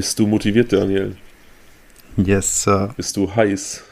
Bist 0.00 0.18
du 0.18 0.26
motiviert, 0.26 0.72
Daniel? 0.72 1.14
Yes, 2.16 2.62
Sir. 2.62 2.94
Bist 2.96 3.18
du 3.18 3.34
heiß? 3.36 3.84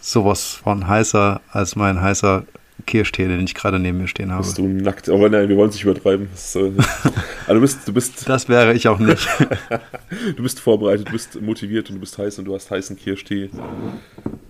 Sowas 0.00 0.44
von 0.44 0.88
heißer 0.88 1.42
als 1.50 1.76
mein 1.76 2.00
heißer 2.00 2.46
Kirschtee, 2.86 3.28
den 3.28 3.44
ich 3.44 3.54
gerade 3.54 3.78
neben 3.78 3.98
mir 3.98 4.08
stehen 4.08 4.32
habe. 4.32 4.42
Bist 4.42 4.56
du 4.56 4.66
nackt? 4.66 5.10
Aber 5.10 5.28
nein, 5.28 5.50
wir 5.50 5.58
wollen 5.58 5.68
es 5.68 5.74
nicht 5.74 5.84
übertreiben. 5.84 6.30
Das, 6.32 6.56
äh, 6.56 6.72
also 7.46 7.54
du 7.54 7.60
bist, 7.60 7.86
du 7.86 7.92
bist, 7.92 8.26
das 8.26 8.48
wäre 8.48 8.72
ich 8.72 8.88
auch 8.88 8.98
nicht. 8.98 9.28
du 10.36 10.42
bist 10.42 10.58
vorbereitet, 10.58 11.08
du 11.08 11.12
bist 11.12 11.38
motiviert 11.38 11.90
und 11.90 11.96
du 11.96 12.00
bist 12.00 12.16
heiß 12.16 12.38
und 12.38 12.46
du 12.46 12.54
hast 12.54 12.70
heißen 12.70 12.96
Kirschtee. 12.96 13.50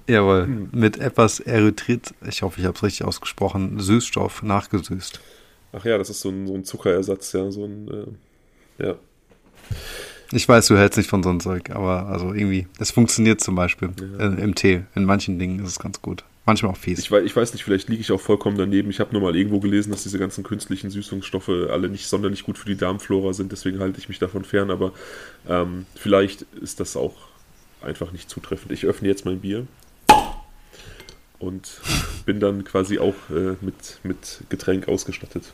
Jawohl, 0.07 0.46
mit 0.70 0.98
etwas 0.98 1.41
Erythrit, 1.41 2.15
ich 2.29 2.43
hoffe, 2.43 2.60
ich 2.60 2.66
habe 2.66 2.77
es 2.77 2.82
richtig 2.84 3.04
ausgesprochen, 3.04 3.80
Süßstoff 3.80 4.45
nachgesüßt. 4.45 5.20
Ach 5.73 5.84
ja, 5.84 5.98
das 5.98 6.10
ist 6.10 6.20
so 6.20 6.29
ein, 6.29 6.46
so 6.46 6.54
ein 6.54 6.65
Zuckerersatz, 6.65 7.32
ja, 7.32 7.51
so 7.51 7.65
ein, 7.65 7.88
äh, 8.79 8.84
ja. 8.87 8.95
Ich 10.32 10.48
weiß, 10.48 10.66
du 10.66 10.78
hältst 10.78 10.96
nicht 10.96 11.10
von 11.10 11.22
so 11.22 11.28
einem 11.28 11.41
Zeug, 11.41 11.70
aber 11.70 12.06
also 12.06 12.32
irgendwie, 12.32 12.66
es 12.78 12.90
funktioniert 12.90 13.40
zum 13.40 13.54
Beispiel 13.54 13.90
ja. 14.18 14.30
äh, 14.30 14.42
im 14.42 14.54
Tee. 14.54 14.82
In 14.95 15.04
manchen 15.04 15.38
Dingen 15.38 15.60
ist 15.60 15.73
es 15.73 15.78
ganz 15.78 16.00
gut. 16.00 16.24
Manchmal 16.46 16.73
auch 16.73 16.77
fies. 16.77 16.98
Ich 16.98 17.10
weiß, 17.10 17.23
ich 17.24 17.36
weiß 17.36 17.52
nicht, 17.52 17.62
vielleicht 17.62 17.88
liege 17.88 18.00
ich 18.00 18.10
auch 18.10 18.20
vollkommen 18.20 18.56
daneben. 18.56 18.90
Ich 18.90 18.98
habe 18.98 19.12
nur 19.12 19.23
mal 19.23 19.37
irgendwo 19.37 19.60
gelesen, 19.60 19.90
dass 19.90 20.02
diese 20.02 20.18
ganzen 20.18 20.42
künstlichen 20.42 20.90
Süßungsstoffe 20.90 21.50
alle 21.70 21.88
nicht 21.88 22.06
sonderlich 22.06 22.45
gut 22.45 22.59
für 22.59 22.66
die 22.66 22.76
Darmflora 22.76 23.32
sind, 23.32 23.52
deswegen 23.52 23.78
halte 23.78 23.98
ich 23.98 24.09
mich 24.09 24.18
davon 24.18 24.45
fern, 24.45 24.70
aber 24.70 24.92
ähm, 25.48 25.87
vielleicht 25.95 26.42
ist 26.60 26.80
das 26.80 26.96
auch 26.96 27.14
einfach 27.82 28.10
nicht 28.10 28.28
zutreffend. 28.28 28.73
Ich 28.73 28.87
öffne 28.87 29.09
jetzt 29.09 29.24
mein 29.24 29.40
Bier 29.40 29.66
und 31.38 31.80
bin 32.24 32.40
dann 32.40 32.64
quasi 32.64 32.98
auch 32.98 33.14
äh, 33.30 33.57
mit, 33.60 34.01
mit 34.02 34.42
Getränk 34.48 34.88
ausgestattet. 34.88 35.52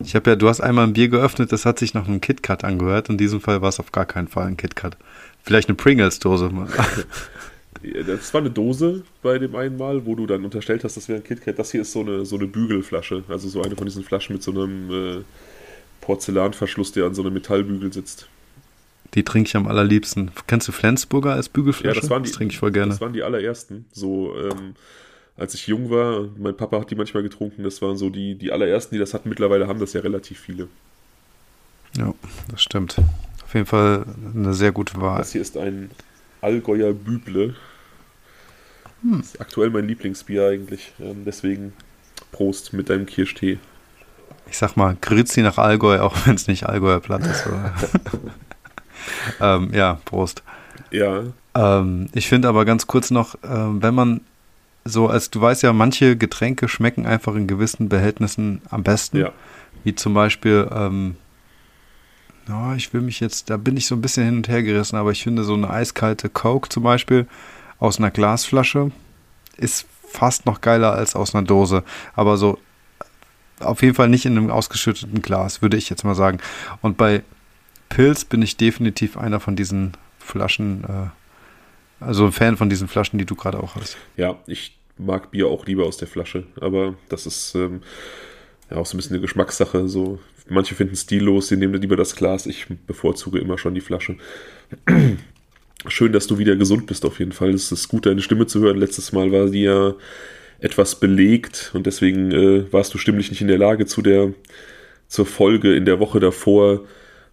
Ich 0.00 0.14
habe 0.14 0.30
ja, 0.30 0.36
du 0.36 0.48
hast 0.48 0.60
einmal 0.60 0.86
ein 0.86 0.92
Bier 0.92 1.08
geöffnet, 1.08 1.50
das 1.50 1.64
hat 1.64 1.78
sich 1.78 1.94
nach 1.94 2.06
einem 2.06 2.20
KitKat 2.20 2.64
angehört. 2.64 3.08
In 3.08 3.18
diesem 3.18 3.40
Fall 3.40 3.62
war 3.62 3.68
es 3.68 3.80
auf 3.80 3.90
gar 3.90 4.06
keinen 4.06 4.28
Fall 4.28 4.46
ein 4.46 4.56
KitKat. 4.56 4.96
Vielleicht 5.42 5.68
eine 5.68 5.76
Pringles-Dose. 5.76 6.50
das 8.06 8.32
war 8.32 8.40
eine 8.40 8.50
Dose 8.50 9.02
bei 9.22 9.38
dem 9.38 9.56
einen 9.56 9.76
Mal, 9.76 10.06
wo 10.06 10.14
du 10.14 10.26
dann 10.26 10.44
unterstellt 10.44 10.84
hast, 10.84 10.96
das 10.96 11.08
wäre 11.08 11.18
ein 11.18 11.24
KitKat. 11.24 11.58
Das 11.58 11.72
hier 11.72 11.82
ist 11.82 11.92
so 11.92 12.00
eine, 12.00 12.24
so 12.24 12.36
eine 12.36 12.46
Bügelflasche. 12.46 13.24
Also 13.28 13.48
so 13.48 13.62
eine 13.62 13.74
von 13.74 13.86
diesen 13.86 14.04
Flaschen 14.04 14.34
mit 14.34 14.42
so 14.42 14.52
einem 14.52 14.90
äh, 14.90 15.22
Porzellanverschluss, 16.00 16.92
der 16.92 17.06
an 17.06 17.14
so 17.14 17.22
einem 17.22 17.34
Metallbügel 17.34 17.92
sitzt. 17.92 18.28
Die 19.14 19.24
trinke 19.24 19.48
ich 19.48 19.56
am 19.56 19.66
allerliebsten. 19.66 20.30
Kennst 20.46 20.68
du 20.68 20.72
Flensburger 20.72 21.32
als 21.32 21.48
Bügelflasche? 21.48 21.96
Ja, 21.96 22.00
das 22.00 22.10
waren 22.10 22.22
die, 22.22 22.28
das 22.28 22.36
trinke 22.36 22.52
ich 22.52 22.58
voll 22.58 22.72
gerne. 22.72 22.90
Das 22.90 23.00
waren 23.00 23.14
die 23.14 23.22
allerersten. 23.22 23.86
So, 23.92 24.34
ähm, 24.36 24.74
als 25.38 25.54
ich 25.54 25.66
jung 25.68 25.90
war, 25.90 26.26
mein 26.36 26.56
Papa 26.56 26.80
hat 26.80 26.90
die 26.90 26.96
manchmal 26.96 27.22
getrunken, 27.22 27.62
das 27.62 27.80
waren 27.80 27.96
so 27.96 28.10
die, 28.10 28.34
die 28.34 28.52
allerersten, 28.52 28.94
die 28.94 28.98
das 28.98 29.14
hatten. 29.14 29.28
Mittlerweile 29.28 29.68
haben 29.68 29.78
das 29.78 29.92
ja 29.92 30.00
relativ 30.00 30.40
viele. 30.40 30.68
Ja, 31.96 32.12
das 32.50 32.62
stimmt. 32.62 32.96
Auf 33.44 33.54
jeden 33.54 33.66
Fall 33.66 34.04
eine 34.34 34.52
sehr 34.52 34.72
gute 34.72 35.00
Wahl. 35.00 35.18
Das 35.18 35.32
hier 35.32 35.40
ist 35.40 35.56
ein 35.56 35.90
Allgäuer 36.40 36.92
Büble. 36.92 37.54
Hm. 39.02 39.18
Das 39.18 39.28
ist 39.28 39.40
aktuell 39.40 39.70
mein 39.70 39.86
Lieblingsbier 39.86 40.48
eigentlich. 40.48 40.92
Ähm, 41.00 41.22
deswegen 41.24 41.72
Prost 42.32 42.72
mit 42.72 42.90
deinem 42.90 43.06
Kirschtee. 43.06 43.58
Ich 44.50 44.58
sag 44.58 44.76
mal, 44.76 44.96
Grüezi 45.00 45.42
nach 45.42 45.58
Allgäu, 45.58 46.00
auch 46.00 46.26
wenn 46.26 46.34
es 46.34 46.46
nicht 46.48 46.66
Allgäuer 46.66 47.00
Platt 47.00 47.24
ist. 47.26 47.48
ähm, 49.40 49.70
ja, 49.72 50.00
Prost. 50.04 50.42
Ja. 50.90 51.24
Ähm, 51.54 52.08
ich 52.12 52.28
finde 52.28 52.48
aber 52.48 52.64
ganz 52.64 52.86
kurz 52.86 53.10
noch, 53.10 53.36
ähm, 53.44 53.82
wenn 53.82 53.94
man 53.94 54.20
so, 54.88 55.08
als 55.08 55.30
du 55.30 55.40
weißt 55.40 55.62
ja, 55.62 55.72
manche 55.72 56.16
Getränke 56.16 56.68
schmecken 56.68 57.06
einfach 57.06 57.34
in 57.34 57.46
gewissen 57.46 57.88
Behältnissen 57.88 58.62
am 58.70 58.82
besten. 58.82 59.18
Ja. 59.18 59.32
Wie 59.84 59.94
zum 59.94 60.14
Beispiel, 60.14 60.68
ähm, 60.72 61.16
oh, 62.50 62.72
ich 62.76 62.92
will 62.92 63.00
mich 63.00 63.20
jetzt, 63.20 63.50
da 63.50 63.56
bin 63.56 63.76
ich 63.76 63.86
so 63.86 63.94
ein 63.94 64.00
bisschen 64.00 64.24
hin 64.24 64.36
und 64.36 64.48
her 64.48 64.62
gerissen, 64.62 64.96
aber 64.96 65.12
ich 65.12 65.22
finde 65.22 65.44
so 65.44 65.54
eine 65.54 65.70
eiskalte 65.70 66.28
Coke 66.28 66.68
zum 66.68 66.82
Beispiel 66.82 67.26
aus 67.78 67.98
einer 67.98 68.10
Glasflasche 68.10 68.90
ist 69.56 69.86
fast 70.06 70.46
noch 70.46 70.60
geiler 70.60 70.92
als 70.92 71.14
aus 71.14 71.34
einer 71.34 71.46
Dose. 71.46 71.84
Aber 72.14 72.36
so 72.36 72.58
auf 73.60 73.82
jeden 73.82 73.94
Fall 73.94 74.08
nicht 74.08 74.24
in 74.24 74.36
einem 74.36 74.50
ausgeschütteten 74.50 75.20
Glas, 75.22 75.62
würde 75.62 75.76
ich 75.76 75.90
jetzt 75.90 76.04
mal 76.04 76.14
sagen. 76.14 76.38
Und 76.80 76.96
bei 76.96 77.22
Pilz 77.88 78.24
bin 78.24 78.42
ich 78.42 78.56
definitiv 78.56 79.16
einer 79.16 79.40
von 79.40 79.56
diesen 79.56 79.92
Flaschen, 80.18 80.84
äh, 80.84 82.04
also 82.04 82.26
ein 82.26 82.32
Fan 82.32 82.56
von 82.56 82.70
diesen 82.70 82.88
Flaschen, 82.88 83.18
die 83.18 83.26
du 83.26 83.34
gerade 83.34 83.60
auch 83.60 83.74
hast. 83.74 83.96
Ja, 84.16 84.36
ich 84.46 84.77
mag 84.98 85.30
Bier 85.30 85.48
auch 85.48 85.66
lieber 85.66 85.84
aus 85.84 85.96
der 85.96 86.08
Flasche, 86.08 86.44
aber 86.60 86.94
das 87.08 87.26
ist 87.26 87.54
ähm, 87.54 87.80
ja 88.70 88.76
auch 88.76 88.86
so 88.86 88.94
ein 88.94 88.98
bisschen 88.98 89.14
eine 89.14 89.22
Geschmackssache. 89.22 89.88
So, 89.88 90.18
manche 90.48 90.74
finden 90.74 90.94
es 90.94 91.02
stillos, 91.02 91.48
sie 91.48 91.56
nehmen 91.56 91.80
lieber 91.80 91.96
das 91.96 92.16
Glas. 92.16 92.46
Ich 92.46 92.66
bevorzuge 92.86 93.38
immer 93.38 93.58
schon 93.58 93.74
die 93.74 93.80
Flasche. 93.80 94.16
Schön, 95.86 96.12
dass 96.12 96.26
du 96.26 96.38
wieder 96.38 96.56
gesund 96.56 96.86
bist, 96.86 97.04
auf 97.04 97.18
jeden 97.20 97.32
Fall. 97.32 97.50
Es 97.50 97.70
ist 97.70 97.88
gut, 97.88 98.06
deine 98.06 98.20
Stimme 98.20 98.46
zu 98.46 98.60
hören. 98.60 98.78
Letztes 98.78 99.12
Mal 99.12 99.30
war 99.30 99.48
die 99.48 99.62
ja 99.62 99.94
etwas 100.60 100.98
belegt 100.98 101.70
und 101.74 101.86
deswegen 101.86 102.32
äh, 102.32 102.72
warst 102.72 102.92
du 102.92 102.98
stimmlich 102.98 103.30
nicht 103.30 103.40
in 103.40 103.48
der 103.48 103.58
Lage 103.58 103.86
zu 103.86 104.02
der 104.02 104.32
zur 105.06 105.24
Folge 105.24 105.74
in 105.74 105.84
der 105.84 106.00
Woche 106.00 106.20
davor 106.20 106.84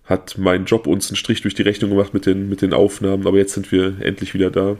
hat 0.05 0.37
mein 0.37 0.65
Job 0.65 0.87
uns 0.87 1.09
einen 1.09 1.17
Strich 1.17 1.41
durch 1.41 1.55
die 1.55 1.63
Rechnung 1.63 1.89
gemacht 1.91 2.13
mit 2.13 2.25
den, 2.25 2.47
mit 2.47 2.61
den 2.61 2.73
Aufnahmen, 2.73 3.27
aber 3.27 3.37
jetzt 3.37 3.53
sind 3.53 3.71
wir 3.71 3.95
endlich 4.01 4.33
wieder 4.33 4.51
da. 4.51 4.77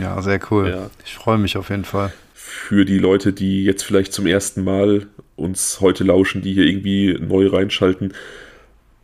Ja, 0.00 0.20
sehr 0.22 0.40
cool. 0.50 0.68
Ja. 0.68 0.90
Ich 1.04 1.14
freue 1.14 1.38
mich 1.38 1.56
auf 1.56 1.70
jeden 1.70 1.84
Fall. 1.84 2.12
Für 2.34 2.84
die 2.84 2.98
Leute, 2.98 3.32
die 3.32 3.64
jetzt 3.64 3.82
vielleicht 3.82 4.12
zum 4.12 4.26
ersten 4.26 4.64
Mal 4.64 5.06
uns 5.36 5.80
heute 5.80 6.04
lauschen, 6.04 6.42
die 6.42 6.54
hier 6.54 6.64
irgendwie 6.64 7.18
neu 7.20 7.48
reinschalten, 7.48 8.14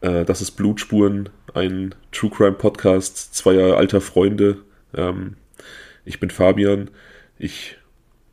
äh, 0.00 0.24
das 0.24 0.40
ist 0.40 0.52
Blutspuren, 0.52 1.28
ein 1.54 1.94
True 2.10 2.30
Crime 2.30 2.52
Podcast 2.52 3.34
zweier 3.34 3.76
alter 3.76 4.00
Freunde. 4.00 4.58
Ähm, 4.94 5.36
ich 6.04 6.20
bin 6.20 6.30
Fabian. 6.30 6.90
Ich 7.38 7.76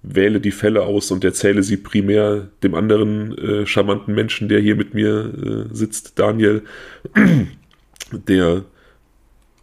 wähle 0.02 0.40
die 0.40 0.52
Fälle 0.52 0.84
aus 0.84 1.12
und 1.12 1.24
erzähle 1.24 1.64
sie 1.64 1.78
primär 1.78 2.48
dem 2.64 2.74
anderen 2.74 3.38
äh, 3.38 3.66
charmanten 3.66 4.16
Menschen, 4.16 4.48
der 4.48 4.60
hier 4.62 4.76
mit 4.76 4.94
mir 4.94 5.68
äh, 5.72 5.76
sitzt, 5.76 6.18
Daniel, 6.18 6.64
der 8.12 8.64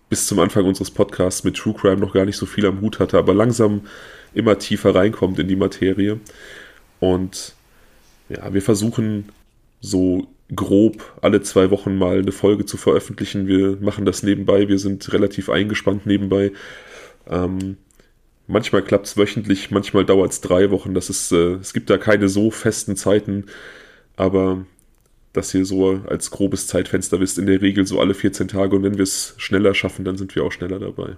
bis 0.09 0.27
zum 0.27 0.39
Anfang 0.39 0.65
unseres 0.65 0.91
Podcasts 0.91 1.45
mit 1.45 1.57
True 1.57 1.75
Crime 1.75 1.99
noch 1.99 2.15
gar 2.15 2.25
nicht 2.25 2.37
so 2.37 2.47
viel 2.47 2.67
am 2.67 2.81
Hut 2.81 3.01
hatte, 3.01 3.19
aber 3.19 3.35
langsam 3.35 3.83
immer 4.35 4.59
tiefer 4.59 4.95
reinkommt 4.95 5.39
in 5.39 5.49
die 5.49 5.57
Materie. 5.57 6.21
Und 7.01 7.55
ja, 8.29 8.53
wir 8.53 8.63
versuchen 8.63 9.31
so 9.81 10.27
grob 10.55 11.19
alle 11.23 11.43
zwei 11.43 11.71
Wochen 11.71 11.97
mal 11.97 12.19
eine 12.19 12.33
Folge 12.33 12.67
zu 12.67 12.77
veröffentlichen. 12.77 13.47
Wir 13.47 13.79
machen 13.81 14.05
das 14.05 14.23
nebenbei, 14.23 14.69
wir 14.69 14.79
sind 14.79 15.13
relativ 15.13 15.51
eingespannt 15.51 16.07
nebenbei. 16.07 16.53
Ähm, 17.29 17.77
manchmal 18.47 18.83
klappt 18.83 19.07
es 19.07 19.17
wöchentlich, 19.17 19.71
manchmal 19.71 20.05
dauert 20.05 20.33
es 20.33 20.41
drei 20.41 20.71
Wochen. 20.71 20.95
Das 20.95 21.11
ist, 21.11 21.33
äh, 21.33 21.55
es 21.55 21.73
gibt 21.73 21.91
da 21.91 21.99
keine 21.99 22.29
so 22.29 22.51
festen 22.51 22.97
Zeiten, 22.97 23.47
aber 24.17 24.65
das 25.37 25.53
hier 25.53 25.65
so 25.65 26.01
als 26.09 26.31
grobes 26.31 26.67
Zeitfenster 26.67 27.21
wisst, 27.21 27.39
in 27.39 27.47
der 27.47 27.61
Regel 27.63 27.87
so 27.87 28.01
alle 28.01 28.15
14 28.15 28.49
Tage 28.49 28.77
und 28.77 28.83
wenn 28.83 28.97
wir 28.97 29.03
es 29.03 29.35
schneller 29.39 29.75
schaffen, 29.75 30.05
dann 30.05 30.17
sind 30.17 30.35
wir 30.35 30.45
auch 30.45 30.53
schneller 30.53 30.79
dabei. 30.79 31.17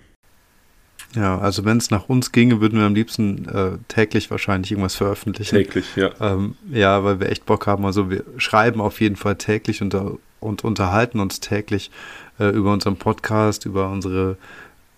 Ja, 1.14 1.38
also 1.38 1.64
wenn 1.64 1.78
es 1.78 1.90
nach 1.90 2.08
uns 2.08 2.32
ginge, 2.32 2.60
würden 2.60 2.78
wir 2.78 2.86
am 2.86 2.94
liebsten 2.94 3.48
äh, 3.48 3.78
täglich 3.88 4.30
wahrscheinlich 4.30 4.70
irgendwas 4.70 4.94
veröffentlichen. 4.94 5.56
Täglich, 5.56 5.96
ja. 5.96 6.10
Ähm, 6.20 6.56
ja, 6.70 7.02
weil 7.02 7.18
wir 7.20 7.30
echt 7.30 7.46
Bock 7.46 7.66
haben. 7.66 7.86
Also 7.86 8.10
wir 8.10 8.24
schreiben 8.36 8.80
auf 8.80 9.00
jeden 9.00 9.16
Fall 9.16 9.36
täglich 9.36 9.80
und, 9.80 9.96
und 10.40 10.64
unterhalten 10.64 11.20
uns 11.20 11.40
täglich 11.40 11.90
äh, 12.38 12.50
über 12.50 12.72
unseren 12.72 12.96
Podcast, 12.96 13.64
über 13.64 13.90
unsere 13.90 14.36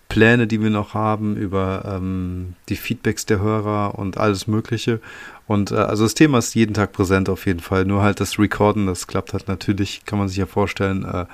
Pläne, 0.09 0.45
die 0.45 0.61
wir 0.61 0.69
noch 0.69 0.93
haben, 0.93 1.37
über 1.37 1.83
ähm, 1.85 2.55
die 2.67 2.75
Feedbacks 2.75 3.25
der 3.25 3.39
Hörer 3.39 3.97
und 3.97 4.17
alles 4.17 4.45
Mögliche. 4.45 4.99
Und 5.47 5.71
äh, 5.71 5.75
also 5.75 6.03
das 6.03 6.13
Thema 6.13 6.37
ist 6.37 6.53
jeden 6.55 6.73
Tag 6.73 6.93
präsent 6.93 7.29
auf 7.29 7.45
jeden 7.45 7.59
Fall. 7.59 7.85
Nur 7.85 8.01
halt 8.01 8.19
das 8.19 8.39
Recorden, 8.39 8.87
das 8.87 9.07
klappt 9.07 9.33
halt 9.33 9.47
natürlich, 9.47 10.05
kann 10.05 10.19
man 10.19 10.27
sich 10.27 10.37
ja 10.37 10.45
vorstellen, 10.45 11.05
äh, 11.05 11.25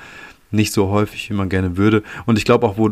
nicht 0.51 0.71
so 0.71 0.89
häufig, 0.89 1.29
wie 1.29 1.33
man 1.33 1.49
gerne 1.49 1.77
würde. 1.77 2.03
Und 2.25 2.37
ich 2.37 2.45
glaube 2.45 2.65
auch, 2.65 2.77
wo, 2.77 2.91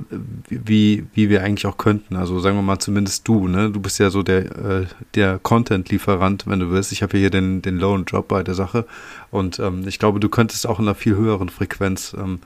wie, 0.50 1.06
wie 1.13 1.29
wir 1.29 1.44
eigentlich 1.44 1.65
auch 1.65 1.77
könnten. 1.77 2.15
Also 2.15 2.39
sagen 2.39 2.57
wir 2.57 2.62
mal 2.62 2.79
zumindest 2.79 3.27
du, 3.27 3.47
ne? 3.47 3.71
Du 3.71 3.79
bist 3.79 4.00
ja 4.00 4.09
so 4.09 4.23
der, 4.23 4.45
äh, 4.57 4.85
der 5.15 5.39
Content-Lieferant, 5.39 6.47
wenn 6.47 6.59
du 6.59 6.69
willst. 6.71 6.91
Ich 6.91 7.01
habe 7.01 7.17
hier 7.17 7.29
den, 7.29 7.62
den 7.62 7.77
Low 7.77 7.95
Job 8.06 8.27
bei 8.27 8.44
der 8.44 8.56
Sache. 8.56 8.85
Und 9.31 9.59
ähm, 9.59 9.88
ich 9.88 10.00
glaube, 10.00 10.19
du 10.19 10.27
könntest 10.27 10.67
auch 10.67 10.79
in 10.79 10.85
einer 10.85 10.95
viel 10.95 11.15
höheren 11.15 11.50
Frequenz 11.50 12.15
ähm, 12.17 12.39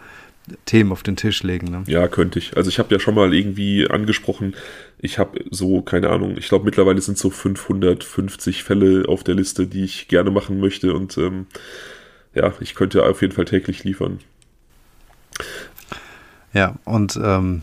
Themen 0.66 0.92
auf 0.92 1.04
den 1.04 1.16
Tisch 1.16 1.44
legen. 1.44 1.68
Ne? 1.72 1.84
Ja, 1.88 2.08
könnte 2.08 2.40
ich. 2.40 2.56
Also 2.58 2.70
ich 2.70 2.80
habe 2.80 2.94
ja 2.94 3.00
schon 3.00 3.16
mal 3.16 3.34
irgendwie 3.34 3.90
angesprochen, 3.90 4.56
ich 5.00 5.18
habe 5.18 5.40
so, 5.50 5.82
keine 5.82 6.10
Ahnung, 6.10 6.36
ich 6.38 6.48
glaube 6.48 6.66
mittlerweile 6.66 7.02
sind 7.02 7.18
so 7.18 7.30
550 7.30 8.64
Fälle 8.64 9.08
auf 9.08 9.24
der 9.24 9.36
Liste, 9.36 9.68
die 9.68 9.84
ich 9.84 10.08
gerne 10.08 10.32
machen 10.32 10.60
möchte 10.60 10.94
und 10.94 11.18
ähm, 11.18 11.48
ja, 12.34 12.54
ich 12.60 12.76
könnte 12.76 13.04
auf 13.04 13.22
jeden 13.22 13.34
Fall 13.34 13.46
täglich 13.46 13.84
liefern. 13.84 14.20
Ja, 16.54 16.76
und 16.86 17.20
ähm, 17.22 17.62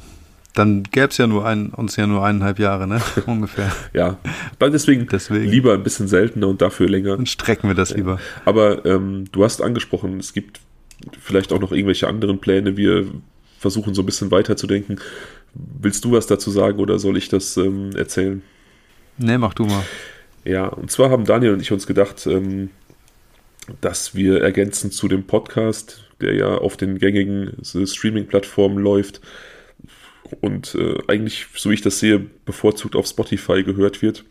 dann 0.56 0.84
gäbe 0.84 1.08
es 1.08 1.18
ja 1.18 1.26
nur 1.26 1.46
ein, 1.46 1.70
uns 1.70 1.96
ja 1.96 2.06
nur 2.06 2.24
eineinhalb 2.24 2.58
Jahre, 2.58 2.86
ne? 2.86 3.00
Ungefähr. 3.26 3.70
ja, 3.92 4.18
dann 4.58 4.72
deswegen, 4.72 5.06
deswegen, 5.06 5.44
lieber 5.44 5.74
ein 5.74 5.82
bisschen 5.82 6.08
seltener 6.08 6.48
und 6.48 6.62
dafür 6.62 6.88
länger. 6.88 7.16
Dann 7.16 7.26
strecken 7.26 7.68
wir 7.68 7.74
das 7.74 7.94
lieber. 7.94 8.18
Aber 8.44 8.84
ähm, 8.86 9.26
du 9.32 9.44
hast 9.44 9.60
angesprochen, 9.60 10.18
es 10.18 10.32
gibt 10.32 10.60
vielleicht 11.20 11.52
auch 11.52 11.60
noch 11.60 11.72
irgendwelche 11.72 12.08
anderen 12.08 12.40
Pläne. 12.40 12.76
Wir 12.76 13.06
versuchen 13.58 13.94
so 13.94 14.02
ein 14.02 14.06
bisschen 14.06 14.30
weiterzudenken. 14.30 15.00
Willst 15.54 16.04
du 16.04 16.12
was 16.12 16.26
dazu 16.26 16.50
sagen 16.50 16.78
oder 16.78 16.98
soll 16.98 17.16
ich 17.16 17.28
das 17.28 17.56
ähm, 17.56 17.90
erzählen? 17.96 18.42
Nee, 19.18 19.38
mach 19.38 19.54
du 19.54 19.64
mal. 19.64 19.84
Ja, 20.44 20.66
und 20.66 20.90
zwar 20.90 21.10
haben 21.10 21.24
Daniel 21.24 21.54
und 21.54 21.60
ich 21.60 21.72
uns 21.72 21.86
gedacht, 21.86 22.26
ähm, 22.26 22.70
dass 23.80 24.14
wir 24.14 24.42
ergänzend 24.42 24.92
zu 24.92 25.08
dem 25.08 25.24
Podcast, 25.24 26.04
der 26.20 26.34
ja 26.34 26.58
auf 26.58 26.76
den 26.76 26.98
gängigen 26.98 27.56
Streaming-Plattformen 27.62 28.78
läuft 28.78 29.20
und 30.40 30.74
äh, 30.74 30.98
eigentlich, 31.08 31.46
so 31.56 31.70
wie 31.70 31.74
ich 31.74 31.82
das 31.82 31.98
sehe, 31.98 32.18
bevorzugt 32.44 32.96
auf 32.96 33.06
Spotify 33.06 33.62
gehört 33.62 34.02
wird, 34.02 34.24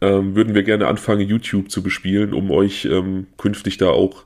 ähm, 0.00 0.34
würden 0.34 0.54
wir 0.54 0.62
gerne 0.62 0.86
anfangen, 0.86 1.28
YouTube 1.28 1.70
zu 1.70 1.82
bespielen, 1.82 2.32
um 2.32 2.50
euch 2.50 2.84
ähm, 2.84 3.26
künftig 3.36 3.76
da 3.76 3.88
auch 3.88 4.24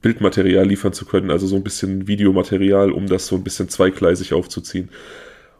Bildmaterial 0.00 0.66
liefern 0.66 0.92
zu 0.92 1.04
können, 1.04 1.30
also 1.30 1.46
so 1.46 1.56
ein 1.56 1.64
bisschen 1.64 2.06
Videomaterial, 2.06 2.90
um 2.90 3.06
das 3.06 3.26
so 3.26 3.36
ein 3.36 3.44
bisschen 3.44 3.68
zweigleisig 3.68 4.32
aufzuziehen. 4.32 4.88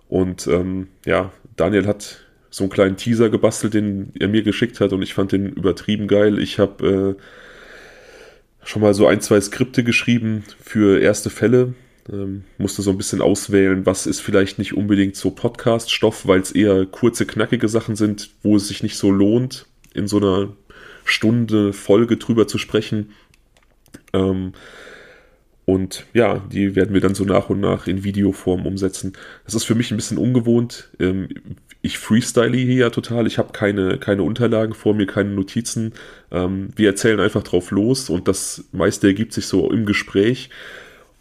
Und 0.09 0.47
ähm, 0.47 0.89
ja, 1.05 1.33
Daniel 1.57 1.87
hat 1.87 2.21
so 2.51 2.65
einen 2.65 2.71
kleinen 2.73 2.97
Teaser 2.97 3.31
gebastelt, 3.31 3.75
den 3.75 4.13
er 4.19 4.29
mir 4.29 4.43
geschickt 4.43 4.81
hat 4.81 4.93
und 4.93 5.03
ich 5.03 5.15
fand 5.15 5.33
den 5.33 5.49
übertrieben 5.49 6.07
geil. 6.07 6.39
Ich 6.39 6.59
habe 6.59 7.17
äh, 7.19 8.67
schon 8.67 8.83
mal 8.83 8.95
so 8.95 9.07
ein, 9.07 9.21
zwei 9.21 9.41
Skripte 9.41 9.85
geschrieben 9.85 10.45
für 10.63 11.01
erste 11.01 11.31
Fälle. 11.31 11.75
Ähm, 12.13 12.45
musste 12.59 12.83
so 12.83 12.91
ein 12.91 12.99
bisschen 12.99 13.23
auswählen, 13.23 13.87
was 13.87 14.07
ist 14.07 14.21
vielleicht 14.21 14.59
nicht 14.59 14.75
unbedingt 14.75 15.17
so 15.17 15.31
Podcast-Stoff, 15.31 16.27
weil 16.27 16.41
es 16.41 16.53
eher 16.53 16.85
kurze, 16.85 17.27
knackige 17.27 17.69
Sachen 17.69 17.97
sind, 17.97 18.31
wo 18.43 18.57
es 18.57 18.69
sich 18.69 18.83
nicht 18.83 18.97
so 18.97 19.11
lohnt, 19.11 19.67
in 19.95 20.09
so 20.09 20.17
einer 20.19 20.53
Stunde 21.05 21.73
Folge 21.73 22.17
drüber 22.17 22.47
zu 22.47 22.59
sprechen. 22.59 23.13
Ähm, 24.13 24.53
und 25.65 26.07
ja, 26.13 26.41
die 26.51 26.75
werden 26.75 26.93
wir 26.93 27.01
dann 27.01 27.15
so 27.15 27.25
nach 27.25 27.49
und 27.49 27.61
nach 27.61 27.87
in 27.87 28.03
Videoform 28.03 28.67
umsetzen. 28.67 29.13
Das 29.45 29.55
ist 29.55 29.65
für 29.65 29.75
mich 29.77 29.91
ein 29.91 29.97
bisschen 29.97 30.19
ungewohnt. 30.19 30.91
Ähm, 30.99 31.29
ich 31.83 31.99
freestyle 31.99 32.57
hier 32.57 32.75
ja 32.75 32.91
total. 32.91 33.27
Ich 33.27 33.39
habe 33.39 33.53
keine, 33.53 33.99
keine 33.99 34.23
Unterlagen 34.23 34.75
vor 34.75 34.95
mir, 34.95 35.07
keine 35.07 35.31
Notizen. 35.31 35.93
Ähm, 36.31 36.71
wir 36.75 36.89
erzählen 36.89 37.21
einfach 37.21 37.43
drauf 37.43 37.71
los 37.71 38.11
und 38.11 38.29
das 38.29 38.65
meiste 38.73 39.07
ergibt 39.07 39.33
sich 39.33 39.47
so 39.47 39.71
im 39.71 39.87
Gespräch. 39.87 40.51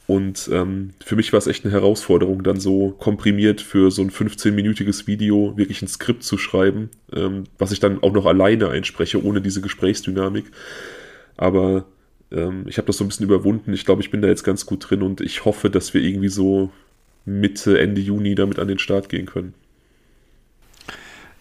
Und 0.08 0.50
ähm, 0.52 0.90
für 1.06 1.16
mich 1.16 1.32
war 1.32 1.38
es 1.38 1.48
echt 1.48 1.64
eine 1.64 1.74
Herausforderung, 1.74 2.44
dann 2.44 2.60
so 2.60 2.90
komprimiert 2.90 3.62
für 3.62 3.92
so 3.92 4.02
ein 4.02 4.10
15-minütiges 4.10 5.08
Video 5.08 5.56
wirklich 5.56 5.82
ein 5.82 5.88
Skript 5.88 6.24
zu 6.24 6.38
schreiben, 6.38 6.90
ähm, 7.14 7.46
was 7.58 7.72
ich 7.72 7.80
dann 7.80 8.04
auch 8.04 8.12
noch 8.12 8.26
alleine 8.26 8.70
einspreche, 8.70 9.24
ohne 9.24 9.42
diese 9.42 9.62
Gesprächsdynamik. 9.62 10.46
Aber 11.38 11.86
ähm, 12.32 12.66
ich 12.68 12.78
habe 12.78 12.88
das 12.88 12.98
so 12.98 13.04
ein 13.04 13.08
bisschen 13.08 13.26
überwunden. 13.26 13.74
Ich 13.74 13.86
glaube, 13.86 14.02
ich 14.02 14.12
bin 14.12 14.22
da 14.22 14.28
jetzt 14.28 14.44
ganz 14.44 14.66
gut 14.66 14.90
drin 14.90 15.02
und 15.02 15.22
ich 15.22 15.46
hoffe, 15.46 15.70
dass 15.70 15.94
wir 15.94 16.02
irgendwie 16.02 16.30
so 16.30 16.72
Mitte, 17.26 17.80
Ende 17.80 18.02
Juni 18.02 18.36
damit 18.36 18.60
an 18.60 18.68
den 18.68 18.80
Start 18.80 19.10
gehen 19.10 19.26
können. 19.26 19.54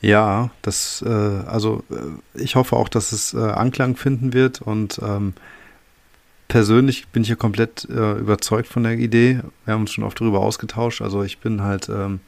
Ja, 0.03 0.51
das, 0.63 1.05
äh, 1.07 1.09
also 1.09 1.85
äh, 1.91 2.41
ich 2.41 2.57
hoffe 2.57 2.77
auch, 2.77 2.89
dass 2.89 3.13
es 3.13 3.35
äh, 3.35 3.39
Anklang 3.39 3.97
finden 3.97 4.33
wird 4.33 4.63
und 4.63 4.99
ähm, 5.03 5.35
persönlich 6.49 7.09
bin 7.09 7.23
ich 7.23 7.29
ja 7.29 7.37
komplett 7.37 7.87
äh, 7.91 8.19
überzeugt 8.19 8.67
von 8.69 8.83
der 8.83 8.99
Idee. 8.99 9.41
Wir 9.65 9.75
haben 9.75 9.83
uns 9.83 9.93
schon 9.93 10.05
oft 10.05 10.21
darüber 10.21 10.41
ausgetauscht. 10.41 11.03
Also 11.03 11.23
ich 11.23 11.39
bin 11.39 11.63
halt 11.63 11.89
ähm, 11.89 12.21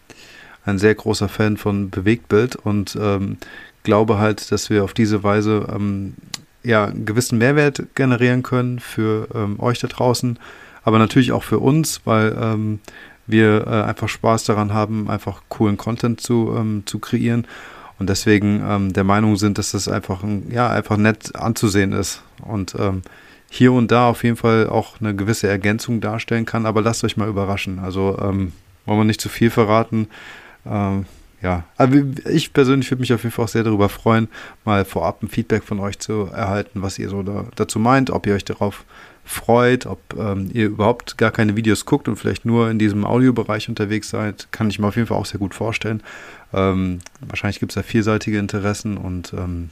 ein 0.64 0.78
sehr 0.78 0.94
großer 0.94 1.28
Fan 1.28 1.56
von 1.56 1.90
Bewegtbild 1.90 2.56
und 2.56 2.96
ähm, 3.00 3.38
glaube 3.82 4.18
halt, 4.18 4.52
dass 4.52 4.70
wir 4.70 4.84
auf 4.84 4.94
diese 4.94 5.22
Weise 5.22 5.66
ähm, 5.74 6.14
ja, 6.64 6.86
einen 6.86 7.04
gewissen 7.04 7.38
Mehrwert 7.38 7.82
generieren 7.94 8.42
können 8.42 8.78
für 8.78 9.28
ähm, 9.34 9.58
euch 9.60 9.78
da 9.80 9.88
draußen, 9.88 10.38
aber 10.84 10.98
natürlich 10.98 11.32
auch 11.32 11.42
für 11.42 11.58
uns, 11.58 12.02
weil 12.04 12.36
ähm, 12.40 12.80
wir 13.26 13.66
äh, 13.66 13.82
einfach 13.82 14.08
Spaß 14.08 14.44
daran 14.44 14.72
haben, 14.72 15.10
einfach 15.10 15.42
coolen 15.48 15.76
Content 15.76 16.20
zu, 16.20 16.54
ähm, 16.56 16.82
zu 16.86 16.98
kreieren 16.98 17.46
und 17.98 18.08
deswegen 18.08 18.62
ähm, 18.66 18.92
der 18.92 19.04
Meinung 19.04 19.36
sind, 19.36 19.58
dass 19.58 19.72
das 19.72 19.88
einfach, 19.88 20.22
ein, 20.22 20.50
ja, 20.50 20.68
einfach 20.68 20.96
nett 20.96 21.36
anzusehen 21.36 21.92
ist 21.92 22.22
und 22.42 22.74
ähm, 22.78 23.02
hier 23.48 23.72
und 23.72 23.92
da 23.92 24.08
auf 24.08 24.24
jeden 24.24 24.36
Fall 24.36 24.66
auch 24.66 25.00
eine 25.00 25.14
gewisse 25.14 25.46
Ergänzung 25.46 26.00
darstellen 26.00 26.46
kann, 26.46 26.64
aber 26.64 26.80
lasst 26.80 27.04
euch 27.04 27.16
mal 27.16 27.28
überraschen. 27.28 27.80
Also 27.80 28.18
ähm, 28.18 28.52
wollen 28.86 29.00
wir 29.00 29.04
nicht 29.04 29.20
zu 29.20 29.28
viel 29.28 29.50
verraten. 29.50 30.08
Ähm, 30.64 31.04
ja, 31.42 31.64
aber 31.76 31.96
ich 32.30 32.52
persönlich 32.52 32.90
würde 32.90 33.00
mich 33.00 33.12
auf 33.12 33.24
jeden 33.24 33.32
Fall 33.32 33.46
auch 33.46 33.48
sehr 33.48 33.64
darüber 33.64 33.88
freuen, 33.88 34.28
mal 34.64 34.84
vorab 34.84 35.22
ein 35.22 35.28
Feedback 35.28 35.64
von 35.64 35.80
euch 35.80 35.98
zu 35.98 36.28
erhalten, 36.32 36.82
was 36.82 36.98
ihr 36.98 37.08
so 37.08 37.22
da, 37.22 37.46
dazu 37.56 37.78
meint, 37.78 38.10
ob 38.10 38.26
ihr 38.26 38.34
euch 38.34 38.44
darauf 38.44 38.84
freut, 39.24 39.86
ob 39.86 40.00
ähm, 40.16 40.50
ihr 40.52 40.66
überhaupt 40.66 41.18
gar 41.18 41.30
keine 41.30 41.56
Videos 41.56 41.84
guckt 41.84 42.08
und 42.08 42.16
vielleicht 42.16 42.44
nur 42.44 42.70
in 42.70 42.78
diesem 42.78 43.04
Audiobereich 43.04 43.68
unterwegs 43.68 44.10
seid, 44.10 44.48
kann 44.52 44.70
ich 44.70 44.78
mir 44.78 44.86
auf 44.86 44.96
jeden 44.96 45.08
Fall 45.08 45.16
auch 45.16 45.26
sehr 45.26 45.40
gut 45.40 45.54
vorstellen. 45.54 46.02
Ähm, 46.52 47.00
wahrscheinlich 47.20 47.60
gibt 47.60 47.72
es 47.72 47.74
da 47.74 47.82
vielseitige 47.82 48.38
Interessen 48.38 48.96
und 48.96 49.32
ähm, 49.32 49.70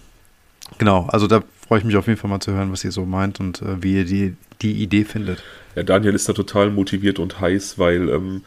genau, 0.78 1.06
also 1.06 1.26
da 1.26 1.42
freue 1.66 1.78
ich 1.78 1.84
mich 1.84 1.96
auf 1.96 2.06
jeden 2.06 2.18
Fall 2.18 2.30
mal 2.30 2.40
zu 2.40 2.52
hören, 2.52 2.72
was 2.72 2.84
ihr 2.84 2.92
so 2.92 3.04
meint 3.06 3.38
und 3.38 3.62
äh, 3.62 3.82
wie 3.82 3.94
ihr 3.94 4.04
die, 4.04 4.36
die 4.62 4.82
Idee 4.82 5.04
findet. 5.04 5.42
Ja, 5.76 5.84
Daniel 5.84 6.14
ist 6.14 6.28
da 6.28 6.32
total 6.32 6.70
motiviert 6.70 7.18
und 7.18 7.40
heiß, 7.40 7.78
weil 7.78 8.08
ähm, 8.08 8.42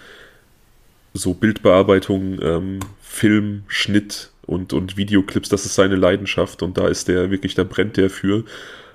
so 1.13 1.33
Bildbearbeitung, 1.33 2.41
ähm, 2.41 2.79
Film, 3.13 3.63
Schnitt 3.67 4.31
und, 4.47 4.73
und 4.73 4.97
Videoclips, 4.97 5.47
das 5.47 5.65
ist 5.65 5.75
seine 5.75 5.95
Leidenschaft 5.95 6.63
und 6.63 6.79
da 6.79 6.87
ist 6.87 7.07
der 7.07 7.29
wirklich, 7.29 7.53
da 7.53 7.63
brennt 7.63 7.95
der 7.95 8.09
für. 8.09 8.43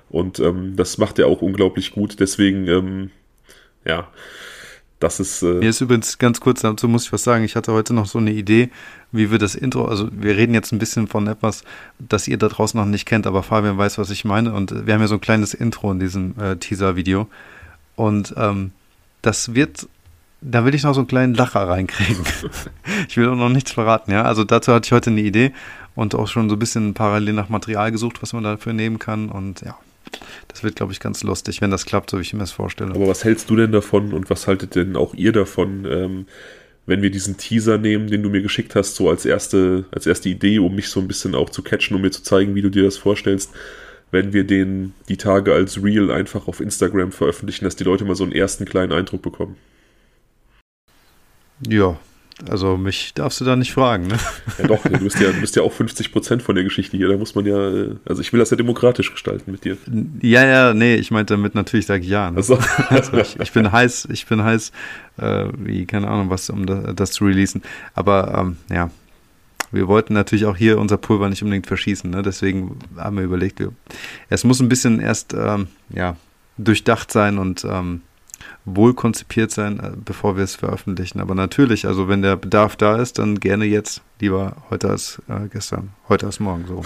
Und 0.09 0.39
ähm, 0.39 0.75
das 0.75 0.97
macht 0.97 1.19
er 1.19 1.27
auch 1.27 1.41
unglaublich 1.41 1.93
gut. 1.93 2.19
Deswegen, 2.19 2.67
ähm, 2.67 3.11
ja, 3.85 4.09
das 4.99 5.21
ist. 5.21 5.41
Äh 5.41 5.53
Mir 5.53 5.69
ist 5.69 5.79
übrigens 5.79 6.17
ganz 6.17 6.41
kurz, 6.41 6.61
dazu 6.61 6.89
muss 6.89 7.05
ich 7.05 7.13
was 7.13 7.23
sagen. 7.23 7.45
Ich 7.45 7.55
hatte 7.55 7.71
heute 7.71 7.93
noch 7.93 8.07
so 8.07 8.19
eine 8.19 8.33
Idee, 8.33 8.71
wie 9.13 9.31
wir 9.31 9.37
das 9.37 9.55
Intro, 9.55 9.85
also 9.85 10.09
wir 10.11 10.35
reden 10.35 10.53
jetzt 10.53 10.73
ein 10.73 10.79
bisschen 10.79 11.07
von 11.07 11.27
etwas, 11.27 11.63
das 11.97 12.27
ihr 12.27 12.37
da 12.37 12.49
draußen 12.49 12.77
noch 12.77 12.85
nicht 12.85 13.05
kennt, 13.05 13.25
aber 13.25 13.41
Fabian 13.41 13.77
weiß, 13.77 13.99
was 13.99 14.09
ich 14.09 14.25
meine. 14.25 14.53
Und 14.53 14.85
wir 14.85 14.93
haben 14.93 15.01
ja 15.01 15.07
so 15.07 15.15
ein 15.15 15.21
kleines 15.21 15.53
Intro 15.53 15.93
in 15.93 15.99
diesem 16.01 16.37
äh, 16.37 16.57
Teaser-Video. 16.57 17.29
Und 17.95 18.33
ähm, 18.35 18.71
das 19.21 19.55
wird 19.55 19.87
da 20.41 20.65
will 20.65 20.73
ich 20.73 20.83
noch 20.83 20.93
so 20.93 21.01
einen 21.01 21.07
kleinen 21.07 21.33
Lacher 21.33 21.67
reinkriegen. 21.67 22.23
ich 23.09 23.17
will 23.17 23.27
auch 23.27 23.35
noch 23.35 23.49
nichts 23.49 23.71
verraten, 23.71 24.11
ja. 24.11 24.23
Also 24.23 24.43
dazu 24.43 24.73
hatte 24.73 24.87
ich 24.87 24.91
heute 24.91 25.09
eine 25.09 25.21
Idee 25.21 25.51
und 25.95 26.15
auch 26.15 26.27
schon 26.27 26.49
so 26.49 26.55
ein 26.55 26.59
bisschen 26.59 26.93
parallel 26.93 27.33
nach 27.33 27.49
Material 27.49 27.91
gesucht, 27.91 28.21
was 28.21 28.33
man 28.33 28.43
dafür 28.43 28.73
nehmen 28.73 28.99
kann. 28.99 29.29
Und 29.29 29.61
ja, 29.61 29.77
das 30.47 30.63
wird, 30.63 30.75
glaube 30.75 30.93
ich, 30.93 30.99
ganz 30.99 31.23
lustig, 31.23 31.61
wenn 31.61 31.71
das 31.71 31.85
klappt, 31.85 32.09
so 32.09 32.17
wie 32.17 32.21
ich 32.21 32.33
mir 32.33 32.39
das 32.39 32.51
vorstelle. 32.51 32.91
Aber 32.91 33.07
was 33.07 33.23
hältst 33.23 33.49
du 33.49 33.55
denn 33.55 33.71
davon 33.71 34.13
und 34.13 34.29
was 34.29 34.47
haltet 34.47 34.75
denn 34.75 34.95
auch 34.95 35.13
ihr 35.13 35.31
davon, 35.31 35.85
ähm, 35.89 36.25
wenn 36.85 37.01
wir 37.01 37.11
diesen 37.11 37.37
Teaser 37.37 37.77
nehmen, 37.77 38.07
den 38.07 38.23
du 38.23 38.29
mir 38.29 38.41
geschickt 38.41 38.75
hast, 38.75 38.95
so 38.95 39.09
als 39.09 39.25
erste, 39.25 39.85
als 39.91 40.07
erste 40.07 40.29
Idee, 40.29 40.59
um 40.59 40.73
mich 40.73 40.89
so 40.89 40.99
ein 40.99 41.07
bisschen 41.07 41.35
auch 41.35 41.49
zu 41.49 41.61
catchen, 41.61 41.95
um 41.95 42.01
mir 42.01 42.11
zu 42.11 42.23
zeigen, 42.23 42.55
wie 42.55 42.61
du 42.61 42.69
dir 42.69 42.83
das 42.83 42.97
vorstellst, 42.97 43.51
wenn 44.11 44.33
wir 44.33 44.43
den 44.43 44.93
die 45.07 45.17
Tage 45.17 45.53
als 45.53 45.83
Reel 45.83 46.09
einfach 46.09 46.47
auf 46.47 46.61
Instagram 46.61 47.11
veröffentlichen, 47.11 47.65
dass 47.65 47.75
die 47.75 47.83
Leute 47.83 48.05
mal 48.05 48.15
so 48.15 48.23
einen 48.23 48.33
ersten 48.33 48.65
kleinen 48.65 48.91
Eindruck 48.91 49.21
bekommen? 49.21 49.55
Ja, 51.67 51.97
also 52.47 52.77
mich 52.77 53.13
darfst 53.13 53.41
du 53.41 53.45
da 53.45 53.55
nicht 53.55 53.73
fragen, 53.73 54.07
ne? 54.07 54.17
Ja 54.59 54.67
doch, 54.67 54.81
du 54.83 54.99
bist 54.99 55.19
ja, 55.19 55.31
du 55.31 55.41
bist 55.41 55.55
ja 55.57 55.63
auch 55.63 55.73
50 55.73 56.11
Prozent 56.11 56.41
von 56.41 56.55
der 56.55 56.63
Geschichte 56.63 56.95
hier. 56.95 57.09
Da 57.09 57.17
muss 57.17 57.35
man 57.35 57.45
ja, 57.45 57.57
also 58.05 58.21
ich 58.21 58.31
will 58.31 58.39
das 58.39 58.49
ja 58.49 58.57
demokratisch 58.57 59.11
gestalten 59.11 59.51
mit 59.51 59.65
dir. 59.65 59.77
Ja, 60.21 60.45
ja, 60.45 60.73
nee, 60.73 60.95
ich 60.95 61.11
meinte 61.11 61.33
damit 61.33 61.55
natürlich 61.55 61.85
sage 61.85 62.03
ich 62.03 62.09
ja. 62.09 62.31
Ne? 62.31 62.37
Also, 62.37 62.57
also 62.89 63.17
ich, 63.17 63.37
ich, 63.39 63.51
bin 63.51 63.71
heiß, 63.71 64.07
ich 64.11 64.25
bin 64.25 64.43
heiß, 64.43 64.71
äh, 65.17 65.45
wie, 65.57 65.85
keine 65.85 66.07
Ahnung, 66.07 66.29
was, 66.29 66.49
um 66.49 66.65
das, 66.65 66.95
das 66.95 67.11
zu 67.11 67.25
releasen. 67.25 67.61
Aber 67.93 68.33
ähm, 68.37 68.57
ja, 68.73 68.89
wir 69.71 69.87
wollten 69.87 70.13
natürlich 70.13 70.45
auch 70.45 70.55
hier 70.55 70.79
unser 70.79 70.97
Pulver 70.97 71.29
nicht 71.29 71.43
unbedingt 71.43 71.67
verschießen, 71.67 72.09
ne? 72.09 72.21
Deswegen 72.21 72.79
haben 72.95 73.17
wir 73.17 73.23
überlegt, 73.23 73.59
wir, 73.59 73.73
es 74.29 74.45
muss 74.45 74.61
ein 74.61 74.69
bisschen 74.69 75.01
erst 75.01 75.33
ähm, 75.33 75.67
ja, 75.89 76.15
durchdacht 76.57 77.11
sein 77.11 77.37
und 77.37 77.65
ähm, 77.65 78.01
wohl 78.65 78.93
konzipiert 78.93 79.51
sein, 79.51 79.79
äh, 79.79 79.91
bevor 80.03 80.37
wir 80.37 80.43
es 80.43 80.55
veröffentlichen. 80.55 81.19
Aber 81.19 81.35
natürlich, 81.35 81.85
also 81.85 82.07
wenn 82.07 82.21
der 82.21 82.35
Bedarf 82.35 82.75
da 82.75 82.97
ist, 82.97 83.19
dann 83.19 83.39
gerne 83.39 83.65
jetzt. 83.65 84.01
Lieber 84.19 84.57
heute 84.69 84.89
als 84.89 85.21
äh, 85.27 85.47
gestern, 85.51 85.91
heute 86.07 86.25
als 86.25 86.39
morgen 86.39 86.65
so. 86.67 86.83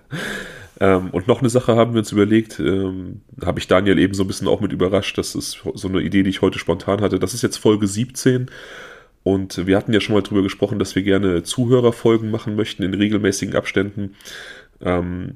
ähm, 0.80 1.10
und 1.10 1.28
noch 1.28 1.40
eine 1.40 1.50
Sache 1.50 1.76
haben 1.76 1.92
wir 1.94 1.98
uns 2.00 2.12
überlegt, 2.12 2.60
ähm, 2.60 3.22
habe 3.44 3.58
ich 3.58 3.68
Daniel 3.68 3.98
eben 3.98 4.14
so 4.14 4.24
ein 4.24 4.28
bisschen 4.28 4.48
auch 4.48 4.60
mit 4.60 4.72
überrascht. 4.72 5.18
Das 5.18 5.34
ist 5.34 5.62
so 5.74 5.88
eine 5.88 6.00
Idee, 6.00 6.22
die 6.22 6.30
ich 6.30 6.42
heute 6.42 6.58
spontan 6.58 7.00
hatte. 7.00 7.18
Das 7.18 7.34
ist 7.34 7.42
jetzt 7.42 7.56
Folge 7.56 7.86
17. 7.86 8.50
Und 9.24 9.66
wir 9.66 9.76
hatten 9.76 9.92
ja 9.92 10.00
schon 10.00 10.14
mal 10.14 10.22
drüber 10.22 10.42
gesprochen, 10.42 10.78
dass 10.78 10.96
wir 10.96 11.02
gerne 11.02 11.42
Zuhörerfolgen 11.42 12.30
machen 12.30 12.56
möchten 12.56 12.82
in 12.82 12.94
regelmäßigen 12.94 13.54
Abständen. 13.54 14.16
Ähm, 14.80 15.34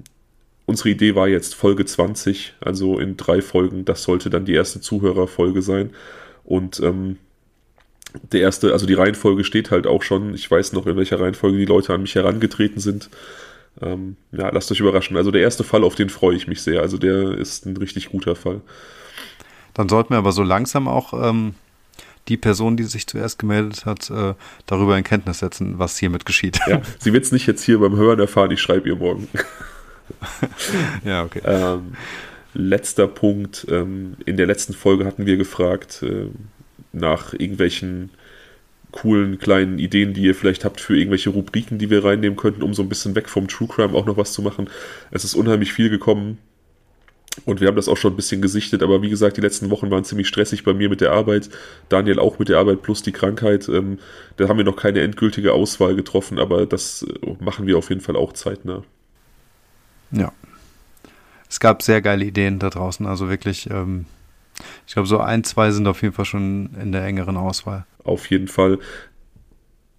unsere 0.67 0.91
Idee 0.91 1.15
war 1.15 1.29
jetzt 1.29 1.55
Folge 1.55 1.85
20, 1.85 2.55
also 2.61 2.99
in 2.99 3.17
drei 3.17 3.41
Folgen. 3.41 3.85
Das 3.85 4.03
sollte 4.03 4.29
dann 4.29 4.45
die 4.45 4.55
erste 4.55 4.81
Zuhörerfolge 4.81 5.63
sein. 5.63 5.91
Und 6.45 6.81
ähm, 6.81 7.17
der 8.33 8.41
erste, 8.41 8.73
also 8.73 8.87
die 8.87 8.95
Reihenfolge 8.95 9.45
steht 9.45 9.71
halt 9.71 9.87
auch 9.87 10.03
schon. 10.03 10.35
Ich 10.35 10.51
weiß 10.51 10.73
noch, 10.73 10.87
in 10.87 10.97
welcher 10.97 11.21
Reihenfolge 11.21 11.57
die 11.59 11.65
Leute 11.65 11.95
an 11.95 12.03
mich 12.03 12.15
herangetreten 12.15 12.81
sind. 12.81 13.09
Ähm, 13.81 14.17
ja, 14.33 14.49
lasst 14.51 14.71
euch 14.73 14.81
überraschen. 14.81 15.17
Also 15.17 15.31
der 15.31 15.43
erste 15.43 15.65
Fall, 15.65 15.85
auf 15.85 15.95
den 15.95 16.09
freue 16.09 16.37
ich 16.37 16.47
mich 16.47 16.63
sehr. 16.63 16.81
Also 16.81 16.99
der 16.99 17.33
ist 17.33 17.67
ein 17.67 17.77
richtig 17.77 18.11
guter 18.11 18.35
Fall. 18.35 18.61
Dann 19.75 19.89
sollten 19.89 20.11
wir 20.11 20.19
aber 20.19 20.33
so 20.33 20.43
langsam 20.43 20.89
auch 20.89 21.13
ähm, 21.13 21.55
die 22.29 22.39
Person, 22.39 22.77
die 22.77 22.85
sich 22.85 23.07
zuerst 23.07 23.39
gemeldet 23.39 23.85
hat, 23.85 24.11
äh, 24.11 24.35
darüber 24.65 24.97
in 24.97 25.05
Kenntnis 25.05 25.41
setzen, 25.41 25.79
was 25.79 25.99
hiermit 25.99 26.25
geschieht. 26.25 26.59
Ja, 26.67 26.81
sie 26.99 27.13
wird 27.13 27.25
es 27.25 27.33
nicht 27.33 27.47
jetzt 27.47 27.63
hier 27.63 27.79
beim 27.79 27.95
Hören 27.95 28.19
erfahren, 28.19 28.51
ich 28.51 28.61
schreibe 28.61 28.89
ihr 28.89 28.97
morgen. 28.97 29.29
ja, 31.05 31.25
okay. 31.25 31.43
Ähm, 31.45 31.93
letzter 32.55 33.07
Punkt. 33.07 33.67
Ähm, 33.71 34.17
in 34.25 34.37
der 34.37 34.47
letzten 34.47 34.73
Folge 34.73 35.05
hatten 35.05 35.27
wir 35.27 35.37
gefragt 35.37 36.03
äh, 36.03 36.29
nach 36.93 37.33
irgendwelchen 37.33 38.11
coolen 38.93 39.39
kleinen 39.39 39.79
Ideen, 39.79 40.15
die 40.15 40.23
ihr 40.23 40.35
vielleicht 40.35 40.65
habt 40.65 40.81
für 40.81 40.97
irgendwelche 40.97 41.31
Rubriken, 41.31 41.79
die 41.79 41.91
wir 41.91 42.05
reinnehmen 42.05 42.37
könnten, 42.37 42.63
um 42.63 42.73
so 42.73 42.83
ein 42.83 42.89
bisschen 42.89 43.15
weg 43.15 43.29
vom 43.29 43.47
True 43.47 43.69
Crime 43.69 43.95
auch 43.95 44.07
noch 44.07 44.17
was 44.17 44.33
zu 44.33 44.43
machen. 44.43 44.71
Es 45.11 45.25
ist 45.25 45.35
unheimlich 45.35 45.73
viel 45.73 45.91
gekommen. 45.91 46.39
Und 47.45 47.61
wir 47.61 47.69
haben 47.69 47.77
das 47.77 47.89
auch 47.89 47.99
schon 47.99 48.15
ein 48.15 48.17
bisschen 48.17 48.41
gesichtet, 48.41 48.83
aber 48.83 49.03
wie 49.03 49.11
gesagt, 49.11 49.37
die 49.37 49.43
letzten 49.43 49.69
Wochen 49.69 49.91
waren 49.91 50.05
ziemlich 50.05 50.27
stressig 50.27 50.65
bei 50.65 50.73
mir 50.73 50.89
mit 50.89 51.03
der 51.03 51.13
Arbeit, 51.13 51.51
Daniel 51.91 52.19
auch 52.19 52.39
mit 52.39 52.49
der 52.49 52.57
Arbeit 52.57 52.81
plus 52.81 53.03
die 53.03 53.13
Krankheit. 53.13 53.69
Ähm, 53.69 53.99
da 54.39 54.49
haben 54.49 54.57
wir 54.57 54.65
noch 54.65 54.77
keine 54.77 55.03
endgültige 55.03 55.53
Auswahl 55.53 55.95
getroffen, 55.95 56.39
aber 56.39 56.65
das 56.65 57.03
äh, 57.03 57.37
machen 57.39 57.67
wir 57.67 57.77
auf 57.77 57.91
jeden 57.91 58.01
Fall 58.01 58.17
auch 58.17 58.33
zeitnah. 58.33 58.85
Ja. 60.11 60.33
Es 61.49 61.61
gab 61.61 61.83
sehr 61.83 62.03
geile 62.03 62.25
Ideen 62.25 62.59
da 62.59 62.71
draußen, 62.71 63.07
also 63.07 63.29
wirklich, 63.29 63.71
ähm, 63.71 64.07
ich 64.87 64.95
glaube, 64.95 65.09
so 65.09 65.21
ein, 65.21 65.45
zwei 65.45 65.71
sind 65.71 65.87
auf 65.87 66.03
jeden 66.03 66.15
Fall 66.15 66.25
schon 66.25 66.71
in 66.81 66.93
der 66.93 67.05
engeren 67.05 67.37
Auswahl. 67.37 67.87
Auf 68.05 68.27
jeden 68.31 68.49
Fall. 68.49 68.79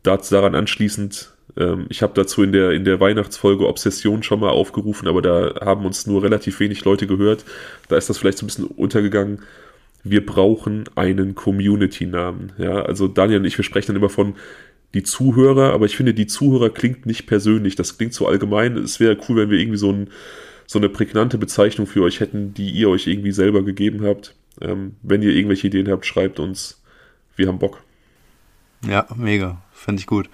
Dazu 0.04 0.36
daran 0.36 0.56
anschließend 0.56 1.38
ähm, 1.58 1.86
ich 1.90 2.02
habe 2.02 2.14
dazu 2.14 2.44
in 2.44 2.52
der, 2.52 2.72
in 2.72 2.86
der 2.86 3.00
Weihnachtsfolge 3.00 3.68
Obsession 3.68 4.24
schon 4.24 4.40
mal 4.40 4.50
aufgerufen, 4.50 5.08
aber 5.08 5.22
da 5.22 5.56
haben 5.62 5.86
uns 5.86 6.08
nur 6.08 6.24
relativ 6.24 6.60
wenig 6.60 6.86
Leute 6.86 7.08
gehört. 7.08 7.46
Da 7.90 7.98
ist 7.98 8.10
das 8.10 8.18
vielleicht 8.18 8.38
so 8.38 8.46
ein 8.46 8.48
bisschen 8.48 8.66
untergegangen. 8.66 9.42
Wir 10.04 10.26
brauchen 10.26 10.86
einen 10.96 11.36
Community-Namen. 11.36 12.54
Ja, 12.58 12.82
also 12.82 13.08
Daniel 13.08 13.40
und 13.40 13.46
ich, 13.46 13.58
wir 13.58 13.66
sprechen 13.66 13.88
dann 13.88 13.98
immer 13.98 14.10
von 14.10 14.36
die 14.94 15.04
Zuhörer, 15.04 15.74
aber 15.74 15.86
ich 15.86 15.96
finde, 15.96 16.14
die 16.14 16.28
Zuhörer 16.28 16.70
klingt 16.70 17.06
nicht 17.06 17.28
persönlich. 17.28 17.76
Das 17.76 17.98
klingt 17.98 18.14
so 18.14 18.28
allgemein. 18.28 18.78
Es 18.78 19.00
wäre 19.00 19.18
cool, 19.28 19.38
wenn 19.38 19.50
wir 19.50 19.60
irgendwie 19.60 19.78
so, 19.78 19.92
ein, 19.92 20.10
so 20.66 20.80
eine 20.80 20.90
prägnante 20.90 21.38
Bezeichnung 21.38 21.88
für 21.88 22.04
euch 22.04 22.20
hätten, 22.20 22.54
die 22.54 22.70
ihr 22.72 22.90
euch 22.90 23.08
irgendwie 23.08 23.32
selber 23.32 23.64
gegeben 23.64 24.06
habt. 24.06 24.36
Ähm, 24.62 24.96
wenn 25.04 25.22
ihr 25.22 25.32
irgendwelche 25.32 25.68
Ideen 25.68 25.90
habt, 25.90 26.06
schreibt 26.06 26.40
uns. 26.40 26.82
Wir 27.36 27.48
haben 27.48 27.60
Bock. 27.60 27.84
Ja, 28.88 29.06
mega. 29.16 29.62
Finde 29.72 30.00
ich 30.00 30.08
gut. 30.08 30.30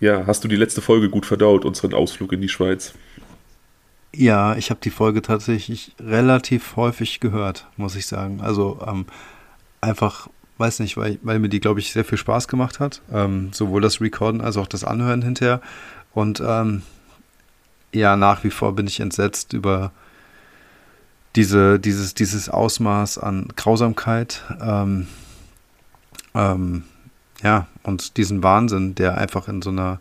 Ja, 0.00 0.26
hast 0.26 0.42
du 0.42 0.48
die 0.48 0.56
letzte 0.56 0.80
Folge 0.80 1.08
gut 1.08 1.26
verdaut, 1.26 1.64
unseren 1.64 1.94
Ausflug 1.94 2.32
in 2.32 2.40
die 2.40 2.48
Schweiz? 2.48 2.94
Ja, 4.14 4.56
ich 4.56 4.70
habe 4.70 4.80
die 4.82 4.90
Folge 4.90 5.22
tatsächlich 5.22 5.92
relativ 6.00 6.76
häufig 6.76 7.20
gehört, 7.20 7.68
muss 7.76 7.96
ich 7.96 8.06
sagen. 8.06 8.40
Also 8.40 8.80
ähm, 8.86 9.06
einfach, 9.80 10.28
weiß 10.58 10.80
nicht, 10.80 10.96
weil, 10.96 11.18
weil 11.22 11.38
mir 11.38 11.48
die, 11.48 11.60
glaube 11.60 11.80
ich, 11.80 11.92
sehr 11.92 12.04
viel 12.04 12.18
Spaß 12.18 12.48
gemacht 12.48 12.80
hat. 12.80 13.02
Ähm, 13.12 13.50
sowohl 13.52 13.80
das 13.80 14.00
Recorden 14.00 14.40
als 14.40 14.56
auch 14.56 14.66
das 14.66 14.84
Anhören 14.84 15.22
hinterher. 15.22 15.60
Und 16.12 16.42
ähm, 16.44 16.82
ja, 17.92 18.16
nach 18.16 18.44
wie 18.44 18.50
vor 18.50 18.74
bin 18.74 18.86
ich 18.86 19.00
entsetzt 19.00 19.52
über 19.52 19.92
diese, 21.36 21.80
dieses, 21.80 22.14
dieses 22.14 22.48
Ausmaß 22.48 23.18
an 23.18 23.48
Grausamkeit. 23.56 24.42
Ähm, 24.60 25.08
ähm, 26.34 26.84
ja, 27.42 27.66
und 27.82 28.16
diesen 28.16 28.42
Wahnsinn, 28.42 28.94
der 28.94 29.18
einfach 29.18 29.48
in 29.48 29.62
so 29.62 29.70
einer 29.70 30.00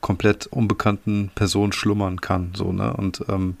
komplett 0.00 0.46
unbekannten 0.46 1.30
Person 1.34 1.72
schlummern 1.72 2.20
kann. 2.20 2.52
So, 2.54 2.72
ne? 2.72 2.92
Und 2.92 3.24
ähm. 3.28 3.56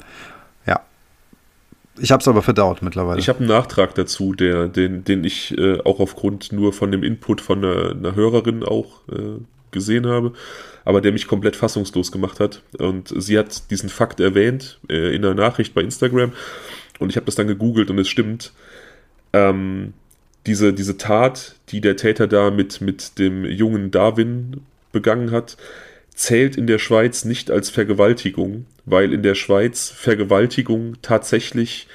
Ich 1.98 2.12
habe 2.12 2.20
es 2.20 2.28
aber 2.28 2.42
verdaut 2.42 2.82
mittlerweile. 2.82 3.18
Ich 3.18 3.28
habe 3.28 3.40
einen 3.40 3.48
Nachtrag 3.48 3.94
dazu, 3.94 4.34
der, 4.34 4.68
den, 4.68 5.04
den 5.04 5.24
ich 5.24 5.56
äh, 5.56 5.80
auch 5.82 6.00
aufgrund 6.00 6.52
nur 6.52 6.72
von 6.72 6.90
dem 6.90 7.02
Input 7.02 7.40
von 7.40 7.64
einer, 7.64 7.90
einer 7.90 8.14
Hörerin 8.14 8.62
auch 8.62 9.00
äh, 9.10 9.40
gesehen 9.70 10.06
habe, 10.06 10.32
aber 10.84 11.00
der 11.00 11.12
mich 11.12 11.26
komplett 11.26 11.56
fassungslos 11.56 12.12
gemacht 12.12 12.40
hat. 12.40 12.62
Und 12.78 13.12
sie 13.16 13.38
hat 13.38 13.70
diesen 13.70 13.88
Fakt 13.88 14.20
erwähnt 14.20 14.78
äh, 14.88 15.14
in 15.14 15.24
einer 15.24 15.34
Nachricht 15.34 15.74
bei 15.74 15.82
Instagram 15.82 16.32
und 16.98 17.10
ich 17.10 17.16
habe 17.16 17.26
das 17.26 17.34
dann 17.34 17.46
gegoogelt 17.46 17.90
und 17.90 17.98
es 17.98 18.08
stimmt. 18.08 18.52
Ähm, 19.32 19.92
diese, 20.46 20.72
diese 20.72 20.96
Tat, 20.96 21.56
die 21.70 21.80
der 21.80 21.96
Täter 21.96 22.28
da 22.28 22.50
mit, 22.50 22.80
mit 22.80 23.18
dem 23.18 23.44
jungen 23.44 23.90
Darwin 23.90 24.60
begangen 24.92 25.32
hat, 25.32 25.56
zählt 26.16 26.56
in 26.56 26.66
der 26.66 26.78
Schweiz 26.78 27.24
nicht 27.24 27.50
als 27.50 27.70
Vergewaltigung, 27.70 28.66
weil 28.86 29.12
in 29.12 29.22
der 29.22 29.34
Schweiz 29.34 29.90
Vergewaltigung 29.90 30.96
tatsächlich 31.02 31.86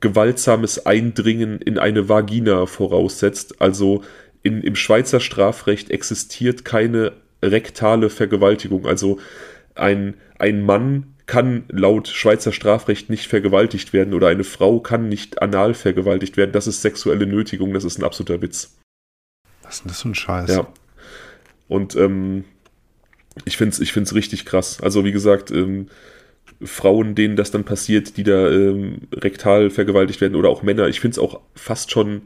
gewaltsames 0.00 0.84
Eindringen 0.84 1.60
in 1.60 1.78
eine 1.78 2.08
Vagina 2.08 2.66
voraussetzt. 2.66 3.62
Also 3.62 4.02
in, 4.42 4.60
im 4.60 4.74
Schweizer 4.74 5.20
Strafrecht 5.20 5.90
existiert 5.90 6.64
keine 6.64 7.12
rektale 7.42 8.10
Vergewaltigung. 8.10 8.86
Also 8.86 9.18
ein, 9.76 10.14
ein 10.38 10.62
Mann 10.62 11.14
kann 11.26 11.64
laut 11.68 12.08
Schweizer 12.08 12.52
Strafrecht 12.52 13.08
nicht 13.08 13.28
vergewaltigt 13.28 13.92
werden 13.92 14.14
oder 14.14 14.28
eine 14.28 14.44
Frau 14.44 14.80
kann 14.80 15.08
nicht 15.08 15.40
anal 15.40 15.74
vergewaltigt 15.74 16.36
werden. 16.36 16.52
Das 16.52 16.66
ist 16.66 16.82
sexuelle 16.82 17.26
Nötigung, 17.26 17.72
das 17.72 17.84
ist 17.84 17.98
ein 17.98 18.04
absoluter 18.04 18.42
Witz. 18.42 18.76
Was 19.62 19.76
ist 19.76 19.84
denn 19.84 19.88
das 19.88 20.02
für 20.02 20.08
ein 20.08 20.14
Scheiß? 20.14 20.50
Ja. 20.50 20.66
Und 21.68 21.96
ähm, 21.96 22.44
ich 23.44 23.56
finde 23.56 23.72
es 23.74 23.80
ich 23.80 23.92
find's 23.92 24.14
richtig 24.14 24.44
krass. 24.44 24.80
Also 24.80 25.04
wie 25.04 25.12
gesagt, 25.12 25.50
ähm, 25.50 25.88
Frauen, 26.62 27.14
denen 27.14 27.36
das 27.36 27.50
dann 27.50 27.64
passiert, 27.64 28.16
die 28.16 28.22
da 28.22 28.50
ähm, 28.50 29.02
rektal 29.12 29.70
vergewaltigt 29.70 30.20
werden 30.20 30.36
oder 30.36 30.48
auch 30.48 30.62
Männer, 30.62 30.88
ich 30.88 31.00
finde 31.00 31.14
es 31.14 31.18
auch 31.18 31.40
fast 31.54 31.90
schon 31.90 32.22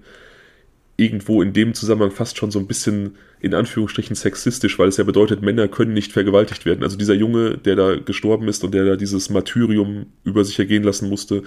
irgendwo 0.97 1.43
in 1.43 1.53
dem 1.53 1.75
Zusammenhang 1.75 2.11
fast 2.11 2.37
schon 2.37 2.51
so 2.51 2.59
ein 2.59 2.67
bisschen 2.67 3.17
in 3.41 3.55
Anführungsstrichen 3.55 4.17
sexistisch, 4.17 4.79
weil 4.79 4.89
es 4.89 4.97
ja 4.97 5.05
bedeutet, 5.05 5.43
Männer 5.43 5.69
können 5.69 5.93
nicht 5.93 6.13
vergewaltigt 6.13 6.67
werden. 6.67 6.83
Also 6.83 6.97
dieser 6.97 7.15
Junge, 7.15 7.57
der 7.57 7.77
da 7.77 7.97
gestorben 7.97 8.49
ist 8.49 8.65
und 8.65 8.75
der 8.75 8.85
da 8.85 8.97
dieses 8.97 9.31
Martyrium 9.31 10.07
über 10.25 10.45
sich 10.45 10.59
ergehen 10.59 10.83
lassen 10.83 11.09
musste, 11.09 11.45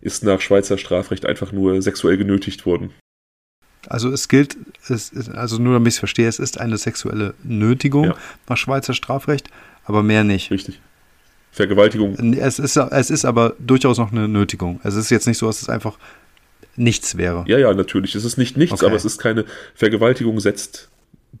ist 0.00 0.24
nach 0.24 0.40
Schweizer 0.40 0.76
Strafrecht 0.76 1.24
einfach 1.24 1.52
nur 1.52 1.80
sexuell 1.82 2.16
genötigt 2.16 2.66
worden. 2.66 2.90
Also 3.88 4.10
es 4.10 4.28
gilt, 4.28 4.56
es 4.88 5.10
ist, 5.10 5.30
also 5.30 5.58
nur 5.58 5.74
damit 5.74 5.88
ich 5.88 5.94
es 5.94 5.98
verstehe, 5.98 6.28
es 6.28 6.38
ist 6.38 6.60
eine 6.60 6.76
sexuelle 6.78 7.34
Nötigung 7.42 8.04
ja. 8.04 8.14
nach 8.48 8.56
Schweizer 8.56 8.94
Strafrecht, 8.94 9.48
aber 9.84 10.02
mehr 10.02 10.24
nicht. 10.24 10.50
Richtig. 10.50 10.80
Vergewaltigung. 11.52 12.14
Es 12.34 12.58
ist, 12.58 12.76
es 12.76 13.10
ist 13.10 13.24
aber 13.24 13.54
durchaus 13.58 13.98
noch 13.98 14.12
eine 14.12 14.28
Nötigung. 14.28 14.80
Es 14.84 14.94
ist 14.94 15.10
jetzt 15.10 15.26
nicht 15.26 15.38
so, 15.38 15.46
dass 15.46 15.62
es 15.62 15.68
einfach 15.68 15.98
nichts 16.76 17.16
wäre. 17.16 17.44
Ja, 17.48 17.58
ja, 17.58 17.74
natürlich. 17.74 18.14
Es 18.14 18.24
ist 18.24 18.36
nicht 18.36 18.56
nichts, 18.56 18.74
okay. 18.74 18.86
aber 18.86 18.94
es 18.94 19.04
ist 19.04 19.18
keine 19.18 19.44
Vergewaltigung, 19.74 20.38
setzt 20.38 20.88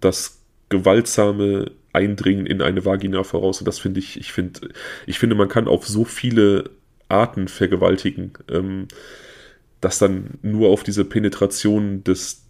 das 0.00 0.38
gewaltsame 0.68 1.70
Eindringen 1.92 2.46
in 2.46 2.62
eine 2.62 2.84
Vagina 2.84 3.22
voraus. 3.22 3.60
Und 3.60 3.68
das 3.68 3.78
finde 3.78 4.00
ich, 4.00 4.18
ich 4.18 4.32
finde, 4.32 4.70
ich 5.06 5.18
finde, 5.18 5.36
man 5.36 5.48
kann 5.48 5.68
auf 5.68 5.86
so 5.86 6.04
viele 6.04 6.70
Arten 7.08 7.48
vergewaltigen, 7.48 8.32
ähm, 8.50 8.88
dass 9.80 9.98
dann 9.98 10.38
nur 10.42 10.68
auf 10.68 10.82
diese 10.82 11.04
Penetration 11.04 12.04
des 12.04 12.42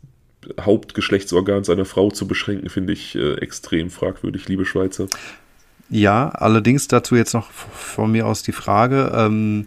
Hauptgeschlechtsorgans 0.61 1.69
einer 1.69 1.85
Frau 1.85 2.11
zu 2.11 2.27
beschränken, 2.27 2.71
finde 2.71 2.93
ich 2.93 3.15
äh, 3.15 3.35
extrem 3.35 3.91
fragwürdig, 3.91 4.49
liebe 4.49 4.65
Schweizer. 4.65 5.07
Ja, 5.91 6.31
allerdings 6.31 6.89
dazu 6.89 7.17
jetzt 7.17 7.35
noch 7.35 7.51
von 7.51 8.13
mir 8.13 8.27
aus 8.27 8.43
die 8.43 8.53
Frage, 8.53 9.13
ähm, 9.15 9.67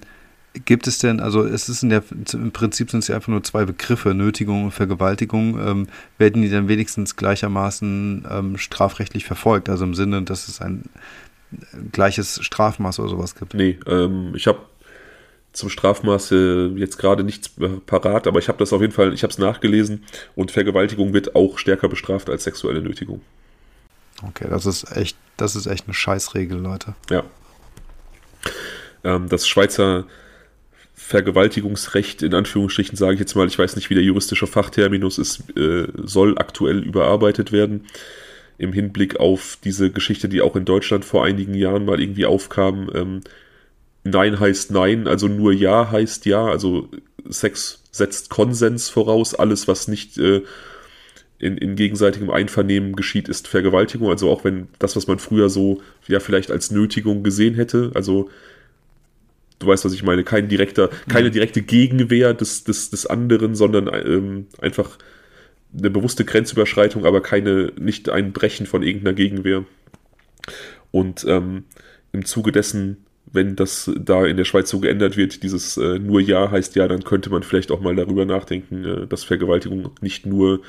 Gibt 0.66 0.86
es 0.86 1.00
denn, 1.00 1.20
also 1.20 1.44
es 1.44 1.68
ist 1.68 1.82
in 1.82 1.90
der, 1.90 2.04
im 2.34 2.52
Prinzip 2.52 2.92
sind 2.92 3.00
es 3.00 3.08
ja 3.08 3.16
einfach 3.16 3.30
nur 3.30 3.42
zwei 3.42 3.66
Begriffe, 3.66 4.14
Nötigung 4.14 4.66
und 4.66 4.72
Vergewaltigung, 4.72 5.60
ähm, 5.60 5.88
werden 6.20 6.44
die 6.44 6.50
dann 6.50 6.68
wenigstens 6.68 7.16
gleichermaßen 7.16 8.28
ähm, 8.30 8.58
strafrechtlich 8.60 9.26
verfolgt, 9.26 9.68
also 9.68 9.84
im 9.84 9.96
Sinne, 9.96 10.22
dass 10.22 10.48
es 10.48 10.62
ein 10.62 10.84
gleiches 11.92 12.40
Strafmaß 12.44 13.00
oder 13.00 13.10
sowas 13.10 13.34
gibt? 13.34 13.56
Nee, 13.56 13.80
ähm, 13.88 14.34
ich 14.36 14.46
habe 14.46 14.60
zum 15.54 15.70
Strafmaß 15.70 16.32
äh, 16.32 16.66
jetzt 16.76 16.98
gerade 16.98 17.24
nichts 17.24 17.52
parat, 17.86 18.28
aber 18.28 18.40
ich 18.40 18.48
habe 18.48 18.58
das 18.58 18.74
auf 18.74 18.82
jeden 18.82 18.94
Fall, 18.94 19.14
ich 19.14 19.24
habe 19.24 19.32
es 19.32 19.38
nachgelesen 19.38 20.04
und 20.36 20.52
Vergewaltigung 20.52 21.14
wird 21.14 21.36
auch 21.36 21.60
stärker 21.60 21.88
bestraft 21.88 22.30
als 22.30 22.44
sexuelle 22.44 22.82
Nötigung. 22.82 23.22
Okay, 24.28 24.48
das 24.50 24.66
ist 24.66 24.92
echt, 24.96 25.16
das 25.38 25.56
ist 25.56 25.68
echt 25.68 25.86
eine 25.86 25.94
Scheißregel, 25.94 26.58
Leute. 26.58 26.96
Ja. 27.10 27.24
Ähm, 29.04 29.30
das 29.30 29.48
Schweizer 29.48 30.06
Vergewaltigungsrecht, 30.96 32.24
in 32.24 32.34
Anführungsstrichen 32.34 32.96
sage 32.96 33.16
ich 33.16 33.20
jetzt 33.20 33.36
mal, 33.36 33.48
ich 33.48 33.60
weiß 33.60 33.76
nicht, 33.76 33.90
wie 33.90 33.96
der 33.96 34.04
juristische 34.04 34.48
Fachterminus 34.48 35.18
ist, 35.18 35.44
äh, 35.58 35.88
soll 35.96 36.38
aktuell 36.38 36.80
überarbeitet 36.80 37.52
werden. 37.52 37.86
Im 38.58 38.72
Hinblick 38.72 39.20
auf 39.20 39.58
diese 39.64 39.92
Geschichte, 39.92 40.30
die 40.30 40.42
auch 40.42 40.56
in 40.56 40.66
Deutschland 40.66 41.04
vor 41.04 41.26
einigen 41.26 41.56
Jahren 41.56 41.86
mal 41.86 42.00
irgendwie 42.00 42.26
aufkam. 42.26 42.90
Ähm, 42.94 43.22
Nein 44.04 44.40
heißt 44.40 44.72
Nein, 44.72 45.08
also 45.08 45.28
nur 45.28 45.54
Ja 45.54 45.92
heißt 45.92 46.26
Ja, 46.26 46.46
also 46.46 46.90
Sex 47.30 47.84
setzt 47.92 48.30
Konsens 48.30 48.90
voraus, 48.90 49.36
alles, 49.36 49.68
was 49.68 49.88
nicht 49.88 50.18
äh, 50.18 50.42
in, 51.40 51.58
in 51.58 51.76
gegenseitigem 51.76 52.30
Einvernehmen 52.30 52.96
geschieht, 52.96 53.30
ist 53.30 53.48
Vergewaltigung. 53.48 54.10
Also 54.10 54.30
auch 54.30 54.44
wenn 54.44 54.68
das, 54.80 54.96
was 54.96 55.08
man 55.08 55.20
früher 55.20 55.50
so 55.50 55.82
ja 56.08 56.20
vielleicht 56.20 56.52
als 56.52 56.72
Nötigung 56.72 57.24
gesehen 57.24 57.56
hätte, 57.56 57.92
also 57.94 58.30
du 59.60 59.68
weißt, 59.68 59.86
was 59.86 59.94
ich 59.94 60.04
meine, 60.04 60.24
kein 60.24 60.48
direkter, 60.48 60.90
keine 61.08 61.32
direkte 61.32 61.62
Gegenwehr 61.62 62.34
des, 62.34 62.64
des, 62.64 62.90
des 62.90 63.06
anderen, 63.06 63.56
sondern 63.56 63.90
ähm, 63.94 64.48
einfach 64.60 64.98
eine 65.78 65.90
bewusste 65.90 66.26
Grenzüberschreitung, 66.26 67.06
aber 67.06 67.22
keine, 67.22 67.72
nicht 67.80 68.10
ein 68.10 68.32
Brechen 68.32 68.66
von 68.66 68.84
irgendeiner 68.84 69.16
Gegenwehr. 69.16 69.66
Und 70.92 71.26
ähm, 71.28 71.64
im 72.12 72.26
Zuge 72.26 72.52
dessen, 72.52 72.98
wenn 73.26 73.56
das 73.56 73.92
da 73.98 74.26
in 74.26 74.38
der 74.38 74.46
Schweiz 74.46 74.70
so 74.70 74.80
geändert 74.80 75.18
wird, 75.18 75.44
dieses 75.44 75.78
äh, 75.78 76.00
nur 76.00 76.22
Ja 76.22 76.52
heißt 76.52 76.76
Ja, 76.76 76.88
dann 76.88 77.04
könnte 77.04 77.30
man 77.30 77.44
vielleicht 77.44 77.72
auch 77.72 77.82
mal 77.82 77.96
darüber 77.96 78.26
nachdenken, 78.26 78.86
äh, 78.86 79.08
dass 79.08 79.24
Vergewaltigung 79.24 79.92
nicht 80.02 80.26
nur 80.26 80.62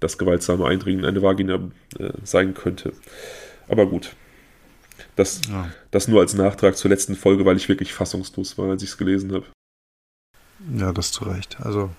das 0.00 0.16
gewaltsame 0.16 0.66
Eindringen 0.66 1.00
in 1.00 1.06
eine 1.06 1.22
Vagina 1.22 1.70
äh, 1.98 2.10
sein 2.22 2.54
könnte. 2.54 2.92
Aber 3.68 3.86
gut. 3.86 4.14
Das, 5.16 5.40
ja. 5.48 5.68
das 5.90 6.08
nur 6.08 6.20
als 6.20 6.34
Nachtrag 6.34 6.76
zur 6.76 6.90
letzten 6.90 7.16
Folge, 7.16 7.44
weil 7.44 7.56
ich 7.56 7.68
wirklich 7.68 7.92
fassungslos 7.92 8.56
war, 8.58 8.70
als 8.70 8.82
ich 8.82 8.90
es 8.90 8.98
gelesen 8.98 9.32
habe. 9.32 9.46
Ja, 10.76 10.92
das 10.92 11.12
zu 11.12 11.24
Recht. 11.24 11.58
Also 11.60 11.90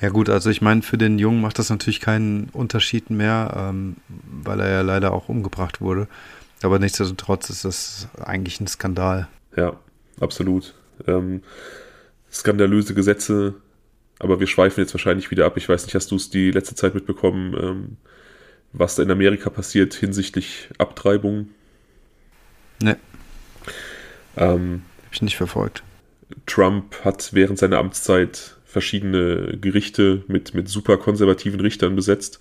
ja 0.00 0.08
gut, 0.08 0.30
also 0.30 0.48
ich 0.48 0.62
meine, 0.62 0.80
für 0.80 0.96
den 0.96 1.18
Jungen 1.18 1.42
macht 1.42 1.58
das 1.58 1.68
natürlich 1.68 2.00
keinen 2.00 2.48
Unterschied 2.52 3.10
mehr, 3.10 3.52
ähm, 3.54 3.96
weil 4.08 4.60
er 4.60 4.70
ja 4.70 4.80
leider 4.80 5.12
auch 5.12 5.28
umgebracht 5.28 5.82
wurde. 5.82 6.08
Aber 6.62 6.78
nichtsdestotrotz 6.78 7.50
ist 7.50 7.64
das 7.64 8.08
eigentlich 8.18 8.60
ein 8.60 8.66
Skandal. 8.66 9.28
Ja, 9.56 9.78
absolut. 10.20 10.74
Ähm, 11.06 11.42
skandalöse 12.30 12.94
Gesetze, 12.94 13.54
aber 14.18 14.40
wir 14.40 14.46
schweifen 14.46 14.80
jetzt 14.80 14.94
wahrscheinlich 14.94 15.30
wieder 15.30 15.46
ab. 15.46 15.56
Ich 15.56 15.68
weiß 15.68 15.84
nicht, 15.84 15.94
hast 15.94 16.10
du 16.10 16.16
es 16.16 16.30
die 16.30 16.50
letzte 16.50 16.74
Zeit 16.74 16.94
mitbekommen, 16.94 17.56
ähm, 17.60 17.96
was 18.72 18.94
da 18.94 19.02
in 19.02 19.10
Amerika 19.10 19.50
passiert 19.50 19.94
hinsichtlich 19.94 20.68
Abtreibung? 20.78 21.48
Ne. 22.82 22.96
Ähm, 24.36 24.82
Hab 25.06 25.14
ich 25.14 25.22
nicht 25.22 25.36
verfolgt. 25.36 25.82
Trump 26.46 27.04
hat 27.04 27.30
während 27.32 27.58
seiner 27.58 27.78
Amtszeit 27.78 28.56
verschiedene 28.64 29.58
Gerichte 29.60 30.22
mit, 30.28 30.54
mit 30.54 30.68
super 30.68 30.96
konservativen 30.96 31.60
Richtern 31.60 31.96
besetzt. 31.96 32.38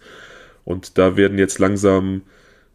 Und 0.64 0.98
da 1.00 1.18
werden 1.18 1.40
jetzt 1.40 1.58
langsam 1.58 2.22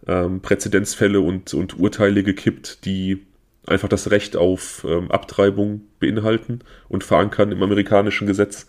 ähm, 0.07 0.41
Präzedenzfälle 0.41 1.21
und, 1.21 1.55
und 1.55 1.79
Urteile 1.79 2.23
gekippt, 2.23 2.85
die 2.85 3.23
einfach 3.67 3.89
das 3.89 4.11
Recht 4.11 4.37
auf 4.37 4.87
ähm, 4.89 5.11
Abtreibung 5.11 5.83
beinhalten 6.01 6.61
und 6.89 7.05
verankern 7.05 7.53
im 7.53 7.63
amerikanischen 7.63 8.27
Gesetz. 8.27 8.67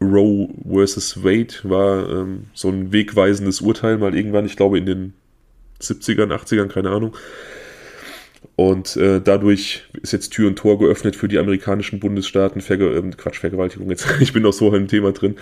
Roe 0.00 0.48
versus 0.68 1.22
Wade 1.22 1.54
war 1.62 2.08
ähm, 2.10 2.46
so 2.54 2.68
ein 2.68 2.92
wegweisendes 2.92 3.60
Urteil 3.60 3.98
mal 3.98 4.16
irgendwann, 4.16 4.46
ich 4.46 4.56
glaube 4.56 4.78
in 4.78 4.86
den 4.86 5.12
70ern, 5.80 6.32
80ern, 6.32 6.68
keine 6.68 6.90
Ahnung. 6.90 7.16
Und 8.56 8.96
äh, 8.96 9.20
dadurch 9.20 9.84
ist 10.02 10.12
jetzt 10.12 10.30
Tür 10.30 10.48
und 10.48 10.56
Tor 10.56 10.78
geöffnet 10.78 11.16
für 11.16 11.28
die 11.28 11.38
amerikanischen 11.38 12.00
Bundesstaaten, 12.00 12.60
Verge 12.60 12.94
äh, 12.94 13.10
Quatsch, 13.16 13.38
Vergewaltigung 13.38 13.90
jetzt, 13.90 14.06
ich 14.20 14.32
bin 14.32 14.42
noch 14.42 14.52
so 14.52 14.74
im 14.74 14.88
Thema 14.88 15.12
drin, 15.12 15.36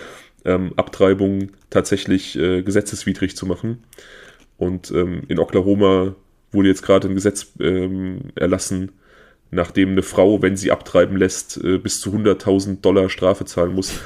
ähm, 0.45 0.73
Abtreibung 0.75 1.49
tatsächlich 1.69 2.37
äh, 2.37 2.61
gesetzeswidrig 2.61 3.35
zu 3.35 3.45
machen. 3.45 3.83
Und 4.61 4.91
ähm, 4.91 5.23
in 5.27 5.39
Oklahoma 5.39 6.13
wurde 6.51 6.67
jetzt 6.67 6.83
gerade 6.83 7.07
ein 7.07 7.15
Gesetz 7.15 7.47
ähm, 7.59 8.25
erlassen, 8.35 8.91
nachdem 9.49 9.89
eine 9.89 10.03
Frau, 10.03 10.43
wenn 10.43 10.55
sie 10.55 10.71
abtreiben 10.71 11.17
lässt, 11.17 11.57
äh, 11.63 11.79
bis 11.79 11.99
zu 11.99 12.11
100.000 12.11 12.81
Dollar 12.81 13.09
Strafe 13.09 13.43
zahlen 13.45 13.73
muss. 13.73 13.99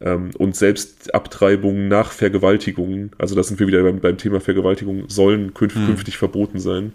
Ähm, 0.00 0.30
und 0.38 0.56
selbst 0.56 1.14
Abtreibungen 1.14 1.88
nach 1.88 2.12
Vergewaltigungen, 2.12 3.10
also 3.18 3.34
da 3.34 3.42
sind 3.42 3.60
wir 3.60 3.66
wieder 3.66 3.82
beim, 3.82 4.00
beim 4.00 4.16
Thema 4.16 4.40
Vergewaltigung, 4.40 5.04
sollen 5.10 5.52
künftig, 5.52 5.82
hm. 5.82 5.88
künftig 5.88 6.16
verboten 6.16 6.60
sein. 6.60 6.94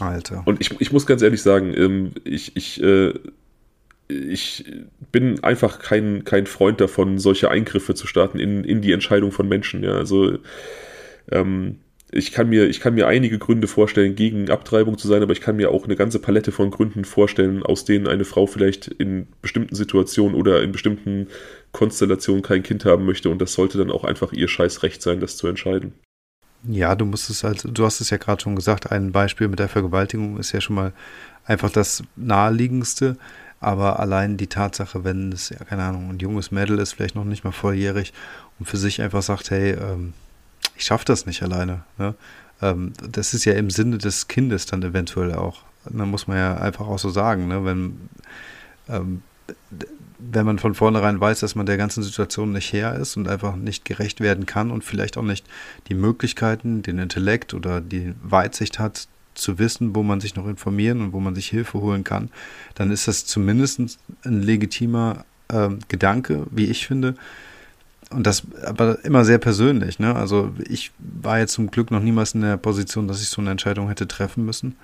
Alter. 0.00 0.42
Und 0.44 0.60
ich, 0.60 0.80
ich 0.80 0.90
muss 0.90 1.06
ganz 1.06 1.22
ehrlich 1.22 1.40
sagen, 1.40 1.72
ähm, 1.76 2.10
ich, 2.24 2.56
ich, 2.56 2.82
äh, 2.82 3.14
ich 4.08 4.64
bin 5.12 5.44
einfach 5.44 5.78
kein, 5.78 6.24
kein 6.24 6.46
Freund 6.46 6.80
davon, 6.80 7.20
solche 7.20 7.48
Eingriffe 7.48 7.94
zu 7.94 8.08
starten 8.08 8.40
in, 8.40 8.64
in 8.64 8.82
die 8.82 8.90
Entscheidung 8.90 9.30
von 9.30 9.46
Menschen. 9.46 9.84
Ja, 9.84 9.92
also 9.92 10.38
ähm, 11.30 11.78
ich 12.12 12.32
kann, 12.32 12.48
mir, 12.48 12.68
ich 12.68 12.80
kann 12.80 12.94
mir 12.94 13.08
einige 13.08 13.38
Gründe 13.38 13.66
vorstellen, 13.66 14.14
gegen 14.14 14.48
Abtreibung 14.48 14.96
zu 14.96 15.08
sein, 15.08 15.22
aber 15.22 15.32
ich 15.32 15.40
kann 15.40 15.56
mir 15.56 15.70
auch 15.70 15.84
eine 15.84 15.96
ganze 15.96 16.20
Palette 16.20 16.52
von 16.52 16.70
Gründen 16.70 17.04
vorstellen, 17.04 17.64
aus 17.64 17.84
denen 17.84 18.06
eine 18.06 18.24
Frau 18.24 18.46
vielleicht 18.46 18.86
in 18.86 19.26
bestimmten 19.42 19.74
Situationen 19.74 20.36
oder 20.36 20.62
in 20.62 20.70
bestimmten 20.70 21.26
Konstellationen 21.72 22.42
kein 22.42 22.62
Kind 22.62 22.84
haben 22.84 23.04
möchte. 23.04 23.28
Und 23.28 23.42
das 23.42 23.54
sollte 23.54 23.76
dann 23.78 23.90
auch 23.90 24.04
einfach 24.04 24.32
ihr 24.32 24.46
scheiß 24.46 24.84
Recht 24.84 25.02
sein, 25.02 25.18
das 25.18 25.36
zu 25.36 25.48
entscheiden. 25.48 25.94
Ja, 26.68 26.94
du 26.94 27.04
musst 27.04 27.28
es 27.28 27.44
halt, 27.44 27.66
du 27.66 27.84
hast 27.84 28.00
es 28.00 28.10
ja 28.10 28.16
gerade 28.16 28.40
schon 28.40 28.56
gesagt, 28.56 28.90
ein 28.90 29.12
Beispiel 29.12 29.48
mit 29.48 29.58
der 29.58 29.68
Vergewaltigung 29.68 30.38
ist 30.38 30.52
ja 30.52 30.60
schon 30.60 30.76
mal 30.76 30.92
einfach 31.44 31.70
das 31.70 32.04
naheliegendste. 32.14 33.16
Aber 33.58 33.98
allein 33.98 34.36
die 34.36 34.48
Tatsache, 34.48 35.02
wenn 35.02 35.32
es, 35.32 35.48
ja, 35.48 35.56
keine 35.64 35.82
Ahnung, 35.82 36.10
ein 36.10 36.18
junges 36.18 36.50
Mädel 36.50 36.78
ist, 36.78 36.92
vielleicht 36.92 37.14
noch 37.14 37.24
nicht 37.24 37.42
mal 37.42 37.52
volljährig 37.52 38.12
und 38.58 38.66
für 38.66 38.76
sich 38.76 39.00
einfach 39.00 39.22
sagt, 39.22 39.50
hey, 39.50 39.72
ähm, 39.72 40.12
ich 40.76 40.84
schaffe 40.84 41.04
das 41.04 41.26
nicht 41.26 41.42
alleine. 41.42 41.84
Ne? 41.98 42.14
Ähm, 42.62 42.92
das 43.08 43.34
ist 43.34 43.44
ja 43.44 43.54
im 43.54 43.70
Sinne 43.70 43.98
des 43.98 44.28
Kindes 44.28 44.66
dann 44.66 44.82
eventuell 44.82 45.34
auch. 45.34 45.62
Da 45.88 46.04
muss 46.04 46.26
man 46.26 46.36
ja 46.36 46.56
einfach 46.56 46.86
auch 46.86 46.98
so 46.98 47.10
sagen, 47.10 47.48
ne? 47.48 47.64
wenn 47.64 48.08
ähm, 48.88 49.22
wenn 50.18 50.46
man 50.46 50.58
von 50.58 50.74
vornherein 50.74 51.20
weiß, 51.20 51.40
dass 51.40 51.54
man 51.54 51.66
der 51.66 51.76
ganzen 51.76 52.02
Situation 52.02 52.52
nicht 52.52 52.72
her 52.72 52.96
ist 52.96 53.16
und 53.16 53.28
einfach 53.28 53.54
nicht 53.54 53.84
gerecht 53.84 54.20
werden 54.20 54.46
kann 54.46 54.70
und 54.70 54.82
vielleicht 54.82 55.18
auch 55.18 55.22
nicht 55.22 55.46
die 55.88 55.94
Möglichkeiten, 55.94 56.82
den 56.82 56.98
Intellekt 56.98 57.54
oder 57.54 57.80
die 57.80 58.14
Weitsicht 58.22 58.78
hat, 58.78 59.08
zu 59.34 59.58
wissen, 59.58 59.94
wo 59.94 60.02
man 60.02 60.20
sich 60.20 60.34
noch 60.34 60.46
informieren 60.46 61.02
und 61.02 61.12
wo 61.12 61.20
man 61.20 61.34
sich 61.34 61.48
Hilfe 61.48 61.78
holen 61.80 62.04
kann, 62.04 62.30
dann 62.74 62.90
ist 62.90 63.06
das 63.06 63.26
zumindest 63.26 63.98
ein 64.24 64.42
legitimer 64.42 65.24
äh, 65.48 65.68
Gedanke, 65.88 66.46
wie 66.50 66.66
ich 66.66 66.86
finde. 66.86 67.14
Und 68.10 68.26
das 68.26 68.44
aber 68.64 69.04
immer 69.04 69.24
sehr 69.24 69.38
persönlich. 69.38 69.98
Ne? 69.98 70.14
Also 70.14 70.54
ich 70.68 70.92
war 70.98 71.38
jetzt 71.38 71.54
zum 71.54 71.70
Glück 71.70 71.90
noch 71.90 72.00
niemals 72.00 72.34
in 72.34 72.42
der 72.42 72.56
Position, 72.56 73.08
dass 73.08 73.20
ich 73.20 73.28
so 73.28 73.40
eine 73.40 73.50
Entscheidung 73.50 73.88
hätte 73.88 74.06
treffen 74.06 74.44
müssen. 74.44 74.76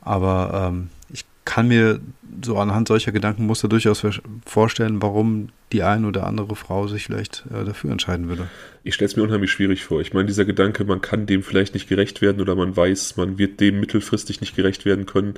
Aber 0.00 0.68
ähm, 0.70 0.88
ich 1.10 1.24
kann 1.44 1.68
mir 1.68 2.00
so 2.44 2.56
anhand 2.58 2.88
solcher 2.88 3.12
Gedankenmuster 3.12 3.68
durchaus 3.68 4.04
vorstellen, 4.46 5.02
warum 5.02 5.48
die 5.72 5.82
eine 5.82 6.06
oder 6.06 6.26
andere 6.26 6.54
Frau 6.54 6.86
sich 6.86 7.04
vielleicht 7.04 7.44
äh, 7.52 7.64
dafür 7.64 7.90
entscheiden 7.90 8.28
würde. 8.28 8.48
Ich 8.84 8.94
stelle 8.94 9.06
es 9.06 9.16
mir 9.16 9.22
unheimlich 9.22 9.50
schwierig 9.50 9.84
vor. 9.84 10.00
Ich 10.00 10.12
meine, 10.12 10.26
dieser 10.26 10.44
Gedanke, 10.44 10.84
man 10.84 11.00
kann 11.00 11.26
dem 11.26 11.42
vielleicht 11.42 11.74
nicht 11.74 11.88
gerecht 11.88 12.22
werden 12.22 12.40
oder 12.40 12.54
man 12.54 12.76
weiß, 12.76 13.16
man 13.16 13.38
wird 13.38 13.60
dem 13.60 13.80
mittelfristig 13.80 14.40
nicht 14.40 14.54
gerecht 14.54 14.84
werden 14.84 15.06
können. 15.06 15.34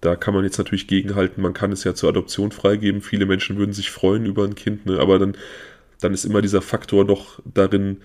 Da 0.00 0.14
kann 0.14 0.34
man 0.34 0.44
jetzt 0.44 0.58
natürlich 0.58 0.88
gegenhalten, 0.88 1.40
man 1.40 1.54
kann 1.54 1.72
es 1.72 1.84
ja 1.84 1.94
zur 1.94 2.10
Adoption 2.10 2.52
freigeben. 2.52 3.00
Viele 3.00 3.26
Menschen 3.26 3.56
würden 3.56 3.72
sich 3.72 3.90
freuen 3.90 4.26
über 4.26 4.44
ein 4.44 4.54
Kind, 4.54 4.86
ne? 4.86 4.98
aber 4.98 5.18
dann, 5.18 5.36
dann 6.00 6.14
ist 6.14 6.24
immer 6.24 6.42
dieser 6.42 6.62
Faktor 6.62 7.06
doch 7.06 7.40
darin, 7.44 7.98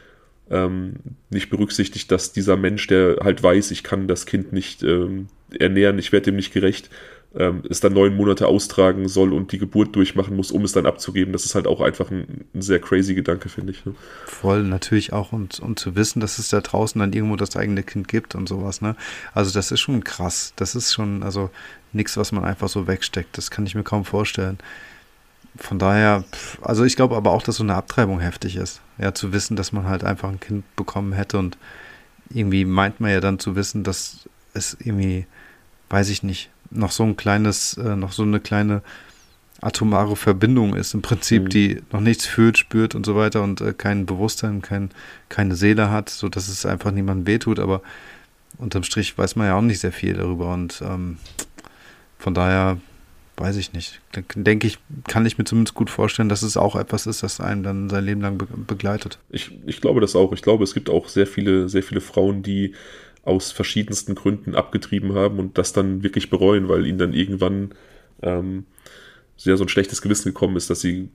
ähm, 0.50 0.96
nicht 1.30 1.50
berücksichtigt, 1.50 2.12
dass 2.12 2.34
dieser 2.34 2.58
Mensch, 2.58 2.88
der 2.88 3.18
halt 3.24 3.42
weiß, 3.42 3.72
ich 3.72 3.84
kann 3.84 4.08
das 4.08 4.26
Kind 4.26 4.52
nicht 4.52 4.84
ähm, 4.84 5.28
ernähren, 5.58 5.98
ich 5.98 6.12
werde 6.12 6.26
dem 6.26 6.36
nicht 6.36 6.54
gerecht, 6.54 6.90
ähm, 7.34 7.64
es 7.70 7.80
dann 7.80 7.94
neun 7.94 8.16
Monate 8.16 8.48
austragen 8.48 9.08
soll 9.08 9.32
und 9.32 9.54
die 9.54 9.58
Geburt 9.58 9.96
durchmachen 9.96 10.36
muss, 10.36 10.52
um 10.52 10.66
es 10.66 10.74
dann 10.74 10.86
abzugeben. 10.86 11.32
Das 11.32 11.46
ist 11.46 11.56
halt 11.56 11.68
auch 11.68 11.80
einfach 11.80 12.12
ein, 12.12 12.46
ein 12.54 12.62
sehr 12.62 12.80
crazy 12.80 13.16
Gedanke, 13.16 13.48
finde 13.48 13.72
ich. 13.72 13.86
Ne? 13.86 13.96
Voll, 14.26 14.64
natürlich 14.64 15.14
auch 15.14 15.32
und, 15.32 15.60
und 15.60 15.80
zu 15.80 15.96
wissen, 15.96 16.20
dass 16.20 16.40
es 16.40 16.50
da 16.50 16.60
draußen 16.60 17.00
dann 17.00 17.14
irgendwo 17.14 17.38
das 17.38 17.56
eigene 17.56 17.84
Kind 17.84 18.10
gibt 18.10 18.36
und 18.36 18.50
sowas, 18.50 18.82
ne? 18.82 18.98
Also 19.34 19.54
das 19.54 19.72
ist 19.72 19.80
schon 19.80 20.04
krass. 20.04 20.52
Das 20.58 20.76
ist 20.76 20.92
schon, 20.92 21.24
also 21.24 21.50
nichts, 21.94 22.18
was 22.18 22.34
man 22.34 22.44
einfach 22.44 22.68
so 22.68 22.88
wegsteckt. 22.88 23.38
Das 23.38 23.50
kann 23.50 23.66
ich 23.66 23.76
mir 23.76 23.84
kaum 23.84 24.04
vorstellen. 24.04 24.58
Von 25.58 25.80
daher, 25.80 26.24
also 26.62 26.86
ich 26.86 26.96
glaube 26.96 27.16
aber 27.16 27.32
auch, 27.32 27.42
dass 27.42 27.58
so 27.58 27.64
eine 27.64 27.76
Abtreibung 27.76 28.20
heftig 28.20 28.56
ist. 28.56 28.82
Ja, 28.98 29.14
zu 29.14 29.34
wissen, 29.34 29.56
dass 29.56 29.72
man 29.72 29.86
halt 29.86 30.04
einfach 30.04 30.30
ein 30.30 30.40
Kind 30.40 30.64
bekommen 30.76 31.14
hätte 31.14 31.38
und 31.38 31.58
irgendwie 32.30 32.66
meint 32.66 33.00
man 33.00 33.12
ja 33.12 33.20
dann 33.20 33.40
zu 33.40 33.56
wissen, 33.56 33.84
dass 33.84 34.30
es 34.54 34.78
irgendwie, 34.80 35.26
weiß 35.90 36.10
ich 36.10 36.24
nicht, 36.24 36.50
noch 36.70 36.92
so 36.92 37.04
ein 37.04 37.18
kleines, 37.18 37.78
äh, 37.78 37.96
noch 37.96 38.14
so 38.14 38.24
eine 38.24 38.40
kleine 38.40 38.82
atomare 39.62 40.16
Verbindung 40.16 40.76
ist 40.76 40.94
im 40.94 41.02
Prinzip, 41.02 41.44
mhm. 41.44 41.50
die 41.50 41.82
noch 41.92 42.00
nichts 42.00 42.26
fühlt, 42.26 42.58
spürt 42.58 42.96
und 42.96 43.06
so 43.06 43.16
weiter 43.16 43.44
und 43.44 43.62
äh, 43.62 43.74
kein 43.74 44.06
Bewusstsein, 44.06 44.62
kein, 44.62 44.90
keine 45.30 45.56
Seele 45.56 45.92
hat, 45.92 46.10
so 46.10 46.30
dass 46.30 46.48
es 46.48 46.66
einfach 46.66 46.92
niemandem 46.92 47.28
wehtut, 47.28 47.60
aber 47.60 47.82
unterm 48.58 48.84
Strich 48.84 49.18
weiß 49.18 49.36
man 49.36 49.48
ja 49.48 49.56
auch 49.56 49.62
nicht 49.62 49.80
sehr 49.80 49.92
viel 49.92 50.16
darüber 50.16 50.54
und 50.54 50.82
ähm, 50.82 51.18
von 52.18 52.34
daher 52.34 52.78
weiß 53.42 53.58
ich 53.58 53.74
nicht. 53.74 54.02
Denke 54.36 54.68
ich, 54.68 54.78
kann 55.08 55.26
ich 55.26 55.38
mir 55.38 55.46
zumindest 55.46 55.74
gut 55.74 55.90
vorstellen, 55.90 56.30
dass 56.30 56.44
es 56.44 56.58
auch 56.58 56.76
etwas 56.76 57.08
ist, 57.08 57.24
das 57.24 57.40
einen 57.40 57.64
dann 57.64 57.90
sein 57.90 58.06
Leben 58.06 58.22
lang 58.22 58.38
be 58.38 58.46
begleitet. 58.46 59.18
Ich, 59.30 59.52
ich 59.66 59.82
glaube 59.82 60.00
das 60.00 60.16
auch. 60.16 60.32
Ich 60.34 60.44
glaube, 60.44 60.64
es 60.64 60.74
gibt 60.74 60.90
auch 60.90 61.08
sehr 61.10 61.26
viele, 61.26 61.68
sehr 61.68 61.84
viele 61.84 62.02
Frauen, 62.02 62.44
die 62.44 62.74
aus 63.24 63.52
verschiedensten 63.52 64.16
Gründen 64.16 64.56
abgetrieben 64.56 65.16
haben 65.16 65.40
und 65.40 65.58
das 65.58 65.74
dann 65.74 66.04
wirklich 66.04 66.30
bereuen, 66.30 66.70
weil 66.70 66.86
ihnen 66.86 66.98
dann 66.98 67.14
irgendwann 67.14 67.74
ähm, 68.22 68.66
sehr 69.38 69.58
so 69.58 69.66
ein 69.66 69.70
schlechtes 69.70 70.02
Gewissen 70.02 70.30
gekommen 70.30 70.56
ist, 70.56 70.70
dass 70.70 70.82
sie 70.82 71.10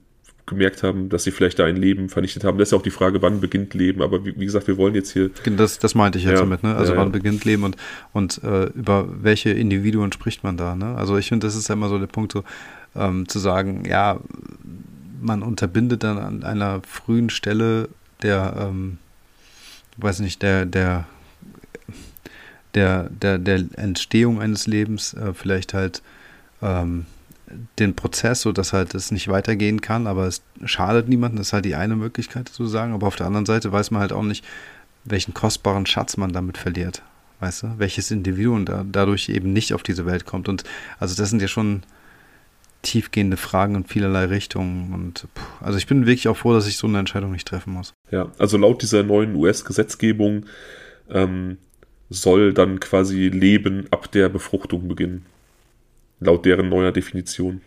gemerkt 0.47 0.81
haben, 0.81 1.09
dass 1.09 1.23
sie 1.23 1.31
vielleicht 1.31 1.59
da 1.59 1.65
ein 1.65 1.75
Leben 1.75 2.09
vernichtet 2.09 2.43
haben. 2.43 2.57
Das 2.57 2.69
ist 2.69 2.71
ja 2.71 2.77
auch 2.77 2.83
die 2.83 2.89
Frage, 2.89 3.21
wann 3.21 3.39
beginnt 3.39 3.73
Leben. 3.73 4.01
Aber 4.01 4.25
wie, 4.25 4.39
wie 4.39 4.45
gesagt, 4.45 4.67
wir 4.67 4.77
wollen 4.77 4.95
jetzt 4.95 5.11
hier. 5.11 5.29
Das, 5.55 5.77
das 5.77 5.93
meinte 5.93 6.17
ich 6.17 6.23
jetzt 6.23 6.33
ja, 6.33 6.39
damit, 6.39 6.63
ne? 6.63 6.75
Also 6.75 6.93
ja, 6.93 6.99
wann 6.99 7.11
beginnt 7.11 7.45
Leben 7.45 7.63
und, 7.63 7.75
und 8.13 8.41
äh, 8.43 8.65
über 8.67 9.07
welche 9.21 9.51
Individuen 9.51 10.11
spricht 10.11 10.43
man 10.43 10.57
da, 10.57 10.75
ne? 10.75 10.95
Also 10.95 11.17
ich 11.17 11.27
finde, 11.27 11.45
das 11.45 11.55
ist 11.55 11.67
ja 11.67 11.73
immer 11.73 11.89
so 11.89 11.99
der 11.99 12.07
Punkt, 12.07 12.31
so 12.31 12.43
ähm, 12.95 13.27
zu 13.27 13.39
sagen, 13.39 13.83
ja, 13.85 14.19
man 15.21 15.43
unterbindet 15.43 16.03
dann 16.03 16.17
an 16.17 16.43
einer 16.43 16.81
frühen 16.87 17.29
Stelle 17.29 17.89
der, 18.21 18.55
ähm, 18.57 18.97
weiß 19.97 20.19
nicht, 20.19 20.41
der, 20.41 20.65
der, 20.65 21.05
der, 22.73 23.09
der, 23.09 23.37
der 23.37 23.65
Entstehung 23.75 24.41
eines 24.41 24.65
Lebens 24.67 25.13
äh, 25.13 25.33
vielleicht 25.33 25.73
halt 25.73 26.01
ähm, 26.61 27.05
den 27.79 27.95
Prozess, 27.95 28.41
so 28.41 28.51
dass 28.51 28.73
halt 28.73 28.93
es 28.93 29.11
nicht 29.11 29.27
weitergehen 29.27 29.81
kann, 29.81 30.07
aber 30.07 30.25
es 30.27 30.41
schadet 30.65 31.07
niemandem, 31.07 31.37
das 31.37 31.47
ist 31.47 31.53
halt 31.53 31.65
die 31.65 31.75
eine 31.75 31.95
Möglichkeit 31.95 32.49
zu 32.49 32.65
sagen, 32.65 32.93
aber 32.93 33.07
auf 33.07 33.15
der 33.15 33.27
anderen 33.27 33.45
Seite 33.45 33.71
weiß 33.71 33.91
man 33.91 34.01
halt 34.01 34.11
auch 34.11 34.23
nicht, 34.23 34.43
welchen 35.05 35.33
kostbaren 35.33 35.85
Schatz 35.85 36.17
man 36.17 36.33
damit 36.33 36.57
verliert, 36.57 37.03
weißt 37.39 37.63
du, 37.63 37.67
welches 37.77 38.11
Individuum 38.11 38.65
da, 38.65 38.85
dadurch 38.89 39.29
eben 39.29 39.53
nicht 39.53 39.73
auf 39.73 39.83
diese 39.83 40.05
Welt 40.05 40.25
kommt 40.25 40.49
und 40.49 40.63
also 40.99 41.15
das 41.15 41.29
sind 41.29 41.41
ja 41.41 41.47
schon 41.47 41.83
tiefgehende 42.81 43.37
Fragen 43.37 43.75
in 43.75 43.83
vielerlei 43.85 44.25
Richtungen. 44.25 44.93
Und 44.93 45.27
also 45.59 45.77
ich 45.77 45.87
bin 45.87 46.05
wirklich 46.05 46.27
auch 46.27 46.37
froh, 46.37 46.53
dass 46.53 46.67
ich 46.67 46.77
so 46.77 46.87
eine 46.87 46.99
Entscheidung 46.99 47.31
nicht 47.31 47.47
treffen 47.47 47.73
muss. 47.73 47.93
Ja, 48.11 48.31
also 48.37 48.57
laut 48.57 48.81
dieser 48.81 49.03
neuen 49.03 49.35
US-Gesetzgebung 49.35 50.45
ähm, 51.09 51.57
soll 52.09 52.53
dann 52.53 52.79
quasi 52.79 53.27
Leben 53.27 53.87
ab 53.91 54.11
der 54.11 54.29
Befruchtung 54.29 54.87
beginnen. 54.87 55.25
Laut 56.19 56.45
deren 56.45 56.69
neuer 56.69 56.91
Definition. 56.91 57.61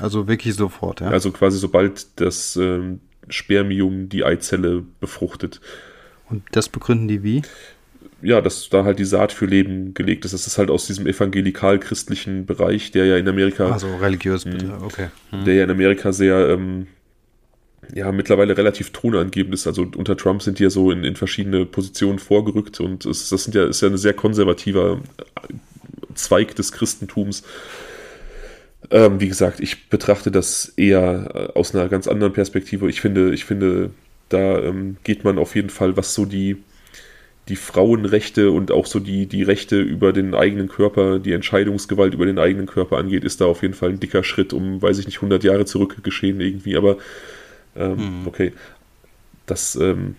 Also 0.00 0.26
wirklich 0.26 0.54
sofort, 0.54 1.00
ja. 1.00 1.08
Also 1.08 1.30
quasi 1.30 1.58
sobald 1.58 2.20
das 2.20 2.56
ähm, 2.56 3.00
Spermium 3.28 4.08
die 4.08 4.24
Eizelle 4.24 4.82
befruchtet. 5.00 5.60
Und 6.28 6.42
das 6.52 6.68
begründen 6.68 7.08
die 7.08 7.22
wie? 7.22 7.42
ja, 8.24 8.40
dass 8.40 8.68
da 8.70 8.84
halt 8.84 8.98
die 8.98 9.04
Saat 9.04 9.32
für 9.32 9.46
Leben 9.46 9.92
gelegt 9.92 10.24
ist. 10.24 10.32
Das 10.32 10.46
ist 10.46 10.56
halt 10.56 10.70
aus 10.70 10.86
diesem 10.86 11.06
evangelikal-christlichen 11.06 12.46
Bereich, 12.46 12.90
der 12.90 13.04
ja 13.04 13.16
in 13.18 13.28
Amerika. 13.28 13.70
Also 13.70 13.94
religiös, 13.96 14.44
bitte, 14.44 14.66
hm. 14.66 14.82
okay. 14.82 15.08
Hm. 15.30 15.44
Der 15.44 15.54
ja 15.54 15.64
in 15.64 15.70
Amerika 15.70 16.12
sehr, 16.12 16.48
ähm, 16.48 16.86
ja, 17.94 18.10
mittlerweile 18.12 18.56
relativ 18.56 18.90
tonangebend 18.90 19.54
ist. 19.54 19.66
Also 19.66 19.86
unter 19.94 20.16
Trump 20.16 20.42
sind 20.42 20.58
die 20.58 20.62
ja 20.64 20.70
so 20.70 20.90
in, 20.90 21.04
in 21.04 21.16
verschiedene 21.16 21.66
Positionen 21.66 22.18
vorgerückt 22.18 22.80
und 22.80 23.04
es, 23.04 23.28
das 23.28 23.44
sind 23.44 23.54
ja, 23.54 23.66
ist 23.66 23.82
ja 23.82 23.88
ein 23.88 23.98
sehr 23.98 24.14
konservativer 24.14 25.02
Zweig 26.14 26.54
des 26.54 26.72
Christentums. 26.72 27.42
Ähm, 28.90 29.20
wie 29.20 29.28
gesagt, 29.28 29.60
ich 29.60 29.88
betrachte 29.88 30.30
das 30.30 30.72
eher 30.76 31.30
äh, 31.54 31.58
aus 31.58 31.74
einer 31.74 31.88
ganz 31.88 32.06
anderen 32.06 32.32
Perspektive. 32.32 32.88
Ich 32.88 33.00
finde, 33.00 33.32
ich 33.32 33.44
finde, 33.44 33.90
da 34.28 34.58
ähm, 34.60 34.96
geht 35.04 35.24
man 35.24 35.38
auf 35.38 35.54
jeden 35.54 35.70
Fall, 35.70 35.96
was 35.96 36.14
so 36.14 36.24
die 36.24 36.56
die 37.48 37.56
Frauenrechte 37.56 38.50
und 38.50 38.72
auch 38.72 38.86
so 38.86 39.00
die, 39.00 39.26
die 39.26 39.42
Rechte 39.42 39.80
über 39.80 40.12
den 40.12 40.34
eigenen 40.34 40.68
Körper, 40.68 41.18
die 41.18 41.32
Entscheidungsgewalt 41.32 42.14
über 42.14 42.24
den 42.24 42.38
eigenen 42.38 42.66
Körper 42.66 42.96
angeht, 42.96 43.22
ist 43.22 43.40
da 43.40 43.44
auf 43.44 43.62
jeden 43.62 43.74
Fall 43.74 43.90
ein 43.90 44.00
dicker 44.00 44.24
Schritt 44.24 44.52
um, 44.54 44.80
weiß 44.80 44.98
ich 44.98 45.06
nicht, 45.06 45.16
100 45.16 45.44
Jahre 45.44 45.66
zurück 45.66 46.02
geschehen 46.02 46.40
irgendwie. 46.40 46.76
Aber 46.76 46.96
ähm, 47.76 48.20
mhm. 48.20 48.26
okay, 48.26 48.52
das, 49.44 49.76
ähm, 49.76 50.16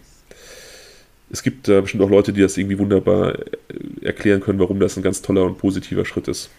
es 1.30 1.44
gibt 1.44 1.68
da 1.68 1.82
bestimmt 1.82 2.04
auch 2.04 2.10
Leute, 2.10 2.34
die 2.34 2.42
das 2.42 2.58
irgendwie 2.58 2.78
wunderbar 2.80 3.40
äh, 3.40 4.06
erklären 4.06 4.42
können, 4.42 4.60
warum 4.60 4.80
das 4.80 4.98
ein 4.98 5.04
ganz 5.04 5.22
toller 5.22 5.44
und 5.44 5.58
positiver 5.58 6.06
Schritt 6.06 6.28
ist. 6.28 6.50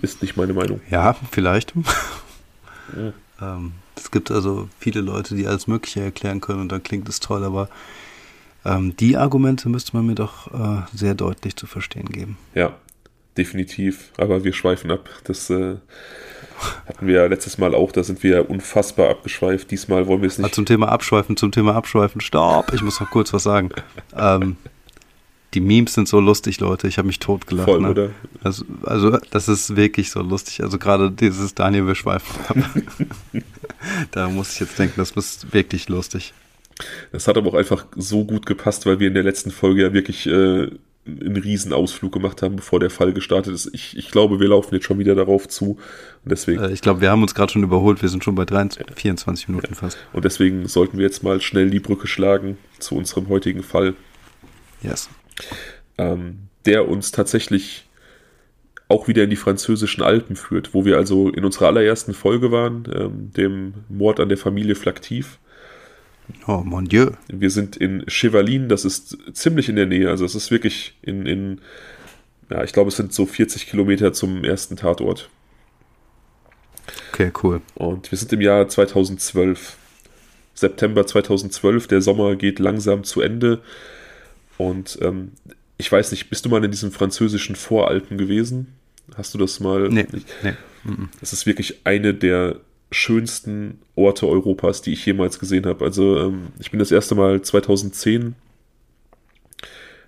Ist 0.00 0.22
nicht 0.22 0.36
meine 0.36 0.52
Meinung. 0.52 0.80
Ja, 0.90 1.16
vielleicht. 1.30 1.74
Ja. 2.96 3.12
ähm, 3.56 3.72
es 3.96 4.10
gibt 4.10 4.30
also 4.30 4.68
viele 4.78 5.00
Leute, 5.00 5.34
die 5.34 5.46
alles 5.46 5.66
Mögliche 5.66 6.00
erklären 6.00 6.40
können 6.40 6.60
und 6.60 6.72
dann 6.72 6.82
klingt 6.82 7.08
es 7.08 7.20
toll, 7.20 7.44
aber 7.44 7.68
ähm, 8.64 8.96
die 8.96 9.16
Argumente 9.16 9.68
müsste 9.68 9.96
man 9.96 10.06
mir 10.06 10.14
doch 10.14 10.52
äh, 10.52 10.82
sehr 10.94 11.14
deutlich 11.14 11.56
zu 11.56 11.66
verstehen 11.66 12.06
geben. 12.06 12.38
Ja, 12.54 12.76
definitiv. 13.36 14.12
Aber 14.16 14.44
wir 14.44 14.52
schweifen 14.52 14.90
ab. 14.90 15.08
Das 15.24 15.50
äh, 15.50 15.76
hatten 16.86 17.06
wir 17.06 17.14
ja 17.14 17.26
letztes 17.26 17.58
Mal 17.58 17.74
auch. 17.74 17.92
Da 17.92 18.02
sind 18.02 18.22
wir 18.22 18.50
unfassbar 18.50 19.10
abgeschweift. 19.10 19.70
Diesmal 19.70 20.06
wollen 20.06 20.22
wir 20.22 20.28
es 20.28 20.38
nicht. 20.38 20.54
Zum 20.54 20.66
Thema 20.66 20.88
Abschweifen, 20.88 21.36
zum 21.36 21.52
Thema 21.52 21.74
Abschweifen. 21.74 22.20
Stopp! 22.20 22.72
Ich 22.72 22.82
muss 22.82 23.00
noch 23.00 23.10
kurz 23.10 23.32
was 23.32 23.42
sagen. 23.42 23.70
ähm, 24.16 24.56
die 25.54 25.60
Memes 25.60 25.94
sind 25.94 26.08
so 26.08 26.18
lustig, 26.18 26.60
Leute. 26.60 26.88
Ich 26.88 26.98
habe 26.98 27.06
mich 27.06 27.18
totgelacht. 27.18 27.68
Voll, 27.68 27.80
ne? 27.80 27.90
oder? 27.90 28.10
Also, 28.42 28.64
also, 28.84 29.18
das 29.30 29.48
ist 29.48 29.76
wirklich 29.76 30.10
so 30.10 30.22
lustig. 30.22 30.62
Also, 30.62 30.78
gerade 30.78 31.10
dieses 31.10 31.54
Daniel, 31.54 31.86
wir 31.86 31.94
schweifen 31.94 32.64
da 34.12 34.28
muss 34.28 34.54
ich 34.54 34.60
jetzt 34.60 34.78
denken, 34.78 34.94
das 34.96 35.10
ist 35.10 35.52
wirklich 35.52 35.88
lustig. 35.88 36.32
Das 37.12 37.28
hat 37.28 37.36
aber 37.36 37.50
auch 37.50 37.54
einfach 37.54 37.86
so 37.96 38.24
gut 38.24 38.46
gepasst, 38.46 38.86
weil 38.86 38.98
wir 38.98 39.08
in 39.08 39.14
der 39.14 39.22
letzten 39.22 39.50
Folge 39.50 39.82
ja 39.82 39.92
wirklich 39.92 40.26
äh, 40.26 40.70
einen 41.06 41.36
Riesenausflug 41.36 42.12
gemacht 42.12 42.42
haben, 42.42 42.56
bevor 42.56 42.78
der 42.78 42.90
Fall 42.90 43.12
gestartet 43.12 43.54
ist. 43.54 43.70
Ich, 43.72 43.96
ich 43.96 44.10
glaube, 44.10 44.38
wir 44.38 44.48
laufen 44.48 44.74
jetzt 44.74 44.84
schon 44.84 44.98
wieder 44.98 45.14
darauf 45.14 45.48
zu. 45.48 45.78
Und 46.24 46.30
deswegen, 46.30 46.62
äh, 46.62 46.70
ich 46.70 46.80
glaube, 46.80 47.00
wir 47.00 47.10
haben 47.10 47.22
uns 47.22 47.34
gerade 47.34 47.52
schon 47.52 47.64
überholt. 47.64 48.02
Wir 48.02 48.08
sind 48.08 48.22
schon 48.22 48.34
bei 48.34 48.44
23, 48.44 48.94
24 48.96 49.48
Minuten 49.48 49.72
ja. 49.72 49.74
fast. 49.74 49.98
Und 50.12 50.24
deswegen 50.24 50.66
sollten 50.68 50.98
wir 50.98 51.04
jetzt 51.04 51.24
mal 51.24 51.40
schnell 51.40 51.70
die 51.70 51.80
Brücke 51.80 52.06
schlagen 52.06 52.56
zu 52.78 52.94
unserem 52.94 53.28
heutigen 53.28 53.62
Fall. 53.62 53.94
Yes. 54.82 55.08
Ähm, 55.98 56.48
der 56.66 56.88
uns 56.88 57.10
tatsächlich 57.10 57.86
auch 58.88 59.08
wieder 59.08 59.24
in 59.24 59.30
die 59.30 59.36
französischen 59.36 60.02
Alpen 60.02 60.36
führt, 60.36 60.74
wo 60.74 60.84
wir 60.84 60.98
also 60.98 61.30
in 61.30 61.44
unserer 61.44 61.68
allerersten 61.68 62.14
Folge 62.14 62.52
waren, 62.52 62.84
ähm, 62.94 63.32
dem 63.36 63.74
Mord 63.88 64.20
an 64.20 64.28
der 64.28 64.38
Familie 64.38 64.74
Flaktiv. 64.74 65.38
Oh 66.46 66.62
mon 66.64 66.86
Dieu. 66.86 67.10
Wir 67.28 67.50
sind 67.50 67.76
in 67.76 68.04
Chevalin, 68.06 68.68
das 68.68 68.84
ist 68.84 69.16
ziemlich 69.32 69.68
in 69.68 69.76
der 69.76 69.86
Nähe. 69.86 70.08
Also 70.08 70.24
es 70.24 70.34
ist 70.34 70.50
wirklich 70.50 70.96
in, 71.02 71.26
in 71.26 71.60
ja, 72.50 72.62
ich 72.64 72.72
glaube, 72.72 72.88
es 72.88 72.96
sind 72.96 73.12
so 73.12 73.26
40 73.26 73.66
Kilometer 73.66 74.12
zum 74.12 74.44
ersten 74.44 74.76
Tatort. 74.76 75.30
Okay, 77.12 77.32
cool. 77.42 77.60
Und 77.74 78.10
wir 78.10 78.18
sind 78.18 78.32
im 78.32 78.40
Jahr 78.40 78.68
2012. 78.68 79.76
September 80.54 81.06
2012, 81.06 81.86
der 81.88 82.02
Sommer 82.02 82.36
geht 82.36 82.58
langsam 82.58 83.04
zu 83.04 83.22
Ende. 83.22 83.62
Und 84.58 84.98
ähm, 85.00 85.32
ich 85.78 85.90
weiß 85.90 86.10
nicht, 86.10 86.28
bist 86.28 86.44
du 86.44 86.50
mal 86.50 86.62
in 86.62 86.70
diesen 86.70 86.92
französischen 86.92 87.56
Voralpen 87.56 88.18
gewesen? 88.18 88.74
Hast 89.16 89.32
du 89.34 89.38
das 89.38 89.60
mal? 89.60 89.88
Nee. 89.88 90.06
nee. 90.42 90.52
Das 91.20 91.32
ist 91.32 91.46
wirklich 91.46 91.80
eine 91.84 92.12
der 92.12 92.60
schönsten 92.92 93.80
Orte 93.96 94.28
Europas, 94.28 94.82
die 94.82 94.92
ich 94.92 95.04
jemals 95.04 95.38
gesehen 95.38 95.66
habe. 95.66 95.84
Also 95.84 96.18
ähm, 96.18 96.48
ich 96.58 96.70
bin 96.70 96.78
das 96.78 96.92
erste 96.92 97.14
Mal 97.14 97.42
2010 97.42 98.34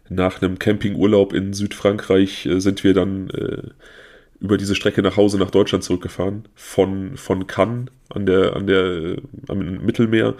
nach 0.08 0.42
einem 0.42 0.58
Campingurlaub 0.58 1.32
in 1.32 1.52
Südfrankreich 1.52 2.46
äh, 2.46 2.60
sind 2.60 2.84
wir 2.84 2.94
dann 2.94 3.30
äh, 3.30 3.62
über 4.40 4.58
diese 4.58 4.74
Strecke 4.74 5.02
nach 5.02 5.16
Hause 5.16 5.38
nach 5.38 5.50
Deutschland 5.50 5.84
zurückgefahren. 5.84 6.44
Von, 6.54 7.16
von 7.16 7.46
Cannes 7.46 7.86
an 8.10 8.26
der, 8.26 8.54
an 8.56 8.66
der, 8.66 8.84
äh, 8.84 9.16
am 9.48 9.58
Mittelmeer 9.84 10.34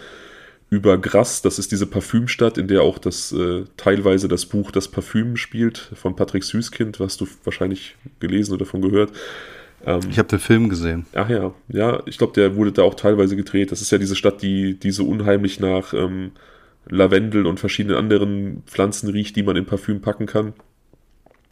über 0.70 0.98
Grasse, 0.98 1.42
das 1.42 1.58
ist 1.58 1.72
diese 1.72 1.86
Parfümstadt, 1.86 2.58
in 2.58 2.68
der 2.68 2.82
auch 2.82 2.98
das 2.98 3.32
äh, 3.32 3.64
teilweise 3.76 4.28
das 4.28 4.46
Buch 4.46 4.70
Das 4.70 4.88
Parfüm 4.88 5.36
spielt, 5.36 5.92
von 5.94 6.16
Patrick 6.16 6.42
Süßkind, 6.42 7.00
was 7.00 7.16
du 7.16 7.28
wahrscheinlich 7.44 7.96
gelesen 8.18 8.52
oder 8.52 8.64
davon 8.64 8.82
gehört. 8.82 9.12
Ähm, 9.86 10.00
ich 10.10 10.18
habe 10.18 10.28
den 10.28 10.38
Film 10.38 10.68
gesehen. 10.68 11.06
Ach 11.14 11.28
ja, 11.28 11.54
ja, 11.68 12.02
ich 12.06 12.18
glaube, 12.18 12.32
der 12.34 12.56
wurde 12.56 12.72
da 12.72 12.82
auch 12.82 12.94
teilweise 12.94 13.36
gedreht. 13.36 13.72
Das 13.72 13.80
ist 13.80 13.90
ja 13.90 13.98
diese 13.98 14.16
Stadt, 14.16 14.42
die, 14.42 14.78
die 14.78 14.90
so 14.90 15.06
unheimlich 15.06 15.60
nach 15.60 15.92
ähm, 15.94 16.32
Lavendel 16.88 17.46
und 17.46 17.60
verschiedenen 17.60 17.96
anderen 17.96 18.62
Pflanzen 18.66 19.10
riecht, 19.10 19.36
die 19.36 19.42
man 19.42 19.56
in 19.56 19.66
Parfüm 19.66 20.00
packen 20.00 20.26
kann. 20.26 20.52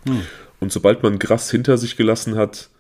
Hm. 0.06 0.22
Und 0.60 0.72
sobald 0.72 1.02
man 1.02 1.18
Gras 1.18 1.50
hinter 1.50 1.78
sich 1.78 1.96
gelassen 1.96 2.36
hat, 2.36 2.70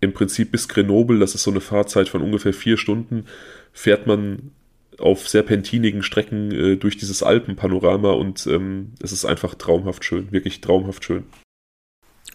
im 0.00 0.12
Prinzip 0.12 0.52
bis 0.52 0.68
Grenoble, 0.68 1.18
das 1.18 1.34
ist 1.34 1.42
so 1.42 1.50
eine 1.50 1.60
Fahrzeit 1.60 2.08
von 2.08 2.22
ungefähr 2.22 2.52
vier 2.52 2.76
Stunden, 2.76 3.24
fährt 3.72 4.06
man 4.06 4.50
auf 4.98 5.28
serpentinigen 5.28 6.02
Strecken 6.02 6.52
äh, 6.52 6.76
durch 6.76 6.96
dieses 6.96 7.22
Alpenpanorama 7.22 8.12
und 8.12 8.46
ähm, 8.46 8.92
es 9.02 9.12
ist 9.12 9.24
einfach 9.24 9.54
traumhaft 9.54 10.04
schön, 10.04 10.32
wirklich 10.32 10.60
traumhaft 10.60 11.04
schön. 11.04 11.24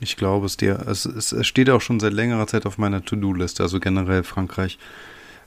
Ich 0.03 0.17
glaube 0.17 0.47
es 0.47 0.57
dir. 0.57 0.83
Es, 0.87 1.05
es, 1.05 1.31
es, 1.31 1.45
steht 1.45 1.69
auch 1.69 1.79
schon 1.79 1.99
seit 1.99 2.11
längerer 2.13 2.47
Zeit 2.47 2.65
auf 2.65 2.79
meiner 2.79 3.05
To-Do-Liste, 3.05 3.61
also 3.61 3.79
generell 3.79 4.23
Frankreich 4.23 4.79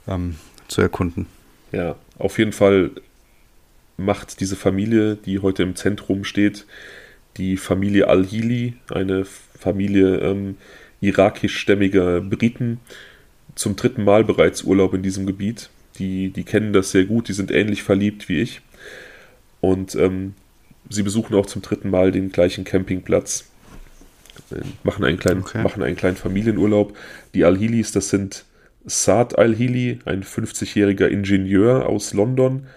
ähm, 0.07 0.37
zu 0.69 0.81
erkunden. 0.81 1.27
Ja, 1.73 1.97
auf 2.17 2.39
jeden 2.39 2.53
Fall 2.53 2.91
macht 3.97 4.39
diese 4.39 4.55
Familie, 4.55 5.17
die 5.17 5.39
heute 5.39 5.61
im 5.61 5.75
Zentrum 5.75 6.23
steht, 6.23 6.65
die 7.35 7.57
Familie 7.57 8.07
Al-Hili, 8.07 8.75
eine 8.89 9.25
Familie 9.25 10.19
ähm, 10.19 10.55
irakischstämmiger 11.01 12.21
Briten, 12.21 12.79
zum 13.55 13.75
dritten 13.75 14.05
Mal 14.05 14.23
bereits 14.23 14.63
Urlaub 14.63 14.93
in 14.93 15.03
diesem 15.03 15.25
Gebiet. 15.25 15.69
Die, 15.99 16.29
die 16.29 16.43
kennen 16.45 16.71
das 16.71 16.91
sehr 16.91 17.03
gut, 17.03 17.27
die 17.27 17.33
sind 17.33 17.51
ähnlich 17.51 17.83
verliebt 17.83 18.29
wie 18.29 18.41
ich. 18.41 18.61
Und 19.59 19.95
ähm, 19.95 20.33
sie 20.89 21.03
besuchen 21.03 21.35
auch 21.35 21.45
zum 21.45 21.61
dritten 21.61 21.89
Mal 21.89 22.13
den 22.13 22.31
gleichen 22.31 22.63
Campingplatz 22.63 23.49
machen 24.83 25.03
einen 25.03 25.17
kleinen, 25.17 25.41
okay. 25.41 25.63
machen 25.63 25.83
einen 25.83 25.95
kleinen 25.95 26.17
Familienurlaub. 26.17 26.95
Die 27.33 27.45
Al-Hilis, 27.45 27.91
das 27.91 28.09
sind 28.09 28.45
Saad 28.85 29.37
Al-Hili, 29.37 29.99
ein 30.05 30.23
50-jähriger 30.23 31.07
Ingenieur 31.07 31.87
aus 31.87 32.13
London, 32.13 32.67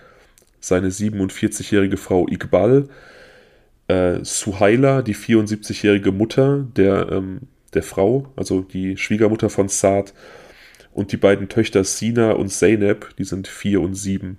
seine 0.61 0.89
47-jährige 0.91 1.97
Frau 1.97 2.27
Iqbal, 2.29 2.89
äh, 3.89 4.19
Suhaila, 4.23 5.03
die 5.03 5.15
74-jährige 5.15 6.13
Mutter 6.13 6.67
der, 6.77 7.11
ähm, 7.11 7.41
der 7.75 7.83
Frau, 7.83 8.33
also 8.37 8.63
die 8.63 8.97
Schwiegermutter 8.97 9.51
von 9.51 9.69
Saad, 9.69 10.15
und 10.93 11.13
die 11.13 11.17
beiden 11.17 11.49
Töchter 11.49 11.85
Sina 11.85 12.33
und 12.33 12.49
Zeynep, 12.49 13.15
die 13.19 13.25
sind 13.25 13.47
vier 13.47 13.81
und 13.81 13.95
sieben. 13.95 14.39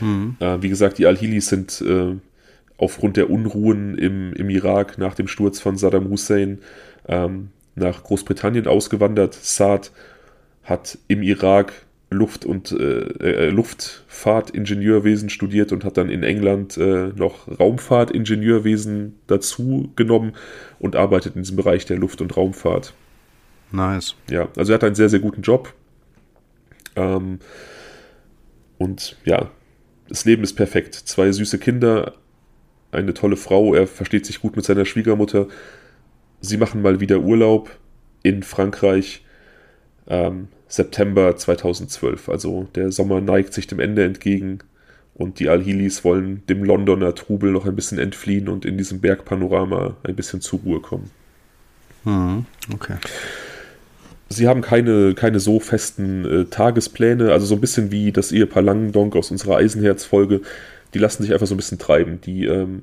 Mhm. 0.00 0.36
Äh, 0.40 0.62
wie 0.62 0.68
gesagt, 0.68 0.98
die 0.98 1.06
Al-Hilis 1.06 1.48
sind 1.48 1.80
äh, 1.82 2.16
aufgrund 2.78 3.16
der 3.16 3.30
Unruhen 3.30 3.96
im, 3.96 4.32
im 4.32 4.50
Irak 4.50 4.98
nach 4.98 5.14
dem 5.14 5.28
Sturz 5.28 5.60
von 5.60 5.76
Saddam 5.76 6.08
Hussein 6.08 6.58
ähm, 7.06 7.50
nach 7.74 8.02
Großbritannien 8.02 8.66
ausgewandert. 8.66 9.34
Saad 9.34 9.92
hat 10.64 10.98
im 11.08 11.22
Irak 11.22 11.72
Luft- 12.12 12.44
und 12.44 12.72
äh, 12.72 13.00
äh, 13.00 13.50
Luftfahrtingenieurwesen 13.50 15.30
studiert 15.30 15.72
und 15.72 15.84
hat 15.84 15.96
dann 15.96 16.10
in 16.10 16.22
England 16.22 16.76
äh, 16.76 17.08
noch 17.16 17.48
Raumfahrtingenieurwesen 17.58 19.18
dazu 19.26 19.90
genommen 19.96 20.34
und 20.78 20.94
arbeitet 20.94 21.36
in 21.36 21.42
diesem 21.42 21.56
Bereich 21.56 21.86
der 21.86 21.98
Luft- 21.98 22.20
und 22.20 22.36
Raumfahrt. 22.36 22.94
Nice. 23.72 24.14
Ja, 24.30 24.48
also 24.56 24.72
er 24.72 24.74
hat 24.74 24.84
einen 24.84 24.94
sehr, 24.94 25.08
sehr 25.08 25.20
guten 25.20 25.42
Job. 25.42 25.72
Ähm, 26.94 27.38
und 28.78 29.16
ja, 29.24 29.50
das 30.08 30.24
Leben 30.24 30.42
ist 30.42 30.54
perfekt. 30.54 30.94
Zwei 30.94 31.32
süße 31.32 31.58
Kinder, 31.58 32.14
eine 32.92 33.14
tolle 33.14 33.36
Frau, 33.36 33.74
er 33.74 33.86
versteht 33.86 34.26
sich 34.26 34.40
gut 34.40 34.54
mit 34.54 34.64
seiner 34.64 34.84
Schwiegermutter. 34.84 35.48
Sie 36.40 36.56
machen 36.56 36.82
mal 36.82 37.00
wieder 37.00 37.20
Urlaub 37.20 37.70
in 38.22 38.42
Frankreich. 38.42 39.24
Ähm, 40.06 40.48
September 40.72 41.36
2012. 41.36 42.30
Also 42.30 42.66
der 42.74 42.92
Sommer 42.92 43.20
neigt 43.20 43.52
sich 43.52 43.66
dem 43.66 43.78
Ende 43.78 44.04
entgegen 44.04 44.60
und 45.12 45.38
die 45.38 45.50
Al-Hilis 45.50 46.02
wollen 46.02 46.42
dem 46.48 46.64
Londoner 46.64 47.14
Trubel 47.14 47.52
noch 47.52 47.66
ein 47.66 47.76
bisschen 47.76 47.98
entfliehen 47.98 48.48
und 48.48 48.64
in 48.64 48.78
diesem 48.78 49.00
Bergpanorama 49.00 49.96
ein 50.02 50.16
bisschen 50.16 50.40
zur 50.40 50.60
Ruhe 50.60 50.80
kommen. 50.80 51.10
Mhm, 52.04 52.46
okay. 52.72 52.94
Sie 54.30 54.48
haben 54.48 54.62
keine, 54.62 55.12
keine 55.14 55.40
so 55.40 55.60
festen 55.60 56.24
äh, 56.24 56.44
Tagespläne, 56.46 57.32
also 57.32 57.44
so 57.44 57.54
ein 57.54 57.60
bisschen 57.60 57.92
wie 57.92 58.10
das 58.10 58.32
Ehepaar 58.32 58.62
Langendonk 58.62 59.14
aus 59.14 59.30
unserer 59.30 59.58
Eisenherz-Folge. 59.58 60.40
Die 60.94 60.98
lassen 60.98 61.22
sich 61.22 61.32
einfach 61.32 61.46
so 61.46 61.54
ein 61.54 61.58
bisschen 61.58 61.78
treiben. 61.78 62.20
Die 62.20 62.46
ähm, 62.46 62.82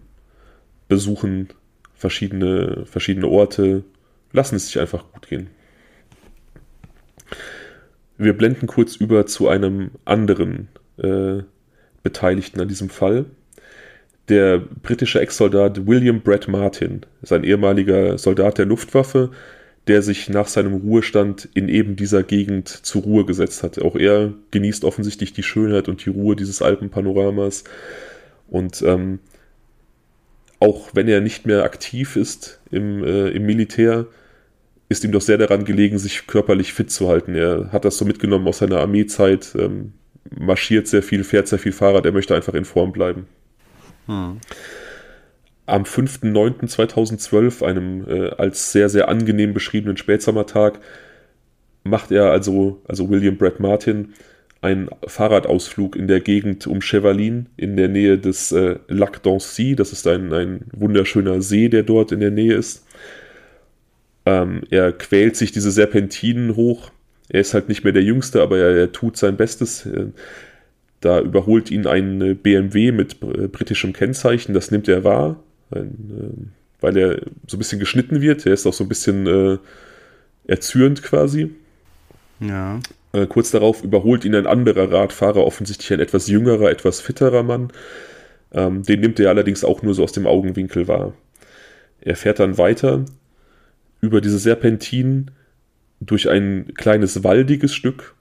besuchen 0.88 1.50
verschiedene, 1.94 2.86
verschiedene 2.86 3.28
Orte, 3.28 3.84
lassen 4.32 4.56
es 4.56 4.68
sich 4.68 4.80
einfach 4.80 5.12
gut 5.12 5.28
gehen. 5.28 5.50
Wir 8.18 8.34
blenden 8.34 8.68
kurz 8.68 8.96
über 8.96 9.26
zu 9.26 9.48
einem 9.48 9.92
anderen 10.06 10.68
äh, 10.98 11.44
Beteiligten 12.04 12.60
an 12.60 12.68
diesem 12.68 12.90
Fall. 12.90 13.26
Der 14.28 14.60
britische 14.60 15.22
Ex-Soldat 15.22 15.88
William 15.88 16.22
Brett 16.22 16.48
Martin 16.48 17.02
ist 17.22 17.34
ein 17.34 17.44
ehemaliger 17.44 18.18
Soldat 18.18 18.58
der 18.58 18.66
Luftwaffe, 18.66 19.32
der 19.90 20.04
sich 20.04 20.30
nach 20.30 20.48
seinem 20.48 20.76
Ruhestand 20.76 21.50
in 21.56 21.68
eben 21.68 21.96
dieser 21.96 22.22
Gegend 22.22 22.70
zur 22.70 23.02
Ruhe 23.02 23.26
gesetzt 23.26 23.64
hat. 23.64 23.82
Auch 23.82 23.96
er 23.96 24.34
genießt 24.52 24.86
offensichtlich 24.86 25.34
die 25.34 25.44
Schönheit 25.44 25.90
und 25.90 26.06
die 26.06 26.12
Ruhe 26.12 26.36
dieses 26.36 26.62
Alpenpanoramas. 26.62 27.64
Und 28.48 28.84
ähm, 28.84 29.20
auch 30.60 30.92
wenn 30.94 31.08
er 31.08 31.22
nicht 31.22 31.48
mehr 31.48 31.64
aktiv 31.64 32.16
ist 32.16 32.60
im, 32.70 33.04
äh, 33.04 33.30
im 33.30 33.48
Militär, 33.48 34.06
ist 34.90 35.04
ihm 35.04 35.12
doch 35.12 35.22
sehr 35.22 35.40
daran 35.40 35.66
gelegen, 35.66 35.98
sich 35.98 36.28
körperlich 36.28 36.72
fit 36.72 36.92
zu 36.92 37.10
halten. 37.10 37.34
Er 37.34 37.72
hat 37.72 37.84
das 37.84 37.98
so 37.98 38.06
mitgenommen 38.06 38.48
aus 38.48 38.60
seiner 38.60 38.80
Armeezeit, 38.80 39.56
ähm, 39.58 39.94
marschiert 40.30 40.88
sehr 40.88 41.02
viel, 41.02 41.24
fährt 41.24 41.48
sehr 41.48 41.60
viel 41.60 41.72
Fahrrad, 41.72 42.06
er 42.06 42.12
möchte 42.12 42.36
einfach 42.36 42.54
in 42.54 42.66
Form 42.66 42.92
bleiben. 42.92 43.26
Hm. 44.06 44.38
Am 45.70 45.84
5.9.2012, 45.84 47.64
einem 47.64 48.06
äh, 48.08 48.30
als 48.32 48.72
sehr, 48.72 48.90
sehr 48.90 49.10
angenehm 49.10 49.54
beschriebenen 49.54 49.98
Spätsommertag, 49.98 50.80
macht 51.84 52.12
er 52.12 52.32
also, 52.32 52.82
also 52.88 53.10
William 53.10 53.38
Brett 53.38 53.60
Martin, 53.60 54.14
einen 54.62 54.90
Fahrradausflug 55.08 55.96
in 55.96 56.08
der 56.08 56.20
Gegend 56.20 56.68
um 56.68 56.82
Chevalin 56.82 57.48
in 57.56 57.78
der 57.78 57.88
Nähe 57.88 58.18
des 58.18 58.52
äh, 58.52 58.78
Lac 58.88 59.22
d'Ancy. 59.24 59.76
Das 59.76 59.94
ist 59.94 60.06
ein, 60.06 60.34
ein 60.34 60.66
wunderschöner 60.74 61.42
See, 61.42 61.70
der 61.70 61.84
dort 61.84 62.12
in 62.12 62.20
der 62.20 62.32
Nähe 62.32 62.56
ist. 62.56 62.86
Ähm, 64.26 64.62
er 64.70 64.92
quält 64.92 65.38
sich 65.38 65.52
diese 65.52 65.72
Serpentinen 65.72 66.56
hoch. 66.56 66.92
Er 67.30 67.42
ist 67.42 67.54
halt 67.54 67.70
nicht 67.70 67.84
mehr 67.84 67.94
der 67.94 68.04
Jüngste, 68.04 68.42
aber 68.42 68.58
er, 68.58 68.76
er 68.76 68.92
tut 68.92 69.16
sein 69.16 69.38
Bestes. 69.38 69.86
Äh, 69.86 70.08
da 71.00 71.22
überholt 71.22 71.72
ihn 71.72 71.88
ein 71.88 72.22
äh, 72.22 72.34
BMW 72.34 72.92
mit 72.92 73.22
äh, 73.22 73.48
britischem 73.48 73.94
Kennzeichen. 73.94 74.54
Das 74.54 74.72
nimmt 74.72 74.90
er 74.90 75.06
wahr, 75.06 75.42
ein, 75.72 76.52
weil 76.82 76.98
er 76.98 77.22
so 77.48 77.58
ein 77.58 77.60
bisschen 77.60 77.80
geschnitten 77.80 78.22
wird. 78.22 78.46
Er 78.46 78.54
ist 78.54 78.66
auch 78.66 78.74
so 78.74 78.84
ein 78.84 78.90
bisschen 78.90 79.28
äh, 79.28 79.58
erzürnt 80.48 81.04
quasi. 81.04 81.52
Ja. 82.40 82.80
Äh, 83.12 83.28
kurz 83.28 83.52
darauf 83.52 83.84
überholt 83.84 84.26
ihn 84.26 84.36
ein 84.36 84.48
anderer 84.48 84.92
Radfahrer, 84.92 85.46
offensichtlich 85.46 85.92
ein 85.94 86.00
etwas 86.00 86.28
jüngerer, 86.28 86.70
etwas 86.70 87.02
fitterer 87.02 87.44
Mann. 87.44 87.72
Ähm, 88.52 88.84
den 88.84 89.02
nimmt 89.02 89.20
er 89.20 89.30
allerdings 89.30 89.64
auch 89.64 89.82
nur 89.82 89.94
so 89.94 90.04
aus 90.04 90.12
dem 90.12 90.28
Augenwinkel 90.28 90.88
wahr. 90.88 91.14
Er 92.02 92.16
fährt 92.16 92.40
dann 92.40 92.58
weiter 92.58 93.06
über 94.02 94.22
diese 94.22 94.40
Serpentinen 94.40 95.32
durch 96.00 96.30
ein 96.30 96.74
kleines 96.76 97.24
waldiges 97.24 97.74
Stück 97.74 98.16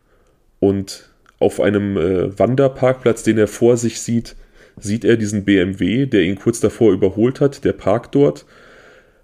und 0.59 1.09
auf 1.39 1.61
einem 1.61 1.97
äh, 1.97 2.39
Wanderparkplatz, 2.39 3.23
den 3.23 3.39
er 3.39 3.47
vor 3.47 3.77
sich 3.77 4.01
sieht, 4.01 4.35
sieht 4.81 5.05
er 5.05 5.17
diesen 5.17 5.45
BMW, 5.45 6.07
der 6.07 6.23
ihn 6.23 6.39
kurz 6.39 6.61
davor 6.61 6.93
überholt 6.93 7.41
hat, 7.41 7.65
der 7.65 7.73
parkt 7.73 8.15
dort. 8.15 8.47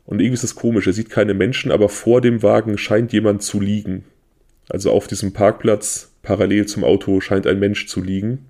Und 0.07 0.21
irgendwie 0.21 0.35
ist 0.35 0.45
das 0.45 0.55
komisch, 0.55 0.87
er 0.87 0.93
sieht 0.93 1.11
keine 1.11 1.35
Menschen, 1.35 1.73
aber 1.73 1.89
vor 1.89 2.21
dem 2.21 2.43
Wagen 2.43 2.77
scheint 2.79 3.13
jemand 3.13 3.43
zu 3.43 3.61
liegen. 3.61 4.05
Also 4.69 4.91
auf 4.91 5.07
diesem 5.07 5.33
Parkplatz 5.33 6.13
parallel 6.23 6.67
zum 6.67 6.85
Auto 6.85 7.21
scheint 7.21 7.47
ein 7.47 7.59
Mensch 7.59 7.87
zu 7.87 8.03
liegen. 8.03 8.47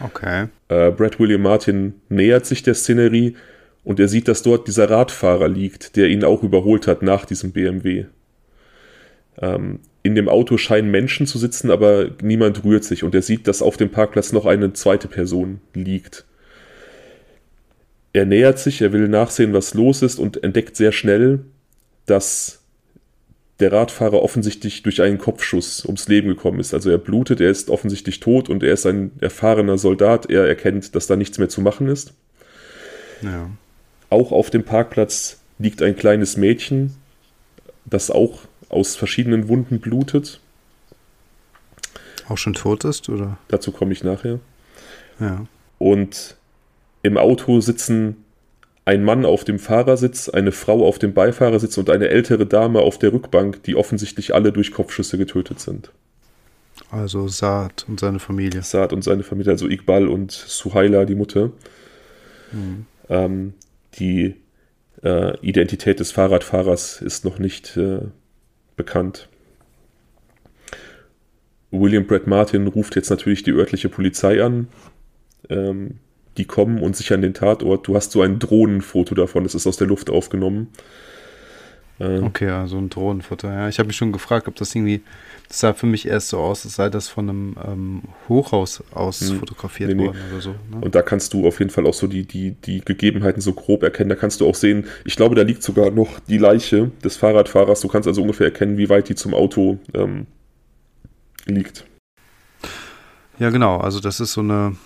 Okay. 0.00 0.48
Äh, 0.68 0.90
Brad 0.90 1.20
William 1.20 1.42
Martin 1.42 1.94
nähert 2.08 2.46
sich 2.46 2.62
der 2.62 2.74
Szenerie, 2.74 3.36
und 3.86 4.00
er 4.00 4.08
sieht, 4.08 4.26
dass 4.26 4.42
dort 4.42 4.66
dieser 4.66 4.90
Radfahrer 4.90 5.46
liegt, 5.46 5.94
der 5.94 6.08
ihn 6.08 6.24
auch 6.24 6.42
überholt 6.42 6.88
hat 6.88 7.02
nach 7.02 7.24
diesem 7.24 7.52
BMW. 7.52 8.06
Ähm, 9.40 9.78
in 10.06 10.14
dem 10.14 10.28
Auto 10.28 10.56
scheinen 10.56 10.90
Menschen 10.90 11.26
zu 11.26 11.38
sitzen, 11.38 11.70
aber 11.70 12.10
niemand 12.22 12.64
rührt 12.64 12.84
sich 12.84 13.02
und 13.02 13.14
er 13.14 13.22
sieht, 13.22 13.48
dass 13.48 13.62
auf 13.62 13.76
dem 13.76 13.90
Parkplatz 13.90 14.32
noch 14.32 14.46
eine 14.46 14.72
zweite 14.72 15.08
Person 15.08 15.60
liegt. 15.74 16.24
Er 18.12 18.24
nähert 18.24 18.58
sich, 18.58 18.80
er 18.80 18.92
will 18.92 19.08
nachsehen, 19.08 19.52
was 19.52 19.74
los 19.74 20.02
ist 20.02 20.18
und 20.18 20.42
entdeckt 20.42 20.76
sehr 20.76 20.92
schnell, 20.92 21.40
dass 22.06 22.62
der 23.60 23.72
Radfahrer 23.72 24.22
offensichtlich 24.22 24.82
durch 24.82 25.02
einen 25.02 25.18
Kopfschuss 25.18 25.84
ums 25.84 26.08
Leben 26.08 26.28
gekommen 26.28 26.60
ist. 26.60 26.74
Also 26.74 26.90
er 26.90 26.98
blutet, 26.98 27.40
er 27.40 27.50
ist 27.50 27.70
offensichtlich 27.70 28.20
tot 28.20 28.48
und 28.48 28.62
er 28.62 28.74
ist 28.74 28.86
ein 28.86 29.12
erfahrener 29.20 29.78
Soldat. 29.78 30.30
Er 30.30 30.46
erkennt, 30.46 30.94
dass 30.94 31.06
da 31.06 31.16
nichts 31.16 31.38
mehr 31.38 31.48
zu 31.48 31.60
machen 31.60 31.88
ist. 31.88 32.12
Ja. 33.22 33.50
Auch 34.10 34.30
auf 34.30 34.50
dem 34.50 34.62
Parkplatz 34.62 35.40
liegt 35.58 35.82
ein 35.82 35.96
kleines 35.96 36.36
Mädchen, 36.36 36.94
das 37.86 38.10
auch 38.10 38.40
aus 38.68 38.96
verschiedenen 38.96 39.48
Wunden 39.48 39.80
blutet. 39.80 40.40
Auch 42.28 42.38
schon 42.38 42.54
tot 42.54 42.84
ist, 42.84 43.08
oder? 43.08 43.38
Dazu 43.48 43.72
komme 43.72 43.92
ich 43.92 44.02
nachher. 44.02 44.40
Ja. 45.20 45.46
Und 45.78 46.36
im 47.02 47.16
Auto 47.16 47.60
sitzen 47.60 48.24
ein 48.84 49.04
Mann 49.04 49.24
auf 49.24 49.44
dem 49.44 49.58
Fahrersitz, 49.58 50.28
eine 50.28 50.52
Frau 50.52 50.86
auf 50.86 50.98
dem 50.98 51.12
Beifahrersitz 51.12 51.76
und 51.76 51.90
eine 51.90 52.08
ältere 52.08 52.46
Dame 52.46 52.80
auf 52.80 52.98
der 52.98 53.12
Rückbank, 53.12 53.62
die 53.64 53.74
offensichtlich 53.74 54.34
alle 54.34 54.52
durch 54.52 54.72
Kopfschüsse 54.72 55.18
getötet 55.18 55.60
sind. 55.60 55.90
Also 56.90 57.26
Saad 57.26 57.84
und 57.88 57.98
seine 57.98 58.20
Familie. 58.20 58.62
Saad 58.62 58.92
und 58.92 59.02
seine 59.02 59.22
Familie, 59.22 59.52
also 59.52 59.68
Iqbal 59.68 60.06
und 60.08 60.30
Suhaila, 60.30 61.04
die 61.04 61.16
Mutter. 61.16 61.50
Mhm. 62.52 62.86
Ähm, 63.08 63.54
die 63.98 64.36
äh, 65.02 65.36
Identität 65.40 65.98
des 65.98 66.12
Fahrradfahrers 66.12 67.02
ist 67.02 67.24
noch 67.24 67.38
nicht 67.38 67.76
äh, 67.76 68.00
bekannt. 68.76 69.28
William 71.70 72.06
Brett 72.06 72.26
Martin 72.26 72.66
ruft 72.66 72.96
jetzt 72.96 73.10
natürlich 73.10 73.42
die 73.42 73.52
örtliche 73.52 73.88
Polizei 73.88 74.42
an. 74.42 74.68
Ähm, 75.48 75.98
die 76.36 76.44
kommen 76.44 76.80
und 76.80 76.96
sichern 76.96 77.22
den 77.22 77.34
Tatort. 77.34 77.86
Du 77.86 77.96
hast 77.96 78.12
so 78.12 78.22
ein 78.22 78.38
Drohnenfoto 78.38 79.14
davon, 79.14 79.44
das 79.44 79.54
ist 79.54 79.66
aus 79.66 79.76
der 79.76 79.86
Luft 79.86 80.10
aufgenommen. 80.10 80.68
Ähm, 81.98 82.24
okay, 82.24 82.48
also 82.48 82.76
ein 82.78 82.90
Drohnenfoto. 82.90 83.48
Ja, 83.48 83.68
ich 83.68 83.78
habe 83.78 83.86
mich 83.86 83.96
schon 83.96 84.12
gefragt, 84.12 84.48
ob 84.48 84.54
das 84.56 84.74
irgendwie 84.74 85.02
Das 85.48 85.60
sah 85.60 85.74
für 85.74 85.86
mich 85.86 86.06
erst 86.06 86.28
so 86.28 86.38
aus, 86.38 86.64
als 86.64 86.74
sei 86.74 86.88
das 86.90 87.08
von 87.08 87.28
einem 87.28 87.56
ähm, 87.64 88.02
Hochhaus 88.28 88.82
aus 88.92 89.20
hm. 89.20 89.38
fotografiert 89.38 89.94
nee, 89.94 90.04
worden 90.04 90.18
oder 90.30 90.40
so. 90.40 90.50
Ne? 90.50 90.80
Und 90.80 90.94
da 90.94 91.02
kannst 91.02 91.32
du 91.32 91.46
auf 91.46 91.58
jeden 91.60 91.70
Fall 91.70 91.86
auch 91.86 91.94
so 91.94 92.06
die, 92.06 92.24
die, 92.24 92.52
die 92.52 92.80
Gegebenheiten 92.80 93.40
so 93.40 93.52
grob 93.52 93.82
erkennen. 93.82 94.08
Da 94.08 94.16
kannst 94.16 94.40
du 94.40 94.48
auch 94.48 94.54
sehen, 94.54 94.86
ich 95.04 95.16
glaube, 95.16 95.34
da 95.34 95.42
liegt 95.42 95.62
sogar 95.62 95.90
noch 95.90 96.18
die 96.28 96.38
Leiche 96.38 96.90
des 97.04 97.16
Fahrradfahrers. 97.16 97.80
Du 97.80 97.88
kannst 97.88 98.08
also 98.08 98.22
ungefähr 98.22 98.46
erkennen, 98.46 98.76
wie 98.76 98.88
weit 98.88 99.08
die 99.08 99.14
zum 99.14 99.34
Auto 99.34 99.78
ähm, 99.94 100.26
liegt. 101.44 101.84
Ja, 103.38 103.50
genau. 103.50 103.78
Also 103.78 104.00
das 104.00 104.18
ist 104.20 104.32
so 104.32 104.40
eine 104.40 104.76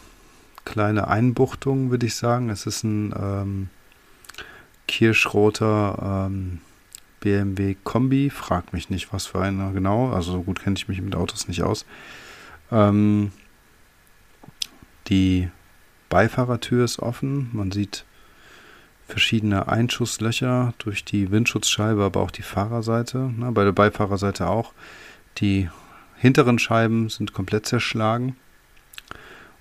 kleine 0.64 1.08
Einbuchtung, 1.08 1.90
würde 1.90 2.06
ich 2.06 2.14
sagen. 2.14 2.50
Es 2.50 2.66
ist 2.66 2.84
ein 2.84 3.14
ähm, 3.16 3.68
kirschroter 4.86 6.26
ähm, 6.28 6.60
BMW 7.20 7.76
Kombi. 7.84 8.30
Frag 8.30 8.72
mich 8.72 8.90
nicht, 8.90 9.12
was 9.12 9.26
für 9.26 9.40
einer 9.40 9.72
genau. 9.72 10.10
Also 10.10 10.32
so 10.32 10.42
gut 10.42 10.62
kenne 10.62 10.76
ich 10.76 10.88
mich 10.88 11.00
mit 11.00 11.14
Autos 11.14 11.48
nicht 11.48 11.62
aus. 11.62 11.84
Ähm, 12.72 13.32
die 15.08 15.50
Beifahrertür 16.08 16.84
ist 16.84 16.98
offen. 16.98 17.50
Man 17.52 17.70
sieht 17.70 18.04
verschiedene 19.06 19.68
Einschusslöcher 19.68 20.72
durch 20.78 21.04
die 21.04 21.30
Windschutzscheibe, 21.30 22.02
aber 22.02 22.20
auch 22.20 22.30
die 22.30 22.42
Fahrerseite. 22.42 23.18
Ne, 23.18 23.52
bei 23.52 23.64
der 23.64 23.72
Beifahrerseite 23.72 24.46
auch. 24.48 24.72
Die 25.38 25.68
hinteren 26.16 26.58
Scheiben 26.58 27.08
sind 27.08 27.32
komplett 27.32 27.66
zerschlagen. 27.66 28.36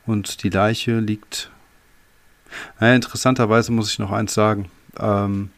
Und 0.06 0.43
die 0.43 0.50
Leiche 0.50 1.00
liegt. 1.00 1.52
Naja, 2.80 2.95
interessanterweise 2.95 3.72
muss 3.72 3.91
ich 3.91 4.00
noch 4.00 4.12
eins 4.12 4.34
sagen. 4.34 4.72
Ähm, 4.98 5.52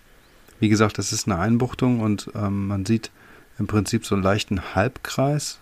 wie 0.62 0.70
gesagt, 0.70 1.00
das 1.00 1.12
ist 1.12 1.28
eine 1.28 1.40
Einbuchtung 1.40 2.00
und 2.02 2.30
ähm, 2.36 2.68
man 2.68 2.86
sieht 2.86 3.10
im 3.58 3.66
Prinzip 3.66 4.06
so 4.06 4.14
einen 4.14 4.24
leichten 4.24 4.76
Halbkreis. 4.76 5.60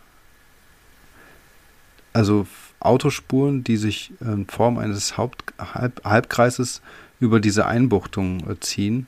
Also 2.11 2.45
Autospuren, 2.81 3.63
die 3.63 3.77
sich 3.77 4.11
in 4.19 4.45
Form 4.47 4.77
eines 4.77 5.17
Haupt 5.17 5.53
Halb 5.57 6.03
Halbkreises 6.03 6.81
über 7.21 7.39
diese 7.39 7.65
Einbuchtung 7.65 8.49
äh, 8.49 8.59
ziehen. 8.59 9.07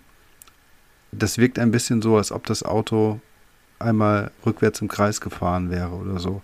Das 1.11 1.37
wirkt 1.37 1.59
ein 1.59 1.71
bisschen 1.71 2.01
so, 2.01 2.15
als 2.15 2.31
ob 2.31 2.45
das 2.45 2.63
Auto 2.63 3.19
einmal 3.77 4.31
rückwärts 4.45 4.79
im 4.79 4.87
Kreis 4.87 5.19
gefahren 5.19 5.69
wäre 5.71 5.91
oder 5.91 6.19
so. 6.19 6.41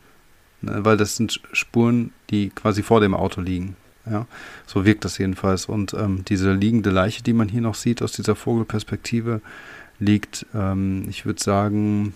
Ne, 0.61 0.83
weil 0.83 0.97
das 0.97 1.15
sind 1.15 1.39
Spuren, 1.53 2.11
die 2.31 2.49
quasi 2.49 2.83
vor 2.83 2.99
dem 2.99 3.13
Auto 3.13 3.39
liegen. 3.39 3.77
Ja, 4.09 4.25
so 4.65 4.85
wirkt 4.85 5.05
das 5.05 5.17
jedenfalls. 5.17 5.65
Und 5.65 5.93
ähm, 5.93 6.23
diese 6.27 6.53
liegende 6.53 6.89
Leiche, 6.89 7.23
die 7.23 7.33
man 7.33 7.49
hier 7.49 7.61
noch 7.61 7.75
sieht 7.75 8.01
aus 8.01 8.13
dieser 8.13 8.35
Vogelperspektive, 8.35 9.41
liegt, 9.99 10.45
ähm, 10.53 11.05
ich 11.09 11.25
würde 11.25 11.41
sagen, 11.41 12.13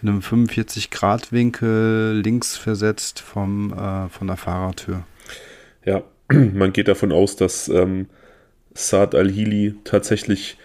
in 0.00 0.08
einem 0.08 0.20
45-Grad-Winkel 0.20 2.20
links 2.24 2.56
versetzt 2.56 3.20
vom, 3.20 3.72
äh, 3.72 4.08
von 4.08 4.26
der 4.26 4.36
Fahrertür. 4.36 5.04
Ja, 5.84 6.02
man 6.32 6.72
geht 6.72 6.88
davon 6.88 7.12
aus, 7.12 7.36
dass 7.36 7.68
ähm, 7.68 8.06
Saad 8.74 9.14
al-Hili 9.14 9.74
tatsächlich 9.84 10.56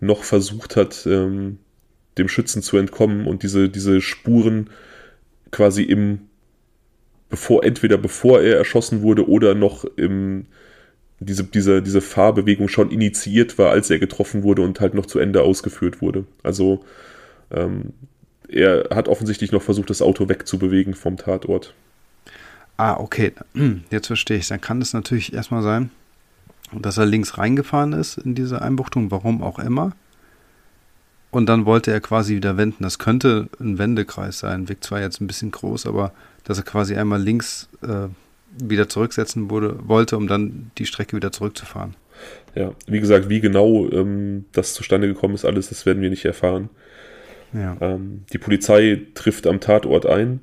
noch 0.00 0.22
versucht 0.22 0.76
hat, 0.76 1.06
ähm, 1.06 1.58
dem 2.18 2.28
Schützen 2.28 2.62
zu 2.62 2.76
entkommen 2.76 3.26
und 3.26 3.42
diese, 3.42 3.68
diese 3.68 4.00
Spuren 4.00 4.70
quasi 5.50 5.82
im 5.82 6.28
bevor, 7.34 7.64
entweder 7.64 7.98
bevor 7.98 8.40
er 8.42 8.58
erschossen 8.58 9.02
wurde 9.02 9.28
oder 9.28 9.56
noch 9.56 9.84
im, 9.96 10.46
diese, 11.18 11.42
diese, 11.42 11.82
diese 11.82 12.00
Fahrbewegung 12.00 12.68
schon 12.68 12.92
initiiert 12.92 13.58
war, 13.58 13.70
als 13.70 13.90
er 13.90 13.98
getroffen 13.98 14.44
wurde 14.44 14.62
und 14.62 14.78
halt 14.78 14.94
noch 14.94 15.04
zu 15.04 15.18
Ende 15.18 15.42
ausgeführt 15.42 16.00
wurde. 16.00 16.26
Also 16.44 16.84
ähm, 17.50 17.92
er 18.48 18.86
hat 18.94 19.08
offensichtlich 19.08 19.50
noch 19.50 19.62
versucht, 19.62 19.90
das 19.90 20.00
Auto 20.00 20.28
wegzubewegen 20.28 20.94
vom 20.94 21.16
Tatort. 21.16 21.74
Ah, 22.76 22.98
okay. 22.98 23.32
Jetzt 23.90 24.06
verstehe 24.06 24.36
ich. 24.36 24.46
Dann 24.46 24.60
kann 24.60 24.80
es 24.80 24.92
natürlich 24.92 25.32
erstmal 25.32 25.64
sein, 25.64 25.90
dass 26.70 26.98
er 26.98 27.06
links 27.06 27.36
reingefahren 27.36 27.94
ist 27.94 28.16
in 28.18 28.36
diese 28.36 28.62
Einbuchtung, 28.62 29.10
warum 29.10 29.42
auch 29.42 29.58
immer. 29.58 29.90
Und 31.32 31.46
dann 31.46 31.66
wollte 31.66 31.90
er 31.90 32.00
quasi 32.00 32.36
wieder 32.36 32.56
wenden. 32.56 32.84
Das 32.84 33.00
könnte 33.00 33.48
ein 33.58 33.78
Wendekreis 33.78 34.38
sein. 34.38 34.68
Wirkt 34.68 34.84
zwar 34.84 35.00
jetzt 35.00 35.20
ein 35.20 35.26
bisschen 35.26 35.50
groß, 35.50 35.86
aber 35.86 36.12
dass 36.44 36.58
er 36.58 36.64
quasi 36.64 36.94
einmal 36.94 37.20
links 37.20 37.68
äh, 37.82 38.08
wieder 38.62 38.88
zurücksetzen 38.88 39.50
wurde, 39.50 39.78
wollte, 39.88 40.16
um 40.16 40.28
dann 40.28 40.70
die 40.78 40.86
Strecke 40.86 41.16
wieder 41.16 41.32
zurückzufahren. 41.32 41.96
Ja, 42.54 42.72
wie 42.86 43.00
gesagt, 43.00 43.28
wie 43.28 43.40
genau 43.40 43.90
ähm, 43.90 44.44
das 44.52 44.74
zustande 44.74 45.08
gekommen 45.08 45.34
ist, 45.34 45.44
alles, 45.44 45.70
das 45.70 45.86
werden 45.86 46.02
wir 46.02 46.10
nicht 46.10 46.24
erfahren. 46.24 46.70
Ja. 47.52 47.76
Ähm, 47.80 48.24
die 48.32 48.38
Polizei 48.38 49.02
trifft 49.14 49.46
am 49.46 49.60
Tatort 49.60 50.06
ein. 50.06 50.40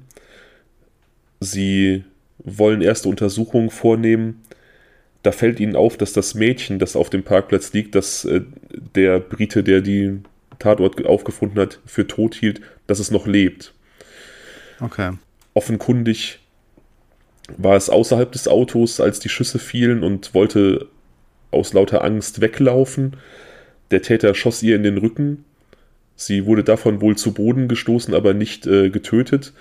Sie 1.39 2.03
wollen 2.39 2.81
erste 2.81 3.09
Untersuchungen 3.09 3.69
vornehmen. 3.69 4.41
Da 5.23 5.31
fällt 5.31 5.59
ihnen 5.59 5.75
auf, 5.75 5.97
dass 5.97 6.13
das 6.13 6.35
Mädchen, 6.35 6.79
das 6.79 6.95
auf 6.95 7.09
dem 7.09 7.23
Parkplatz 7.23 7.73
liegt, 7.73 7.95
dass 7.95 8.25
äh, 8.25 8.41
der 8.95 9.19
Brite, 9.19 9.63
der 9.63 9.81
die 9.81 10.19
Tatort 10.59 11.05
aufgefunden 11.05 11.59
hat, 11.59 11.79
für 11.85 12.07
tot 12.07 12.35
hielt, 12.35 12.61
dass 12.87 12.99
es 12.99 13.11
noch 13.11 13.27
lebt. 13.27 13.73
Okay. 14.79 15.11
Offenkundig 15.53 16.39
war 17.57 17.75
es 17.75 17.89
außerhalb 17.89 18.31
des 18.31 18.47
Autos, 18.47 18.99
als 18.99 19.19
die 19.19 19.29
Schüsse 19.29 19.59
fielen 19.59 20.03
und 20.03 20.33
wollte 20.33 20.87
aus 21.51 21.73
lauter 21.73 22.03
Angst 22.03 22.41
weglaufen. 22.41 23.17
Der 23.91 24.01
Täter 24.01 24.33
schoss 24.33 24.63
ihr 24.63 24.75
in 24.75 24.83
den 24.83 24.97
Rücken. 24.97 25.43
Sie 26.15 26.45
wurde 26.45 26.63
davon 26.63 27.01
wohl 27.01 27.17
zu 27.17 27.33
Boden 27.33 27.67
gestoßen, 27.67 28.13
aber 28.13 28.33
nicht 28.33 28.67
äh, 28.67 28.89
getötet. 28.89 29.53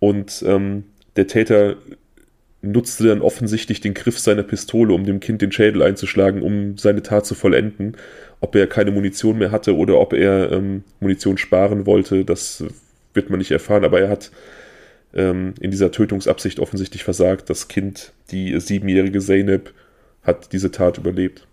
Und 0.00 0.42
ähm, 0.46 0.84
der 1.16 1.26
Täter 1.26 1.76
nutzte 2.62 3.08
dann 3.08 3.20
offensichtlich 3.20 3.80
den 3.80 3.94
Griff 3.94 4.18
seiner 4.18 4.42
Pistole, 4.44 4.94
um 4.94 5.04
dem 5.04 5.20
Kind 5.20 5.42
den 5.42 5.52
Schädel 5.52 5.82
einzuschlagen, 5.82 6.42
um 6.42 6.78
seine 6.78 7.02
Tat 7.02 7.26
zu 7.26 7.34
vollenden. 7.34 7.96
Ob 8.40 8.54
er 8.54 8.66
keine 8.66 8.90
Munition 8.90 9.38
mehr 9.38 9.50
hatte 9.50 9.76
oder 9.76 9.98
ob 10.00 10.12
er 10.12 10.50
ähm, 10.52 10.84
Munition 11.00 11.38
sparen 11.38 11.86
wollte, 11.86 12.24
das 12.24 12.64
wird 13.14 13.30
man 13.30 13.38
nicht 13.38 13.50
erfahren, 13.50 13.84
aber 13.84 14.00
er 14.00 14.08
hat 14.08 14.30
ähm, 15.14 15.54
in 15.60 15.70
dieser 15.70 15.90
Tötungsabsicht 15.90 16.60
offensichtlich 16.60 17.04
versagt. 17.04 17.50
Das 17.50 17.68
Kind, 17.68 18.12
die 18.30 18.58
siebenjährige 18.60 19.20
Zeynep, 19.20 19.72
hat 20.22 20.52
diese 20.52 20.70
Tat 20.70 20.98
überlebt. 20.98 21.46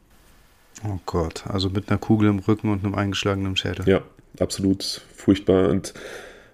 Oh 0.86 1.00
Gott, 1.06 1.46
also 1.48 1.70
mit 1.70 1.90
einer 1.90 1.98
Kugel 1.98 2.30
im 2.30 2.40
Rücken 2.40 2.72
und 2.72 2.86
einem 2.86 2.96
eingeschlagenen 2.96 3.58
Schädel. 3.58 3.88
Ja, 3.88 4.02
absolut 4.40 5.02
furchtbar. 5.16 5.70
Und 5.70 5.94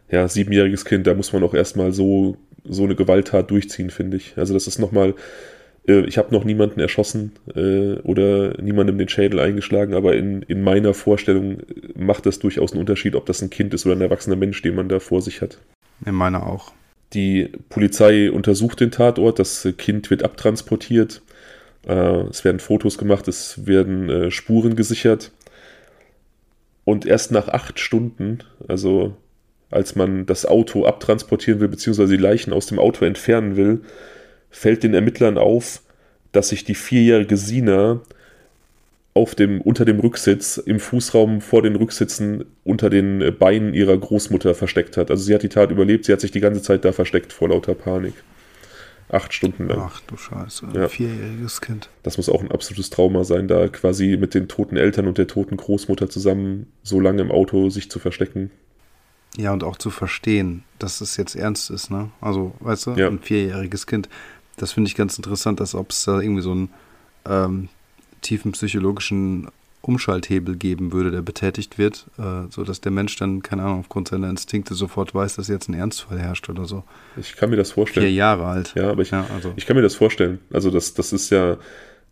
ja, 0.10 0.28
siebenjähriges 0.28 0.86
Kind, 0.86 1.08
da 1.08 1.14
muss 1.14 1.34
man 1.34 1.44
auch 1.44 1.54
erstmal 1.54 1.92
so, 1.92 2.38
so 2.64 2.84
eine 2.84 2.96
Gewalttat 2.96 3.52
durchziehen, 3.52 3.90
finde 3.90 4.18
ich. 4.18 4.38
Also 4.38 4.54
das 4.54 4.68
ist 4.68 4.80
nochmal, 4.80 5.14
äh, 5.88 6.02
ich 6.06 6.18
habe 6.18 6.34
noch 6.34 6.44
niemanden 6.44 6.80
erschossen 6.80 7.34
äh, 7.56 7.96
oder 8.00 8.60
niemandem 8.62 8.98
den 8.98 9.10
Schädel 9.10 9.40
eingeschlagen, 9.40 9.94
aber 9.94 10.16
in, 10.16 10.42
in 10.44 10.64
meiner 10.64 10.94
Vorstellung 10.94 11.58
macht 11.96 12.26
das 12.26 12.40
durchaus 12.40 12.72
einen 12.72 12.82
Unterschied, 12.82 13.16
ob 13.16 13.26
das 13.26 13.42
ein 13.42 13.50
Kind 13.50 13.74
ist 13.74 13.86
oder 13.86 13.96
ein 13.96 14.02
erwachsener 14.02 14.36
Mensch, 14.36 14.62
den 14.62 14.76
man 14.76 14.90
da 14.90 15.00
vor 15.00 15.22
sich 15.22 15.42
hat. 15.42 15.60
In 16.06 16.16
meiner 16.16 16.46
auch. 16.46 16.72
Die 17.14 17.52
Polizei 17.70 18.32
untersucht 18.32 18.80
den 18.80 18.92
Tatort, 18.92 19.40
das 19.40 19.68
Kind 19.78 20.10
wird 20.10 20.24
abtransportiert, 20.24 21.22
äh, 21.88 22.22
es 22.30 22.44
werden 22.44 22.60
Fotos 22.60 22.98
gemacht, 22.98 23.28
es 23.28 23.66
werden 23.66 24.10
äh, 24.10 24.32
Spuren 24.32 24.76
gesichert. 24.76 25.32
Und 26.84 27.06
erst 27.06 27.32
nach 27.32 27.48
acht 27.48 27.80
Stunden, 27.80 28.40
also 28.68 29.16
als 29.72 29.96
man 29.96 30.26
das 30.26 30.46
Auto 30.46 30.86
abtransportieren 30.86 31.60
will, 31.60 31.68
beziehungsweise 31.68 32.16
die 32.16 32.22
Leichen 32.22 32.54
aus 32.54 32.68
dem 32.68 32.80
Auto 32.80 33.06
entfernen 33.06 33.56
will, 33.56 33.82
fällt 34.50 34.84
den 34.84 34.94
Ermittlern 34.94 35.38
auf, 35.38 35.82
dass 36.32 36.50
sich 36.50 36.64
die 36.64 36.76
vierjährige 36.76 37.38
Sina 37.38 38.02
auf 39.16 39.34
dem, 39.34 39.62
unter 39.62 39.86
dem 39.86 40.00
Rücksitz, 40.00 40.58
im 40.58 40.80
Fußraum 40.80 41.40
vor 41.40 41.62
den 41.62 41.78
Rücksitzen 41.78 42.44
unter 42.66 42.90
den 42.90 43.34
Beinen 43.40 43.74
ihrer 43.74 43.98
Großmutter 43.98 44.54
versteckt 44.54 44.98
hat. 44.98 45.10
Also 45.10 45.24
sie 45.24 45.34
hat 45.34 45.42
die 45.42 45.50
Tat 45.50 45.72
überlebt, 45.72 46.06
sie 46.06 46.12
hat 46.12 46.20
sich 46.20 46.32
die 46.32 46.42
ganze 46.42 46.62
Zeit 46.62 46.84
da 46.84 46.92
versteckt 46.92 47.32
vor 47.32 47.50
lauter 47.50 47.76
Panik. 47.76 48.14
Acht 49.08 49.34
Stunden 49.34 49.68
lang. 49.68 49.84
Ach 49.86 50.02
du 50.02 50.18
Scheiße, 50.18 50.66
ein 50.68 50.76
ja. 50.76 50.88
vierjähriges 50.90 51.62
Kind. 51.62 51.90
Das 52.04 52.18
muss 52.18 52.28
auch 52.28 52.42
ein 52.42 52.52
absolutes 52.52 52.90
Trauma 52.90 53.24
sein, 53.24 53.48
da 53.48 53.70
quasi 53.70 54.18
mit 54.18 54.34
den 54.34 54.50
toten 54.50 54.76
Eltern 54.76 55.08
und 55.08 55.18
der 55.18 55.28
toten 55.28 55.56
Großmutter 55.56 56.10
zusammen 56.10 56.68
so 56.84 57.00
lange 57.00 57.22
im 57.22 57.32
Auto 57.32 57.70
sich 57.70 57.90
zu 57.90 58.00
verstecken. 58.00 58.52
Ja, 59.38 59.54
und 59.54 59.64
auch 59.64 59.78
zu 59.78 59.92
verstehen, 59.92 60.64
dass 60.78 61.00
es 61.00 61.16
jetzt 61.16 61.36
ernst 61.36 61.70
ist, 61.70 61.90
ne? 61.90 62.10
Also, 62.20 62.54
weißt 62.60 62.88
du, 62.88 62.92
ja. 62.92 63.08
ein 63.08 63.20
vierjähriges 63.20 63.88
Kind. 63.88 64.10
Das 64.58 64.74
finde 64.74 64.90
ich 64.90 64.96
ganz 64.96 65.18
interessant, 65.18 65.62
als 65.62 65.74
ob 65.76 65.92
es 65.92 66.04
da 66.04 66.20
irgendwie 66.20 66.42
so 66.42 66.54
ein 66.54 66.70
ähm, 67.28 67.70
tiefen 68.26 68.52
psychologischen 68.52 69.48
Umschalthebel 69.88 70.56
geben 70.56 70.92
würde, 70.92 71.12
der 71.12 71.22
betätigt 71.22 71.78
wird, 71.78 72.08
äh, 72.18 72.50
sodass 72.50 72.82
der 72.82 72.92
Mensch 72.92 73.16
dann, 73.18 73.44
keine 73.44 73.62
Ahnung, 73.64 73.82
aufgrund 73.82 74.08
seiner 74.08 74.28
Instinkte 74.30 74.74
sofort 74.74 75.14
weiß, 75.14 75.36
dass 75.36 75.48
jetzt 75.48 75.70
ein 75.70 75.76
Ernstfall 75.76 76.18
herrscht 76.20 76.50
oder 76.50 76.66
so. 76.66 76.84
Ich 77.18 77.36
kann 77.36 77.52
mir 77.52 77.56
das 77.56 77.72
vorstellen. 77.72 78.08
Vier 78.08 78.16
Jahre 78.16 78.48
alt. 78.48 78.74
Ja, 78.76 78.90
aber 78.90 79.04
ich, 79.04 79.12
ja, 79.12 79.28
also. 79.34 79.54
ich 79.56 79.68
kann 79.68 79.76
mir 79.76 79.84
das 79.84 79.94
vorstellen. 79.96 80.40
Also 80.52 80.72
das, 80.72 80.96
das 80.96 81.14
ist 81.14 81.30
ja, 81.30 81.58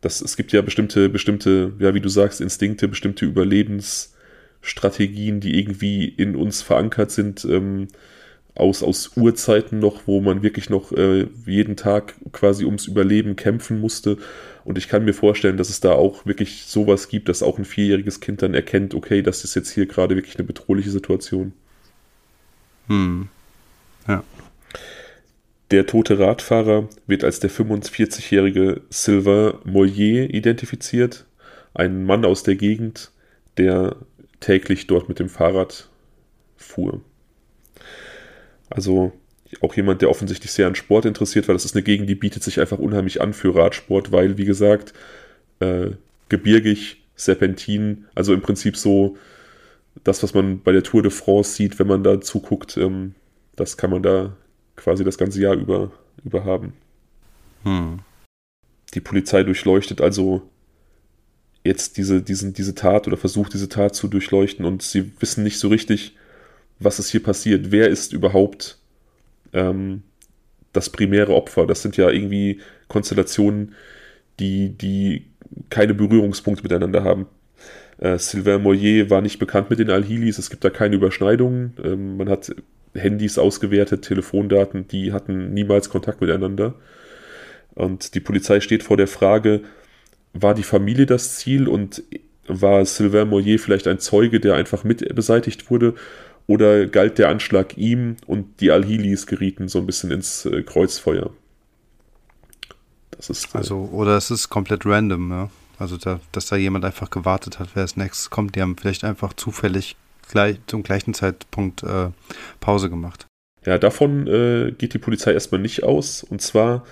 das, 0.01 0.21
es 0.21 0.37
gibt 0.37 0.51
ja 0.51 0.61
bestimmte, 0.61 1.09
bestimmte, 1.09 1.73
ja, 1.79 1.95
wie 1.95 2.01
du 2.01 2.09
sagst, 2.09 2.41
Instinkte, 2.41 2.87
bestimmte 2.87 3.25
Überlebensstrategien, 3.25 5.39
die 5.39 5.59
irgendwie 5.59 6.05
in 6.05 6.35
uns 6.35 6.61
verankert 6.61 7.09
sind. 7.09 7.43
Ähm, 7.45 7.87
aus, 8.55 8.83
aus 8.83 9.11
Urzeiten 9.15 9.79
noch, 9.79 10.01
wo 10.05 10.21
man 10.21 10.43
wirklich 10.43 10.69
noch 10.69 10.91
äh, 10.91 11.27
jeden 11.45 11.75
Tag 11.75 12.15
quasi 12.31 12.65
ums 12.65 12.87
Überleben 12.87 13.35
kämpfen 13.35 13.79
musste. 13.79 14.17
Und 14.63 14.77
ich 14.77 14.87
kann 14.87 15.05
mir 15.05 15.13
vorstellen, 15.13 15.57
dass 15.57 15.69
es 15.69 15.79
da 15.79 15.93
auch 15.93 16.25
wirklich 16.25 16.65
sowas 16.65 17.07
gibt, 17.07 17.29
dass 17.29 17.43
auch 17.43 17.57
ein 17.57 17.65
vierjähriges 17.65 18.19
Kind 18.19 18.41
dann 18.41 18.53
erkennt, 18.53 18.93
okay, 18.93 19.21
das 19.21 19.43
ist 19.43 19.55
jetzt 19.55 19.71
hier 19.71 19.87
gerade 19.87 20.15
wirklich 20.15 20.37
eine 20.37 20.45
bedrohliche 20.45 20.91
Situation. 20.91 21.53
Hm. 22.87 23.27
Ja. 24.07 24.23
Der 25.71 25.87
tote 25.87 26.19
Radfahrer 26.19 26.87
wird 27.07 27.23
als 27.23 27.39
der 27.39 27.49
45-jährige 27.49 28.81
Sylvain 28.89 29.53
Mollier 29.63 30.31
identifiziert, 30.31 31.25
ein 31.73 32.05
Mann 32.05 32.25
aus 32.25 32.43
der 32.43 32.55
Gegend, 32.55 33.11
der 33.57 33.95
täglich 34.39 34.85
dort 34.85 35.09
mit 35.09 35.17
dem 35.19 35.29
Fahrrad 35.29 35.89
fuhr. 36.57 37.01
Also 38.73 39.13
auch 39.61 39.75
jemand, 39.75 40.01
der 40.01 40.09
offensichtlich 40.09 40.51
sehr 40.51 40.67
an 40.67 40.75
Sport 40.75 41.05
interessiert, 41.05 41.47
weil 41.47 41.53
das 41.53 41.65
ist 41.65 41.75
eine 41.75 41.83
Gegend, 41.83 42.09
die 42.09 42.15
bietet 42.15 42.43
sich 42.43 42.59
einfach 42.59 42.79
unheimlich 42.79 43.21
an 43.21 43.33
für 43.33 43.55
Radsport, 43.55 44.11
weil, 44.11 44.37
wie 44.37 44.45
gesagt, 44.45 44.93
äh, 45.59 45.91
gebirgig, 46.29 47.03
Serpentin, 47.15 48.05
also 48.15 48.33
im 48.33 48.41
Prinzip 48.41 48.75
so 48.75 49.15
das, 50.03 50.23
was 50.23 50.33
man 50.33 50.61
bei 50.63 50.71
der 50.71 50.81
Tour 50.81 51.03
de 51.03 51.11
France 51.11 51.53
sieht, 51.53 51.77
wenn 51.77 51.85
man 51.85 52.03
da 52.03 52.19
zuguckt, 52.19 52.77
ähm, 52.77 53.13
das 53.55 53.77
kann 53.77 53.91
man 53.91 54.01
da 54.01 54.35
quasi 54.75 55.03
das 55.03 55.19
ganze 55.19 55.39
Jahr 55.39 55.53
über, 55.53 55.91
über 56.23 56.43
haben. 56.43 56.73
Hm. 57.63 57.99
Die 58.95 59.01
Polizei 59.01 59.43
durchleuchtet 59.43 60.01
also 60.01 60.41
jetzt 61.63 61.97
diese, 61.97 62.23
diesen, 62.23 62.53
diese 62.53 62.73
Tat 62.73 63.07
oder 63.07 63.17
versucht 63.17 63.53
diese 63.53 63.69
Tat 63.69 63.95
zu 63.95 64.07
durchleuchten 64.07 64.65
und 64.65 64.81
sie 64.81 65.11
wissen 65.19 65.43
nicht 65.43 65.59
so 65.59 65.67
richtig, 65.67 66.15
was 66.83 66.99
ist 66.99 67.09
hier 67.09 67.23
passiert. 67.23 67.71
Wer 67.71 67.89
ist 67.89 68.13
überhaupt 68.13 68.77
ähm, 69.53 70.03
das 70.71 70.89
primäre 70.89 71.33
Opfer? 71.33 71.65
Das 71.65 71.81
sind 71.81 71.97
ja 71.97 72.09
irgendwie 72.09 72.59
Konstellationen, 72.87 73.75
die, 74.39 74.69
die 74.69 75.25
keine 75.69 75.93
Berührungspunkte 75.93 76.63
miteinander 76.63 77.03
haben. 77.03 77.27
Äh, 77.97 78.17
Sylvain 78.17 78.61
Moyer 78.61 79.09
war 79.09 79.21
nicht 79.21 79.39
bekannt 79.39 79.69
mit 79.69 79.79
den 79.79 79.89
Al-Hilis, 79.89 80.37
es 80.37 80.49
gibt 80.49 80.63
da 80.63 80.69
keine 80.69 80.95
Überschneidungen. 80.95 81.73
Ähm, 81.83 82.17
man 82.17 82.29
hat 82.29 82.53
Handys 82.93 83.37
ausgewertet, 83.37 84.03
Telefondaten, 84.03 84.87
die 84.87 85.13
hatten 85.13 85.53
niemals 85.53 85.89
Kontakt 85.89 86.21
miteinander. 86.21 86.75
Und 87.75 88.13
die 88.13 88.19
Polizei 88.19 88.59
steht 88.59 88.83
vor 88.83 88.97
der 88.97 89.07
Frage, 89.07 89.61
war 90.33 90.53
die 90.53 90.63
Familie 90.63 91.05
das 91.05 91.37
Ziel 91.37 91.67
und 91.67 92.03
war 92.47 92.85
Sylvain 92.85 93.29
Moyer 93.29 93.57
vielleicht 93.57 93.87
ein 93.87 93.99
Zeuge, 93.99 94.39
der 94.39 94.55
einfach 94.55 94.83
mit 94.83 95.15
beseitigt 95.15 95.69
wurde? 95.69 95.95
Oder 96.47 96.87
galt 96.87 97.17
der 97.17 97.29
Anschlag 97.29 97.77
ihm 97.77 98.17
und 98.27 98.59
die 98.59 98.71
Al-Hilis 98.71 99.27
gerieten 99.27 99.69
so 99.69 99.79
ein 99.79 99.85
bisschen 99.85 100.11
ins 100.11 100.45
äh, 100.45 100.61
Kreuzfeuer? 100.63 101.31
Das 103.11 103.29
ist. 103.29 103.55
Äh, 103.55 103.59
also, 103.59 103.89
oder 103.91 104.17
es 104.17 104.29
ist 104.29 104.49
komplett 104.49 104.85
random, 104.85 105.31
ja. 105.31 105.49
Also, 105.79 105.97
da, 105.97 106.19
dass 106.31 106.47
da 106.47 106.55
jemand 106.55 106.85
einfach 106.85 107.09
gewartet 107.09 107.59
hat, 107.59 107.69
wer 107.73 107.81
als 107.83 107.97
nächstes 107.97 108.29
kommt. 108.29 108.55
Die 108.55 108.61
haben 108.61 108.77
vielleicht 108.77 109.03
einfach 109.03 109.33
zufällig 109.33 109.95
gleich, 110.29 110.57
zum 110.67 110.83
gleichen 110.83 111.13
Zeitpunkt 111.13 111.83
äh, 111.83 112.09
Pause 112.59 112.89
gemacht. 112.89 113.25
Ja, 113.65 113.77
davon 113.77 114.27
äh, 114.27 114.71
geht 114.77 114.93
die 114.93 114.99
Polizei 114.99 115.31
erstmal 115.31 115.61
nicht 115.61 115.83
aus. 115.83 116.23
Und 116.23 116.41
zwar 116.41 116.83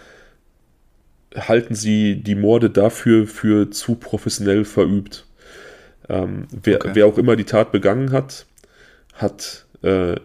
halten 1.36 1.76
sie 1.76 2.16
die 2.16 2.36
Morde 2.36 2.70
dafür 2.70 3.28
für 3.28 3.72
zu 3.72 3.96
professionell 3.96 4.66
verübt. 4.66 5.26
Ähm, 6.10 6.48
wer, 6.64 6.78
okay. 6.78 6.92
wer, 6.94 7.06
auch 7.06 7.18
immer 7.18 7.36
die 7.36 7.46
Tat 7.46 7.72
begangen 7.72 8.12
hat, 8.12 8.46
hat 9.22 9.66
äh, 9.82 10.16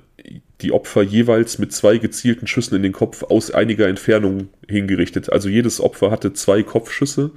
die 0.62 0.72
Opfer 0.72 1.03
jeweils 1.03 1.59
mit 1.59 1.72
zwei 1.72 1.99
gezielten 1.99 2.47
Schüssen 2.47 2.76
in 2.76 2.82
den 2.82 2.92
Kopf 2.92 3.22
aus 3.22 3.51
einiger 3.51 3.88
Entfernung 3.88 4.49
hingerichtet. 4.66 5.30
Also 5.30 5.49
jedes 5.49 5.80
Opfer 5.80 6.11
hatte 6.11 6.32
zwei 6.32 6.62
Kopfschüsse 6.62 7.32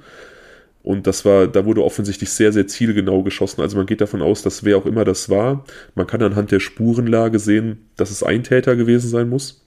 und 0.82 1.06
das 1.06 1.24
war, 1.24 1.46
da 1.46 1.66
wurde 1.66 1.84
offensichtlich 1.84 2.30
sehr, 2.30 2.52
sehr 2.52 2.66
zielgenau 2.66 3.22
geschossen. 3.22 3.60
Also 3.60 3.76
man 3.76 3.86
geht 3.86 4.00
davon 4.00 4.22
aus, 4.22 4.42
dass 4.42 4.64
wer 4.64 4.78
auch 4.78 4.86
immer 4.86 5.04
das 5.04 5.28
war, 5.28 5.64
man 5.94 6.06
kann 6.06 6.22
anhand 6.22 6.50
der 6.50 6.60
Spurenlage 6.60 7.38
sehen, 7.38 7.86
dass 7.96 8.10
es 8.10 8.22
ein 8.22 8.42
Täter 8.42 8.76
gewesen 8.76 9.10
sein 9.10 9.28
muss. 9.28 9.62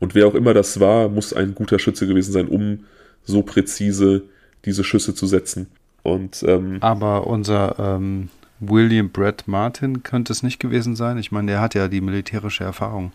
Und 0.00 0.14
wer 0.14 0.26
auch 0.26 0.34
immer 0.34 0.54
das 0.54 0.80
war, 0.80 1.08
muss 1.08 1.32
ein 1.32 1.54
guter 1.54 1.78
Schütze 1.78 2.06
gewesen 2.06 2.32
sein, 2.32 2.48
um 2.48 2.84
so 3.24 3.42
präzise 3.42 4.22
diese 4.64 4.82
Schüsse 4.82 5.14
zu 5.14 5.26
setzen. 5.26 5.68
Und, 6.02 6.42
ähm, 6.46 6.78
Aber 6.80 7.26
unser 7.26 7.76
ähm, 7.78 8.30
William 8.60 9.10
Brett 9.10 9.48
Martin 9.48 10.02
könnte 10.02 10.32
es 10.32 10.42
nicht 10.42 10.60
gewesen 10.60 10.94
sein. 10.94 11.18
Ich 11.18 11.32
meine, 11.32 11.52
er 11.52 11.60
hat 11.60 11.74
ja 11.74 11.88
die 11.88 12.00
militärische 12.00 12.64
Erfahrung. 12.64 13.12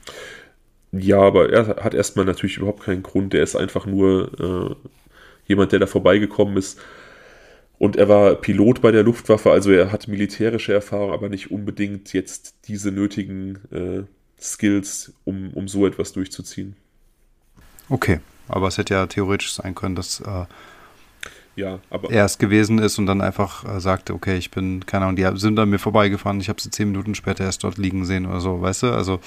Ja, 0.92 1.20
aber 1.20 1.52
er 1.52 1.84
hat 1.84 1.94
erstmal 1.94 2.26
natürlich 2.26 2.58
überhaupt 2.58 2.84
keinen 2.84 3.04
Grund. 3.04 3.34
Er 3.34 3.44
ist 3.44 3.56
einfach 3.56 3.86
nur 3.86 4.32
äh, 4.40 4.90
jemand, 5.46 5.72
der 5.72 5.80
da 5.80 5.88
vorbeigekommen 5.88 6.58
ist. 6.58 6.80
Und 7.78 7.98
er 7.98 8.08
war 8.08 8.36
Pilot 8.36 8.82
bei 8.82 8.92
der 8.92 9.04
Luftwaffe, 9.04 9.52
also 9.52 9.70
er 9.72 9.92
hat 9.92 10.08
militärische 10.08 10.74
Erfahrung, 10.74 11.12
aber 11.12 11.28
nicht 11.28 11.52
unbedingt 11.52 12.14
jetzt 12.14 12.56
diese 12.68 12.92
nötigen 12.92 13.60
äh, 13.72 14.04
Skills, 14.42 15.14
um, 15.26 15.52
um 15.54 15.68
so 15.68 15.86
etwas 15.86 16.14
durchzuziehen. 16.14 16.76
Okay, 17.90 18.22
aber 18.48 18.70
es 18.70 18.78
hätte 18.78 18.94
ja 18.94 19.06
theoretisch 19.08 19.54
sein 19.54 19.76
können, 19.76 19.96
dass 19.96 20.22
äh, 20.22 20.46
ja, 21.56 21.80
aber 21.90 22.12
er 22.12 22.26
es 22.26 22.38
gewesen 22.38 22.80
ist 22.80 22.98
und 22.98 23.06
dann 23.06 23.22
einfach 23.22 23.64
äh, 23.66 23.80
sagte, 23.80 24.14
okay, 24.14 24.38
ich 24.38 24.52
bin, 24.52 24.86
keine 24.86 25.06
Ahnung, 25.06 25.16
die 25.16 25.40
sind 25.40 25.58
an 25.58 25.70
mir 25.70 25.80
vorbeigefahren, 25.80 26.40
ich 26.42 26.50
habe 26.50 26.62
sie 26.62 26.70
zehn 26.70 26.92
Minuten 26.92 27.16
später 27.16 27.44
erst 27.44 27.64
dort 27.64 27.78
liegen 27.78 28.06
sehen 28.06 28.26
oder 28.26 28.42
so, 28.42 28.62
weißt 28.62 28.84
du? 28.84 28.88
Also 28.88 29.20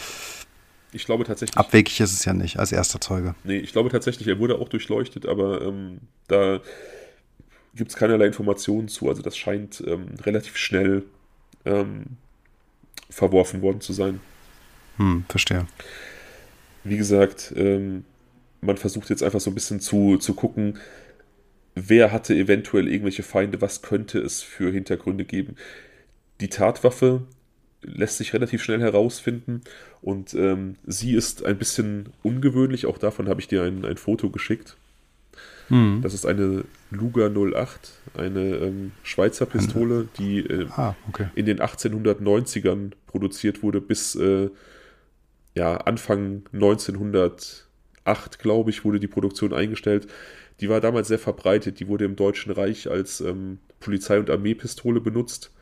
ich 0.93 1.05
glaube 1.05 1.25
tatsächlich. 1.25 1.57
Abwegig 1.57 2.01
ist 2.01 2.13
es 2.13 2.25
ja 2.25 2.33
nicht, 2.33 2.59
als 2.59 2.73
erster 2.73 3.01
Zeuge. 3.01 3.35
Nee, 3.45 3.59
ich 3.59 3.73
glaube 3.73 3.91
tatsächlich, 3.91 4.29
er 4.29 4.39
wurde 4.39 4.59
auch 4.59 4.69
durchleuchtet, 4.69 5.27
aber 5.27 5.63
ähm, 5.63 5.99
da 6.29 6.61
gibt 7.75 7.91
es 7.91 7.97
keinerlei 7.97 8.27
Informationen 8.27 8.89
zu. 8.89 9.09
Also 9.09 9.23
das 9.23 9.37
scheint 9.37 9.83
ähm, 9.87 10.09
relativ 10.23 10.57
schnell 10.57 11.05
ähm, 11.65 12.05
verworfen 13.11 13.63
worden 13.63 13.81
zu 13.81 13.93
sein. 13.93 14.21
Hm, 14.97 15.25
verstehe. 15.29 15.67
Wie 16.85 16.97
gesagt, 16.97 17.53
ähm, 17.57 18.05
man 18.61 18.77
versucht 18.77 19.11
jetzt 19.11 19.23
einfach 19.23 19.41
so 19.41 19.51
ein 19.51 19.55
bisschen 19.55 19.81
zu, 19.81 20.17
zu 20.17 20.35
gucken, 20.35 20.79
wer 21.87 22.13
hatte 22.13 22.35
eventuell 22.35 22.89
irgendwelche 22.89 23.23
Feinde, 23.23 23.61
was 23.61 23.83
könnte 23.83 24.19
es 24.19 24.43
für 24.43 24.73
Hintergründe 24.73 25.25
geben. 25.25 25.57
Die 26.41 26.49
Tatwaffe 26.49 27.23
lässt 27.83 28.19
sich 28.19 28.33
relativ 28.33 28.63
schnell 28.63 28.81
herausfinden 28.81 29.63
und 30.01 30.35
ähm, 30.35 30.77
sie 30.87 31.15
ist 31.15 31.45
ein 31.45 31.59
bisschen 31.59 32.09
ungewöhnlich, 32.23 32.87
auch 32.87 32.99
davon 32.99 33.29
habe 33.29 33.41
ich 33.41 33.49
dir 33.49 33.63
ein, 33.63 33.85
ein 33.85 33.97
Foto 33.97 34.31
geschickt. 34.31 34.77
Mhm. 35.69 36.01
Das 36.03 36.15
ist 36.15 36.27
eine 36.27 36.65
Luger 36.91 37.31
08, 37.31 37.93
eine 38.17 38.57
ähm, 38.57 38.93
Schweizer 39.03 39.47
Pistole, 39.47 40.09
die 40.19 40.41
äh, 40.41 40.67
ah, 40.71 40.97
okay. 41.09 41.29
in 41.35 41.47
den 41.47 41.61
1890ern 41.61 42.93
produziert 43.07 43.63
wurde, 43.63 43.81
bis 43.81 44.15
äh, 44.15 44.51
ja, 45.55 45.77
Anfang 45.77 46.43
1908, 46.53 48.39
glaube 48.39 48.71
ich, 48.71 48.85
wurde 48.85 49.01
die 49.01 49.09
Produktion 49.09 49.53
eingestellt. 49.53 50.07
Die 50.61 50.69
war 50.69 50.81
damals 50.81 51.09
sehr 51.09 51.19
verbreitet. 51.19 51.81
Die 51.81 51.89
wurde 51.89 52.05
im 52.05 52.17
Deutschen 52.17 52.53
Reich 52.53 52.91
als 52.91 53.21
ähm, 53.21 53.59
Polizei- 53.81 54.19
und 54.19 54.31
Armeepistole 54.31 55.01
benutzt. 55.01 55.53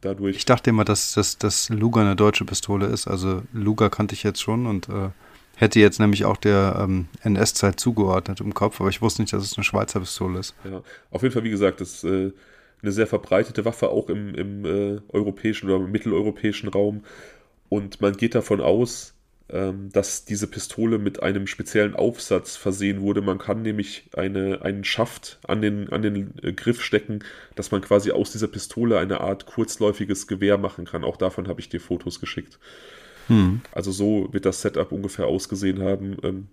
Dadurch. 0.00 0.36
Ich 0.36 0.44
dachte 0.44 0.70
immer, 0.70 0.84
dass, 0.84 1.14
dass, 1.14 1.38
dass 1.38 1.68
Luger 1.70 2.02
eine 2.02 2.14
deutsche 2.14 2.44
Pistole 2.44 2.86
ist. 2.86 3.08
Also 3.08 3.42
Luger 3.52 3.90
kannte 3.90 4.14
ich 4.14 4.22
jetzt 4.22 4.40
schon 4.40 4.66
und 4.66 4.88
äh, 4.88 5.10
hätte 5.56 5.80
jetzt 5.80 5.98
nämlich 5.98 6.24
auch 6.24 6.36
der 6.36 6.76
ähm, 6.80 7.08
NS-Zeit 7.22 7.80
zugeordnet 7.80 8.40
im 8.40 8.54
Kopf, 8.54 8.80
aber 8.80 8.90
ich 8.90 9.02
wusste 9.02 9.22
nicht, 9.22 9.32
dass 9.32 9.42
es 9.42 9.56
eine 9.56 9.64
Schweizer 9.64 9.98
Pistole 9.98 10.38
ist. 10.38 10.54
Ja, 10.64 10.82
auf 11.10 11.22
jeden 11.22 11.34
Fall, 11.34 11.42
wie 11.42 11.50
gesagt, 11.50 11.80
das 11.80 11.94
ist 11.94 12.04
äh, 12.04 12.32
eine 12.80 12.92
sehr 12.92 13.08
verbreitete 13.08 13.64
Waffe 13.64 13.88
auch 13.88 14.08
im, 14.08 14.34
im 14.34 14.64
äh, 14.64 15.00
europäischen 15.08 15.68
oder 15.68 15.84
mitteleuropäischen 15.84 16.68
Raum. 16.68 17.02
Und 17.68 18.00
man 18.00 18.16
geht 18.16 18.36
davon 18.36 18.60
aus, 18.60 19.14
dass 19.48 20.24
diese 20.24 20.46
Pistole 20.46 20.98
mit 20.98 21.22
einem 21.22 21.46
speziellen 21.46 21.94
Aufsatz 21.94 22.56
versehen 22.56 23.00
wurde. 23.00 23.22
Man 23.22 23.38
kann 23.38 23.62
nämlich 23.62 24.10
eine, 24.14 24.62
einen 24.62 24.84
Schaft 24.84 25.38
an 25.46 25.62
den, 25.62 25.90
an 25.90 26.02
den 26.02 26.34
äh, 26.42 26.52
Griff 26.52 26.82
stecken, 26.82 27.20
dass 27.54 27.70
man 27.70 27.80
quasi 27.80 28.10
aus 28.10 28.32
dieser 28.32 28.48
Pistole 28.48 28.98
eine 28.98 29.20
Art 29.20 29.46
kurzläufiges 29.46 30.26
Gewehr 30.26 30.58
machen 30.58 30.84
kann. 30.84 31.04
Auch 31.04 31.16
davon 31.16 31.48
habe 31.48 31.60
ich 31.60 31.68
dir 31.68 31.80
Fotos 31.80 32.20
geschickt. 32.20 32.58
Hm. 33.28 33.62
Also 33.72 33.90
so 33.90 34.28
wird 34.32 34.44
das 34.44 34.60
Setup 34.62 34.92
ungefähr 34.92 35.26
ausgesehen 35.26 35.82
haben. 35.82 36.16
Ähm, 36.22 36.48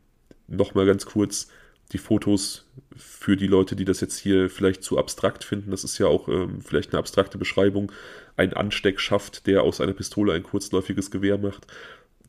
Nochmal 0.48 0.86
ganz 0.86 1.06
kurz 1.06 1.48
die 1.92 1.98
Fotos 1.98 2.66
für 2.96 3.38
die 3.38 3.48
Leute, 3.48 3.76
die 3.76 3.86
das 3.86 4.02
jetzt 4.02 4.18
hier 4.18 4.50
vielleicht 4.50 4.84
zu 4.84 4.98
abstrakt 4.98 5.44
finden. 5.44 5.72
Das 5.72 5.84
ist 5.84 5.98
ja 5.98 6.08
auch 6.08 6.28
ähm, 6.28 6.62
vielleicht 6.62 6.92
eine 6.92 7.00
abstrakte 7.00 7.38
Beschreibung. 7.38 7.92
Ein 8.38 8.54
Ansteckschaft, 8.54 9.48
der 9.48 9.64
aus 9.64 9.82
einer 9.82 9.94
Pistole 9.94 10.34
ein 10.34 10.44
kurzläufiges 10.44 11.12
Gewehr 11.12 11.38
macht. 11.38 11.68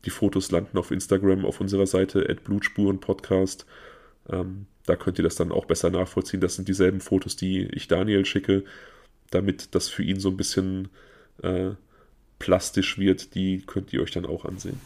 Die 0.05 0.09
Fotos 0.09 0.51
landen 0.51 0.77
auf 0.77 0.91
Instagram 0.91 1.45
auf 1.45 1.61
unserer 1.61 1.87
Seite 1.87 2.21
Blutspuren-Podcast. 2.43 3.65
Ähm, 4.29 4.67
da 4.85 4.95
könnt 4.95 5.17
ihr 5.19 5.23
das 5.23 5.35
dann 5.35 5.51
auch 5.51 5.65
besser 5.65 5.89
nachvollziehen. 5.89 6.41
Das 6.41 6.55
sind 6.55 6.67
dieselben 6.67 7.01
Fotos, 7.01 7.35
die 7.35 7.63
ich 7.73 7.87
Daniel 7.87 8.25
schicke, 8.25 8.63
damit 9.31 9.75
das 9.75 9.89
für 9.89 10.03
ihn 10.03 10.19
so 10.19 10.29
ein 10.29 10.37
bisschen 10.37 10.89
äh, 11.43 11.71
plastisch 12.39 12.97
wird. 12.97 13.35
Die 13.35 13.63
könnt 13.65 13.91
ihr 13.93 14.01
euch 14.01 14.11
dann 14.11 14.25
auch 14.25 14.45
ansehen. 14.45 14.79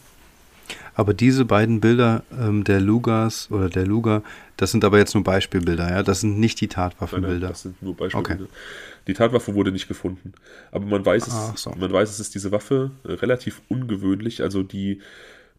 Aber 0.94 1.14
diese 1.14 1.44
beiden 1.44 1.80
Bilder 1.80 2.22
ähm, 2.38 2.64
der 2.64 2.80
Lugas 2.80 3.50
oder 3.50 3.68
der 3.68 3.86
Luga, 3.86 4.22
das 4.56 4.70
sind 4.70 4.84
aber 4.84 4.98
jetzt 4.98 5.14
nur 5.14 5.24
Beispielbilder, 5.24 5.90
ja? 5.90 6.02
Das 6.02 6.20
sind 6.20 6.38
nicht 6.38 6.60
die 6.60 6.68
Tatwaffenbilder. 6.68 7.32
Nein, 7.32 7.40
nein, 7.40 7.50
das 7.50 7.62
sind 7.62 7.82
nur 7.82 7.96
Beispielbilder. 7.96 8.44
Okay. 8.44 8.52
Die 9.06 9.14
Tatwaffe 9.14 9.54
wurde 9.54 9.72
nicht 9.72 9.88
gefunden. 9.88 10.32
Aber 10.70 10.86
man 10.86 11.04
weiß 11.04 11.26
es, 11.26 11.62
so. 11.62 11.70
man 11.70 11.92
weiß, 11.92 12.10
es 12.10 12.20
ist 12.20 12.34
diese 12.34 12.52
Waffe 12.52 12.92
äh, 13.04 13.12
relativ 13.12 13.60
ungewöhnlich. 13.68 14.42
Also 14.42 14.62
die 14.62 15.00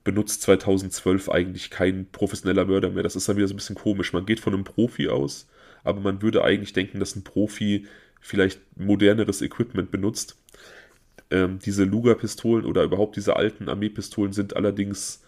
benutzt 0.03 0.41
2012 0.43 1.29
eigentlich 1.29 1.69
kein 1.69 2.07
professioneller 2.11 2.65
Mörder 2.65 2.89
mehr. 2.89 3.03
Das 3.03 3.15
ist 3.15 3.27
dann 3.27 3.37
wieder 3.37 3.47
so 3.47 3.53
ein 3.53 3.57
bisschen 3.57 3.75
komisch. 3.75 4.13
Man 4.13 4.25
geht 4.25 4.39
von 4.39 4.53
einem 4.53 4.63
Profi 4.63 5.09
aus, 5.09 5.47
aber 5.83 6.01
man 6.01 6.21
würde 6.21 6.43
eigentlich 6.43 6.73
denken, 6.73 6.99
dass 6.99 7.15
ein 7.15 7.23
Profi 7.23 7.87
vielleicht 8.19 8.59
moderneres 8.77 9.41
Equipment 9.41 9.91
benutzt. 9.91 10.37
Ähm, 11.31 11.59
diese 11.59 11.83
Luger-Pistolen 11.83 12.65
oder 12.65 12.83
überhaupt 12.83 13.15
diese 13.15 13.35
alten 13.35 13.69
Armeepistolen 13.69 14.33
sind 14.33 14.55
allerdings 14.55 15.23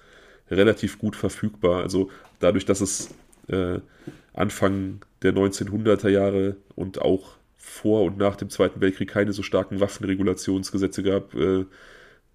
relativ 0.52 1.00
gut 1.00 1.16
verfügbar. 1.16 1.82
Also 1.82 2.10
dadurch, 2.40 2.66
dass 2.66 2.82
es 2.82 3.14
äh, 3.48 3.80
Anfang 4.34 5.02
der 5.22 5.34
1900er 5.34 6.10
Jahre 6.10 6.58
und 6.76 7.02
auch 7.02 7.38
vor 7.58 8.04
und 8.04 8.18
nach 8.18 8.36
dem 8.36 8.50
Zweiten 8.50 8.82
Weltkrieg 8.82 9.10
keine 9.10 9.34
so 9.34 9.42
starken 9.42 9.80
Waffenregulationsgesetze 9.80 11.04
gab, 11.04 11.34
äh, 11.34 11.66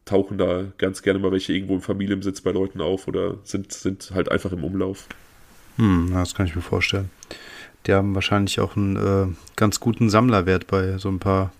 tauchen 0.05 0.39
da 0.39 0.65
ganz 0.79 1.03
gerne 1.03 1.21
mal 1.21 1.31
welche 1.31 1.53
irgendwo 1.53 1.75
im 1.75 1.83
Familienbesitz 1.83 2.41
bei 2.41 2.51
Leuten 2.51 2.81
auf 2.81 3.07
oder 3.07 3.39
sind, 3.45 3.73
sind 3.73 4.11
halt 4.13 4.31
einfach 4.31 4.51
im 4.53 4.65
Umlauf. 4.65 5.07
Hm, 5.77 6.11
das 6.13 6.35
kann 6.35 6.47
ich 6.47 6.57
mir 6.57 6.63
vorstellen. 6.63 7.11
Die 7.87 7.93
haben 7.93 8.15
wahrscheinlich 8.15 8.61
auch 8.61 8.77
einen 8.77 8.97
äh, 8.97 9.35
ganz 9.57 9.81
guten 9.81 10.11
Sammlerwert 10.11 10.67
bei 10.67 10.99
so 10.99 11.09
ein 11.09 11.19
paar 11.19 11.53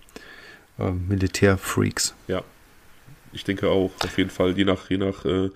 äh, 0.87 0.91
Militärfreaks. 0.91 2.13
Ja, 2.27 2.43
ich 3.33 3.43
denke 3.43 3.69
auch, 3.69 3.91
auf 4.03 4.17
jeden 4.17 4.29
Fall, 4.29 4.57
je 4.57 4.65
nach, 4.65 4.89
je 4.89 4.97
nach 4.97 5.25
äh, 5.25 5.49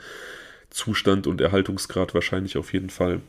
Zustand 0.69 1.27
und 1.27 1.41
Erhaltungsgrad 1.41 2.13
wahrscheinlich 2.13 2.57
auf 2.57 2.73
jeden 2.73 2.89
Fall. 2.89 3.21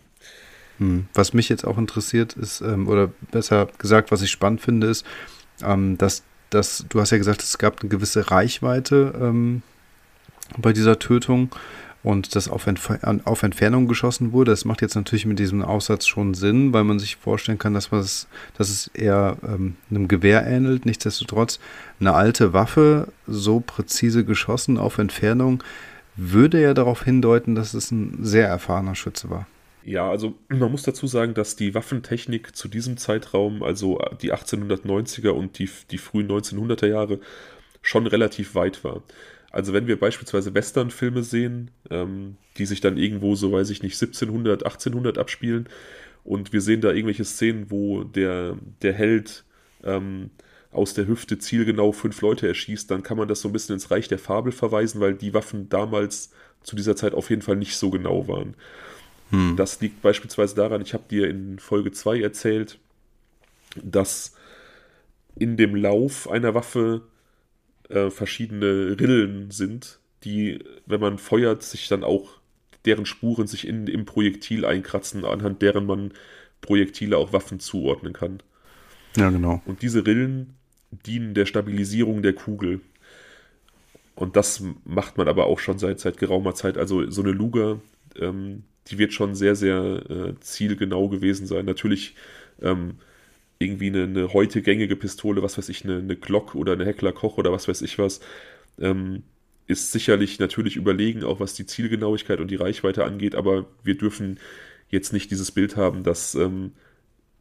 Hm. 0.78 1.07
Was 1.14 1.32
mich 1.32 1.49
jetzt 1.49 1.64
auch 1.64 1.78
interessiert 1.78 2.34
ist, 2.34 2.61
ähm, 2.61 2.88
oder 2.88 3.11
besser 3.30 3.68
gesagt, 3.78 4.11
was 4.12 4.22
ich 4.22 4.30
spannend 4.30 4.61
finde, 4.61 4.88
ist, 4.88 5.07
ähm, 5.62 5.97
dass 5.97 6.22
dass 6.51 6.84
du 6.88 7.01
hast 7.01 7.11
ja 7.11 7.18
gesagt, 7.18 7.42
es 7.42 7.59
gab 7.59 7.80
eine 7.80 7.88
gewisse 7.88 8.30
Reichweite 8.30 9.12
ähm, 9.20 9.62
bei 10.57 10.72
dieser 10.72 10.99
Tötung 10.99 11.55
und 12.07 12.37
das 12.37 12.49
auf, 12.49 12.69
Entf 12.69 12.89
auf, 13.25 13.43
Entfernung 13.43 13.89
geschossen 13.89 14.31
wurde. 14.31 14.53
Das 14.53 14.65
macht 14.65 14.81
jetzt 14.81 14.95
natürlich 14.95 15.27
mit 15.27 15.41
diesem 15.41 15.63
Aussatz 15.63 16.07
schon 16.07 16.35
Sinn, 16.35 16.73
weil 16.73 16.85
man 16.85 17.01
sich 17.01 17.17
vorstellen 17.17 17.59
kann, 17.59 17.75
dass, 17.75 17.91
es, 17.91 18.29
dass 18.57 18.69
es 18.69 18.87
eher 18.95 19.37
ähm, 19.43 19.75
einem 19.91 20.07
Gewehr 20.07 20.47
ähnelt. 20.47 20.87
Nichtsdestotrotz, 20.87 21.59
eine 21.99 22.15
alte 22.15 22.53
Waffe, 22.53 23.09
so 23.27 23.59
präzise 23.59 24.25
geschossen 24.25 24.79
auf 24.79 24.99
Entfernung, 24.99 25.65
würde 26.15 26.63
ja 26.63 26.75
darauf 26.75 27.03
hindeuten, 27.03 27.57
dass 27.57 27.75
es 27.75 27.91
ein 27.91 28.19
sehr 28.23 28.47
erfahrener 28.47 28.95
Schütze 28.95 29.29
war. 29.29 29.49
Ja, 29.83 30.09
also 30.09 30.35
man 30.49 30.71
muss 30.71 30.85
dazu 30.85 31.09
sagen, 31.09 31.35
dass 31.35 31.57
die 31.57 31.75
Waffentechnik 31.75 32.55
zu 32.55 32.69
diesem 32.69 32.99
Zeitraum, 32.99 33.65
also 33.65 34.01
die 34.23 34.33
1890er 34.33 35.31
und 35.31 35.59
die, 35.59 35.69
die 35.91 35.99
frühen 35.99 36.29
1900er 36.29 36.87
Jahre, 36.87 37.19
schon 37.83 38.07
relativ 38.07 38.55
weit 38.55 38.85
war. 38.85 39.03
Also 39.57 39.73
wenn 39.73 39.87
wir 39.87 39.99
beispielsweise 39.99 40.53
Westernfilme 40.53 41.23
sehen, 41.23 41.71
ähm, 41.89 42.37
die 42.59 42.67
sich 42.67 42.83
dann 42.83 42.99
irgendwo, 42.99 43.37
so 43.37 43.53
weiß 43.53 43.71
ich 43.71 43.83
nicht, 43.83 43.95
1700, 43.95 44.65
1800 44.65 45.17
abspielen 45.17 45.67
und 46.25 46.53
wir 46.53 46.61
sehen 46.61 46.83
da 46.83 46.91
irgendwelche 46.93 47.25
Szenen, 47.25 47.71
wo 47.71 48.05
der, 48.05 48.59
der 48.83 48.93
Held 48.93 49.45
ähm, 49.83 50.29
aus 50.73 50.93
der 50.93 51.07
Hüfte 51.07 51.39
zielgenau 51.39 51.93
fünf 51.93 52.21
Leute 52.21 52.47
erschießt, 52.47 52.91
dann 52.91 53.03
kann 53.03 53.17
man 53.17 53.29
das 53.29 53.41
so 53.41 53.49
ein 53.49 53.53
bisschen 53.55 53.73
ins 53.73 53.91
Reich 53.91 54.09
der 54.09 54.19
Fabel 54.19 54.53
verweisen, 54.53 55.01
weil 55.01 55.15
die 55.15 55.33
Waffen 55.33 55.71
damals 55.71 56.33
zu 56.63 56.77
dieser 56.77 56.95
Zeit 56.95 57.15
auf 57.15 57.31
jeden 57.31 57.41
Fall 57.41 57.57
nicht 57.57 57.79
so 57.79 57.89
genau 57.89 58.29
waren. 58.29 58.57
Hm. 59.31 59.57
Das 59.57 59.81
liegt 59.81 60.03
beispielsweise 60.03 60.55
daran, 60.55 60.83
ich 60.83 60.93
habe 60.93 61.05
dir 61.09 61.31
in 61.31 61.59
Folge 61.61 61.93
2 61.93 62.21
erzählt, 62.21 62.79
dass 63.83 64.35
in 65.35 65.57
dem 65.57 65.75
Lauf 65.77 66.29
einer 66.29 66.53
Waffe 66.53 67.01
äh, 67.89 68.11
verschiedene 68.11 68.97
Rillen 68.99 69.51
sind, 69.51 70.01
die, 70.24 70.59
wenn 70.87 71.01
man 71.01 71.18
feuert, 71.18 71.62
sich 71.62 71.89
dann 71.89 72.05
auch 72.05 72.41
deren 72.84 73.07
Spuren 73.07 73.47
sich 73.47 73.66
in, 73.66 73.87
im 73.87 74.05
Projektil 74.05 74.64
einkratzen, 74.64 75.24
anhand 75.24 75.62
deren 75.62 75.87
man 75.87 76.12
Projektile 76.61 77.16
auch 77.18 77.32
Waffen 77.32 77.61
zuordnen 77.61 78.12
kann. 78.12 78.43
Ja, 79.16 79.30
genau. 79.30 79.62
Und 79.66 79.82
diese 79.82 80.07
Rillen 80.07 80.55
dienen 80.91 81.34
der 81.34 81.47
Stabilisierung 81.47 82.22
der 82.22 82.32
Kugel. 82.32 82.80
Und 84.14 84.37
das 84.37 84.62
macht 84.84 85.18
man 85.18 85.28
aber 85.28 85.47
auch 85.47 85.59
schon 85.59 85.78
seit, 85.78 86.01
seit 86.01 86.16
geraumer 86.16 86.55
Zeit. 86.55 86.78
Also 86.78 87.11
so 87.11 87.22
eine 87.22 87.32
Luger 87.32 87.80
ähm, 88.20 88.62
die 88.89 88.99
wird 88.99 89.12
schon 89.12 89.34
sehr, 89.34 89.57
sehr 89.57 90.03
äh, 90.09 90.34
zielgenau 90.41 91.09
gewesen 91.09 91.47
sein. 91.47 91.64
Natürlich 91.64 92.14
ähm, 92.62 92.97
irgendwie 93.59 93.89
eine, 93.89 94.05
eine, 94.05 94.33
heute 94.33 94.63
gängige 94.63 94.97
Pistole, 94.97 95.43
was 95.43 95.57
weiß 95.57 95.69
ich, 95.69 95.85
eine, 95.85 95.99
eine 95.99 96.17
Glock 96.17 96.55
oder 96.55 96.73
eine 96.73 96.85
Heckler 96.85 97.13
Koch 97.13 97.39
oder 97.39 97.53
was 97.53 97.69
weiß 97.69 97.83
ich 97.83 97.99
was, 97.99 98.21
ähm, 98.79 99.23
ist 99.67 99.93
sicherlich 99.93 100.39
natürlich 100.39 100.77
überlegen, 100.77 101.25
auch 101.25 101.41
was 101.41 101.55
die 101.55 101.67
Zielgenauigkeit 101.67 102.41
und 102.41 102.51
die 102.51 102.57
Reichweite 102.57 103.05
angeht, 103.05 103.35
aber 103.35 103.67
wir 103.83 103.97
dürfen 103.97 104.39
jetzt 104.91 105.13
nicht 105.13 105.31
dieses 105.31 105.51
Bild 105.51 105.77
haben, 105.77 106.05
dass 106.05 106.35
ähm, 106.35 106.73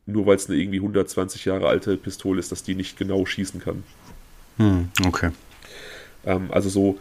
nur 0.05 0.25
weil 0.25 0.35
es 0.35 0.49
eine 0.49 0.59
irgendwie 0.59 0.77
120 0.77 1.45
Jahre 1.45 1.67
alte 1.67 1.97
Pistole 1.97 2.39
ist, 2.39 2.51
dass 2.51 2.63
die 2.63 2.75
nicht 2.75 2.97
genau 2.97 3.25
schießen 3.25 3.59
kann. 3.59 3.83
Hm, 4.57 4.89
okay. 5.05 5.31
Ähm, 6.25 6.49
also 6.51 6.69
so 6.69 6.99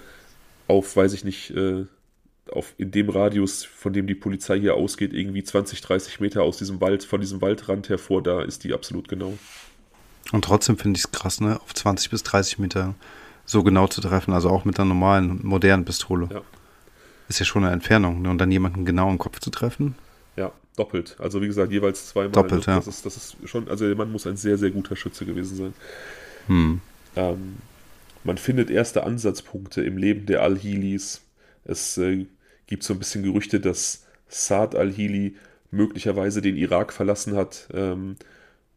auf, 0.67 0.97
weiß 0.97 1.13
ich 1.13 1.25
nicht, 1.25 1.51
äh, 1.51 1.85
auf, 2.51 2.75
in 2.79 2.91
dem 2.91 3.09
Radius, 3.09 3.65
von 3.65 3.93
dem 3.93 4.07
die 4.07 4.15
Polizei 4.15 4.61
hier 4.61 4.75
ausgeht, 4.75 5.13
irgendwie 5.13 5.43
20, 5.43 5.81
30 5.81 6.21
Meter 6.21 6.43
aus 6.43 6.59
diesem 6.59 6.81
Wald, 6.81 7.05
von 7.05 7.21
diesem 7.21 7.41
Waldrand 7.41 7.89
hervor, 7.89 8.23
da 8.23 8.43
ist 8.43 8.65
die 8.65 8.75
absolut 8.75 9.09
genau. 9.09 9.39
Und 10.33 10.45
trotzdem 10.45 10.77
finde 10.77 10.99
ich 10.99 11.05
es 11.05 11.13
krass, 11.13 11.41
ne? 11.41 11.61
Auf 11.61 11.75
20 11.75 12.11
bis 12.11 12.23
30 12.23 12.59
Meter 12.59 12.95
so 13.47 13.63
genau 13.63 13.87
zu 13.87 14.01
treffen, 14.01 14.33
also 14.33 14.49
auch 14.49 14.65
mit 14.65 14.79
einer 14.79 14.89
normalen, 14.89 15.41
modernen 15.43 15.85
Pistole. 15.85 16.29
Ja. 16.33 16.43
Ist 17.29 17.41
ja 17.41 17.45
schon 17.47 17.65
eine 17.65 17.73
Entfernung, 17.73 18.23
ne? 18.23 18.31
Und 18.31 18.39
dann 18.39 18.51
jemanden 18.51 18.85
genau 18.85 19.11
im 19.11 19.19
Kopf 19.19 19.41
zu 19.41 19.51
treffen. 19.51 19.95
Ja, 20.37 20.53
doppelt. 20.77 21.17
Also 21.19 21.43
wie 21.43 21.47
gesagt, 21.47 21.73
jeweils 21.73 22.09
zweimal. 22.09 22.33
Doppelt, 22.33 22.67
ja. 22.67 22.77
Das 22.77 22.87
ist, 22.87 23.05
das 23.07 23.17
ist 23.17 23.37
schon, 23.45 23.69
also 23.69 23.87
der 23.87 23.97
Mann 23.97 24.13
muss 24.13 24.27
ein 24.27 24.37
sehr, 24.37 24.59
sehr 24.59 24.71
guter 24.71 24.97
Schütze 24.97 25.27
gewesen 25.27 25.57
sein. 25.57 25.75
Hm. 26.47 26.81
Ähm, 27.17 27.57
man 28.25 28.39
findet 28.39 28.71
erste 28.71 29.05
Ansatzpunkte 29.05 29.83
im 29.83 29.99
Leben 29.99 30.27
der 30.27 30.43
Al-Hilis. 30.43 31.21
Es 31.65 31.99
äh, 31.99 32.27
gibt 32.67 32.83
so 32.83 32.93
ein 32.95 32.99
bisschen 32.99 33.23
Gerüchte, 33.23 33.61
dass 33.61 34.07
Saad 34.29 34.75
al-Hili 34.75 35.37
möglicherweise 35.71 36.41
den 36.41 36.57
Irak 36.57 36.93
verlassen 36.93 37.37
hat, 37.37 37.69
ähm, 37.73 38.17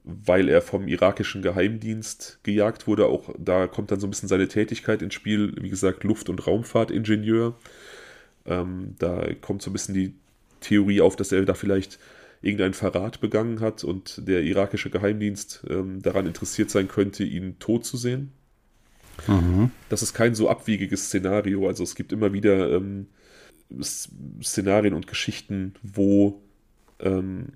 weil 0.04 0.50
er 0.50 0.62
vom 0.62 0.88
irakischen 0.88 1.42
Geheimdienst 1.42 2.40
gejagt 2.44 2.88
wurde. 2.88 3.08
Auch 3.08 3.34
da 3.38 3.68
kommt 3.68 3.92
dann 3.92 4.00
so 4.00 4.08
ein 4.08 4.10
bisschen 4.10 4.30
seine 4.30 4.48
Tätigkeit 4.48 5.02
ins 5.02 5.14
Spiel. 5.14 5.54
Wie 5.60 5.70
gesagt, 5.70 6.04
Luft- 6.04 6.30
und 6.30 6.46
Raumfahrtingenieur. 6.48 7.56
Ähm, 8.46 8.96
da 9.00 9.28
kommt 9.42 9.62
so 9.62 9.70
ein 9.70 9.74
bisschen 9.74 9.94
die 9.94 10.14
Theorie 10.62 11.02
auf, 11.02 11.16
dass 11.16 11.32
er 11.32 11.46
da 11.46 11.54
vielleicht 11.54 12.00
irgendeinen 12.42 12.74
Verrat 12.74 13.20
begangen 13.20 13.60
hat 13.60 13.84
und 13.84 14.28
der 14.28 14.44
irakische 14.44 14.90
Geheimdienst 14.90 15.66
ähm, 15.70 16.02
daran 16.02 16.28
interessiert 16.28 16.70
sein 16.70 16.88
könnte, 16.88 17.24
ihn 17.24 17.60
tot 17.60 17.86
zu 17.86 17.98
sehen. 17.98 18.32
Mhm. 19.28 19.72
Das 19.90 20.04
ist 20.04 20.14
kein 20.14 20.36
so 20.36 20.50
abwegiges 20.50 21.06
Szenario. 21.08 21.68
Also 21.68 21.84
es 21.84 21.96
gibt 21.96 22.12
immer 22.12 22.34
wieder 22.34 22.72
ähm, 22.72 23.08
Szenarien 23.82 24.94
und 24.94 25.08
Geschichten, 25.08 25.74
wo 25.82 26.42
ähm, 27.00 27.54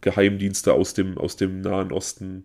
Geheimdienste 0.00 0.72
aus 0.72 0.94
dem, 0.94 1.18
aus 1.18 1.36
dem 1.36 1.60
Nahen 1.60 1.92
Osten 1.92 2.44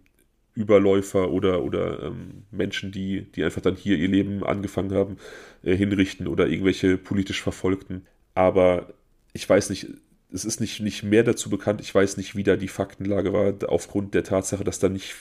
Überläufer 0.55 1.31
oder, 1.31 1.63
oder 1.63 2.03
ähm, 2.03 2.43
Menschen, 2.51 2.91
die, 2.91 3.31
die 3.31 3.43
einfach 3.43 3.61
dann 3.61 3.75
hier 3.75 3.97
ihr 3.97 4.09
Leben 4.09 4.43
angefangen 4.43 4.93
haben, 4.93 5.17
äh, 5.63 5.75
hinrichten 5.75 6.27
oder 6.27 6.47
irgendwelche 6.47 6.97
politisch 6.97 7.41
Verfolgten. 7.41 8.05
Aber 8.35 8.93
ich 9.33 9.47
weiß 9.47 9.69
nicht, 9.69 9.87
es 10.31 10.45
ist 10.45 10.59
nicht, 10.59 10.81
nicht 10.81 11.03
mehr 11.03 11.23
dazu 11.23 11.49
bekannt. 11.49 11.81
Ich 11.81 11.93
weiß 11.93 12.17
nicht, 12.17 12.35
wie 12.35 12.43
da 12.43 12.55
die 12.55 12.67
Faktenlage 12.67 13.31
war, 13.33 13.53
aufgrund 13.67 14.13
der 14.13 14.23
Tatsache, 14.23 14.63
dass 14.63 14.79
da 14.79 14.89
nicht 14.89 15.15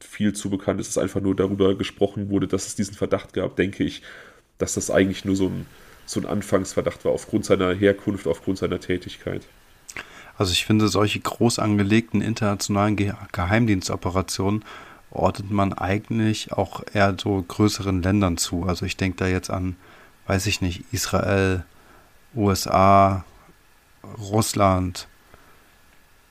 viel 0.00 0.32
zu 0.32 0.50
bekannt 0.50 0.80
ist. 0.80 0.88
Es 0.88 0.98
einfach 0.98 1.20
nur 1.20 1.36
darüber 1.36 1.74
gesprochen 1.74 2.30
wurde, 2.30 2.48
dass 2.48 2.66
es 2.66 2.74
diesen 2.74 2.94
Verdacht 2.94 3.32
gab, 3.32 3.56
denke 3.56 3.84
ich, 3.84 4.02
dass 4.58 4.74
das 4.74 4.90
eigentlich 4.90 5.24
nur 5.24 5.36
so 5.36 5.46
ein 5.48 5.66
so 6.10 6.20
ein 6.20 6.26
Anfangsverdacht 6.26 7.04
war, 7.04 7.12
aufgrund 7.12 7.44
seiner 7.44 7.72
Herkunft, 7.72 8.26
aufgrund 8.26 8.58
seiner 8.58 8.80
Tätigkeit. 8.80 9.42
Also 10.36 10.52
ich 10.52 10.64
finde, 10.64 10.88
solche 10.88 11.20
groß 11.20 11.58
angelegten 11.58 12.20
internationalen 12.20 12.96
Ge 12.96 13.12
Geheimdienstoperationen 13.32 14.64
ordnet 15.10 15.50
man 15.50 15.72
eigentlich 15.72 16.52
auch 16.52 16.82
eher 16.92 17.16
so 17.20 17.42
größeren 17.46 18.02
Ländern 18.02 18.38
zu. 18.38 18.64
Also 18.64 18.86
ich 18.86 18.96
denke 18.96 19.18
da 19.18 19.26
jetzt 19.26 19.50
an, 19.50 19.76
weiß 20.26 20.46
ich 20.46 20.60
nicht, 20.60 20.84
Israel, 20.92 21.64
USA, 22.34 23.24
Russland. 24.18 25.08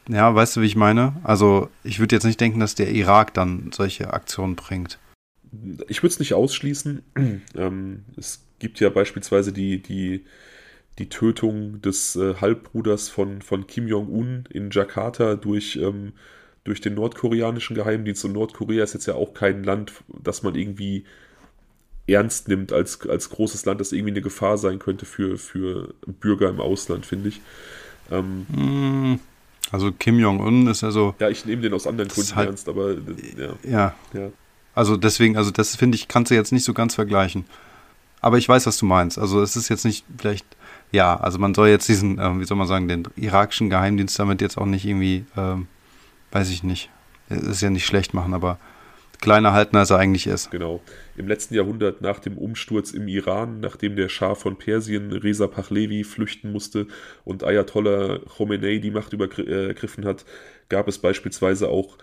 Ja, 0.09 0.33
weißt 0.33 0.55
du, 0.55 0.61
wie 0.61 0.65
ich 0.65 0.75
meine? 0.75 1.13
Also 1.23 1.69
ich 1.83 1.99
würde 1.99 2.15
jetzt 2.15 2.25
nicht 2.25 2.41
denken, 2.41 2.59
dass 2.59 2.73
der 2.73 2.89
Irak 2.89 3.33
dann 3.35 3.71
solche 3.71 4.11
Aktionen 4.11 4.55
bringt. 4.55 4.97
Ich 5.87 6.01
würde 6.01 6.13
es 6.13 6.19
nicht 6.19 6.33
ausschließen. 6.33 7.03
ähm, 7.55 8.05
es 8.17 8.43
gibt 8.57 8.79
ja 8.79 8.89
beispielsweise 8.89 9.53
die, 9.53 9.81
die, 9.81 10.25
die 10.97 11.09
Tötung 11.09 11.79
des 11.81 12.15
äh, 12.15 12.35
Halbbruders 12.41 13.09
von, 13.09 13.43
von 13.43 13.67
Kim 13.67 13.87
Jong-un 13.87 14.45
in 14.49 14.71
Jakarta 14.71 15.35
durch, 15.35 15.75
ähm, 15.75 16.13
durch 16.63 16.81
den 16.81 16.95
nordkoreanischen 16.95 17.75
Geheimdienst. 17.75 18.25
Und 18.25 18.33
Nordkorea 18.33 18.83
ist 18.83 18.95
jetzt 18.95 19.05
ja 19.05 19.13
auch 19.13 19.35
kein 19.35 19.63
Land, 19.63 19.93
das 20.07 20.41
man 20.41 20.55
irgendwie 20.55 21.05
ernst 22.07 22.47
nimmt 22.47 22.73
als, 22.73 23.07
als 23.07 23.29
großes 23.29 23.65
Land, 23.65 23.79
das 23.79 23.91
irgendwie 23.91 24.13
eine 24.13 24.21
Gefahr 24.21 24.57
sein 24.57 24.79
könnte 24.79 25.05
für, 25.05 25.37
für 25.37 25.93
Bürger 26.07 26.49
im 26.49 26.59
Ausland, 26.59 27.05
finde 27.05 27.29
ich. 27.29 27.41
Ähm, 28.09 28.47
hm, 28.51 29.19
also 29.71 29.91
Kim 29.91 30.19
Jong-un 30.19 30.67
ist 30.67 30.81
ja 30.81 30.91
so. 30.91 31.15
Ja, 31.19 31.29
ich 31.29 31.45
nehme 31.45 31.61
den 31.61 31.73
aus 31.73 31.85
anderen 31.85 32.09
Gründen 32.09 32.35
halt, 32.35 32.49
ernst, 32.49 32.67
aber 32.67 32.93
ja. 32.93 33.53
ja. 33.63 33.93
ja. 34.13 34.29
Also 34.73 34.97
deswegen, 34.97 35.37
also 35.37 35.51
das 35.51 35.75
finde 35.75 35.95
ich, 35.95 36.07
kannst 36.07 36.31
du 36.31 36.35
jetzt 36.35 36.51
nicht 36.51 36.63
so 36.63 36.73
ganz 36.73 36.95
vergleichen. 36.95 37.45
Aber 38.21 38.37
ich 38.37 38.47
weiß, 38.49 38.65
was 38.65 38.77
du 38.77 38.85
meinst. 38.85 39.17
Also 39.17 39.41
es 39.41 39.55
ist 39.55 39.69
jetzt 39.69 39.85
nicht 39.85 40.05
vielleicht, 40.17 40.45
ja, 40.91 41.17
also 41.17 41.39
man 41.39 41.53
soll 41.53 41.69
jetzt 41.69 41.87
diesen, 41.87 42.19
äh, 42.19 42.39
wie 42.39 42.45
soll 42.45 42.57
man 42.57 42.67
sagen, 42.67 42.87
den 42.87 43.07
irakischen 43.15 43.69
Geheimdienst 43.69 44.17
damit 44.19 44.41
jetzt 44.41 44.57
auch 44.57 44.65
nicht 44.65 44.85
irgendwie, 44.85 45.25
ähm, 45.37 45.67
weiß 46.31 46.49
ich 46.49 46.63
nicht, 46.63 46.89
ist 47.29 47.61
ja 47.61 47.69
nicht 47.69 47.85
schlecht 47.85 48.13
machen, 48.13 48.33
aber 48.33 48.57
kleiner 49.21 49.53
halten, 49.53 49.75
als 49.75 49.89
er 49.89 49.97
eigentlich 49.97 50.27
ist. 50.27 50.51
Genau. 50.51 50.81
Im 51.17 51.27
letzten 51.27 51.55
Jahrhundert 51.55 52.01
nach 52.01 52.19
dem 52.19 52.37
Umsturz 52.37 52.91
im 52.91 53.07
Iran, 53.07 53.59
nachdem 53.59 53.95
der 53.95 54.09
Schah 54.09 54.35
von 54.35 54.57
Persien 54.57 55.11
Reza 55.11 55.47
Pahlavi 55.47 56.03
flüchten 56.03 56.51
musste 56.51 56.87
und 57.25 57.43
Ayatollah 57.43 58.19
Khomeini 58.19 58.79
die 58.79 58.91
Macht 58.91 59.13
übergriffen 59.13 60.05
hat, 60.05 60.25
gab 60.69 60.87
es 60.87 60.99
beispielsweise 60.99 61.69
auch 61.69 61.97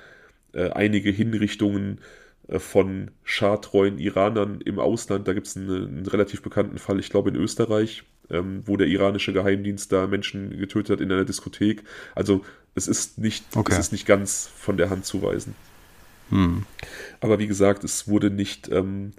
äh, 0.52 0.70
einige 0.70 1.10
Hinrichtungen 1.10 2.00
äh, 2.48 2.58
von 2.58 3.10
Schah-treuen 3.24 3.98
Iranern 3.98 4.60
im 4.60 4.78
Ausland. 4.78 5.26
Da 5.26 5.32
gibt 5.32 5.46
es 5.46 5.56
einen, 5.56 5.70
einen, 5.70 6.06
relativ 6.06 6.42
bekannten 6.42 6.78
Fall, 6.78 7.00
ich 7.00 7.10
glaube 7.10 7.30
in 7.30 7.36
Österreich, 7.36 8.04
ähm, 8.30 8.62
wo 8.66 8.76
der 8.76 8.88
iranische 8.88 9.32
Geheimdienst 9.32 9.90
da 9.92 10.06
Menschen 10.06 10.58
getötet 10.58 10.98
hat 10.98 11.00
in 11.00 11.10
einer 11.10 11.24
Diskothek. 11.24 11.82
Also 12.14 12.44
es 12.74 12.88
ist 12.88 13.18
nicht, 13.18 13.44
okay. 13.56 13.72
es 13.72 13.78
ist 13.78 13.92
nicht 13.92 14.06
ganz 14.06 14.50
von 14.54 14.76
der 14.76 14.90
Hand 14.90 15.06
zu 15.06 15.22
weisen. 15.22 15.54
Hm. 16.30 16.64
Aber 17.20 17.38
wie 17.38 17.46
gesagt, 17.46 17.84
es 17.84 18.08
wurde 18.08 18.30
nicht, 18.30 18.70
ähm, 18.70 19.12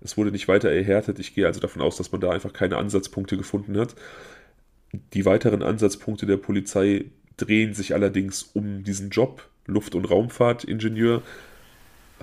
es 0.00 0.16
wurde 0.16 0.30
nicht 0.30 0.48
weiter 0.48 0.70
erhärtet. 0.70 1.18
Ich 1.18 1.34
gehe 1.34 1.46
also 1.46 1.60
davon 1.60 1.82
aus, 1.82 1.96
dass 1.96 2.12
man 2.12 2.20
da 2.20 2.30
einfach 2.30 2.52
keine 2.52 2.76
Ansatzpunkte 2.76 3.36
gefunden 3.36 3.78
hat. 3.78 3.94
Die 5.14 5.24
weiteren 5.24 5.62
Ansatzpunkte 5.62 6.26
der 6.26 6.36
Polizei 6.36 7.06
drehen 7.36 7.74
sich 7.74 7.94
allerdings 7.94 8.42
um 8.42 8.84
diesen 8.84 9.10
Job, 9.10 9.48
Luft- 9.66 9.94
und 9.94 10.04
Raumfahrtingenieur. 10.04 11.22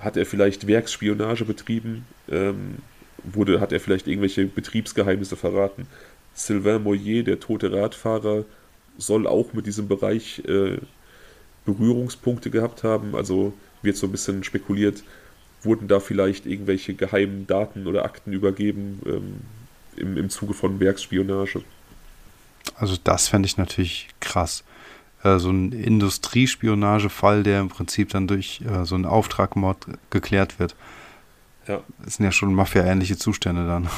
Hat 0.00 0.16
er 0.16 0.26
vielleicht 0.26 0.66
Werksspionage 0.66 1.44
betrieben? 1.44 2.06
Ähm, 2.28 2.76
wurde, 3.24 3.60
hat 3.60 3.72
er 3.72 3.80
vielleicht 3.80 4.06
irgendwelche 4.06 4.46
Betriebsgeheimnisse 4.46 5.36
verraten? 5.36 5.86
Sylvain 6.32 6.82
Moyer, 6.82 7.22
der 7.22 7.40
tote 7.40 7.72
Radfahrer, 7.72 8.44
soll 8.96 9.26
auch 9.26 9.52
mit 9.52 9.66
diesem 9.66 9.88
Bereich 9.88 10.42
äh, 10.46 10.78
Berührungspunkte 11.64 12.50
gehabt 12.50 12.84
haben. 12.84 13.14
Also 13.14 13.52
wird 13.82 13.96
so 13.96 14.06
ein 14.06 14.12
bisschen 14.12 14.44
spekuliert, 14.44 15.02
wurden 15.62 15.88
da 15.88 16.00
vielleicht 16.00 16.46
irgendwelche 16.46 16.94
geheimen 16.94 17.46
Daten 17.46 17.86
oder 17.86 18.04
Akten 18.04 18.32
übergeben 18.32 19.00
ähm, 19.06 19.40
im, 19.96 20.16
im 20.16 20.30
Zuge 20.30 20.54
von 20.54 20.80
Werksspionage. 20.80 21.62
Also 22.76 22.96
das 23.02 23.28
fände 23.28 23.46
ich 23.46 23.56
natürlich 23.56 24.08
krass. 24.20 24.64
Äh, 25.22 25.38
so 25.38 25.50
ein 25.50 25.72
Industriespionagefall, 25.72 27.42
der 27.42 27.60
im 27.60 27.68
Prinzip 27.68 28.10
dann 28.10 28.26
durch 28.26 28.62
äh, 28.62 28.84
so 28.84 28.94
einen 28.94 29.06
Auftragmord 29.06 29.86
geklärt 30.10 30.58
wird. 30.58 30.74
Ja. 31.66 31.82
Das 32.04 32.14
sind 32.16 32.24
ja 32.24 32.32
schon 32.32 32.54
Mafia-ähnliche 32.54 33.16
Zustände 33.16 33.66
dann. 33.66 33.88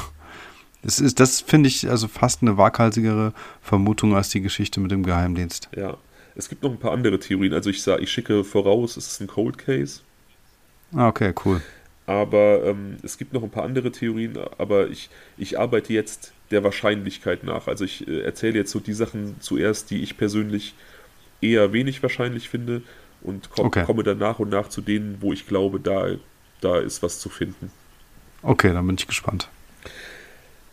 Das, 0.81 0.99
ist, 0.99 1.19
das 1.21 1.39
finde 1.39 1.69
ich 1.69 1.89
also 1.89 2.09
fast 2.09 2.41
eine 2.41 2.57
waghalsigere 2.57 3.33
Vermutung 3.61 4.15
als 4.15 4.29
die 4.29 4.41
Geschichte 4.41 4.81
mit 4.81 4.91
dem 4.91 5.03
Geheimdienst. 5.03 5.69
Ja, 5.75 5.95
es 6.35 6.49
gibt 6.49 6.63
noch 6.63 6.71
ein 6.71 6.79
paar 6.79 6.91
andere 6.91 7.19
Theorien. 7.19 7.53
Also 7.53 7.69
ich 7.69 7.81
sage, 7.81 8.03
ich 8.03 8.11
schicke 8.11 8.43
voraus, 8.43 8.97
es 8.97 9.07
ist 9.07 9.21
ein 9.21 9.27
Cold 9.27 9.57
Case. 9.57 10.01
Ah, 10.93 11.07
okay, 11.07 11.33
cool. 11.45 11.61
Aber 12.05 12.63
ähm, 12.65 12.97
es 13.01 13.17
gibt 13.17 13.33
noch 13.33 13.43
ein 13.43 13.49
paar 13.49 13.63
andere 13.63 13.91
Theorien, 13.91 14.37
aber 14.57 14.89
ich, 14.89 15.09
ich 15.37 15.57
arbeite 15.57 15.93
jetzt 15.93 16.33
der 16.51 16.63
Wahrscheinlichkeit 16.63 17.43
nach. 17.43 17.67
Also 17.67 17.85
ich 17.85 18.07
äh, 18.07 18.21
erzähle 18.21 18.59
jetzt 18.59 18.71
so 18.71 18.79
die 18.79 18.93
Sachen 18.93 19.35
zuerst, 19.39 19.89
die 19.89 20.01
ich 20.01 20.17
persönlich 20.17 20.75
eher 21.41 21.71
wenig 21.71 22.01
wahrscheinlich 22.03 22.49
finde 22.49 22.81
und 23.21 23.49
komm, 23.49 23.67
okay. 23.67 23.85
komme 23.85 24.03
dann 24.03 24.17
nach 24.17 24.39
und 24.39 24.49
nach 24.49 24.69
zu 24.69 24.81
denen, 24.81 25.17
wo 25.21 25.33
ich 25.33 25.47
glaube, 25.47 25.79
da, 25.79 26.07
da 26.61 26.79
ist 26.79 27.01
was 27.03 27.19
zu 27.19 27.29
finden. 27.29 27.71
Okay, 28.41 28.73
dann 28.73 28.85
bin 28.85 28.97
ich 28.97 29.07
gespannt. 29.07 29.49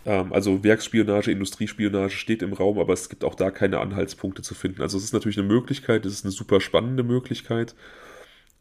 Ähm, 0.07 0.33
also 0.33 0.65
Werksspionage, 0.65 1.31
Industriespionage 1.31 2.17
steht 2.17 2.43
im 2.43 2.53
Raum, 2.53 2.79
aber 2.79 2.93
es 2.93 3.09
gibt 3.09 3.25
auch 3.25 3.35
da 3.35 3.51
keine 3.51 3.81
Anhaltspunkte 3.81 4.43
zu 4.43 4.55
finden. 4.55 4.83
Also 4.83 4.99
es 4.99 5.05
ist 5.05 5.13
natürlich 5.13 5.39
eine 5.39 5.47
Möglichkeit, 5.47 6.07
es 6.07 6.15
ist 6.15 6.25
eine 6.25 6.33
super 6.33 6.61
spannende 6.61 7.03
Möglichkeit, 7.03 7.75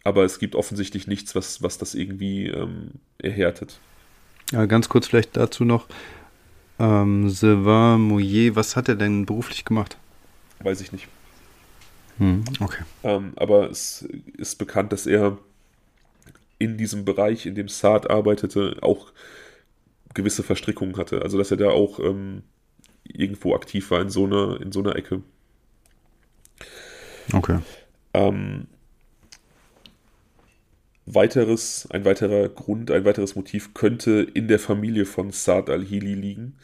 aber 0.04 0.24
es 0.26 0.40
gibt 0.40 0.56
offensichtlich 0.56 1.08
nichts, 1.08 1.36
was, 1.36 1.62
was 1.62 1.78
das 1.78 1.96
irgendwie 1.96 2.48
ähm, 2.48 2.92
erhärtet. 3.18 3.80
Ja, 4.52 4.66
ganz 4.66 4.90
kurz 4.90 5.08
vielleicht 5.08 5.38
dazu 5.38 5.64
noch. 5.64 5.88
Ähm, 6.80 7.30
Sylvain 7.30 8.02
Mouillet, 8.02 8.56
was 8.56 8.76
hat 8.76 8.90
er 8.90 8.96
denn 8.96 9.26
beruflich 9.26 9.66
gemacht? 9.66 9.98
Weiß 10.62 10.82
ich 10.82 10.92
nicht. 10.92 11.08
Hm, 12.18 12.44
okay. 12.60 12.84
Ähm, 13.04 13.34
aber 13.36 13.70
es 13.70 14.08
ist 14.38 14.58
bekannt, 14.58 14.92
dass 14.92 15.06
er 15.06 15.38
in 16.58 16.78
diesem 16.78 17.06
Bereich, 17.06 17.46
in 17.46 17.56
dem 17.56 17.70
Saad 17.70 18.10
arbeitete, 18.10 18.78
auch 18.82 19.12
gewisse 20.14 20.44
Verstrickungen 20.44 20.98
hatte. 20.98 21.22
Also 21.22 21.38
dass 21.38 21.52
er 21.52 21.58
da 21.58 21.70
auch 21.70 22.00
ähm, 22.00 22.44
irgendwo 23.04 23.56
aktiv 23.56 23.92
war 23.92 24.02
in 24.02 24.10
so 24.10 24.26
einer, 24.26 24.62
in 24.62 24.72
so 24.72 24.80
einer 24.80 24.96
Ecke. 24.96 25.22
Okay. 27.34 27.60
Ähm, 28.14 28.68
weiteres, 31.06 31.88
ein 31.92 32.06
weiterer 32.06 32.50
Grund, 32.50 32.92
ein 32.92 33.06
weiteres 33.06 33.36
Motiv 33.36 33.74
könnte 33.74 34.28
in 34.34 34.48
der 34.48 34.60
Familie 34.60 35.06
von 35.06 35.32
Saad 35.32 35.70
al-Hili 35.70 36.14
liegen. 36.16 36.58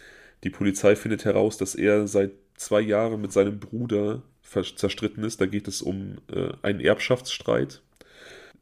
Die 0.43 0.49
Polizei 0.49 0.95
findet 0.95 1.25
heraus, 1.25 1.57
dass 1.57 1.75
er 1.75 2.07
seit 2.07 2.31
zwei 2.55 2.81
Jahren 2.81 3.21
mit 3.21 3.31
seinem 3.31 3.59
Bruder 3.59 4.21
zerstritten 4.41 5.23
ist. 5.23 5.41
Da 5.41 5.47
geht 5.47 5.67
es 5.67 5.81
um 5.81 6.17
äh, 6.31 6.49
einen 6.61 6.79
Erbschaftsstreit. 6.79 7.81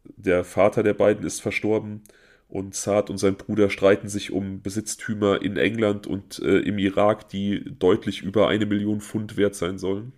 Der 0.04 0.44
Vater 0.44 0.84
der 0.84 0.94
beiden 0.94 1.26
ist 1.26 1.42
verstorben 1.42 2.04
und 2.54 2.76
Saad 2.76 3.10
und 3.10 3.18
sein 3.18 3.34
Bruder 3.36 3.72
streiten 3.72 4.10
sich 4.10 4.32
um 4.32 4.62
Besitztümer 4.62 5.41
in 5.41 5.58
England 5.58 6.06
und 6.06 6.38
äh, 6.38 6.60
im 6.60 6.78
Irak, 6.78 7.28
die 7.30 7.64
deutlich 7.80 8.22
über 8.22 8.47
eine 8.47 8.68
Million 8.68 9.01
Pfund 9.01 9.38
wert 9.38 9.56
sein 9.56 9.80
sollen. 9.80 10.14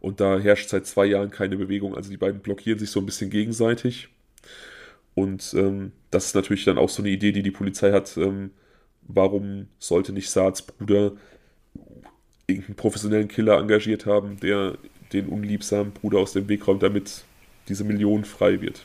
Und 0.00 0.20
da 0.20 0.38
herrscht 0.38 0.68
seit 0.68 0.86
zwei 0.86 1.06
Jahren 1.06 1.30
keine 1.30 1.56
Bewegung. 1.56 1.96
Also 1.96 2.10
die 2.10 2.18
beiden 2.18 2.42
blockieren 2.42 2.78
sich 2.78 2.90
so 2.90 3.00
ein 3.00 3.06
bisschen 3.06 3.30
gegenseitig. 3.30 4.10
Und 5.14 5.54
ähm, 5.54 5.92
das 6.10 6.26
ist 6.26 6.34
natürlich 6.34 6.66
dann 6.66 6.76
auch 6.76 6.90
so 6.90 7.00
eine 7.00 7.10
Idee, 7.10 7.32
die 7.32 7.42
die 7.42 7.50
Polizei 7.50 7.90
hat. 7.90 8.18
Ähm, 8.18 8.50
warum 9.08 9.68
sollte 9.78 10.12
nicht 10.12 10.28
Saads 10.28 10.60
Bruder 10.60 11.12
irgendeinen 12.46 12.76
professionellen 12.76 13.28
Killer 13.28 13.58
engagiert 13.58 14.04
haben, 14.04 14.38
der 14.40 14.76
den 15.14 15.26
unliebsamen 15.26 15.94
Bruder 15.94 16.18
aus 16.18 16.34
dem 16.34 16.48
Weg 16.50 16.68
räumt, 16.68 16.82
damit 16.82 17.24
diese 17.66 17.84
Million 17.84 18.26
frei 18.26 18.60
wird? 18.60 18.84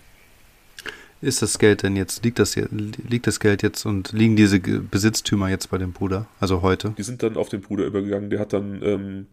Ist 1.22 1.42
das 1.42 1.60
Geld 1.60 1.84
denn 1.84 1.96
jetzt, 1.96 2.24
liegt 2.24 2.40
das, 2.40 2.56
liegt 2.56 3.28
das 3.28 3.40
Geld 3.40 3.64
jetzt 3.64 3.86
und 3.86 4.12
liegen 4.12 4.36
diese 4.36 4.60
Besitztümer 4.60 5.50
jetzt 5.50 5.70
bei 5.70 5.78
dem 5.78 5.92
Bruder, 5.94 6.28
also 6.40 6.62
heute? 6.62 6.94
Die 6.98 7.04
sind 7.04 7.24
dann 7.24 7.38
auf 7.38 7.50
den 7.50 7.62
Bruder 7.62 7.86
übergegangen. 7.86 8.30
Der 8.30 8.40
hat 8.40 8.54
dann, 8.54 8.82
ähm, 8.84 9.28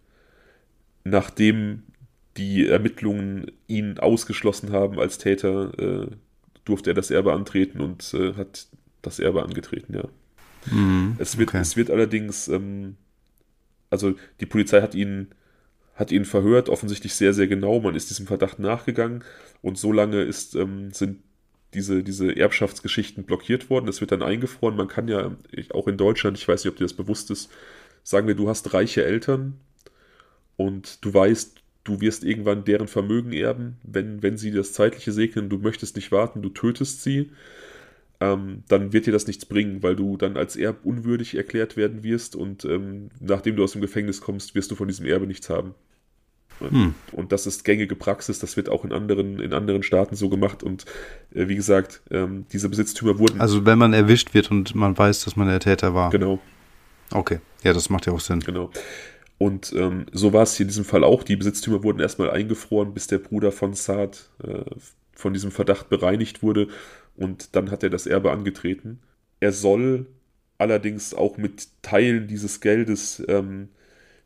nachdem 1.04 1.82
die 2.36 2.66
Ermittlungen 2.66 3.50
ihn 3.66 3.98
ausgeschlossen 3.98 4.72
haben 4.72 4.98
als 4.98 5.18
Täter, 5.18 5.78
äh, 5.78 6.06
durfte 6.64 6.90
er 6.90 6.94
das 6.94 7.10
Erbe 7.10 7.32
antreten 7.32 7.80
und 7.80 8.14
äh, 8.14 8.34
hat 8.34 8.68
das 9.02 9.18
Erbe 9.18 9.42
angetreten, 9.42 9.94
ja. 9.94 10.04
Mhm, 10.70 11.16
es, 11.18 11.38
wird, 11.38 11.48
okay. 11.48 11.58
es 11.58 11.76
wird 11.76 11.90
allerdings, 11.90 12.46
ähm, 12.46 12.96
also 13.90 14.14
die 14.40 14.46
Polizei 14.46 14.80
hat 14.80 14.94
ihn, 14.94 15.28
hat 15.96 16.12
ihn 16.12 16.24
verhört, 16.24 16.68
offensichtlich 16.68 17.14
sehr, 17.14 17.34
sehr 17.34 17.48
genau. 17.48 17.80
Man 17.80 17.96
ist 17.96 18.10
diesem 18.10 18.28
Verdacht 18.28 18.60
nachgegangen 18.60 19.24
und 19.60 19.76
so 19.76 19.92
lange 19.92 20.22
ist, 20.22 20.54
ähm, 20.54 20.92
sind 20.92 21.18
diese, 21.74 22.02
diese 22.02 22.36
Erbschaftsgeschichten 22.36 23.24
blockiert 23.24 23.70
worden. 23.70 23.86
Das 23.86 24.00
wird 24.00 24.12
dann 24.12 24.22
eingefroren. 24.22 24.76
Man 24.76 24.88
kann 24.88 25.08
ja 25.08 25.36
auch 25.70 25.88
in 25.88 25.96
Deutschland, 25.96 26.38
ich 26.38 26.46
weiß 26.46 26.64
nicht, 26.64 26.72
ob 26.72 26.76
dir 26.76 26.84
das 26.84 26.94
bewusst 26.94 27.30
ist, 27.30 27.50
sagen 28.02 28.26
wir, 28.26 28.34
du 28.34 28.48
hast 28.48 28.74
reiche 28.74 29.04
Eltern 29.04 29.54
und 30.56 31.04
du 31.04 31.14
weißt, 31.14 31.62
du 31.84 32.00
wirst 32.00 32.24
irgendwann 32.24 32.64
deren 32.64 32.88
Vermögen 32.88 33.32
erben, 33.32 33.76
wenn, 33.82 34.22
wenn 34.22 34.36
sie 34.36 34.50
das 34.50 34.72
Zeitliche 34.72 35.12
segnen, 35.12 35.48
du 35.48 35.58
möchtest 35.58 35.96
nicht 35.96 36.12
warten, 36.12 36.42
du 36.42 36.50
tötest 36.50 37.02
sie, 37.02 37.30
ähm, 38.20 38.62
dann 38.68 38.92
wird 38.92 39.06
dir 39.06 39.12
das 39.12 39.26
nichts 39.26 39.46
bringen, 39.46 39.82
weil 39.82 39.96
du 39.96 40.16
dann 40.16 40.36
als 40.36 40.56
Erb 40.56 40.84
unwürdig 40.84 41.34
erklärt 41.34 41.76
werden 41.76 42.04
wirst 42.04 42.36
und 42.36 42.64
ähm, 42.64 43.10
nachdem 43.20 43.56
du 43.56 43.64
aus 43.64 43.72
dem 43.72 43.80
Gefängnis 43.80 44.20
kommst, 44.20 44.54
wirst 44.54 44.70
du 44.70 44.74
von 44.74 44.88
diesem 44.88 45.06
Erbe 45.06 45.26
nichts 45.26 45.50
haben. 45.50 45.74
Hm. 46.70 46.94
Und 47.12 47.32
das 47.32 47.46
ist 47.46 47.64
gängige 47.64 47.96
Praxis, 47.96 48.38
das 48.38 48.56
wird 48.56 48.68
auch 48.68 48.84
in 48.84 48.92
anderen, 48.92 49.40
in 49.40 49.52
anderen 49.52 49.82
Staaten 49.82 50.16
so 50.16 50.28
gemacht. 50.28 50.62
Und 50.62 50.84
äh, 51.34 51.48
wie 51.48 51.56
gesagt, 51.56 52.02
ähm, 52.10 52.46
diese 52.52 52.68
Besitztümer 52.68 53.18
wurden. 53.18 53.40
Also 53.40 53.64
wenn 53.66 53.78
man 53.78 53.92
erwischt 53.92 54.34
wird 54.34 54.50
und 54.50 54.74
man 54.74 54.96
weiß, 54.96 55.24
dass 55.24 55.36
man 55.36 55.48
der 55.48 55.60
Täter 55.60 55.94
war. 55.94 56.10
Genau. 56.10 56.40
Okay, 57.10 57.40
ja, 57.62 57.72
das 57.72 57.90
macht 57.90 58.06
ja 58.06 58.12
auch 58.12 58.20
Sinn. 58.20 58.40
Genau. 58.40 58.70
Und 59.38 59.72
ähm, 59.76 60.06
so 60.12 60.32
war 60.32 60.44
es 60.44 60.56
hier 60.56 60.64
in 60.64 60.68
diesem 60.68 60.84
Fall 60.84 61.02
auch. 61.04 61.24
Die 61.24 61.36
Besitztümer 61.36 61.82
wurden 61.82 62.00
erstmal 62.00 62.30
eingefroren, 62.30 62.94
bis 62.94 63.08
der 63.08 63.18
Bruder 63.18 63.50
von 63.50 63.74
Saad 63.74 64.30
äh, 64.42 64.62
von 65.12 65.32
diesem 65.32 65.50
Verdacht 65.50 65.88
bereinigt 65.88 66.42
wurde. 66.42 66.68
Und 67.16 67.56
dann 67.56 67.70
hat 67.70 67.82
er 67.82 67.90
das 67.90 68.06
Erbe 68.06 68.30
angetreten. 68.30 69.00
Er 69.40 69.52
soll 69.52 70.06
allerdings 70.58 71.12
auch 71.12 71.38
mit 71.38 71.68
Teilen 71.82 72.28
dieses 72.28 72.60
Geldes 72.60 73.22
ähm, 73.26 73.68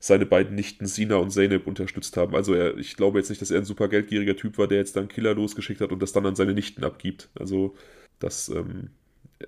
seine 0.07 0.25
beiden 0.25 0.55
Nichten 0.55 0.87
Sina 0.87 1.17
und 1.17 1.31
Zeynep 1.31 1.67
unterstützt 1.67 2.17
haben. 2.17 2.37
Also 2.37 2.55
er, 2.55 2.77
ich 2.79 2.97
glaube 2.97 3.19
jetzt 3.19 3.29
nicht, 3.29 3.43
dass 3.43 3.51
er 3.51 3.59
ein 3.59 3.65
super 3.65 3.89
geldgieriger 3.89 4.37
Typ 4.37 4.57
war, 4.57 4.69
der 4.69 4.79
jetzt 4.79 4.95
dann 4.95 5.09
Killer 5.09 5.35
losgeschickt 5.35 5.81
hat 5.81 5.91
und 5.91 6.01
das 6.01 6.13
dann 6.13 6.27
an 6.27 6.37
seine 6.37 6.55
Nichten 6.55 6.85
abgibt. 6.85 7.29
Also 7.35 7.75
das 8.21 8.49
ähm, 8.49 8.91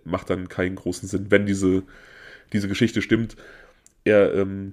macht 0.04 0.30
dann 0.30 0.48
keinen 0.48 0.74
großen 0.74 1.08
Sinn, 1.08 1.26
wenn 1.30 1.46
diese, 1.46 1.84
diese 2.52 2.66
Geschichte 2.66 3.02
stimmt. 3.02 3.36
Er 4.02 4.34
ähm, 4.34 4.72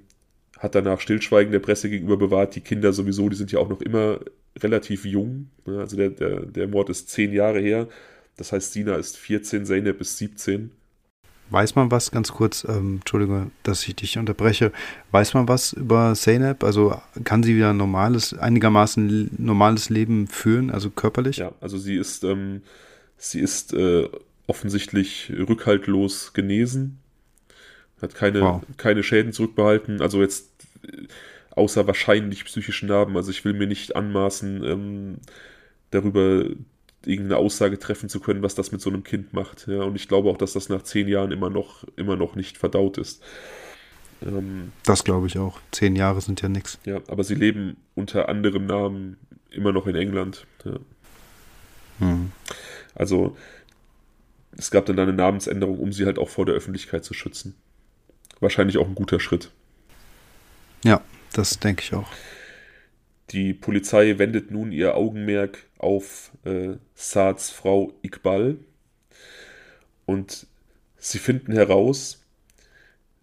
hat 0.57 0.73
danach 0.73 0.99
Stillschweigen 0.99 1.51
der 1.51 1.59
Presse 1.59 1.89
gegenüber 1.89 2.17
bewahrt. 2.17 2.55
Die 2.55 2.61
Kinder 2.61 2.91
sowieso, 2.91 3.29
die 3.29 3.35
sind 3.35 3.51
ja 3.51 3.59
auch 3.59 3.69
noch 3.69 3.81
immer 3.81 4.21
relativ 4.57 5.05
jung. 5.05 5.51
Ne? 5.65 5.79
Also 5.79 5.97
der, 5.97 6.09
der, 6.09 6.47
der 6.47 6.67
Mord 6.67 6.89
ist 6.89 7.09
zehn 7.09 7.31
Jahre 7.31 7.59
her. 7.59 7.87
Das 8.37 8.51
heißt, 8.51 8.73
Sina 8.73 8.95
ist 8.95 9.17
14, 9.17 9.65
Zeynep 9.65 10.01
ist 10.01 10.17
17. 10.17 10.71
Weiß 11.49 11.75
man 11.75 11.91
was, 11.91 12.09
ganz 12.11 12.31
kurz, 12.31 12.65
ähm, 12.67 12.95
Entschuldige, 12.97 13.51
dass 13.63 13.87
ich 13.87 13.95
dich 13.95 14.17
unterbreche, 14.17 14.71
weiß 15.11 15.35
man 15.35 15.47
was 15.47 15.73
über 15.73 16.13
Zeynep? 16.15 16.63
Also 16.63 16.99
kann 17.23 17.43
sie 17.43 17.55
wieder 17.55 17.73
normales, 17.73 18.33
einigermaßen 18.33 19.29
normales 19.37 19.89
Leben 19.89 20.27
führen, 20.27 20.71
also 20.71 20.89
körperlich? 20.89 21.37
Ja, 21.37 21.51
also 21.61 21.77
sie 21.77 21.95
ist, 21.95 22.23
ähm, 22.23 22.63
sie 23.17 23.39
ist 23.41 23.73
äh, 23.73 24.09
offensichtlich 24.47 25.31
rückhaltlos 25.31 26.33
genesen, 26.33 26.99
hat 28.01 28.15
keine, 28.15 28.41
wow. 28.41 28.61
keine 28.77 29.03
Schäden 29.03 29.31
zurückbehalten, 29.31 30.01
also 30.01 30.21
jetzt 30.21 30.49
äh, 30.83 31.03
außer 31.51 31.85
wahrscheinlich 31.85 32.43
psychischen 32.45 32.89
Narben, 32.89 33.15
also 33.17 33.29
ich 33.29 33.45
will 33.45 33.53
mir 33.53 33.67
nicht 33.67 33.95
anmaßen, 33.95 34.63
ähm, 34.63 35.17
darüber 35.91 36.45
irgendeine 37.07 37.37
Aussage 37.37 37.79
treffen 37.79 38.09
zu 38.09 38.19
können, 38.19 38.41
was 38.41 38.55
das 38.55 38.71
mit 38.71 38.81
so 38.81 38.89
einem 38.89 39.03
Kind 39.03 39.33
macht. 39.33 39.67
Ja, 39.67 39.83
und 39.83 39.95
ich 39.95 40.07
glaube 40.07 40.29
auch, 40.29 40.37
dass 40.37 40.53
das 40.53 40.69
nach 40.69 40.83
zehn 40.83 41.07
Jahren 41.07 41.31
immer 41.31 41.49
noch, 41.49 41.83
immer 41.95 42.15
noch 42.15 42.35
nicht 42.35 42.57
verdaut 42.57 42.97
ist. 42.97 43.23
Ähm, 44.21 44.71
das 44.83 45.03
glaube 45.03 45.27
ich 45.27 45.37
auch. 45.37 45.59
Zehn 45.71 45.95
Jahre 45.95 46.21
sind 46.21 46.41
ja 46.41 46.49
nichts. 46.49 46.79
Ja, 46.85 47.01
aber 47.07 47.23
sie 47.23 47.35
leben 47.35 47.77
unter 47.95 48.29
anderem 48.29 48.65
Namen 48.65 49.17
immer 49.49 49.71
noch 49.71 49.87
in 49.87 49.95
England. 49.95 50.45
Ja. 50.63 50.79
Hm. 51.99 52.31
Also 52.93 53.35
es 54.57 54.71
gab 54.71 54.85
dann 54.85 54.99
eine 54.99 55.13
Namensänderung, 55.13 55.79
um 55.79 55.91
sie 55.91 56.05
halt 56.05 56.17
auch 56.17 56.29
vor 56.29 56.45
der 56.45 56.55
Öffentlichkeit 56.55 57.03
zu 57.03 57.13
schützen. 57.13 57.55
Wahrscheinlich 58.39 58.77
auch 58.77 58.87
ein 58.87 58.95
guter 58.95 59.19
Schritt. 59.19 59.51
Ja, 60.83 61.01
das 61.33 61.59
denke 61.59 61.83
ich 61.83 61.93
auch. 61.93 62.07
Die 63.31 63.53
Polizei 63.53 64.17
wendet 64.17 64.51
nun 64.51 64.71
ihr 64.71 64.95
Augenmerk 64.95 65.65
auf 65.85 66.31
äh, 66.45 66.77
Saads 66.95 67.51
Frau 67.51 67.93
Iqbal 68.01 68.57
und 70.07 70.47
sie 70.97 71.19
finden 71.19 71.53
heraus, 71.53 72.25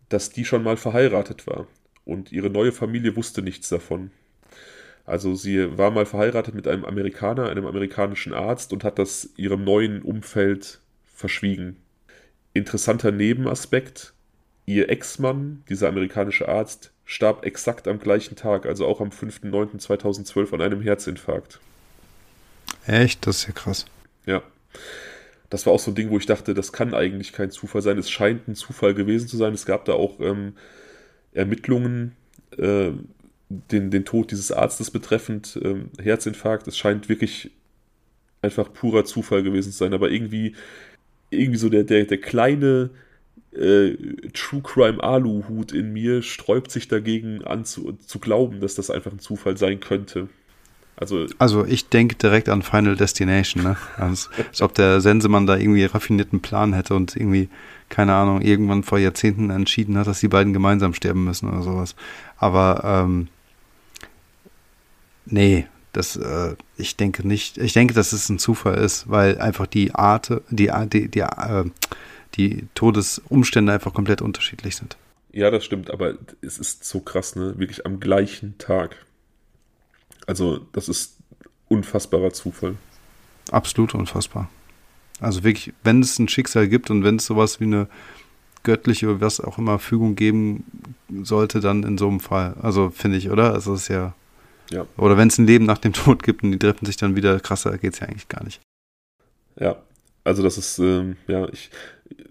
dass 0.08 0.30
die 0.30 0.44
schon 0.44 0.62
mal 0.62 0.76
verheiratet 0.76 1.48
war 1.48 1.66
und 2.04 2.30
ihre 2.30 2.50
neue 2.50 2.70
Familie 2.70 3.16
wusste 3.16 3.42
nichts 3.42 3.68
davon. 3.68 4.12
Also 5.04 5.34
sie 5.34 5.76
war 5.76 5.90
mal 5.90 6.06
verheiratet 6.06 6.54
mit 6.54 6.68
einem 6.68 6.84
Amerikaner, 6.84 7.48
einem 7.48 7.66
amerikanischen 7.66 8.32
Arzt 8.32 8.72
und 8.72 8.84
hat 8.84 9.00
das 9.00 9.30
ihrem 9.36 9.64
neuen 9.64 10.02
Umfeld 10.02 10.78
verschwiegen. 11.12 11.76
Interessanter 12.54 13.10
Nebenaspekt, 13.10 14.14
ihr 14.66 14.88
Ex-Mann, 14.88 15.64
dieser 15.68 15.88
amerikanische 15.88 16.48
Arzt, 16.48 16.92
starb 17.04 17.44
exakt 17.44 17.88
am 17.88 17.98
gleichen 17.98 18.36
Tag, 18.36 18.66
also 18.66 18.86
auch 18.86 19.00
am 19.00 19.08
5.9.2012 19.08 20.54
an 20.54 20.60
einem 20.60 20.80
Herzinfarkt. 20.80 21.60
Echt? 22.86 23.26
Das 23.26 23.38
ist 23.38 23.46
ja 23.46 23.52
krass. 23.52 23.86
Ja. 24.26 24.42
Das 25.50 25.66
war 25.66 25.72
auch 25.72 25.80
so 25.80 25.90
ein 25.90 25.94
Ding, 25.94 26.10
wo 26.10 26.16
ich 26.16 26.26
dachte, 26.26 26.54
das 26.54 26.72
kann 26.72 26.94
eigentlich 26.94 27.32
kein 27.32 27.50
Zufall 27.50 27.82
sein. 27.82 27.98
Es 27.98 28.10
scheint 28.10 28.48
ein 28.48 28.54
Zufall 28.54 28.94
gewesen 28.94 29.28
zu 29.28 29.36
sein. 29.36 29.52
Es 29.52 29.66
gab 29.66 29.84
da 29.84 29.92
auch 29.92 30.18
ähm, 30.20 30.54
Ermittlungen, 31.32 32.16
äh, 32.56 32.92
den, 33.48 33.90
den 33.90 34.04
Tod 34.06 34.30
dieses 34.30 34.50
Arztes 34.50 34.90
betreffend, 34.90 35.58
ähm, 35.62 35.90
Herzinfarkt. 36.00 36.66
Es 36.68 36.78
scheint 36.78 37.08
wirklich 37.10 37.50
einfach 38.40 38.72
purer 38.72 39.04
Zufall 39.04 39.42
gewesen 39.42 39.72
zu 39.72 39.78
sein. 39.78 39.92
Aber 39.92 40.10
irgendwie, 40.10 40.54
irgendwie 41.30 41.58
so 41.58 41.68
der, 41.68 41.84
der, 41.84 42.04
der 42.06 42.18
kleine 42.18 42.90
äh, 43.52 43.94
True 44.32 44.62
Crime 44.62 45.02
Aluhut 45.02 45.72
in 45.72 45.92
mir 45.92 46.22
sträubt 46.22 46.70
sich 46.70 46.88
dagegen 46.88 47.44
an 47.44 47.64
zu, 47.64 47.92
zu 47.92 48.18
glauben, 48.18 48.60
dass 48.60 48.74
das 48.74 48.90
einfach 48.90 49.12
ein 49.12 49.18
Zufall 49.18 49.56
sein 49.58 49.80
könnte. 49.80 50.28
Also, 51.02 51.26
also 51.38 51.64
ich 51.64 51.88
denke 51.88 52.14
direkt 52.14 52.48
an 52.48 52.62
Final 52.62 52.94
Destination, 52.94 53.64
ne? 53.64 53.76
Als, 53.96 54.30
als 54.38 54.62
ob 54.62 54.72
der 54.74 55.00
Sensemann 55.00 55.48
da 55.48 55.56
irgendwie 55.56 55.84
raffinierten 55.84 56.40
Plan 56.40 56.72
hätte 56.72 56.94
und 56.94 57.16
irgendwie, 57.16 57.48
keine 57.88 58.14
Ahnung, 58.14 58.40
irgendwann 58.40 58.84
vor 58.84 59.00
Jahrzehnten 59.00 59.50
entschieden 59.50 59.98
hat, 59.98 60.06
dass 60.06 60.20
die 60.20 60.28
beiden 60.28 60.52
gemeinsam 60.52 60.94
sterben 60.94 61.24
müssen 61.24 61.48
oder 61.48 61.62
sowas. 61.62 61.96
Aber 62.36 62.82
ähm, 62.84 63.26
nee, 65.26 65.66
das, 65.92 66.14
äh, 66.14 66.54
ich 66.76 66.96
denke 66.96 67.26
nicht, 67.26 67.58
ich 67.58 67.72
denke, 67.72 67.94
dass 67.94 68.12
es 68.12 68.28
ein 68.28 68.38
Zufall 68.38 68.76
ist, 68.76 69.10
weil 69.10 69.40
einfach 69.40 69.66
die 69.66 69.96
Art, 69.96 70.40
die, 70.50 70.70
die, 70.86 71.08
die, 71.08 71.18
äh, 71.18 71.64
die 72.36 72.68
Todesumstände 72.76 73.72
einfach 73.72 73.92
komplett 73.92 74.22
unterschiedlich 74.22 74.76
sind. 74.76 74.96
Ja, 75.32 75.50
das 75.50 75.64
stimmt, 75.64 75.90
aber 75.90 76.14
es 76.42 76.58
ist 76.58 76.84
so 76.84 77.00
krass, 77.00 77.34
ne? 77.34 77.54
Wirklich 77.58 77.86
am 77.86 77.98
gleichen 77.98 78.56
Tag. 78.58 79.04
Also, 80.26 80.58
das 80.72 80.88
ist 80.88 81.18
unfassbarer 81.68 82.32
Zufall. 82.32 82.76
Absolut 83.50 83.94
unfassbar. 83.94 84.48
Also 85.20 85.44
wirklich, 85.44 85.72
wenn 85.84 86.00
es 86.00 86.18
ein 86.18 86.28
Schicksal 86.28 86.68
gibt 86.68 86.90
und 86.90 87.04
wenn 87.04 87.16
es 87.16 87.26
sowas 87.26 87.60
wie 87.60 87.64
eine 87.64 87.88
göttliche 88.62 89.08
oder 89.08 89.20
was 89.20 89.40
auch 89.40 89.58
immer 89.58 89.78
Fügung 89.78 90.14
geben 90.14 90.64
sollte, 91.22 91.60
dann 91.60 91.82
in 91.82 91.98
so 91.98 92.08
einem 92.08 92.20
Fall. 92.20 92.54
Also 92.60 92.90
finde 92.90 93.18
ich, 93.18 93.30
oder? 93.30 93.52
Also 93.52 93.74
es 93.74 93.82
ist 93.82 93.88
ja. 93.88 94.14
Ja. 94.70 94.86
Oder 94.96 95.16
wenn 95.16 95.28
es 95.28 95.38
ein 95.38 95.46
Leben 95.46 95.66
nach 95.66 95.78
dem 95.78 95.92
Tod 95.92 96.22
gibt 96.22 96.42
und 96.42 96.52
die 96.52 96.58
treffen 96.58 96.86
sich 96.86 96.96
dann 96.96 97.14
wieder, 97.14 97.38
krasser 97.40 97.76
geht 97.78 97.94
es 97.94 98.00
ja 98.00 98.08
eigentlich 98.08 98.28
gar 98.28 98.42
nicht. 98.42 98.60
Ja, 99.58 99.82
also 100.24 100.42
das 100.42 100.56
ist, 100.56 100.78
ähm, 100.78 101.16
ja, 101.26 101.46
ich, 101.50 101.70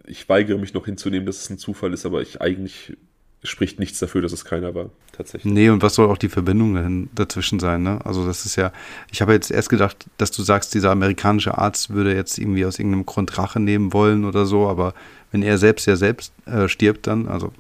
ich 0.08 0.28
weigere 0.28 0.58
mich 0.58 0.74
noch 0.74 0.86
hinzunehmen, 0.86 1.26
dass 1.26 1.44
es 1.44 1.50
ein 1.50 1.60
Zufall 1.60 1.94
ist, 1.94 2.06
aber 2.06 2.22
ich 2.22 2.42
eigentlich 2.42 2.98
spricht 3.44 3.80
nichts 3.80 3.98
dafür, 4.00 4.22
dass 4.22 4.34
es 4.34 4.46
keiner 4.46 4.76
war, 4.76 4.90
tatsächlich. 5.14 5.52
Nee, 5.52 5.70
und 5.70 5.82
was 5.82 5.96
soll 5.96 6.08
auch 6.08 6.18
die 6.18 6.30
Verbindung 6.30 7.10
dazwischen 7.16 7.60
sein, 7.60 7.82
ne? 7.82 8.00
Also 8.06 8.26
das 8.26 8.46
ist 8.46 8.56
ja, 8.56 8.72
ich 9.12 9.22
habe 9.22 9.34
jetzt 9.34 9.50
erst 9.50 9.70
gedacht, 9.70 10.06
dass 10.18 10.32
du 10.32 10.44
sagst, 10.44 10.74
dieser 10.76 10.92
amerikanische 10.92 11.58
Arzt 11.58 11.90
würde 11.90 12.14
jetzt 12.16 12.38
irgendwie 12.38 12.66
aus 12.66 12.78
irgendeinem 12.78 13.06
Grund 13.06 13.38
Rache 13.38 13.60
nehmen 13.60 13.94
wollen 13.94 14.26
oder 14.26 14.46
so, 14.46 14.68
aber 14.68 14.94
wenn 15.32 15.42
er 15.42 15.58
selbst 15.58 15.88
ja 15.88 15.96
selbst 15.96 16.34
äh, 16.46 16.68
stirbt 16.68 17.08
dann, 17.08 17.28
also 17.28 17.52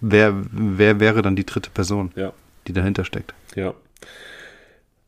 wer, 0.00 0.34
wer 0.50 1.00
wäre 1.00 1.20
dann 1.20 1.36
die 1.36 1.46
dritte 1.46 1.70
Person, 1.70 2.10
ja. 2.16 2.32
die 2.66 2.72
dahinter 2.72 3.04
steckt? 3.04 3.34
Ja. 3.54 3.74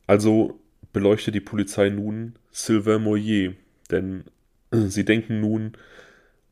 Also 0.06 0.60
beleuchtet 0.92 1.34
die 1.34 1.40
Polizei 1.40 1.88
nun 1.88 2.34
Sylvain 2.52 3.02
Moyer, 3.02 3.54
denn 3.90 4.24
sie 4.70 5.06
denken 5.06 5.40
nun, 5.40 5.72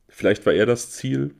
vielleicht 0.08 0.46
war 0.46 0.54
er 0.54 0.64
das 0.64 0.92
Ziel, 0.92 1.34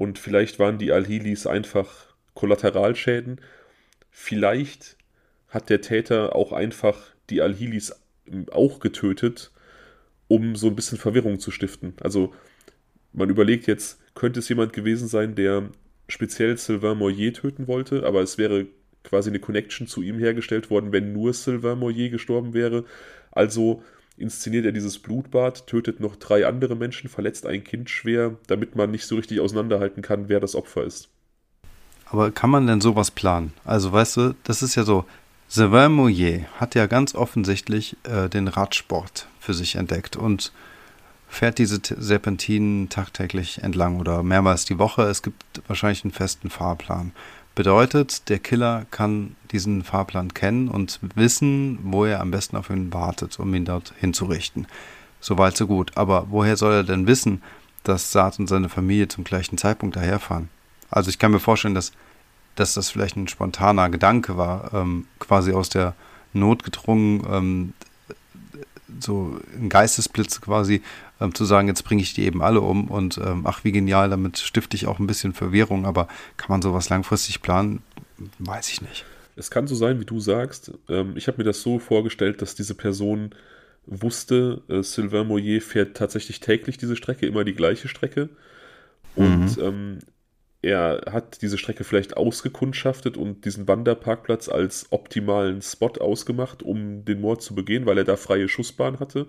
und 0.00 0.18
vielleicht 0.18 0.58
waren 0.58 0.78
die 0.78 0.92
Al-Hilis 0.92 1.46
einfach 1.46 2.06
Kollateralschäden. 2.32 3.38
Vielleicht 4.10 4.96
hat 5.48 5.68
der 5.68 5.82
Täter 5.82 6.34
auch 6.34 6.52
einfach 6.52 6.98
die 7.28 7.42
Al-Hilis 7.42 8.00
auch 8.50 8.80
getötet, 8.80 9.50
um 10.26 10.56
so 10.56 10.68
ein 10.68 10.74
bisschen 10.74 10.96
Verwirrung 10.96 11.38
zu 11.38 11.50
stiften. 11.50 11.92
Also 12.00 12.32
man 13.12 13.28
überlegt 13.28 13.66
jetzt, 13.66 14.00
könnte 14.14 14.40
es 14.40 14.48
jemand 14.48 14.72
gewesen 14.72 15.06
sein, 15.06 15.34
der 15.34 15.68
speziell 16.08 16.56
Sylvain 16.56 16.96
Moyer 16.96 17.34
töten 17.34 17.68
wollte, 17.68 18.06
aber 18.06 18.22
es 18.22 18.38
wäre 18.38 18.68
quasi 19.04 19.28
eine 19.28 19.38
Connection 19.38 19.86
zu 19.86 20.00
ihm 20.00 20.18
hergestellt 20.18 20.70
worden, 20.70 20.92
wenn 20.92 21.12
nur 21.12 21.34
Sylvain 21.34 21.78
Moyer 21.78 22.08
gestorben 22.08 22.54
wäre. 22.54 22.86
Also 23.32 23.82
inszeniert 24.20 24.66
er 24.66 24.72
dieses 24.72 24.98
Blutbad, 24.98 25.66
tötet 25.66 26.00
noch 26.00 26.16
drei 26.16 26.46
andere 26.46 26.76
Menschen, 26.76 27.08
verletzt 27.08 27.46
ein 27.46 27.64
Kind 27.64 27.90
schwer, 27.90 28.36
damit 28.46 28.76
man 28.76 28.90
nicht 28.90 29.06
so 29.06 29.16
richtig 29.16 29.40
auseinanderhalten 29.40 30.02
kann, 30.02 30.28
wer 30.28 30.40
das 30.40 30.54
Opfer 30.54 30.84
ist. 30.84 31.08
Aber 32.06 32.30
kann 32.30 32.50
man 32.50 32.66
denn 32.66 32.80
sowas 32.80 33.10
planen? 33.10 33.52
Also 33.64 33.92
weißt 33.92 34.16
du, 34.16 34.34
das 34.44 34.62
ist 34.62 34.74
ja 34.74 34.84
so, 34.84 35.04
Sylvain 35.48 35.92
Mouillet 35.92 36.46
hat 36.58 36.74
ja 36.74 36.86
ganz 36.86 37.14
offensichtlich 37.14 37.96
äh, 38.04 38.28
den 38.28 38.48
Radsport 38.48 39.26
für 39.40 39.54
sich 39.54 39.76
entdeckt 39.76 40.16
und 40.16 40.52
fährt 41.28 41.58
diese 41.58 41.80
Serpentinen 41.82 42.88
tagtäglich 42.88 43.62
entlang 43.62 44.00
oder 44.00 44.22
mehrmals 44.22 44.64
die 44.64 44.78
Woche. 44.78 45.02
Es 45.02 45.22
gibt 45.22 45.62
wahrscheinlich 45.68 46.04
einen 46.04 46.12
festen 46.12 46.50
Fahrplan. 46.50 47.12
Bedeutet, 47.54 48.28
der 48.28 48.38
Killer 48.38 48.86
kann 48.90 49.36
diesen 49.52 49.84
Fahrplan 49.84 50.34
kennen 50.34 50.68
und 50.68 51.00
wissen, 51.14 51.78
wo 51.82 52.04
er 52.04 52.20
am 52.20 52.30
besten 52.30 52.56
auf 52.56 52.70
ihn 52.70 52.92
wartet, 52.92 53.38
um 53.38 53.54
ihn 53.54 53.64
dort 53.64 53.92
hinzurichten. 53.98 54.66
Soweit 55.20 55.56
so 55.56 55.66
gut. 55.66 55.96
Aber 55.96 56.26
woher 56.30 56.56
soll 56.56 56.72
er 56.72 56.84
denn 56.84 57.06
wissen, 57.06 57.42
dass 57.84 58.12
Saad 58.12 58.38
und 58.38 58.46
seine 58.46 58.68
Familie 58.68 59.08
zum 59.08 59.24
gleichen 59.24 59.58
Zeitpunkt 59.58 59.96
daherfahren? 59.96 60.48
Also 60.90 61.10
ich 61.10 61.18
kann 61.18 61.30
mir 61.30 61.40
vorstellen, 61.40 61.74
dass 61.74 61.92
dass 62.54 62.74
das 62.74 62.90
vielleicht 62.90 63.16
ein 63.16 63.28
spontaner 63.28 63.88
Gedanke 63.90 64.36
war, 64.36 64.72
ähm, 64.74 65.06
quasi 65.18 65.52
aus 65.52 65.68
der 65.68 65.94
Not 66.32 66.62
gedrungen, 66.62 67.26
ähm, 67.30 67.72
so 69.00 69.40
ein 69.56 69.68
Geistesblitz 69.68 70.40
quasi, 70.40 70.82
ähm, 71.20 71.34
zu 71.34 71.44
sagen, 71.44 71.68
jetzt 71.68 71.84
bringe 71.84 72.02
ich 72.02 72.12
die 72.14 72.24
eben 72.24 72.42
alle 72.42 72.60
um 72.60 72.88
und 72.88 73.18
ähm, 73.18 73.46
ach, 73.46 73.64
wie 73.64 73.72
genial, 73.72 74.10
damit 74.10 74.38
stifte 74.38 74.76
ich 74.76 74.86
auch 74.86 74.98
ein 74.98 75.06
bisschen 75.06 75.32
Verwirrung, 75.32 75.86
aber 75.86 76.08
kann 76.36 76.48
man 76.48 76.62
sowas 76.62 76.88
langfristig 76.88 77.40
planen? 77.40 77.82
Weiß 78.38 78.68
ich 78.70 78.82
nicht. 78.82 79.04
Es 79.40 79.50
kann 79.50 79.66
so 79.66 79.74
sein, 79.74 79.98
wie 80.00 80.04
du 80.04 80.20
sagst. 80.20 80.72
Ähm, 80.88 81.14
ich 81.16 81.26
habe 81.26 81.38
mir 81.38 81.44
das 81.44 81.62
so 81.62 81.78
vorgestellt, 81.78 82.42
dass 82.42 82.54
diese 82.54 82.74
Person 82.74 83.34
wusste, 83.86 84.62
äh, 84.68 84.82
Sylvain 84.82 85.26
Moyer 85.26 85.60
fährt 85.62 85.96
tatsächlich 85.96 86.40
täglich 86.40 86.76
diese 86.76 86.94
Strecke, 86.94 87.26
immer 87.26 87.42
die 87.42 87.54
gleiche 87.54 87.88
Strecke. 87.88 88.28
Und 89.16 89.56
mhm. 89.56 89.62
ähm, 89.62 89.98
er 90.62 91.00
hat 91.10 91.40
diese 91.40 91.56
Strecke 91.56 91.84
vielleicht 91.84 92.18
ausgekundschaftet 92.18 93.16
und 93.16 93.46
diesen 93.46 93.66
Wanderparkplatz 93.66 94.50
als 94.50 94.88
optimalen 94.90 95.62
Spot 95.62 95.92
ausgemacht, 95.98 96.62
um 96.62 97.06
den 97.06 97.22
Mord 97.22 97.40
zu 97.40 97.54
begehen, 97.54 97.86
weil 97.86 97.96
er 97.96 98.04
da 98.04 98.16
freie 98.16 98.46
Schussbahn 98.46 99.00
hatte. 99.00 99.26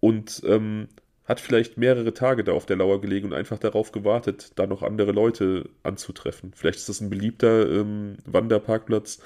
Und 0.00 0.40
ähm, 0.46 0.88
hat 1.24 1.40
vielleicht 1.40 1.78
mehrere 1.78 2.14
Tage 2.14 2.42
da 2.44 2.52
auf 2.52 2.66
der 2.66 2.76
Lauer 2.76 3.00
gelegen 3.00 3.28
und 3.28 3.34
einfach 3.34 3.58
darauf 3.58 3.92
gewartet, 3.92 4.52
da 4.56 4.66
noch 4.66 4.82
andere 4.82 5.12
Leute 5.12 5.68
anzutreffen. 5.82 6.52
Vielleicht 6.54 6.78
ist 6.78 6.88
das 6.88 7.00
ein 7.00 7.10
beliebter 7.10 7.70
ähm, 7.70 8.16
Wanderparkplatz 8.26 9.20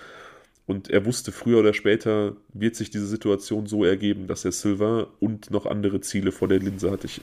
und 0.67 0.91
er 0.91 1.05
wusste, 1.07 1.33
früher 1.33 1.61
oder 1.61 1.73
später 1.73 2.33
wird 2.53 2.75
sich 2.75 2.91
diese 2.91 3.07
Situation 3.07 3.67
so 3.67 3.85
ergeben, 3.85 4.27
dass 4.27 4.45
er 4.45 4.53
Sylvain 4.53 5.07
und 5.21 5.51
noch 5.51 5.65
andere 5.65 6.01
Ziele 6.01 6.33
vor 6.33 6.49
der 6.49 6.59
Linse 6.59 6.91
hat. 6.91 7.05
Ich, 7.05 7.21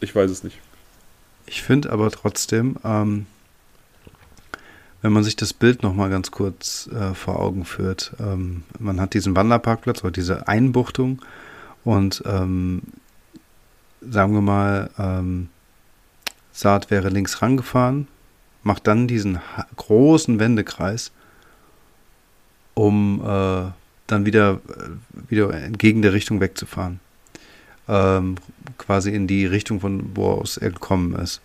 ich 0.00 0.14
weiß 0.14 0.30
es 0.30 0.44
nicht. 0.44 0.58
Ich 1.46 1.62
finde 1.62 1.90
aber 1.90 2.10
trotzdem, 2.10 2.76
ähm, 2.84 3.26
wenn 5.02 5.12
man 5.12 5.24
sich 5.24 5.34
das 5.34 5.52
Bild 5.52 5.82
nochmal 5.82 6.10
ganz 6.10 6.30
kurz 6.30 6.88
äh, 6.92 7.12
vor 7.14 7.40
Augen 7.40 7.64
führt, 7.64 8.12
ähm, 8.20 8.62
man 8.78 9.00
hat 9.00 9.14
diesen 9.14 9.34
Wanderparkplatz 9.34 10.04
oder 10.04 10.12
diese 10.12 10.46
Einbuchtung 10.46 11.22
und 11.82 12.22
ähm, 12.24 12.82
sagen 14.00 14.34
wir 14.34 14.40
mal, 14.40 14.90
ähm, 14.98 15.48
Saat 16.52 16.90
wäre 16.90 17.08
links 17.08 17.42
rangefahren, 17.42 18.08
macht 18.62 18.86
dann 18.86 19.06
diesen 19.06 19.40
großen 19.76 20.38
Wendekreis 20.38 21.12
um 22.74 23.20
äh, 23.20 23.70
dann 24.06 24.26
wieder, 24.26 24.60
äh, 24.68 25.30
wieder 25.30 25.52
entgegen 25.52 26.02
der 26.02 26.12
Richtung 26.12 26.40
wegzufahren. 26.40 27.00
Ähm, 27.88 28.36
quasi 28.78 29.10
in 29.10 29.26
die 29.26 29.46
Richtung, 29.46 29.80
von 29.80 30.10
wo 30.14 30.30
aus 30.30 30.56
er 30.56 30.70
gekommen 30.70 31.14
ist. 31.14 31.40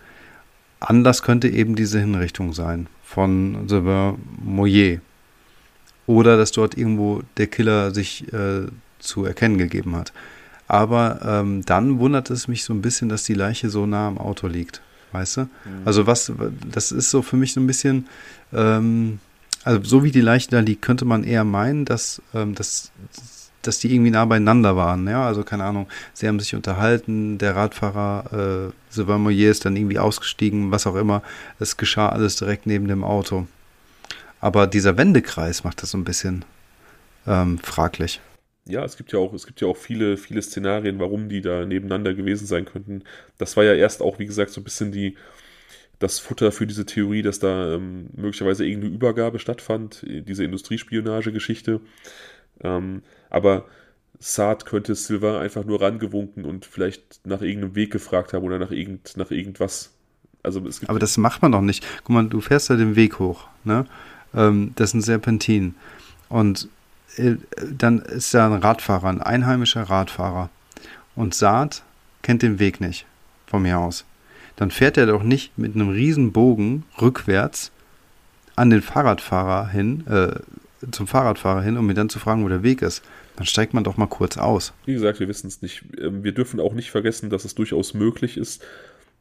Anders 0.79 1.23
könnte 1.23 1.49
eben 1.49 1.75
diese 1.75 1.99
Hinrichtung 1.99 2.53
sein 2.53 2.87
von 3.03 3.67
Sylvain 3.67 4.17
Moyer. 4.43 4.99
Oder 6.07 6.37
dass 6.37 6.51
dort 6.51 6.77
irgendwo 6.77 7.23
der 7.37 7.47
Killer 7.47 7.91
sich 7.91 8.31
äh, 8.31 8.67
zu 8.99 9.25
erkennen 9.25 9.57
gegeben 9.57 9.95
hat. 9.95 10.13
Aber 10.67 11.19
ähm, 11.23 11.63
dann 11.65 11.99
wundert 11.99 12.29
es 12.29 12.47
mich 12.47 12.63
so 12.63 12.73
ein 12.73 12.81
bisschen, 12.81 13.09
dass 13.09 13.23
die 13.23 13.33
Leiche 13.33 13.69
so 13.69 13.85
nah 13.85 14.07
am 14.07 14.17
Auto 14.17 14.47
liegt. 14.47 14.81
Weißt 15.11 15.37
du? 15.37 15.41
Mhm. 15.41 15.49
Also 15.85 16.07
was, 16.07 16.31
das 16.69 16.91
ist 16.91 17.09
so 17.09 17.21
für 17.21 17.37
mich 17.37 17.53
so 17.53 17.61
ein 17.61 17.67
bisschen, 17.67 18.07
ähm, 18.51 19.19
also 19.63 19.83
so 19.83 20.03
wie 20.03 20.11
die 20.11 20.21
Leiche 20.21 20.49
da 20.49 20.59
liegt, 20.59 20.81
könnte 20.81 21.05
man 21.05 21.23
eher 21.23 21.43
meinen, 21.43 21.85
dass, 21.85 22.21
ähm, 22.33 22.55
dass, 22.55 22.91
dass 23.61 23.79
die 23.79 23.93
irgendwie 23.93 24.11
nah 24.11 24.25
beieinander 24.25 24.75
waren. 24.75 25.07
Ja, 25.07 25.25
also 25.25 25.43
keine 25.43 25.63
Ahnung, 25.63 25.87
sie 26.13 26.27
haben 26.27 26.39
sich 26.39 26.55
unterhalten, 26.55 27.37
der 27.37 27.55
Radfahrer 27.55 28.69
äh, 28.69 28.93
Sylvain 28.93 29.21
Moyer 29.21 29.51
ist 29.51 29.65
dann 29.65 29.75
irgendwie 29.75 29.99
ausgestiegen, 29.99 30.71
was 30.71 30.87
auch 30.87 30.95
immer. 30.95 31.21
Es 31.59 31.77
geschah 31.77 32.09
alles 32.09 32.35
direkt 32.35 32.65
neben 32.65 32.87
dem 32.87 33.03
Auto. 33.03 33.47
Aber 34.41 34.67
dieser 34.67 34.97
Wendekreis 34.97 35.63
macht 35.63 35.81
das 35.81 35.91
so 35.91 35.97
ein 35.97 36.03
bisschen 36.03 36.43
ähm, 37.25 37.57
fraglich. 37.59 38.19
Ja, 38.67 38.83
es 38.83 38.97
gibt 38.97 39.11
ja 39.11 39.19
auch, 39.19 39.33
es 39.33 39.45
gibt 39.45 39.61
ja 39.61 39.67
auch 39.67 39.77
viele, 39.77 40.17
viele 40.17 40.41
Szenarien, 40.41 40.99
warum 40.99 41.29
die 41.29 41.41
da 41.41 41.65
nebeneinander 41.65 42.13
gewesen 42.15 42.47
sein 42.47 42.65
könnten. 42.65 43.03
Das 43.37 43.55
war 43.57 43.63
ja 43.63 43.73
erst 43.73 44.01
auch, 44.01 44.17
wie 44.17 44.25
gesagt, 44.25 44.51
so 44.51 44.61
ein 44.61 44.63
bisschen 44.63 44.91
die, 44.91 45.15
das 45.99 46.19
Futter 46.19 46.51
für 46.51 46.65
diese 46.65 46.85
Theorie, 46.85 47.21
dass 47.21 47.39
da 47.39 47.75
ähm, 47.75 48.09
möglicherweise 48.15 48.65
irgendeine 48.65 48.95
Übergabe 48.95 49.39
stattfand, 49.39 50.03
diese 50.07 50.43
Industriespionage-Geschichte. 50.43 51.79
Ähm, 52.63 53.03
aber 53.29 53.65
Saad 54.19 54.65
könnte 54.65 54.95
Sylvain 54.95 55.35
einfach 55.35 55.65
nur 55.65 55.81
rangewunken 55.81 56.45
und 56.45 56.65
vielleicht 56.65 57.25
nach 57.25 57.41
irgendeinem 57.41 57.75
Weg 57.75 57.91
gefragt 57.91 58.33
haben 58.33 58.43
oder 58.43 58.57
nach, 58.57 58.71
irgend, 58.71 59.15
nach 59.17 59.29
irgendwas. 59.29 59.91
Also 60.41 60.65
es 60.67 60.87
aber 60.87 60.99
das 60.99 61.17
macht 61.17 61.41
man 61.41 61.51
doch 61.51 61.61
nicht. 61.61 61.85
Guck 62.03 62.09
mal, 62.09 62.27
du 62.27 62.41
fährst 62.41 62.69
da 62.69 62.75
den 62.75 62.95
Weg 62.95 63.19
hoch, 63.19 63.47
ne? 63.63 63.85
Ähm, 64.33 64.71
das 64.75 64.89
ist 64.89 64.93
ein 64.95 65.01
Serpentin. 65.01 65.75
Und 66.29 66.65
äh, 66.65 66.67
dann 67.71 67.99
ist 67.99 68.33
da 68.33 68.47
ein 68.47 68.61
Radfahrer, 68.61 69.07
ein 69.07 69.21
einheimischer 69.21 69.83
Radfahrer. 69.83 70.49
Und 71.15 71.33
Saad 71.33 71.83
kennt 72.21 72.41
den 72.41 72.59
Weg 72.59 72.81
nicht, 72.81 73.05
von 73.47 73.61
mir 73.61 73.79
aus 73.79 74.05
dann 74.55 74.71
fährt 74.71 74.97
er 74.97 75.05
doch 75.05 75.23
nicht 75.23 75.57
mit 75.57 75.75
einem 75.75 75.89
riesen 75.89 76.31
Bogen 76.31 76.83
rückwärts 77.01 77.71
an 78.55 78.69
den 78.69 78.81
Fahrradfahrer 78.81 79.69
hin, 79.69 80.05
äh, 80.07 80.39
zum 80.91 81.07
Fahrradfahrer 81.07 81.61
hin, 81.61 81.77
um 81.77 81.85
mir 81.85 81.93
dann 81.93 82.09
zu 82.09 82.19
fragen, 82.19 82.43
wo 82.43 82.49
der 82.49 82.63
Weg 82.63 82.81
ist. 82.81 83.03
Dann 83.35 83.45
steigt 83.45 83.73
man 83.73 83.83
doch 83.83 83.97
mal 83.97 84.07
kurz 84.07 84.37
aus. 84.37 84.71
Wie 84.85 84.93
gesagt, 84.93 85.19
wir 85.19 85.27
wissen 85.27 85.47
es 85.47 85.61
nicht. 85.61 85.83
Ähm, 85.99 86.23
wir 86.23 86.31
dürfen 86.31 86.59
auch 86.59 86.73
nicht 86.73 86.91
vergessen, 86.91 87.29
dass 87.29 87.43
es 87.43 87.55
durchaus 87.55 87.93
möglich 87.93 88.37
ist, 88.37 88.63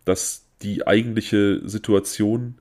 dass 0.05 0.45
die 0.63 0.87
eigentliche 0.87 1.61
Situation, 1.69 2.55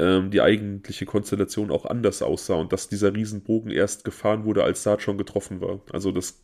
ähm, 0.00 0.30
die 0.30 0.40
eigentliche 0.40 1.04
Konstellation 1.04 1.70
auch 1.70 1.84
anders 1.84 2.22
aussah 2.22 2.54
und 2.54 2.72
dass 2.72 2.88
dieser 2.88 3.14
Riesenbogen 3.14 3.70
erst 3.70 4.04
gefahren 4.04 4.44
wurde, 4.44 4.64
als 4.64 4.82
Saad 4.82 5.02
schon 5.02 5.18
getroffen 5.18 5.60
war. 5.60 5.80
Also 5.92 6.10
das 6.10 6.42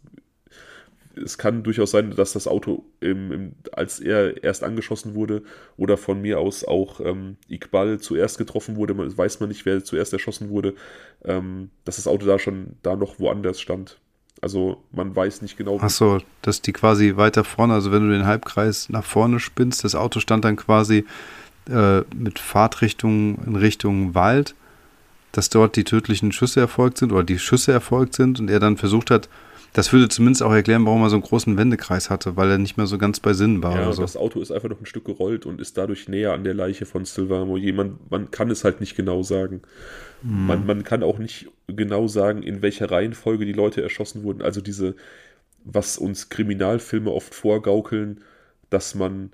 es 1.25 1.39
kann 1.39 1.63
durchaus 1.63 1.93
sein, 1.93 2.11
dass 2.11 2.35
das 2.35 2.47
Auto, 2.47 2.85
im, 3.01 3.33
im, 3.33 3.53
als 3.73 4.01
er 4.01 4.45
erst 4.45 4.63
angeschossen 4.63 5.15
wurde, 5.15 5.43
oder 5.79 5.97
von 5.97 6.21
mir 6.21 6.39
aus 6.39 6.63
auch 6.63 7.01
ähm, 7.01 7.37
Iqbal 7.49 8.01
zuerst 8.01 8.37
getroffen 8.37 8.77
wurde, 8.77 8.93
man, 8.93 9.17
weiß 9.17 9.41
man 9.41 9.49
nicht, 9.49 9.65
wer 9.65 9.83
zuerst 9.83 10.13
erschossen 10.13 10.51
wurde, 10.51 10.75
ähm, 11.25 11.71
dass 11.87 11.97
das 11.97 12.07
Auto 12.07 12.27
da 12.27 12.39
schon 12.39 12.77
da 12.83 12.97
noch 12.97 13.19
woanders 13.19 13.63
stand. 13.63 13.99
Also 14.43 14.85
man 14.93 15.17
weiß 15.17 15.41
nicht 15.41 15.57
genau. 15.57 15.79
Achso, 15.81 16.19
dass 16.43 16.61
die 16.61 16.75
quasi 16.75 17.17
weiter 17.17 17.45
vorne, 17.45 17.73
also 17.73 17.91
wenn 17.93 18.07
du 18.07 18.15
den 18.15 18.27
Halbkreis 18.27 18.91
nach 18.91 19.05
vorne 19.05 19.41
spinnst, 19.41 19.85
das 19.85 19.95
Auto 19.95 20.21
stand 20.21 20.45
dann 20.45 20.57
quasi 20.57 21.07
äh, 21.71 22.03
mit 22.15 22.39
Fahrtrichtung 22.39 23.39
in 23.47 23.57
Richtung 23.57 24.15
Wald, 24.15 24.55
dass 25.33 25.51
dort 25.51 25.77
die 25.77 25.85
tödlichen 25.85 26.33
Schüsse 26.33 26.61
erfolgt 26.61 26.99
sind 26.99 27.13
oder 27.13 27.25
die 27.25 27.39
Schüsse 27.39 27.73
erfolgt 27.73 28.15
sind 28.15 28.41
und 28.41 28.51
er 28.51 28.61
dann 28.61 28.77
versucht 28.77 29.11
hat, 29.11 29.29
das 29.77 29.93
würde 29.93 30.09
zumindest 30.09 30.43
auch 30.43 30.53
erklären, 30.53 30.87
warum 30.87 31.03
er 31.03 31.11
so 31.11 31.17
einen 31.17 31.23
großen 31.23 31.59
Wendekreis 31.59 32.09
hatte, 32.09 32.35
weil 32.35 32.51
er 32.51 32.57
nicht 32.57 32.79
mehr 32.79 32.87
so 32.87 32.97
ganz 32.97 33.21
bei 33.21 33.35
Sinn 33.35 33.63
war. 33.63 33.79
Ja, 33.79 33.93
so. 33.93 34.01
das 34.01 34.17
Auto 34.17 34.41
ist 34.41 34.51
einfach 34.51 34.71
noch 34.71 34.81
ein 34.81 34.87
Stück 34.87 35.05
gerollt 35.05 35.45
und 35.45 35.61
ist 35.61 35.77
dadurch 35.77 36.09
näher 36.09 36.33
an 36.33 36.45
der 36.45 36.55
Leiche 36.55 36.87
von 36.87 37.05
Sylvain 37.05 37.47
Moyer. 37.47 37.75
Man, 37.75 37.99
man 38.09 38.31
kann 38.31 38.51
es 38.51 38.65
halt 38.65 38.81
nicht 38.81 38.97
genau 38.97 39.23
sagen. 39.23 39.61
Hm. 40.23 40.47
Man, 40.47 40.65
man 40.65 40.83
kann 40.83 41.03
auch 41.03 41.19
nicht 41.19 41.51
genau 41.67 42.09
sagen, 42.09 42.43
in 42.43 42.63
welcher 42.63 42.91
Reihenfolge 42.91 43.45
die 43.45 43.53
Leute 43.53 43.83
erschossen 43.83 44.23
wurden. 44.23 44.41
Also 44.41 44.63
diese, 44.63 44.95
was 45.65 45.99
uns 45.99 46.31
Kriminalfilme 46.31 47.11
oft 47.11 47.35
vorgaukeln, 47.35 48.23
dass 48.71 48.95
man 48.95 49.31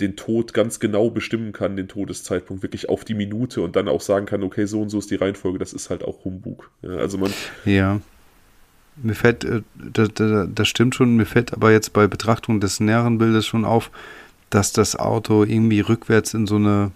den 0.00 0.16
Tod 0.16 0.52
ganz 0.52 0.78
genau 0.78 1.10
bestimmen 1.10 1.52
kann, 1.52 1.76
den 1.76 1.88
Todeszeitpunkt 1.88 2.62
wirklich 2.62 2.88
auf 2.88 3.04
die 3.04 3.14
Minute 3.14 3.62
und 3.62 3.76
dann 3.76 3.88
auch 3.88 4.02
sagen 4.02 4.26
kann, 4.26 4.42
okay, 4.42 4.66
so 4.66 4.82
und 4.82 4.90
so 4.90 4.98
ist 4.98 5.10
die 5.10 5.16
Reihenfolge, 5.16 5.58
das 5.58 5.72
ist 5.72 5.88
halt 5.88 6.04
auch 6.04 6.24
Humbug. 6.24 6.70
Ja, 6.82 6.96
also 6.96 7.18
man, 7.18 7.32
ja. 7.64 8.00
Mir 8.96 9.14
fällt, 9.14 9.44
äh, 9.44 9.62
das, 9.74 10.10
das 10.14 10.68
stimmt 10.68 10.94
schon, 10.94 11.16
mir 11.16 11.26
fällt 11.26 11.52
aber 11.52 11.70
jetzt 11.70 11.92
bei 11.92 12.06
Betrachtung 12.06 12.60
des 12.60 12.80
näheren 12.80 13.18
Bildes 13.18 13.46
schon 13.46 13.64
auf, 13.64 13.90
dass 14.50 14.72
das 14.72 14.96
Auto 14.96 15.44
irgendwie 15.44 15.80
rückwärts 15.80 16.34
in 16.34 16.46
so 16.46 16.56
eine, 16.56 16.92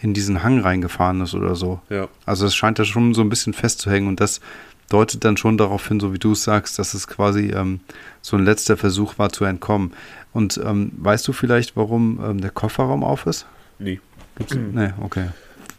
in 0.00 0.14
diesen 0.14 0.42
Hang 0.42 0.60
reingefahren 0.60 1.20
ist 1.20 1.34
oder 1.34 1.56
so. 1.56 1.80
Ja. 1.88 2.08
Also 2.26 2.46
es 2.46 2.54
scheint 2.54 2.78
da 2.78 2.84
schon 2.84 3.14
so 3.14 3.22
ein 3.22 3.28
bisschen 3.28 3.52
festzuhängen 3.52 4.08
und 4.08 4.20
das 4.20 4.40
deutet 4.88 5.24
dann 5.24 5.36
schon 5.36 5.58
darauf 5.58 5.86
hin, 5.86 6.00
so 6.00 6.12
wie 6.14 6.18
du 6.18 6.32
es 6.32 6.44
sagst, 6.44 6.78
dass 6.78 6.94
es 6.94 7.06
quasi 7.06 7.50
ähm, 7.50 7.80
so 8.22 8.36
ein 8.36 8.44
letzter 8.44 8.76
Versuch 8.76 9.18
war 9.18 9.30
zu 9.30 9.44
entkommen. 9.44 9.92
Und 10.32 10.60
ähm, 10.64 10.92
weißt 10.96 11.26
du 11.28 11.32
vielleicht, 11.32 11.76
warum 11.76 12.20
ähm, 12.24 12.40
der 12.40 12.50
Kofferraum 12.50 13.04
auf 13.04 13.26
ist? 13.26 13.46
Nee. 13.78 14.00
Gibt's? 14.36 14.54
Nee, 14.54 14.92
okay. 15.00 15.28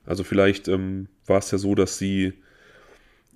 Also 0.06 0.24
vielleicht 0.24 0.68
ähm, 0.68 1.08
war 1.28 1.40
es 1.40 1.52
ja 1.52 1.58
so, 1.58 1.76
dass 1.76 1.98
sie 1.98 2.34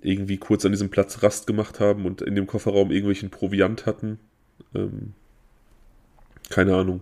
irgendwie 0.02 0.36
kurz 0.36 0.64
an 0.64 0.72
diesem 0.72 0.90
Platz 0.90 1.22
Rast 1.22 1.46
gemacht 1.46 1.80
haben 1.80 2.04
und 2.04 2.20
in 2.20 2.34
dem 2.34 2.46
Kofferraum 2.46 2.90
irgendwelchen 2.90 3.30
Proviant 3.30 3.86
hatten. 3.86 4.18
Ähm, 4.74 5.14
keine 6.50 6.76
Ahnung. 6.76 7.00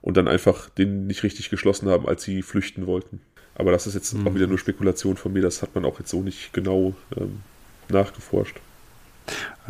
Und 0.00 0.16
dann 0.16 0.28
einfach 0.28 0.70
den 0.70 1.06
nicht 1.06 1.24
richtig 1.24 1.50
geschlossen 1.50 1.88
haben, 1.88 2.06
als 2.06 2.22
sie 2.22 2.42
flüchten 2.42 2.86
wollten. 2.86 3.20
Aber 3.56 3.72
das 3.72 3.88
ist 3.88 3.94
jetzt 3.94 4.14
mhm. 4.14 4.28
auch 4.28 4.34
wieder 4.34 4.46
nur 4.46 4.58
Spekulation 4.58 5.16
von 5.16 5.32
mir, 5.32 5.42
das 5.42 5.62
hat 5.62 5.74
man 5.74 5.84
auch 5.84 5.98
jetzt 5.98 6.10
so 6.10 6.22
nicht 6.22 6.52
genau 6.52 6.94
ähm, 7.16 7.40
nachgeforscht. 7.90 8.56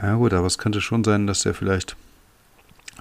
Ja 0.00 0.14
gut, 0.14 0.32
aber 0.32 0.46
es 0.46 0.58
könnte 0.58 0.80
schon 0.80 1.04
sein, 1.04 1.26
dass 1.26 1.42
der 1.42 1.54
vielleicht, 1.54 1.96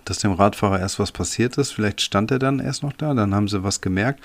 dass 0.05 0.19
dem 0.19 0.31
Radfahrer 0.31 0.79
erst 0.79 0.99
was 0.99 1.11
passiert 1.11 1.57
ist. 1.57 1.71
Vielleicht 1.71 2.01
stand 2.01 2.31
er 2.31 2.39
dann 2.39 2.59
erst 2.59 2.83
noch 2.83 2.93
da, 2.93 3.13
dann 3.13 3.35
haben 3.35 3.47
sie 3.47 3.63
was 3.63 3.81
gemerkt 3.81 4.21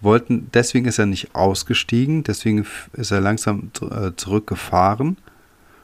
wollten, 0.00 0.50
deswegen 0.52 0.86
ist 0.86 0.98
er 0.98 1.06
nicht 1.06 1.34
ausgestiegen, 1.34 2.22
deswegen 2.22 2.66
ist 2.92 3.10
er 3.10 3.20
langsam 3.20 3.70
äh, 3.80 4.12
zurückgefahren, 4.16 5.16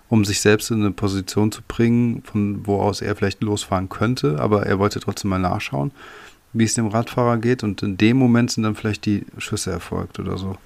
um 0.09 0.25
sich 0.25 0.41
selbst 0.41 0.71
in 0.71 0.81
eine 0.81 0.91
Position 0.91 1.51
zu 1.51 1.63
bringen, 1.67 2.23
von 2.23 2.67
wo 2.67 2.81
aus 2.81 3.01
er 3.01 3.17
vielleicht 3.17 3.43
losfahren 3.43 3.89
könnte, 3.89 4.39
aber 4.39 4.67
er 4.67 4.79
wollte 4.79 5.01
trotzdem 5.01 5.31
mal 5.31 5.39
nachschauen, 5.39 5.93
wie 6.53 6.65
es 6.65 6.75
dem 6.75 6.89
Radfahrer 6.89 7.39
geht 7.39 7.63
und 7.63 7.83
in 7.83 7.97
dem 7.97 8.19
Moment 8.19 8.51
sind 8.51 8.65
dann 8.65 8.75
vielleicht 8.75 9.07
die 9.07 9.25
Schüsse 9.39 9.71
erfolgt 9.71 10.19
oder 10.19 10.37
so. 10.37 10.57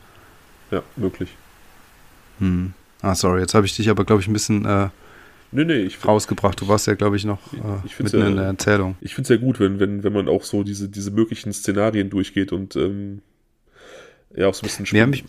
Ja, 0.70 0.82
möglich. 0.96 1.30
Hm. 2.40 2.74
Ah, 3.02 3.14
sorry, 3.14 3.40
jetzt 3.40 3.54
habe 3.54 3.66
ich 3.66 3.76
dich 3.76 3.90
aber, 3.90 4.04
glaube 4.04 4.22
ich, 4.22 4.28
ein 4.28 4.32
bisschen 4.32 4.64
äh, 4.64 4.88
nee, 5.52 5.64
nee, 5.64 5.78
ich 5.80 5.96
find, 5.96 6.08
rausgebracht. 6.08 6.60
Du 6.60 6.68
warst 6.68 6.86
ja, 6.86 6.94
glaube 6.94 7.16
ich, 7.16 7.24
noch 7.24 7.52
äh, 7.52 7.58
ich 7.84 7.98
mitten 7.98 8.18
ja, 8.18 8.26
in 8.26 8.36
der 8.36 8.46
Erzählung. 8.46 8.96
Ich 9.00 9.14
finde 9.14 9.32
es 9.32 9.40
ja 9.40 9.44
gut, 9.44 9.60
wenn, 9.60 9.80
wenn, 9.80 10.02
wenn 10.02 10.12
man 10.12 10.28
auch 10.28 10.44
so 10.44 10.62
diese, 10.62 10.88
diese 10.88 11.10
möglichen 11.10 11.52
Szenarien 11.52 12.10
durchgeht 12.10 12.52
und 12.52 12.76
ähm, 12.76 13.22
ja, 14.34 14.48
auch 14.48 14.54
so 14.54 14.62
ein 14.62 14.68
bisschen 14.68 14.86
spannend. 14.86 15.10
Mich, 15.10 15.24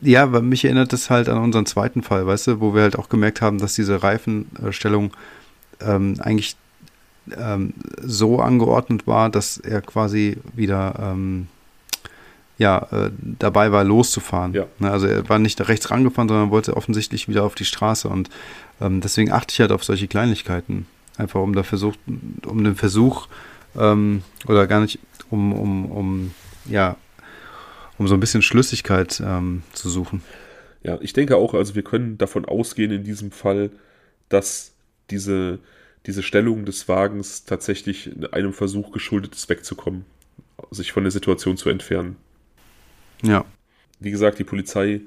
ja, 0.00 0.32
weil 0.32 0.42
mich 0.42 0.64
erinnert 0.64 0.92
das 0.92 1.10
halt 1.10 1.28
an 1.28 1.38
unseren 1.38 1.66
zweiten 1.66 2.02
Fall, 2.02 2.26
weißt 2.26 2.46
du, 2.48 2.60
wo 2.60 2.74
wir 2.74 2.82
halt 2.82 2.96
auch 2.96 3.08
gemerkt 3.08 3.40
haben, 3.40 3.58
dass 3.58 3.74
diese 3.74 4.02
Reifenstellung 4.02 5.12
ähm, 5.80 6.16
eigentlich 6.20 6.56
ähm, 7.36 7.74
so 8.00 8.40
angeordnet 8.40 9.06
war, 9.06 9.30
dass 9.30 9.58
er 9.58 9.82
quasi 9.82 10.38
wieder 10.54 10.94
ähm, 11.00 11.48
ja, 12.58 12.88
äh, 12.90 13.10
dabei 13.20 13.70
war, 13.70 13.84
loszufahren. 13.84 14.52
Ja. 14.52 14.66
Ne, 14.80 14.90
also 14.90 15.06
er 15.06 15.28
war 15.28 15.38
nicht 15.38 15.66
rechts 15.68 15.90
rangefahren, 15.90 16.28
sondern 16.28 16.50
wollte 16.50 16.76
offensichtlich 16.76 17.28
wieder 17.28 17.44
auf 17.44 17.54
die 17.54 17.64
Straße. 17.64 18.08
Und 18.08 18.28
ähm, 18.80 19.00
deswegen 19.00 19.30
achte 19.30 19.52
ich 19.52 19.60
halt 19.60 19.72
auf 19.72 19.84
solche 19.84 20.08
Kleinigkeiten. 20.08 20.86
Einfach 21.16 21.40
um, 21.40 21.54
da 21.54 21.62
versucht, 21.62 21.98
um 22.44 22.64
den 22.64 22.74
Versuch 22.74 23.28
ähm, 23.76 24.22
oder 24.46 24.66
gar 24.66 24.80
nicht, 24.80 24.98
um, 25.30 25.52
um, 25.52 25.90
um, 25.90 26.34
ja, 26.66 26.96
um 27.96 28.08
so 28.08 28.14
ein 28.14 28.20
bisschen 28.20 28.42
Schlüssigkeit 28.42 29.22
ähm, 29.24 29.62
zu 29.72 29.88
suchen. 29.88 30.22
Ja, 30.82 30.98
ich 31.00 31.12
denke 31.12 31.36
auch, 31.36 31.54
also 31.54 31.74
wir 31.76 31.82
können 31.82 32.18
davon 32.18 32.44
ausgehen 32.44 32.90
in 32.90 33.04
diesem 33.04 33.30
Fall, 33.30 33.70
dass 34.28 34.72
diese, 35.10 35.58
diese 36.06 36.22
Stellung 36.22 36.64
des 36.64 36.88
Wagens 36.88 37.44
tatsächlich 37.44 38.10
einem 38.32 38.52
Versuch 38.52 38.92
geschuldet 38.92 39.34
ist, 39.34 39.48
wegzukommen, 39.48 40.04
sich 40.70 40.92
von 40.92 41.04
der 41.04 41.10
Situation 41.10 41.56
zu 41.56 41.68
entfernen. 41.68 42.16
Ja. 43.22 43.44
Wie 44.00 44.10
gesagt, 44.10 44.38
die 44.38 44.44
Polizei 44.44 45.00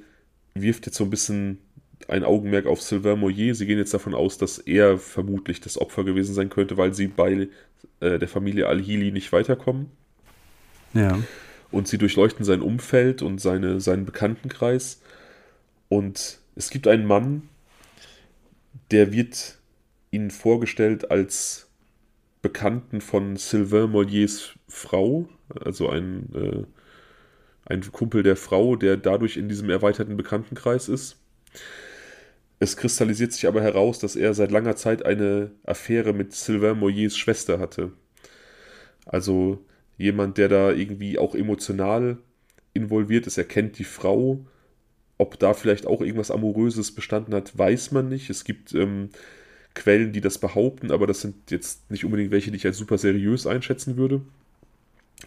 wirft 0.54 0.86
jetzt 0.86 0.98
so 0.98 1.04
ein 1.04 1.10
bisschen 1.10 1.60
ein 2.08 2.24
Augenmerk 2.24 2.66
auf 2.66 2.82
Sylvain 2.82 3.20
Moyer. 3.20 3.56
Sie 3.56 3.66
gehen 3.66 3.78
jetzt 3.78 3.94
davon 3.94 4.14
aus, 4.14 4.38
dass 4.38 4.58
er 4.58 4.98
vermutlich 4.98 5.62
das 5.62 5.80
Opfer 5.80 6.04
gewesen 6.04 6.34
sein 6.34 6.50
könnte, 6.50 6.78
weil 6.78 6.94
sie 6.94 7.08
bei 7.08 7.48
äh, 8.00 8.20
der 8.20 8.28
Familie 8.28 8.68
Al-Hili 8.68 9.12
nicht 9.12 9.32
weiterkommen. 9.32 9.88
Ja. 10.94 11.20
Und 11.72 11.88
sie 11.88 11.98
durchleuchten 11.98 12.44
sein 12.44 12.62
Umfeld 12.62 13.22
und 13.22 13.40
seine, 13.40 13.80
seinen 13.80 14.06
Bekanntenkreis. 14.06 15.02
Und 15.88 16.40
es 16.56 16.70
gibt 16.70 16.88
einen 16.88 17.06
Mann, 17.06 17.44
der 18.92 19.14
wird 19.14 19.58
ihnen 20.12 20.32
vorgestellt 20.32 21.12
als 21.12 21.70
Bekannten 22.42 23.02
von 23.02 23.38
Sylvain 23.38 23.92
Molliers 23.92 24.54
Frau, 24.68 25.30
also 25.64 25.90
ein 25.90 26.30
äh, 26.34 26.64
ein 27.66 27.82
Kumpel 27.92 28.24
der 28.24 28.36
Frau, 28.36 28.76
der 28.76 28.98
dadurch 28.98 29.38
in 29.38 29.50
diesem 29.50 29.70
erweiterten 29.70 30.18
Bekanntenkreis 30.18 30.90
ist. 30.90 31.18
Es 32.60 32.78
kristallisiert 32.78 33.34
sich 33.34 33.48
aber 33.48 33.62
heraus, 33.62 34.00
dass 34.00 34.16
er 34.16 34.34
seit 34.34 34.52
langer 34.52 34.76
Zeit 34.76 35.06
eine 35.06 35.52
Affäre 35.64 36.14
mit 36.14 36.34
Sylvain 36.34 36.78
Moyers 36.78 37.18
Schwester 37.18 37.60
hatte. 37.60 37.92
Also 39.06 39.66
jemand, 39.98 40.38
der 40.38 40.48
da 40.48 40.72
irgendwie 40.72 41.18
auch 41.18 41.36
emotional 41.36 42.18
involviert 42.74 43.28
ist. 43.28 43.38
Er 43.38 43.46
kennt 43.46 43.80
die 43.80 43.84
Frau. 43.84 44.46
Ob 45.18 45.38
da 45.40 45.54
vielleicht 45.54 45.86
auch 45.86 46.02
irgendwas 46.02 46.32
Amoröses 46.32 46.94
bestanden 46.94 47.34
hat, 47.36 47.58
weiß 47.58 47.92
man 47.92 48.10
nicht. 48.10 48.30
Es 48.30 48.44
gibt 48.44 48.74
ähm, 48.74 49.10
Quellen, 49.76 50.14
die 50.14 50.22
das 50.22 50.40
behaupten, 50.40 50.92
aber 50.92 51.08
das 51.08 51.22
sind 51.22 51.52
jetzt 51.52 51.92
nicht 51.92 52.06
unbedingt 52.06 52.32
welche, 52.32 52.52
die 52.52 52.58
ich 52.58 52.66
als 52.66 52.78
super 52.78 52.98
seriös 52.98 53.46
einschätzen 53.46 53.98
würde. 53.98 54.22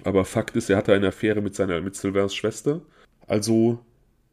Aber 0.04 0.24
Fakt 0.24 0.54
ist, 0.56 0.70
er 0.70 0.76
hatte 0.76 0.92
eine 0.92 1.08
Affäre 1.08 1.40
mit 1.40 1.54
seiner, 1.54 1.80
mit 1.80 1.96
Sylvains 1.96 2.34
Schwester. 2.34 2.82
Also 3.26 3.80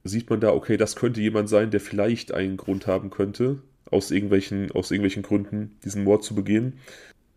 sieht 0.04 0.30
man 0.30 0.42
da, 0.42 0.52
okay, 0.52 0.78
das 0.78 0.96
könnte 0.96 1.22
jemand 1.22 1.50
sein, 1.50 1.72
der 1.72 1.80
vielleicht 1.80 2.34
einen 2.34 2.58
Grund 2.58 2.88
haben 2.88 3.10
könnte, 3.10 3.60
aus 3.90 4.12
irgendwelchen, 4.12 4.72
aus 4.72 4.92
irgendwelchen 4.92 5.24
Gründen 5.24 5.78
diesen 5.84 6.04
Mord 6.04 6.24
zu 6.24 6.36
begehen. 6.36 6.80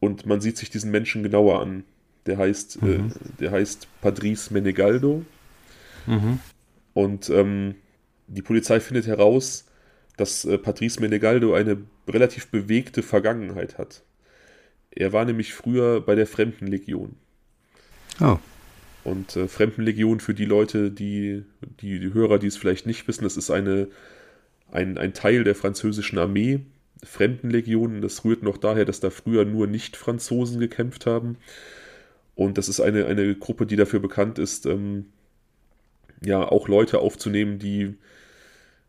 Und 0.01 0.27
man 0.27 0.41
sieht 0.41 0.57
sich 0.57 0.71
diesen 0.71 0.91
Menschen 0.91 1.23
genauer 1.23 1.61
an. 1.61 1.85
Der 2.27 2.39
heißt, 2.39 2.83
äh, 2.83 2.85
mhm. 2.85 3.09
äh, 3.09 3.13
der 3.41 3.51
heißt 3.53 3.87
Padris 4.01 4.51
Menegaldo. 4.51 5.25
Mhm. 6.07 6.41
Und 6.93 7.31
ähm, 7.31 7.77
die 8.27 8.43
Polizei 8.43 8.81
findet 8.81 9.07
heraus, 9.07 9.67
dass 10.17 10.45
äh, 10.45 10.59
Patrice 10.59 11.01
Menegaldo 11.01 11.55
eine 11.55 11.79
relativ 12.09 12.49
bewegte 12.49 13.03
Vergangenheit 13.03 13.79
hat. 13.79 14.03
Er 14.91 15.13
war 15.13 15.25
nämlich 15.25 15.55
früher 15.55 16.01
bei 16.01 16.15
der 16.15 16.27
Fremdenlegion. 16.27 17.17
Oh. 18.21 18.39
Und 19.05 19.37
äh, 19.37 19.49
Fremdenlegion 19.49 20.21
für 20.21 20.35
die 20.35 20.47
Leute, 20.47 20.91
die, 20.91 21.45
die, 21.81 22.01
die 22.01 22.15
Hörer, 22.15 22.39
die 22.39 22.47
es 22.47 22.57
vielleicht 22.57 22.87
nicht 22.87 23.07
wissen, 23.07 23.25
das 23.25 23.37
ist 23.37 23.51
eine, 23.51 23.89
ein, 24.73 24.97
ein 24.99 25.13
Teil 25.13 25.45
der 25.45 25.55
französischen 25.55 26.19
Armee. 26.19 26.61
Fremdenlegionen, 27.03 28.01
das 28.01 28.25
rührt 28.25 28.43
noch 28.43 28.57
daher, 28.57 28.87
dass 28.87 29.01
da 29.01 29.11
früher 29.11 29.45
nur 29.45 29.67
Nicht-Franzosen 29.67 30.59
gekämpft 30.59 31.07
haben. 31.07 31.37
Und 32.35 32.57
das 32.57 32.69
ist 32.69 32.81
eine, 32.81 33.07
eine 33.07 33.35
Gruppe, 33.35 33.67
die 33.67 33.77
dafür 33.77 34.01
bekannt 34.01 34.39
ist, 34.39 34.67
ähm, 34.67 35.07
ja, 36.25 36.43
auch 36.43 36.69
Leute 36.69 37.01
aufzunehmen, 37.01 37.59
die 37.59 37.95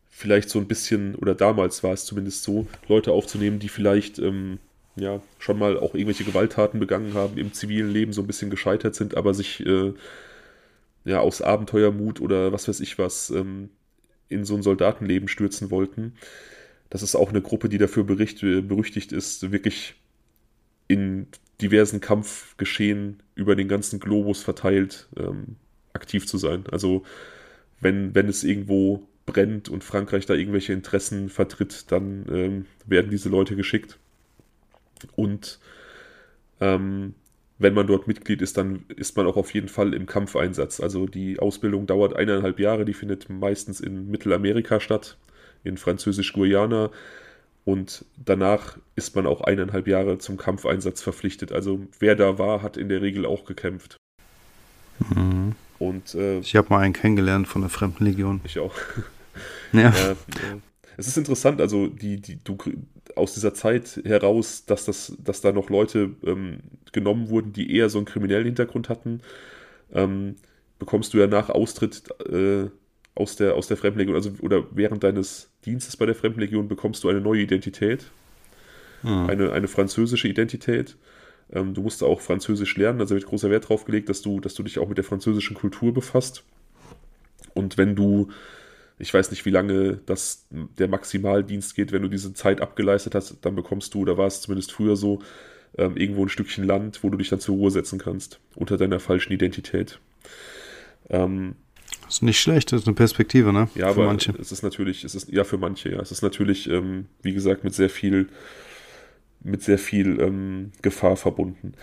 vielleicht 0.10 0.50
so 0.50 0.60
ein 0.60 0.68
bisschen, 0.68 1.16
oder 1.16 1.36
damals 1.36 1.84
war 1.84 1.92
es 1.92 2.06
zumindest 2.06 2.44
so, 2.44 2.68
Leute 2.88 3.12
aufzunehmen, 3.12 3.60
die 3.60 3.68
vielleicht 3.68 4.18
ähm, 4.18 4.60
ja, 4.96 5.22
schon 5.40 5.60
mal 5.60 5.78
auch 5.78 5.94
irgendwelche 5.94 6.24
Gewalttaten 6.24 6.80
begangen 6.80 7.14
haben, 7.14 7.38
im 7.38 7.54
zivilen 7.54 7.92
Leben 7.92 8.14
so 8.14 8.22
ein 8.22 8.28
bisschen 8.28 8.50
gescheitert 8.50 8.96
sind, 8.96 9.18
aber 9.18 9.34
sich 9.34 9.66
äh, 9.66 9.94
ja 11.04 11.20
aus 11.20 11.42
Abenteuermut 11.42 12.22
oder 12.22 12.52
was 12.52 12.68
weiß 12.68 12.80
ich 12.80 12.98
was 12.98 13.30
ähm, 13.30 13.70
in 14.30 14.46
so 14.46 14.56
ein 14.56 14.64
Soldatenleben 14.64 15.28
stürzen 15.28 15.70
wollten. 15.70 16.14
Das 16.90 17.04
ist 17.04 17.16
auch 17.16 17.30
eine 17.30 17.42
Gruppe, 17.42 17.70
die 17.70 17.78
dafür 17.78 18.04
bericht, 18.04 18.42
berüchtigt 18.42 19.12
ist, 19.12 19.52
wirklich 19.52 19.96
in 20.88 21.28
diversen 21.62 22.00
Kampfgeschehen 22.00 23.22
über 23.36 23.56
den 23.56 23.68
ganzen 23.68 24.00
Globus 24.00 24.44
verteilt 24.44 25.08
ähm, 25.18 25.58
aktiv 25.94 26.28
zu 26.28 26.38
sein. 26.38 26.66
Also 26.72 27.04
wenn, 27.80 28.16
wenn 28.16 28.28
es 28.28 28.44
irgendwo 28.44 29.08
brennt 29.26 29.70
und 29.70 29.84
Frankreich 29.84 30.26
da 30.26 30.34
irgendwelche 30.34 30.74
Interessen 30.74 31.30
vertritt, 31.30 31.92
dann 31.92 32.26
ähm, 32.30 32.66
werden 32.86 33.12
diese 33.12 33.30
Leute 33.30 33.56
geschickt. 33.56 33.98
Und 35.16 35.60
ähm, 36.60 37.14
wenn 37.58 37.74
man 37.74 37.88
dort 37.88 38.08
Mitglied 38.08 38.42
ist, 38.42 38.58
dann 38.58 38.84
ist 38.90 39.16
man 39.16 39.28
auch 39.28 39.38
auf 39.38 39.54
jeden 39.54 39.70
Fall 39.70 39.94
im 39.94 40.06
Kampfeinsatz. 40.06 40.80
Also 40.80 41.08
die 41.08 41.40
Ausbildung 41.40 41.88
dauert 41.88 42.16
eineinhalb 42.16 42.60
Jahre, 42.60 42.86
die 42.86 42.94
findet 42.94 43.30
meistens 43.30 43.80
in 43.80 44.10
Mittelamerika 44.10 44.80
statt, 44.80 45.18
in 45.64 45.78
Französisch-Guyana. 45.78 46.92
Und 47.64 48.06
danach 48.24 48.78
ist 48.96 49.16
man 49.16 49.26
auch 49.26 49.42
eineinhalb 49.42 49.88
Jahre 49.88 50.20
zum 50.20 50.38
Kampfeinsatz 50.38 51.02
verpflichtet. 51.02 51.52
Also 51.52 51.88
wer 52.00 52.16
da 52.16 52.38
war, 52.38 52.62
hat 52.62 52.78
in 52.78 52.90
der 52.90 53.02
Regel 53.02 53.26
auch 53.26 53.46
gekämpft. 53.46 53.98
Mhm. 55.00 55.54
Und, 55.80 56.14
äh, 56.16 56.40
ich 56.40 56.56
habe 56.56 56.70
mal 56.70 56.80
einen 56.80 56.94
kennengelernt 56.94 57.48
von 57.48 57.62
der 57.62 57.70
Fremdenlegion. 57.70 58.42
Ich 58.44 58.60
auch. 58.60 58.76
Ja. 59.74 59.80
ja, 59.82 59.92
ja. 59.92 60.16
Es 60.98 61.08
ist 61.08 61.18
interessant, 61.18 61.60
also 61.60 61.88
die, 61.88 62.22
die, 62.22 62.42
du, 62.42 62.58
aus 63.16 63.34
dieser 63.34 63.54
Zeit 63.54 64.02
heraus, 64.06 64.66
dass, 64.66 64.86
das, 64.86 65.16
dass 65.24 65.42
da 65.42 65.52
noch 65.52 65.70
Leute 65.70 66.12
ähm, 66.26 66.60
genommen 66.92 67.30
wurden, 67.30 67.54
die 67.54 67.76
eher 67.76 67.90
so 67.90 67.98
einen 67.98 68.06
kriminellen 68.06 68.46
Hintergrund 68.46 68.90
hatten, 68.90 69.22
ähm, 69.94 70.36
bekommst 70.80 71.14
du 71.14 71.20
ja 71.20 71.28
nach 71.28 71.50
Austritt 71.50 72.04
äh, 72.30 72.70
aus 73.16 73.38
der, 73.38 73.56
aus 73.56 73.68
der 73.68 73.78
Fremdenlegion, 73.78 74.16
also 74.16 74.32
oder 74.42 74.66
während 74.72 75.04
deines 75.04 75.50
Dienstes 75.66 75.96
bei 75.98 76.06
der 76.06 76.16
Fremdenlegion 76.16 76.68
bekommst 76.68 77.04
du 77.04 77.10
eine 77.10 77.22
neue 77.22 77.42
Identität, 77.42 78.06
hm. 79.02 79.30
eine, 79.30 79.52
eine 79.54 79.68
französische 79.68 80.28
Identität. 80.28 80.98
Ähm, 81.52 81.74
du 81.74 81.82
musst 81.82 82.04
auch 82.04 82.22
Französisch 82.22 82.76
lernen, 82.76 83.00
also 83.00 83.16
wird 83.16 83.26
großer 83.26 83.50
Wert 83.50 83.66
darauf 83.66 83.86
gelegt, 83.86 84.10
dass 84.10 84.22
du, 84.22 84.40
dass 84.40 84.54
du 84.54 84.64
dich 84.64 84.80
auch 84.80 84.90
mit 84.90 84.98
der 84.98 85.06
französischen 85.06 85.56
Kultur 85.56 85.94
befasst. 85.94 86.44
Und 87.54 87.78
wenn 87.78 87.96
du 87.96 88.30
ich 88.98 89.14
weiß 89.14 89.32
nicht, 89.32 89.46
wie 89.46 89.52
lange 89.52 90.00
das, 90.06 90.48
der 90.50 90.88
Maximaldienst 90.88 91.76
geht, 91.76 91.92
wenn 91.92 92.02
du 92.02 92.08
diese 92.08 92.34
Zeit 92.34 92.62
abgeleistet 92.62 93.16
hast, 93.16 93.38
dann 93.42 93.56
bekommst 93.56 93.94
du, 93.94 94.02
oder 94.02 94.18
war 94.18 94.28
es 94.28 94.42
zumindest 94.42 94.72
früher 94.72 94.96
so, 94.96 95.20
ähm, 95.78 95.98
irgendwo 95.98 96.24
ein 96.24 96.30
Stückchen 96.30 96.64
Land, 96.64 97.04
wo 97.04 97.10
du 97.10 97.18
dich 97.18 97.30
dann 97.30 97.40
zur 97.40 97.56
Ruhe 97.56 97.72
setzen 97.72 98.00
kannst, 98.00 98.40
unter 98.56 98.78
deiner 98.78 99.00
falschen 99.00 99.34
Identität. 99.34 100.00
Ähm, 101.10 101.56
das 102.06 102.16
ist 102.16 102.22
nicht 102.22 102.40
schlecht, 102.40 102.72
das 102.72 102.82
ist 102.82 102.88
eine 102.88 102.96
Perspektive, 102.96 103.52
ne? 103.52 103.68
Ja, 103.76 103.88
für 103.88 104.02
aber 104.02 104.06
manche. 104.06 104.34
es 104.40 104.52
ist 104.52 104.64
natürlich, 104.64 105.04
es 105.04 105.16
ist, 105.16 105.30
ja, 105.30 105.44
für 105.44 105.58
manche, 105.58 105.92
ja. 105.92 106.00
Es 106.00 106.12
ist 106.12 106.22
natürlich, 106.22 106.70
ähm, 106.70 107.08
wie 107.22 107.34
gesagt, 107.34 107.64
mit 107.64 107.74
sehr 107.74 107.90
viel, 107.90 108.30
mit 109.42 109.64
sehr 109.64 109.78
viel 109.78 110.20
ähm, 110.22 110.72
Gefahr 110.82 111.18
verbunden. 111.18 111.74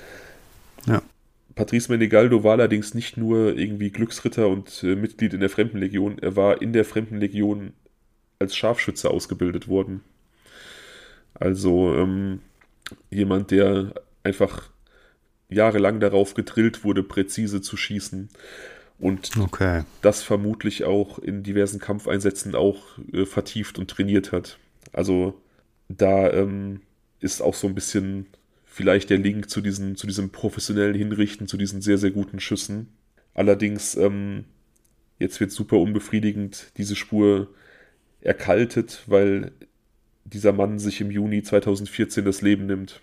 Ja. 0.87 1.03
Patrice 1.55 1.91
Menegaldo 1.91 2.45
war 2.45 2.53
allerdings 2.53 2.95
nicht 2.95 3.17
nur 3.17 3.57
irgendwie 3.57 3.91
Glücksritter 3.91 4.49
und 4.49 4.83
äh, 4.83 4.97
Mitglied 4.97 5.35
in 5.35 5.41
der 5.41 5.51
Fremdenlegion, 5.51 6.19
er 6.19 6.37
war 6.37 6.63
in 6.63 6.73
der 6.73 6.85
Fremdenlegion 6.85 7.73
als 8.39 8.57
Scharfschütze 8.57 9.11
ausgebildet 9.11 9.69
worden. 9.69 10.03
Also 11.35 11.95
ähm, 11.95 12.41
jemand, 13.11 13.51
der 13.51 13.95
einfach 14.23 14.71
jahrelang 15.49 16.01
darauf 16.01 16.35
gedrillt 16.35 16.85
wurde, 16.85 17.03
präzise 17.03 17.61
zu 17.61 17.77
schießen. 17.77 18.29
Und 18.99 19.37
okay. 19.39 19.83
das 20.01 20.23
vermutlich 20.23 20.85
auch 20.85 21.19
in 21.19 21.43
diversen 21.43 21.81
Kampfeinsätzen 21.81 22.55
auch 22.55 22.99
äh, 23.13 23.27
vertieft 23.27 23.79
und 23.79 23.91
trainiert 23.91 24.33
hat. 24.33 24.59
Also 24.93 25.41
da 25.89 26.31
ähm, 26.31 26.81
ist 27.21 27.43
auch 27.43 27.55
so 27.55 27.67
ein 27.67 27.75
bisschen 27.75 28.27
vielleicht 28.73 29.11
der 29.11 29.19
Link 29.19 29.51
zu, 29.51 29.61
diesen, 29.61 29.97
zu 29.97 30.07
diesem 30.07 30.31
professionellen 30.31 30.95
Hinrichten, 30.95 31.47
zu 31.47 31.59
diesen 31.59 31.83
sehr, 31.83 31.99
sehr 31.99 32.11
guten 32.11 32.41
Schüssen. 32.41 32.89
Allerdings, 33.35 33.97
ähm, 33.97 34.47
jetzt 35.19 35.41
wird 35.41 35.51
super 35.51 35.77
unbefriedigend 35.77 36.73
diese 36.79 36.97
Spur 36.97 37.49
erkaltet, 38.23 39.03
weil 39.07 39.53
dieser 40.25 40.55
Mann 40.55 40.79
sich 40.79 41.03
im 41.03 41.11
Juni 41.11 41.43
2014 41.43 42.25
das 42.25 42.41
Leben 42.41 42.65
nimmt. 42.65 43.03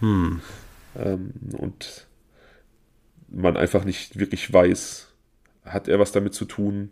Hm. 0.00 0.40
Ähm, 0.96 1.32
und 1.52 2.08
man 3.28 3.56
einfach 3.56 3.84
nicht 3.84 4.18
wirklich 4.18 4.52
weiß, 4.52 5.12
hat 5.64 5.86
er 5.86 6.00
was 6.00 6.10
damit 6.10 6.34
zu 6.34 6.46
tun? 6.46 6.90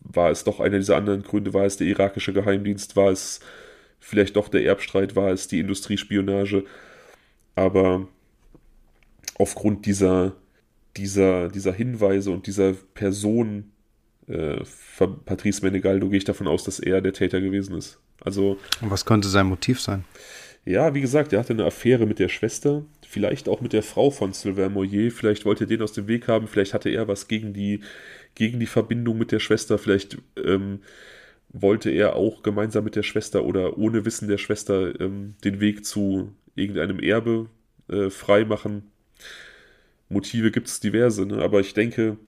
War 0.00 0.32
es 0.32 0.42
doch 0.42 0.58
einer 0.58 0.78
dieser 0.78 0.96
anderen 0.96 1.22
Gründe? 1.22 1.54
War 1.54 1.64
es 1.64 1.76
der 1.76 1.86
irakische 1.86 2.32
Geheimdienst? 2.32 2.96
War 2.96 3.12
es 3.12 3.38
vielleicht 4.06 4.36
doch 4.36 4.48
der 4.48 4.64
Erbstreit 4.64 5.16
war 5.16 5.32
es, 5.32 5.48
die 5.48 5.58
Industriespionage. 5.58 6.64
Aber 7.56 8.06
aufgrund 9.36 9.84
dieser, 9.84 10.36
dieser, 10.96 11.48
dieser 11.48 11.72
Hinweise 11.72 12.30
und 12.30 12.46
dieser 12.46 12.74
Person 12.94 13.72
äh, 14.28 14.58
Patrice 15.24 15.64
Menegaldo 15.64 16.08
gehe 16.08 16.18
ich 16.18 16.24
davon 16.24 16.46
aus, 16.46 16.62
dass 16.62 16.78
er 16.78 17.00
der 17.00 17.12
Täter 17.12 17.40
gewesen 17.40 17.76
ist. 17.76 17.98
Also. 18.20 18.58
Und 18.80 18.90
was 18.90 19.04
könnte 19.04 19.28
sein 19.28 19.46
Motiv 19.46 19.80
sein? 19.80 20.04
Ja, 20.64 20.94
wie 20.94 21.00
gesagt, 21.00 21.32
er 21.32 21.40
hatte 21.40 21.52
eine 21.52 21.64
Affäre 21.64 22.06
mit 22.06 22.18
der 22.18 22.28
Schwester, 22.28 22.84
vielleicht 23.06 23.48
auch 23.48 23.60
mit 23.60 23.72
der 23.72 23.84
Frau 23.84 24.10
von 24.10 24.32
Sylvain 24.32 24.72
Moyer, 24.72 25.12
vielleicht 25.12 25.44
wollte 25.44 25.64
er 25.64 25.68
den 25.68 25.82
aus 25.82 25.92
dem 25.92 26.08
Weg 26.08 26.26
haben, 26.26 26.48
vielleicht 26.48 26.74
hatte 26.74 26.90
er 26.90 27.06
was 27.06 27.28
gegen 27.28 27.52
die, 27.52 27.80
gegen 28.34 28.58
die 28.58 28.66
Verbindung 28.66 29.16
mit 29.16 29.30
der 29.30 29.38
Schwester, 29.38 29.78
vielleicht 29.78 30.18
ähm, 30.44 30.80
wollte 31.48 31.90
er 31.90 32.16
auch 32.16 32.42
gemeinsam 32.42 32.84
mit 32.84 32.96
der 32.96 33.02
Schwester 33.02 33.44
oder 33.44 33.78
ohne 33.78 34.04
Wissen 34.04 34.28
der 34.28 34.38
Schwester 34.38 34.98
ähm, 35.00 35.34
den 35.44 35.60
Weg 35.60 35.84
zu 35.84 36.32
irgendeinem 36.54 36.98
Erbe 36.98 37.48
äh, 37.88 38.10
freimachen. 38.10 38.90
Motive 40.08 40.50
gibt 40.50 40.68
es 40.68 40.80
diverse, 40.80 41.26
ne? 41.26 41.42
aber 41.42 41.60
ich 41.60 41.74
denke, 41.74 42.18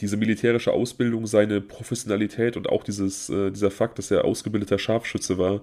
diese 0.00 0.16
militärische 0.16 0.72
Ausbildung, 0.72 1.26
seine 1.26 1.60
Professionalität 1.60 2.56
und 2.56 2.68
auch 2.68 2.84
dieses, 2.84 3.30
äh, 3.30 3.50
dieser 3.50 3.70
Fakt, 3.70 3.98
dass 3.98 4.10
er 4.10 4.24
ausgebildeter 4.24 4.78
Scharfschütze 4.78 5.38
war, 5.38 5.62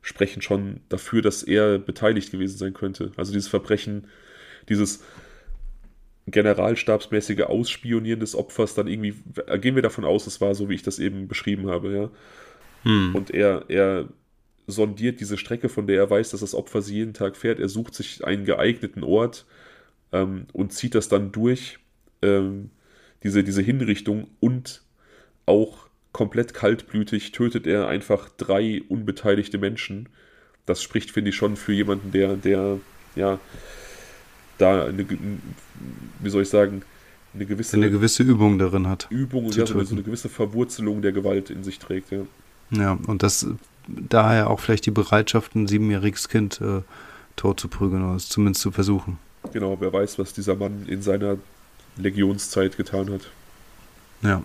sprechen 0.00 0.42
schon 0.42 0.80
dafür, 0.88 1.22
dass 1.22 1.42
er 1.42 1.78
beteiligt 1.78 2.32
gewesen 2.32 2.58
sein 2.58 2.74
könnte. 2.74 3.12
Also 3.16 3.32
dieses 3.32 3.48
Verbrechen, 3.48 4.08
dieses 4.68 5.04
generalstabsmäßige 6.26 7.42
Ausspionieren 7.42 8.20
des 8.20 8.34
Opfers 8.34 8.74
dann 8.74 8.86
irgendwie, 8.86 9.14
gehen 9.60 9.74
wir 9.74 9.82
davon 9.82 10.04
aus, 10.04 10.26
es 10.26 10.40
war 10.40 10.54
so, 10.54 10.68
wie 10.68 10.74
ich 10.74 10.82
das 10.82 10.98
eben 10.98 11.28
beschrieben 11.28 11.68
habe, 11.68 11.92
ja. 11.92 12.10
Hm. 12.84 13.14
Und 13.14 13.30
er, 13.30 13.64
er 13.68 14.08
sondiert 14.66 15.20
diese 15.20 15.38
Strecke, 15.38 15.68
von 15.68 15.86
der 15.86 15.96
er 15.96 16.10
weiß, 16.10 16.30
dass 16.30 16.40
das 16.40 16.54
Opfer 16.54 16.82
sie 16.82 16.96
jeden 16.96 17.14
Tag 17.14 17.36
fährt. 17.36 17.60
Er 17.60 17.68
sucht 17.68 17.94
sich 17.94 18.24
einen 18.24 18.44
geeigneten 18.44 19.04
Ort 19.04 19.46
ähm, 20.12 20.46
und 20.52 20.72
zieht 20.72 20.94
das 20.94 21.08
dann 21.08 21.32
durch, 21.32 21.78
ähm, 22.22 22.70
diese, 23.22 23.44
diese 23.44 23.62
Hinrichtung 23.62 24.28
und 24.40 24.82
auch 25.46 25.88
komplett 26.12 26.54
kaltblütig 26.54 27.32
tötet 27.32 27.66
er 27.66 27.88
einfach 27.88 28.28
drei 28.28 28.82
unbeteiligte 28.88 29.58
Menschen. 29.58 30.08
Das 30.66 30.82
spricht, 30.82 31.10
finde 31.10 31.30
ich, 31.30 31.36
schon 31.36 31.56
für 31.56 31.72
jemanden, 31.72 32.12
der, 32.12 32.36
der, 32.36 32.78
ja, 33.16 33.40
da 34.62 34.86
eine, 34.86 35.06
wie 36.20 36.30
soll 36.30 36.42
ich 36.42 36.48
sagen, 36.48 36.82
eine 37.34 37.46
gewisse, 37.46 37.76
eine 37.76 37.90
gewisse 37.90 38.22
Übung 38.22 38.58
darin 38.58 38.86
hat. 38.88 39.06
Übung 39.10 39.46
und 39.46 39.56
ja, 39.56 39.66
so, 39.66 39.78
eine 39.78 40.02
gewisse 40.02 40.28
Verwurzelung 40.28 41.02
der 41.02 41.12
Gewalt 41.12 41.50
in 41.50 41.64
sich 41.64 41.78
trägt, 41.78 42.10
ja. 42.10 42.22
Ja, 42.70 42.98
und 43.06 43.22
das 43.22 43.46
daher 43.86 44.48
auch 44.48 44.60
vielleicht 44.60 44.86
die 44.86 44.90
Bereitschaft, 44.90 45.54
ein 45.54 45.66
siebenjähriges 45.66 46.28
Kind 46.28 46.60
äh, 46.60 46.82
tot 47.36 47.60
zu 47.60 47.68
prügeln 47.68 48.04
oder 48.04 48.16
es 48.16 48.28
zumindest 48.28 48.62
zu 48.62 48.70
versuchen. 48.70 49.18
Genau, 49.52 49.76
wer 49.80 49.92
weiß, 49.92 50.18
was 50.18 50.32
dieser 50.32 50.54
Mann 50.54 50.86
in 50.86 51.02
seiner 51.02 51.36
Legionszeit 51.96 52.76
getan 52.76 53.12
hat. 53.12 53.30
Ja. 54.22 54.42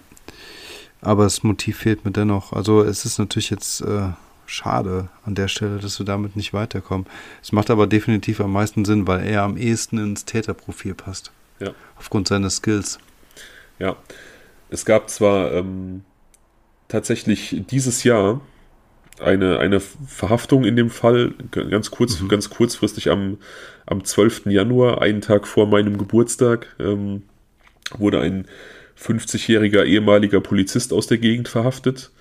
Aber 1.01 1.24
das 1.24 1.43
Motiv 1.43 1.78
fehlt 1.78 2.03
mir 2.03 2.11
dennoch. 2.11 2.51
Also 2.53 2.82
es 2.82 3.05
ist 3.05 3.20
natürlich 3.20 3.49
jetzt 3.49 3.82
äh, 3.82 4.09
schade 4.48 5.10
an 5.24 5.36
der 5.36 5.48
Stelle, 5.48 5.78
dass 5.78 6.00
wir 6.00 6.06
damit 6.06 6.36
nicht 6.36 6.54
weiterkommen. 6.54 7.06
Es 7.41 7.52
macht 7.52 7.70
aber 7.70 7.86
definitiv 7.86 8.41
am 8.41 8.54
meisten 8.54 8.86
Sinn, 8.86 9.08
weil 9.08 9.26
er 9.26 9.43
am 9.43 9.58
ehesten 9.58 9.98
ins 9.98 10.26
Täterprofil 10.26 10.95
passt. 10.95 11.32
Ja. 11.60 11.72
Aufgrund 11.98 12.28
seines 12.28 12.58
Skills. 12.58 12.98
Ja. 13.80 13.95
Es 14.70 14.86
gab 14.86 15.10
zwar 15.10 15.54
ähm, 15.54 16.04
tatsächlich 16.88 17.64
dieses 17.70 18.04
Jahr 18.04 18.41
eine, 19.20 19.60
eine 19.60 19.80
Verhaftung 19.80 20.64
in 20.64 20.76
dem 20.76 20.89
Fall, 20.89 21.34
ganz 21.52 21.91
kurz, 21.91 22.20
mhm. 22.20 22.28
ganz 22.28 22.50
kurzfristig 22.50 23.10
am, 23.10 23.38
am 23.86 24.04
12. 24.04 24.48
Januar, 24.48 25.02
einen 25.02 25.22
Tag 25.22 25.48
vor 25.48 25.68
meinem 25.68 25.98
Geburtstag, 25.98 26.68
ähm, 26.80 27.24
wurde 27.98 28.20
ein 28.20 28.48
50-jähriger 29.00 29.86
ehemaliger 29.86 30.41
Polizist 30.41 30.91
aus 30.93 31.08
der 31.08 31.18
Gegend 31.18 31.48
verhaftet. 31.48 32.12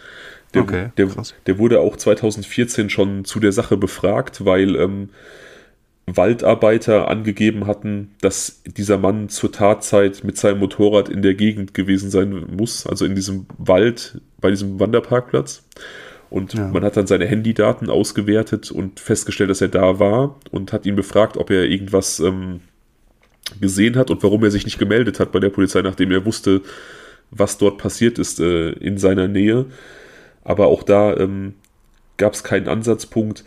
Der, 0.55 0.63
okay, 0.63 0.91
der, 0.97 1.09
der, 1.47 1.59
wurde 1.59 1.81
auch 1.81 1.97
2014 1.97 2.89
schon 2.89 3.25
zu 3.25 3.41
der 3.41 3.53
Sache 3.53 3.77
befragt, 3.77 4.45
weil 4.45 4.77
ähm, 4.77 5.11
Waldarbeiter 6.07 7.09
angegeben 7.09 7.67
hatten, 7.67 8.15
dass 8.21 8.63
dieser 8.65 8.97
Mann 8.97 9.29
zur 9.29 9.51
Tatzeit 9.51 10.23
mit 10.23 10.37
seinem 10.39 10.61
Motorrad 10.61 11.09
in 11.09 11.21
der 11.21 11.35
Gegend 11.35 11.75
gewesen 11.75 12.11
sein 12.11 12.47
muss, 12.57 12.87
also 12.87 13.05
in 13.05 13.15
diesem 13.17 13.47
Wald 13.59 14.21
bei 14.41 14.51
diesem 14.51 14.79
Wanderparkplatz. 14.79 15.65
Und 16.31 16.55
ja. 16.55 16.69
man 16.69 16.85
hat 16.85 16.97
dann 16.97 17.07
seine 17.07 17.27
Handydaten 17.27 17.91
ausgewertet 17.91 18.71
und 18.71 19.01
festgestellt, 19.01 19.51
dass 19.51 19.61
er 19.61 19.69
da 19.69 19.99
war 19.99 20.37
und 20.51 20.73
hat 20.73 20.87
ihn 20.87 20.97
befragt, 20.97 21.37
ob 21.37 21.51
er 21.51 21.65
irgendwas 21.65 22.21
ähm, 22.21 22.61
gesehen 23.61 23.97
hat 23.97 24.11
und 24.11 24.23
warum 24.23 24.43
er 24.45 24.51
sich 24.51 24.65
nicht 24.65 24.79
gemeldet 24.79 25.21
hat 25.21 25.33
bei 25.33 25.41
der 25.41 25.51
Polizei, 25.51 25.83
nachdem 25.83 26.11
er 26.11 26.25
wusste, 26.25 26.63
was 27.31 27.59
dort 27.59 27.79
passiert 27.79 28.19
ist 28.19 28.41
äh, 28.41 28.71
in 28.71 28.99
seiner 28.99 29.29
Nähe. 29.29 29.67
Aber 30.47 30.69
auch 30.69 30.85
da 30.85 31.15
ähm, 31.17 31.55
gab 32.17 32.35
es 32.35 32.45
keinen 32.45 32.69
Ansatzpunkt. 32.69 33.45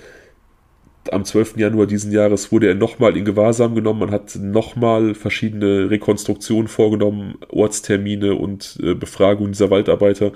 Am 1.11 1.23
12. 1.23 1.55
Januar 1.55 1.87
diesen 1.87 2.11
Jahres 2.11 2.51
wurde 2.51 2.67
er 2.67 2.75
nochmal 2.75 3.15
in 3.15 3.23
Gewahrsam 3.23 3.73
genommen. 3.73 4.01
Man 4.01 4.11
hat 4.11 4.35
nochmal 4.35 5.15
verschiedene 5.15 5.89
Rekonstruktionen 5.89 6.67
vorgenommen, 6.67 7.35
Ortstermine 7.47 8.35
und 8.35 8.77
äh, 8.83 8.95
Befragungen 8.95 9.53
dieser 9.53 9.71
Waldarbeiter. 9.71 10.33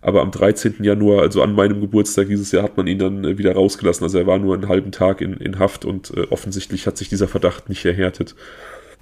Aber 0.00 0.22
am 0.22 0.30
13. 0.30 0.76
Januar, 0.80 1.20
also 1.20 1.42
an 1.42 1.52
meinem 1.52 1.82
Geburtstag 1.82 2.28
dieses 2.28 2.50
Jahr, 2.50 2.62
hat 2.62 2.78
man 2.78 2.86
ihn 2.86 2.98
dann 2.98 3.24
äh, 3.24 3.36
wieder 3.36 3.52
rausgelassen. 3.52 4.04
Also 4.04 4.16
er 4.16 4.26
war 4.26 4.38
nur 4.38 4.54
einen 4.54 4.68
halben 4.68 4.92
Tag 4.92 5.20
in, 5.20 5.34
in 5.34 5.58
Haft 5.58 5.84
und 5.84 6.16
äh, 6.16 6.22
offensichtlich 6.30 6.86
hat 6.86 6.96
sich 6.96 7.10
dieser 7.10 7.28
Verdacht 7.28 7.68
nicht 7.68 7.84
erhärtet. 7.84 8.34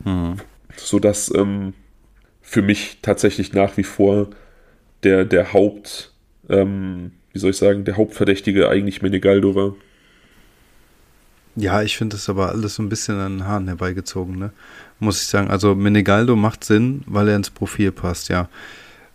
Mhm. 0.04 0.38
Sodass 0.74 1.32
ähm, 1.32 1.74
für 2.42 2.60
mich 2.60 2.98
tatsächlich 3.02 3.52
nach 3.52 3.76
wie 3.76 3.84
vor 3.84 4.30
der, 5.04 5.24
der 5.24 5.52
Haupt, 5.52 6.13
ähm, 6.48 7.12
wie 7.32 7.38
soll 7.38 7.50
ich 7.50 7.56
sagen, 7.56 7.84
der 7.84 7.96
Hauptverdächtige 7.96 8.68
eigentlich 8.68 9.02
Menegaldo 9.02 9.54
war. 9.54 9.74
Ja, 11.56 11.82
ich 11.82 11.96
finde 11.96 12.16
das 12.16 12.28
aber 12.28 12.48
alles 12.48 12.74
so 12.74 12.82
ein 12.82 12.88
bisschen 12.88 13.18
an 13.18 13.38
den 13.38 13.46
Haaren 13.46 13.68
herbeigezogen, 13.68 14.38
ne? 14.38 14.50
Muss 14.98 15.22
ich 15.22 15.28
sagen. 15.28 15.50
Also 15.50 15.74
Menegaldo 15.74 16.34
macht 16.34 16.64
Sinn, 16.64 17.02
weil 17.06 17.28
er 17.28 17.36
ins 17.36 17.50
Profil 17.50 17.92
passt, 17.92 18.28
ja. 18.28 18.48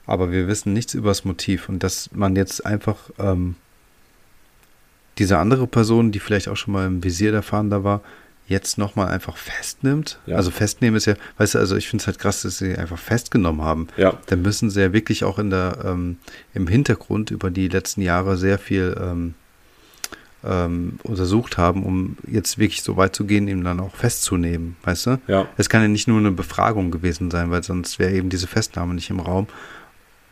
Aber 0.05 0.31
wir 0.31 0.47
wissen 0.47 0.73
nichts 0.73 0.93
über 0.93 1.09
das 1.09 1.25
Motiv 1.25 1.69
und 1.69 1.83
dass 1.83 2.09
man 2.13 2.35
jetzt 2.35 2.65
einfach 2.65 3.09
ähm, 3.19 3.55
diese 5.17 5.37
andere 5.37 5.67
Person, 5.67 6.11
die 6.11 6.19
vielleicht 6.19 6.47
auch 6.47 6.55
schon 6.55 6.73
mal 6.73 6.87
im 6.87 7.03
Visier 7.03 7.31
der 7.31 7.43
Fahnder 7.43 7.83
war, 7.83 8.01
jetzt 8.49 8.77
nochmal 8.77 9.09
einfach 9.09 9.37
festnimmt. 9.37 10.19
Ja. 10.25 10.35
Also 10.35 10.51
festnehmen 10.51 10.97
ist 10.97 11.05
ja, 11.05 11.13
weißt 11.37 11.55
du, 11.55 11.59
also 11.59 11.75
ich 11.75 11.87
finde 11.87 12.01
es 12.01 12.07
halt 12.07 12.19
krass, 12.19 12.41
dass 12.41 12.57
sie 12.57 12.75
einfach 12.75 12.97
festgenommen 12.97 13.61
haben. 13.61 13.87
Ja. 13.95 14.17
Dann 14.25 14.41
müssen 14.41 14.69
sie 14.69 14.81
ja 14.81 14.91
wirklich 14.91 15.23
auch 15.23 15.39
in 15.39 15.51
der, 15.51 15.77
ähm, 15.85 16.17
im 16.53 16.67
Hintergrund 16.67 17.31
über 17.31 17.51
die 17.51 17.67
letzten 17.67 18.01
Jahre 18.01 18.37
sehr 18.37 18.57
viel 18.57 18.99
ähm, 18.99 19.35
ähm, 20.43 20.99
untersucht 21.03 21.57
haben, 21.57 21.85
um 21.85 22.17
jetzt 22.25 22.57
wirklich 22.57 22.81
so 22.81 22.97
weit 22.97 23.15
zu 23.15 23.25
gehen, 23.25 23.47
ihn 23.47 23.63
dann 23.63 23.79
auch 23.79 23.95
festzunehmen, 23.95 24.77
weißt 24.83 25.05
du? 25.05 25.21
Ja. 25.27 25.47
Es 25.57 25.69
kann 25.69 25.81
ja 25.81 25.87
nicht 25.87 26.07
nur 26.07 26.17
eine 26.17 26.31
Befragung 26.31 26.91
gewesen 26.91 27.29
sein, 27.29 27.51
weil 27.51 27.63
sonst 27.63 27.99
wäre 27.99 28.13
eben 28.13 28.29
diese 28.29 28.47
Festnahme 28.47 28.93
nicht 28.93 29.09
im 29.09 29.19
Raum. 29.19 29.47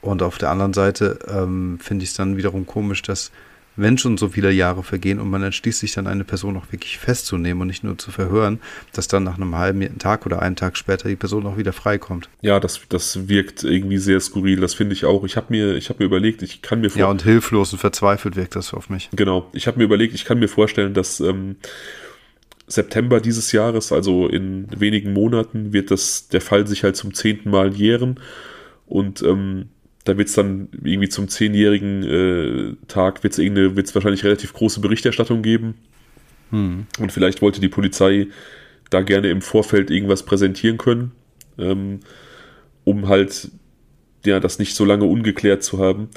Und 0.01 0.23
auf 0.23 0.37
der 0.37 0.49
anderen 0.49 0.73
Seite 0.73 1.19
ähm, 1.27 1.79
finde 1.81 2.03
ich 2.03 2.11
es 2.11 2.15
dann 2.15 2.37
wiederum 2.37 2.65
komisch, 2.65 3.01
dass 3.01 3.31
wenn 3.77 3.97
schon 3.97 4.17
so 4.17 4.29
viele 4.29 4.51
Jahre 4.51 4.83
vergehen 4.83 5.19
und 5.19 5.29
man 5.29 5.43
entschließt 5.43 5.79
sich 5.79 5.93
dann 5.93 6.07
eine 6.07 6.23
Person 6.23 6.57
auch 6.57 6.71
wirklich 6.71 6.97
festzunehmen 6.97 7.61
und 7.61 7.67
nicht 7.67 7.83
nur 7.83 7.97
zu 7.97 8.11
verhören, 8.11 8.59
dass 8.93 9.07
dann 9.07 9.23
nach 9.23 9.35
einem 9.35 9.55
halben 9.55 9.97
Tag 9.99 10.25
oder 10.25 10.41
einem 10.41 10.55
Tag 10.55 10.75
später 10.75 11.07
die 11.07 11.15
Person 11.15 11.45
auch 11.45 11.57
wieder 11.57 11.73
freikommt. 11.73 12.27
Ja, 12.41 12.59
das, 12.59 12.81
das 12.89 13.29
wirkt 13.29 13.63
irgendwie 13.63 13.99
sehr 13.99 14.19
skurril, 14.19 14.59
das 14.59 14.73
finde 14.73 14.93
ich 14.93 15.05
auch. 15.05 15.23
Ich 15.23 15.37
habe 15.37 15.47
mir, 15.49 15.79
hab 15.79 15.99
mir 15.99 16.05
überlegt, 16.05 16.41
ich 16.41 16.61
kann 16.61 16.81
mir 16.81 16.89
vorstellen. 16.89 17.05
Ja, 17.05 17.11
und 17.11 17.21
hilflos 17.21 17.71
und 17.71 17.79
verzweifelt 17.79 18.35
wirkt 18.35 18.55
das 18.55 18.73
auf 18.73 18.89
mich. 18.89 19.09
Genau, 19.13 19.49
ich 19.53 19.67
habe 19.67 19.77
mir 19.77 19.85
überlegt, 19.85 20.15
ich 20.15 20.25
kann 20.25 20.39
mir 20.39 20.49
vorstellen, 20.49 20.93
dass 20.93 21.19
ähm, 21.19 21.57
September 22.67 23.21
dieses 23.21 23.51
Jahres, 23.51 23.91
also 23.91 24.27
in 24.27 24.67
wenigen 24.77 25.13
Monaten, 25.13 25.71
wird 25.71 25.91
das 25.91 26.27
der 26.27 26.41
Fall 26.41 26.67
sich 26.67 26.83
halt 26.83 26.95
zum 26.95 27.13
zehnten 27.13 27.49
Mal 27.49 27.73
jähren. 27.73 28.19
Und 28.87 29.21
ähm, 29.21 29.69
da 30.07 30.17
wird 30.17 30.29
es 30.29 30.35
dann 30.35 30.69
irgendwie 30.83 31.09
zum 31.09 31.27
zehnjährigen 31.27 32.03
äh, 32.03 32.85
Tag 32.87 33.23
wird's 33.23 33.37
wird 33.37 33.85
es 33.85 33.93
wahrscheinlich 33.93 34.23
relativ 34.23 34.53
große 34.53 34.79
Berichterstattung 34.79 35.41
geben. 35.41 35.75
Hm. 36.51 36.87
Und 36.99 37.11
vielleicht 37.11 37.41
wollte 37.41 37.59
die 37.59 37.67
Polizei 37.67 38.27
da 38.89 39.01
gerne 39.01 39.29
im 39.29 39.41
Vorfeld 39.41 39.91
irgendwas 39.91 40.23
präsentieren 40.23 40.77
können, 40.77 41.11
ähm, 41.57 41.99
um 42.85 43.09
halt 43.09 43.49
ja 44.25 44.39
das 44.39 44.59
nicht 44.59 44.75
so 44.75 44.85
lange 44.85 45.03
ungeklärt 45.03 45.61
zu 45.61 45.79
haben. 45.79 46.07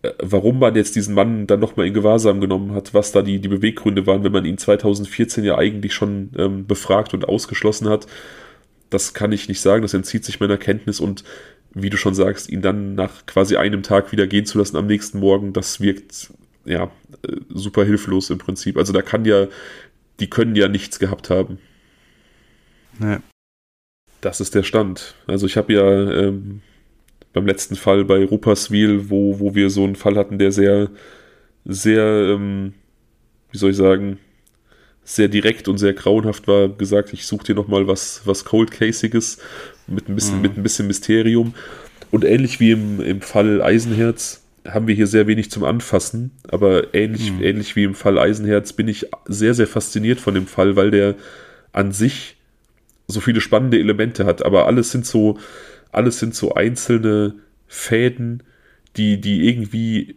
Äh, 0.00 0.12
warum 0.18 0.58
man 0.58 0.74
jetzt 0.74 0.96
diesen 0.96 1.14
Mann 1.14 1.46
dann 1.46 1.60
nochmal 1.60 1.86
in 1.86 1.92
Gewahrsam 1.92 2.40
genommen 2.40 2.72
hat, 2.72 2.94
was 2.94 3.12
da 3.12 3.20
die, 3.20 3.40
die 3.40 3.48
Beweggründe 3.48 4.06
waren, 4.06 4.24
wenn 4.24 4.32
man 4.32 4.46
ihn 4.46 4.56
2014 4.56 5.44
ja 5.44 5.58
eigentlich 5.58 5.92
schon 5.92 6.30
ähm, 6.38 6.66
befragt 6.66 7.12
und 7.12 7.28
ausgeschlossen 7.28 7.90
hat, 7.90 8.06
das 8.88 9.12
kann 9.12 9.32
ich 9.32 9.48
nicht 9.48 9.60
sagen, 9.60 9.82
das 9.82 9.92
entzieht 9.92 10.24
sich 10.24 10.40
meiner 10.40 10.56
Kenntnis 10.56 10.98
und 10.98 11.24
wie 11.74 11.90
du 11.90 11.96
schon 11.96 12.14
sagst, 12.14 12.50
ihn 12.50 12.62
dann 12.62 12.94
nach 12.94 13.26
quasi 13.26 13.56
einem 13.56 13.82
Tag 13.82 14.12
wieder 14.12 14.26
gehen 14.26 14.46
zu 14.46 14.58
lassen 14.58 14.76
am 14.76 14.86
nächsten 14.86 15.18
Morgen, 15.18 15.52
das 15.52 15.80
wirkt 15.80 16.32
ja 16.64 16.90
äh, 17.26 17.36
super 17.48 17.84
hilflos 17.84 18.30
im 18.30 18.38
Prinzip. 18.38 18.76
Also 18.76 18.92
da 18.92 19.02
kann 19.02 19.24
ja, 19.24 19.46
die 20.20 20.28
können 20.30 20.54
ja 20.54 20.68
nichts 20.68 20.98
gehabt 20.98 21.30
haben. 21.30 21.58
Nee. 22.98 23.18
Das 24.20 24.40
ist 24.40 24.54
der 24.54 24.62
Stand. 24.62 25.14
Also 25.26 25.46
ich 25.46 25.56
habe 25.56 25.72
ja 25.72 26.12
ähm, 26.12 26.60
beim 27.32 27.46
letzten 27.46 27.76
Fall 27.76 28.04
bei 28.04 28.24
Rupperswil, 28.24 29.10
wo, 29.10 29.40
wo 29.40 29.54
wir 29.54 29.70
so 29.70 29.84
einen 29.84 29.96
Fall 29.96 30.16
hatten, 30.16 30.38
der 30.38 30.52
sehr, 30.52 30.90
sehr, 31.64 32.04
ähm, 32.34 32.74
wie 33.50 33.58
soll 33.58 33.70
ich 33.70 33.76
sagen, 33.76 34.18
sehr 35.04 35.28
direkt 35.28 35.66
und 35.66 35.78
sehr 35.78 35.94
grauenhaft 35.94 36.46
war, 36.46 36.68
gesagt, 36.68 37.12
ich 37.12 37.26
suche 37.26 37.46
dir 37.46 37.54
nochmal 37.56 37.88
was, 37.88 38.22
was 38.24 38.44
Cold 38.44 38.70
Caseiges 38.70 39.38
mit 39.86 40.08
ein 40.08 40.14
bisschen, 40.14 40.36
mhm. 40.36 40.42
mit 40.42 40.56
ein 40.56 40.62
bisschen 40.62 40.86
Mysterium. 40.86 41.54
Und 42.10 42.24
ähnlich 42.24 42.60
wie 42.60 42.72
im, 42.72 43.00
im 43.00 43.20
Fall 43.20 43.62
Eisenherz 43.62 44.42
haben 44.66 44.86
wir 44.86 44.94
hier 44.94 45.06
sehr 45.06 45.26
wenig 45.26 45.50
zum 45.50 45.64
Anfassen, 45.64 46.30
aber 46.48 46.94
ähnlich, 46.94 47.32
mhm. 47.32 47.42
ähnlich 47.42 47.74
wie 47.74 47.84
im 47.84 47.94
Fall 47.94 48.18
Eisenherz 48.18 48.72
bin 48.72 48.88
ich 48.88 49.06
sehr, 49.26 49.54
sehr 49.54 49.66
fasziniert 49.66 50.20
von 50.20 50.34
dem 50.34 50.46
Fall, 50.46 50.76
weil 50.76 50.90
der 50.90 51.16
an 51.72 51.92
sich 51.92 52.36
so 53.08 53.20
viele 53.20 53.40
spannende 53.40 53.78
Elemente 53.78 54.24
hat, 54.24 54.44
aber 54.44 54.66
alles 54.66 54.90
sind 54.90 55.04
so, 55.04 55.38
alles 55.90 56.18
sind 56.18 56.34
so 56.34 56.54
einzelne 56.54 57.34
Fäden, 57.66 58.42
die, 58.96 59.20
die 59.20 59.48
irgendwie 59.48 60.14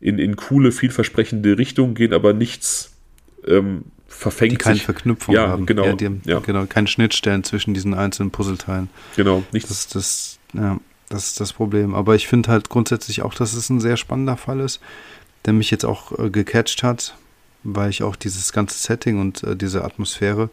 in, 0.00 0.18
in 0.18 0.36
coole, 0.36 0.70
vielversprechende 0.70 1.58
Richtungen 1.58 1.94
gehen, 1.94 2.12
aber 2.12 2.32
nichts 2.32 2.97
ähm, 3.48 3.84
verfängt 4.06 4.52
die 4.52 4.56
keine 4.56 4.76
sich. 4.76 4.84
Verknüpfung 4.84 5.34
ja, 5.34 5.48
haben. 5.48 5.66
Genau, 5.66 5.84
ja, 5.84 5.92
haben, 5.92 6.22
ja. 6.24 6.38
genau, 6.40 6.66
keine 6.66 6.88
Schnittstellen 6.88 7.44
zwischen 7.44 7.74
diesen 7.74 7.94
einzelnen 7.94 8.30
Puzzleteilen. 8.30 8.88
Genau, 9.16 9.42
nichts. 9.52 9.68
Das, 9.68 9.88
das, 9.88 10.38
ja, 10.54 10.78
das 11.08 11.28
ist 11.28 11.40
das 11.40 11.52
Problem. 11.52 11.94
Aber 11.94 12.14
ich 12.14 12.26
finde 12.26 12.50
halt 12.50 12.68
grundsätzlich 12.68 13.22
auch, 13.22 13.34
dass 13.34 13.52
es 13.52 13.70
ein 13.70 13.80
sehr 13.80 13.96
spannender 13.96 14.36
Fall 14.36 14.60
ist, 14.60 14.80
der 15.44 15.52
mich 15.52 15.70
jetzt 15.70 15.84
auch 15.84 16.18
äh, 16.18 16.30
gecatcht 16.30 16.82
hat, 16.82 17.14
weil 17.62 17.90
ich 17.90 18.02
auch 18.02 18.16
dieses 18.16 18.52
ganze 18.52 18.78
Setting 18.78 19.20
und 19.20 19.42
äh, 19.44 19.56
diese 19.56 19.84
Atmosphäre 19.84 20.50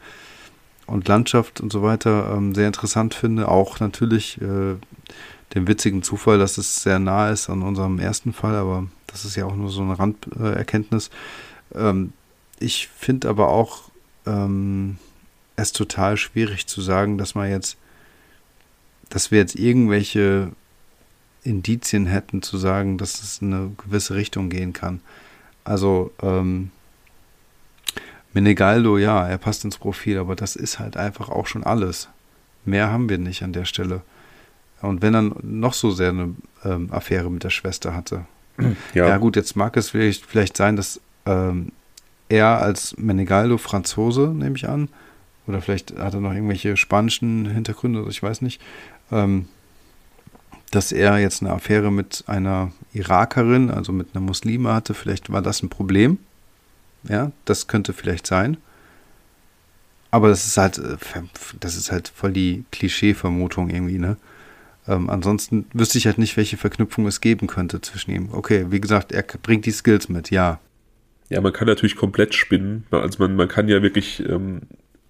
und 0.86 1.08
Landschaft 1.08 1.62
und 1.62 1.72
so 1.72 1.82
weiter 1.82 2.34
ähm, 2.36 2.54
sehr 2.54 2.68
interessant 2.68 3.14
finde. 3.14 3.48
Auch 3.48 3.80
natürlich 3.80 4.40
äh, 4.42 4.76
den 5.54 5.68
witzigen 5.68 6.04
Zufall, 6.04 6.38
dass 6.38 6.58
es 6.58 6.84
sehr 6.84 7.00
nah 7.00 7.30
ist 7.30 7.50
an 7.50 7.64
unserem 7.64 8.00
ersten 8.00 8.34
Fall, 8.34 8.56
aber 8.56 8.88
das 9.08 9.26
ist 9.26 9.36
ja 9.36 9.46
auch 9.46 9.56
nur 9.56 9.70
so 9.70 9.82
eine 9.82 9.98
Randerkenntnis. 9.98 11.10
Ähm, 11.74 12.14
ich 12.66 12.88
finde 12.88 13.30
aber 13.30 13.50
auch 13.50 13.84
ähm, 14.26 14.98
es 15.56 15.72
total 15.72 16.18
schwierig 16.18 16.66
zu 16.66 16.82
sagen, 16.82 17.18
dass 17.20 17.36
man 17.36 17.50
jetzt, 17.50 17.78
dass 19.10 19.30
wir 19.30 19.38
jetzt 19.38 19.56
irgendwelche 19.56 20.52
Indizien 21.44 22.08
hätten, 22.08 22.42
zu 22.42 22.58
sagen, 22.58 22.98
dass 22.98 23.22
es 23.22 23.40
in 23.40 23.54
eine 23.54 23.72
gewisse 23.78 24.16
Richtung 24.16 24.50
gehen 24.50 24.74
kann. 24.74 25.00
Also, 25.64 26.12
ähm, 26.24 26.72
Menegaldo, 28.34 28.98
ja, 28.98 29.28
er 29.28 29.38
passt 29.38 29.64
ins 29.64 29.78
Profil, 29.78 30.18
aber 30.18 30.36
das 30.36 30.56
ist 30.56 30.80
halt 30.80 30.98
einfach 30.98 31.30
auch 31.30 31.48
schon 31.48 31.64
alles. 31.64 32.10
Mehr 32.66 32.92
haben 32.92 33.08
wir 33.10 33.20
nicht 33.20 33.44
an 33.44 33.54
der 33.54 33.66
Stelle. 33.66 34.02
Und 34.82 35.02
wenn 35.04 35.16
er 35.16 35.22
noch 35.44 35.74
so 35.74 35.92
sehr 35.92 36.10
eine 36.10 36.36
ähm, 36.64 36.92
Affäre 36.92 37.30
mit 37.30 37.44
der 37.44 37.52
Schwester 37.52 37.96
hatte. 37.96 38.26
Ja. 38.94 39.08
ja. 39.08 39.18
gut, 39.18 39.36
jetzt 39.36 39.56
mag 39.56 39.78
es 39.78 39.92
vielleicht, 39.92 40.26
vielleicht 40.26 40.58
sein, 40.58 40.76
dass 40.76 41.00
ähm, 41.26 41.72
er 42.30 42.62
als 42.62 42.98
Menegaldo 42.98 43.58
Franzose, 43.58 44.34
nehme 44.34 44.56
ich 44.56 44.68
an. 44.68 44.90
Oder 45.48 45.62
vielleicht 45.62 45.98
hat 45.98 46.14
er 46.14 46.22
noch 46.22 46.34
irgendwelche 46.34 46.76
spanischen 46.78 47.46
Hintergründe, 47.46 48.06
ich 48.10 48.22
weiß 48.22 48.42
nicht. 48.42 48.62
Ähm, 49.12 49.48
dass 50.72 50.92
er 50.92 51.20
jetzt 51.20 51.42
eine 51.42 51.52
Affäre 51.52 51.92
mit 51.92 52.24
einer 52.28 52.72
Irakerin, 52.94 53.70
also 53.70 53.92
mit 53.92 54.10
einer 54.14 54.26
Muslime 54.26 54.74
hatte, 54.74 54.94
vielleicht 54.94 55.32
war 55.32 55.42
das 55.42 55.62
ein 55.62 55.70
Problem. 55.70 56.18
Ja, 57.08 57.32
das 57.46 57.68
könnte 57.68 57.94
vielleicht 57.94 58.26
sein. 58.26 58.58
Aber 60.10 60.30
das 60.30 60.48
ist 60.48 60.58
halt, 60.58 60.78
äh, 60.78 60.98
das 61.60 61.76
ist 61.76 61.92
halt 61.92 62.08
voll 62.08 62.32
die 62.32 62.66
Klischee-Vermutung 62.72 63.70
irgendwie, 63.70 64.00
ne? 64.00 64.18
Ähm, 64.88 65.10
ansonsten 65.10 65.66
wüsste 65.74 65.98
ich 65.98 66.06
halt 66.06 66.18
nicht, 66.18 66.38
welche 66.38 66.58
Verknüpfung 66.58 67.08
es 67.08 67.22
geben 67.22 67.48
könnte 67.48 67.82
zwischen 67.82 68.12
ihm. 68.12 68.30
Okay, 68.32 68.68
wie 68.70 68.80
gesagt, 68.80 69.12
er 69.12 69.24
bringt 69.24 69.66
die 69.66 69.72
Skills 69.72 70.10
mit, 70.10 70.30
ja. 70.30 70.60
Ja, 71.30 71.42
man 71.42 71.54
kann 71.54 71.68
natürlich 71.68 71.96
komplett 71.96 72.36
spinnen. 72.36 72.86
Also 72.92 73.24
man, 73.24 73.36
man 73.36 73.48
kann 73.48 73.68
ja 73.68 73.82
wirklich 73.82 74.24
ähm, 74.28 74.62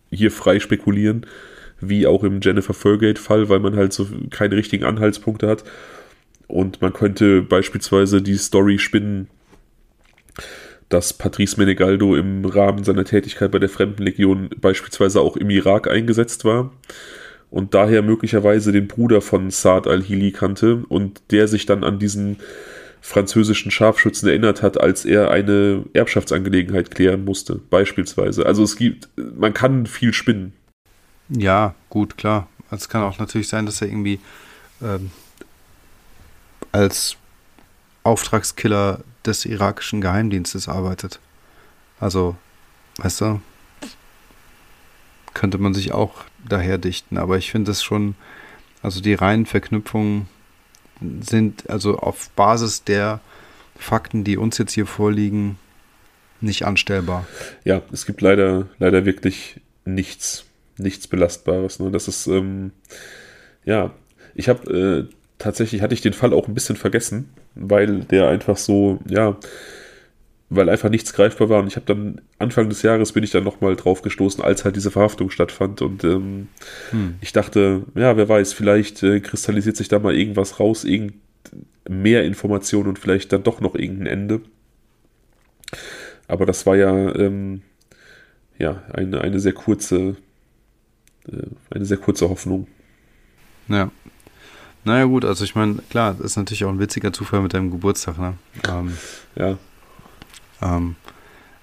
hier 0.10 0.32
frei 0.32 0.60
spekulieren, 0.60 1.26
wie 1.82 2.08
auch 2.08 2.24
im 2.24 2.40
Jennifer 2.42 2.74
Fergate-Fall, 2.74 3.50
weil 3.50 3.60
man 3.60 3.76
halt 3.76 3.94
so 3.94 4.08
keine 4.30 4.56
richtigen 4.56 4.86
Anhaltspunkte 4.86 5.48
hat. 5.48 5.64
Und 6.48 6.82
man 6.82 6.94
könnte 6.94 7.42
beispielsweise 7.42 8.22
die 8.22 8.38
Story 8.38 8.80
spinnen, 8.80 9.28
dass 10.90 11.14
Patrice 11.14 11.60
Menegaldo 11.60 12.16
im 12.16 12.46
Rahmen 12.46 12.84
seiner 12.84 13.06
Tätigkeit 13.06 13.52
bei 13.52 13.60
der 13.60 13.70
Fremdenlegion 13.70 14.50
beispielsweise 14.62 15.20
auch 15.20 15.36
im 15.36 15.50
Irak 15.50 15.90
eingesetzt 15.90 16.46
war 16.46 16.72
und 17.50 17.74
daher 17.74 18.02
möglicherweise 18.02 18.72
den 18.72 18.88
Bruder 18.88 19.22
von 19.22 19.50
Saad 19.50 19.88
al-Hili 19.88 20.32
kannte 20.32 20.84
und 20.88 21.22
der 21.32 21.48
sich 21.48 21.66
dann 21.66 21.84
an 21.84 22.00
diesen 22.00 22.38
französischen 23.06 23.70
Scharfschützen 23.70 24.28
erinnert 24.28 24.64
hat, 24.64 24.82
als 24.82 25.06
er 25.06 25.30
eine 25.30 25.86
Erbschaftsangelegenheit 25.94 26.90
klären 26.90 27.24
musste, 27.24 27.56
beispielsweise. 27.70 28.48
Also 28.48 28.64
es 28.64 28.76
gibt, 28.76 29.10
man 29.16 29.54
kann 29.54 29.86
viel 29.86 30.12
spinnen. 30.12 30.54
Ja, 31.30 31.76
gut, 31.90 32.18
klar. 32.18 32.48
Es 32.72 32.90
kann 32.90 33.04
auch 33.04 33.20
natürlich 33.20 33.48
sein, 33.48 33.68
dass 33.68 33.80
er 33.80 33.90
irgendwie 33.90 34.20
ähm, 34.82 35.12
als 36.72 37.16
Auftragskiller 38.04 39.02
des 39.24 39.46
irakischen 39.46 40.02
Geheimdienstes 40.02 40.68
arbeitet. 40.68 41.20
Also, 42.00 42.36
weißt 42.98 43.22
du, 43.22 43.42
könnte 45.36 45.60
man 45.60 45.76
sich 45.76 45.92
auch 45.92 46.24
daher 46.44 46.80
dichten. 46.80 47.20
Aber 47.20 47.38
ich 47.38 47.52
finde 47.52 47.70
es 47.70 47.84
schon, 47.84 48.16
also 48.82 49.00
die 49.00 49.14
reinen 49.14 49.46
Verknüpfungen 49.46 50.28
sind 51.22 51.70
also 51.70 51.98
auf 51.98 52.30
Basis 52.32 52.84
der 52.84 53.20
Fakten, 53.78 54.24
die 54.24 54.38
uns 54.38 54.58
jetzt 54.58 54.74
hier 54.74 54.86
vorliegen, 54.86 55.58
nicht 56.42 56.64
anstellbar. 56.66 57.26
Ja, 57.64 57.82
es 57.92 58.06
gibt 58.06 58.22
leider, 58.22 58.68
leider 58.80 59.06
wirklich 59.06 59.60
nichts, 59.86 60.46
nichts 60.78 61.08
Belastbares. 61.08 61.80
Ne? 61.80 61.92
Das 61.92 62.08
ist, 62.08 62.28
ähm, 62.28 62.72
ja, 63.64 63.92
ich 64.34 64.50
habe 64.50 65.08
äh, 65.10 65.16
tatsächlich, 65.38 65.82
hatte 65.82 65.94
ich 65.94 66.02
den 66.02 66.14
Fall 66.14 66.34
auch 66.34 66.48
ein 66.48 66.54
bisschen 66.54 66.76
vergessen, 66.76 67.30
weil 67.56 68.00
der 68.02 68.28
einfach 68.28 68.58
so, 68.58 69.00
ja, 69.08 69.38
weil 70.50 70.70
einfach 70.70 70.90
nichts 70.90 71.14
greifbar 71.14 71.50
war. 71.50 71.60
Und 71.62 71.68
ich 71.68 71.76
habe 71.76 71.86
dann 71.86 72.22
Anfang 72.38 72.70
des 72.70 72.82
Jahres 72.82 73.12
bin 73.12 73.24
ich 73.24 73.32
dann 73.32 73.44
nochmal 73.44 73.76
drauf 73.76 74.02
gestoßen, 74.02 74.44
als 74.44 74.64
halt 74.64 74.76
diese 74.76 74.92
Verhaftung 74.92 75.30
stattfand. 75.30 75.82
Und 75.82 76.04
ähm, 76.04 76.48
hm. 76.92 77.16
ich 77.22 77.34
dachte, 77.34 77.84
ja, 77.96 78.16
wer 78.18 78.30
weiß, 78.30 78.54
vielleicht 78.54 79.02
äh, 79.04 79.20
kristallisiert 79.20 79.78
sich 79.78 79.88
da 79.88 80.00
mal 80.00 80.16
irgendwas 80.16 80.60
raus, 80.60 80.84
irgend 80.84 81.16
mehr 81.88 82.24
Informationen 82.24 82.90
und 82.90 83.00
vielleicht 83.00 83.32
dann 83.32 83.44
doch 83.44 83.62
noch 83.62 83.76
irgendein 83.76 84.08
Ende. 84.08 84.42
Aber 86.28 86.46
das 86.46 86.66
war 86.66 86.76
ja, 86.76 87.16
ähm, 87.16 87.62
ja 88.58 88.84
eine, 88.94 89.22
eine 89.22 89.40
sehr 89.40 89.54
kurze, 89.54 90.16
äh, 91.28 91.48
eine 91.70 91.86
sehr 91.86 91.98
kurze 91.98 92.30
Hoffnung. 92.30 92.68
Ja. 93.68 93.92
Naja 94.84 95.06
gut, 95.06 95.26
also 95.26 95.44
ich 95.44 95.56
meine, 95.56 95.78
klar, 95.90 96.14
das 96.14 96.28
ist 96.28 96.38
natürlich 96.38 96.64
auch 96.66 96.70
ein 96.70 96.80
witziger 96.80 97.12
Zufall 97.12 97.42
mit 97.42 97.56
deinem 97.56 97.72
Geburtstag, 97.72 98.20
ne? 98.20 98.36
Ähm, 98.68 98.96
ja. 99.36 99.58
Ähm, 100.66 100.96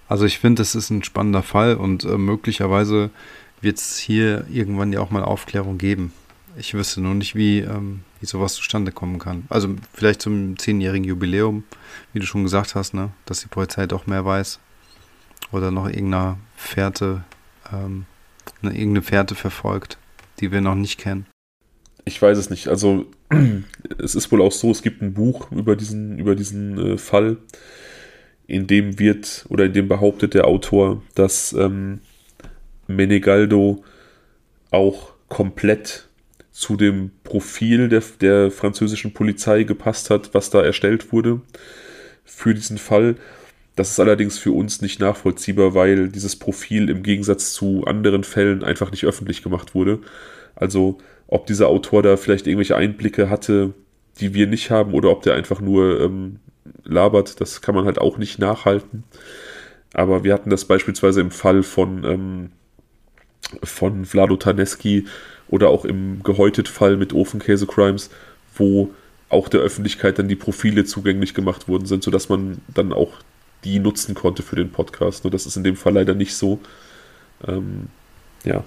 also 0.09 0.25
ich 0.25 0.39
finde, 0.39 0.61
das 0.61 0.75
ist 0.75 0.91
ein 0.91 1.03
spannender 1.03 1.43
Fall 1.43 1.77
und 1.77 2.05
äh, 2.05 2.19
möglicherweise 2.19 3.11
wird 3.61 3.79
es 3.79 3.99
hier 3.99 4.47
irgendwann 4.51 4.93
ja 4.93 5.01
auch 5.01 5.11
mal 5.11 5.25
Aufklärung 5.25 5.79
geben. 5.79 6.13
Ich 6.57 6.75
wüsste 6.75 7.01
nur 7.01 7.15
nicht, 7.15 7.35
wie, 7.35 7.61
ähm, 7.61 8.01
wie 8.21 8.27
sowas 8.27 8.55
zustande 8.55 8.93
kommen 8.93 9.19
kann. 9.19 9.45
Also 9.49 9.75
vielleicht 9.95 10.21
zum 10.21 10.59
zehnjährigen 10.59 11.05
Jubiläum, 11.05 11.65
wie 12.13 12.19
du 12.19 12.27
schon 12.27 12.43
gesagt 12.43 12.75
hast, 12.75 12.93
ne? 12.93 13.11
dass 13.25 13.41
die 13.41 13.49
Polizei 13.49 13.87
doch 13.87 14.07
mehr 14.07 14.25
weiß. 14.25 14.59
Oder 15.51 15.71
noch 15.71 15.87
irgendeine 15.87 16.37
Fährte, 16.57 17.25
ähm, 17.73 18.05
eine, 18.61 18.73
irgendeine 18.73 19.03
Fährte 19.03 19.35
verfolgt, 19.35 19.99
die 20.41 20.53
wir 20.53 20.61
noch 20.61 20.75
nicht 20.75 20.99
kennen. 20.99 21.27
Ich 22.05 22.21
weiß 22.21 22.37
es 22.37 22.51
nicht. 22.51 22.69
Also 22.69 23.07
es 23.99 24.15
ist 24.15 24.31
wohl 24.31 24.43
auch 24.43 24.53
so, 24.53 24.71
es 24.71 24.83
gibt 24.83 25.01
ein 25.01 25.15
Buch 25.15 25.51
über 25.53 25.77
diesen, 25.77 26.19
über 26.19 26.35
diesen 26.35 26.79
äh, 26.79 26.99
Fall, 26.99 27.39
in 28.53 28.67
dem 28.67 28.99
wird 28.99 29.47
oder 29.49 29.65
in 29.65 29.73
dem 29.73 29.89
behauptet 29.89 30.35
der 30.35 30.47
Autor, 30.47 31.03
dass 31.15 31.55
ähm, 31.55 32.01
Menegaldo 32.87 33.83
auch 34.71 35.15
komplett 35.29 36.09
zu 36.51 36.77
dem 36.77 37.13
Profil 37.25 37.89
der, 37.89 38.03
der 38.21 38.51
französischen 38.51 39.15
Polizei 39.15 39.63
gepasst 39.63 40.11
hat, 40.11 40.35
was 40.35 40.51
da 40.51 40.63
erstellt 40.63 41.15
wurde 41.15 41.41
für 42.25 42.53
diesen 42.53 42.77
Fall. 42.77 43.17
Das 43.75 43.91
ist 43.91 44.01
allerdings 44.01 44.37
für 44.39 44.53
uns 44.53 44.83
nicht 44.83 45.01
nachvollziehbar, 45.01 45.73
weil 45.73 46.11
dieses 46.11 46.37
Profil 46.37 46.91
im 46.91 47.03
Gegensatz 47.03 47.55
zu 47.55 47.85
anderen 47.87 48.23
Fällen 48.23 48.63
einfach 48.63 48.91
nicht 48.91 49.07
öffentlich 49.07 49.43
gemacht 49.43 49.75
wurde. 49.75 50.01
Also 50.55 50.99
ob 51.27 51.47
dieser 51.47 51.69
Autor 51.69 52.03
da 52.03 52.19
vielleicht 52.19 52.47
irgendwelche 52.47 52.77
Einblicke 52.77 53.31
hatte, 53.31 53.73
die 54.21 54.35
wir 54.35 54.47
nicht 54.47 54.71
haben, 54.71 54.93
oder 54.93 55.09
ob 55.09 55.23
der 55.23 55.37
einfach 55.37 55.63
nur 55.63 56.03
ähm, 56.03 56.41
labert, 56.85 57.41
das 57.41 57.61
kann 57.61 57.75
man 57.75 57.85
halt 57.85 57.99
auch 57.99 58.19
nicht 58.19 58.39
nachhalten. 58.39 59.05
Aber 59.93 60.25
wir 60.25 60.33
hatten 60.33 60.51
das 60.51 60.65
beispielsweise 60.65 61.21
im 61.21 61.31
Fall 61.31 61.63
von, 61.63 62.05
ähm, 62.05 62.51
von 63.63 64.05
Vlado 64.05 64.37
Taneski 64.37 65.07
oder 65.49 65.69
auch 65.69 65.85
im 65.85 66.23
Gehäutet-Fall 66.23 66.97
mit 66.97 67.13
Ofenkäse-Crimes, 67.13 68.11
wo 68.55 68.91
auch 69.29 69.49
der 69.49 69.61
Öffentlichkeit 69.61 70.19
dann 70.19 70.29
die 70.29 70.37
Profile 70.37 70.85
zugänglich 70.85 71.35
gemacht 71.35 71.69
worden 71.69 71.87
sind, 71.87 72.03
sodass 72.03 72.29
man 72.29 72.59
dann 72.73 72.93
auch 72.93 73.13
die 73.65 73.79
nutzen 73.79 74.15
konnte 74.15 74.43
für 74.43 74.57
den 74.57 74.71
Podcast. 74.71 75.25
Nur 75.25 75.31
das 75.31 75.47
ist 75.47 75.57
in 75.57 75.65
dem 75.65 75.77
Fall 75.77 75.95
leider 75.95 76.15
nicht 76.15 76.35
so. 76.35 76.59
Ähm, 77.47 77.89
ja 78.45 78.65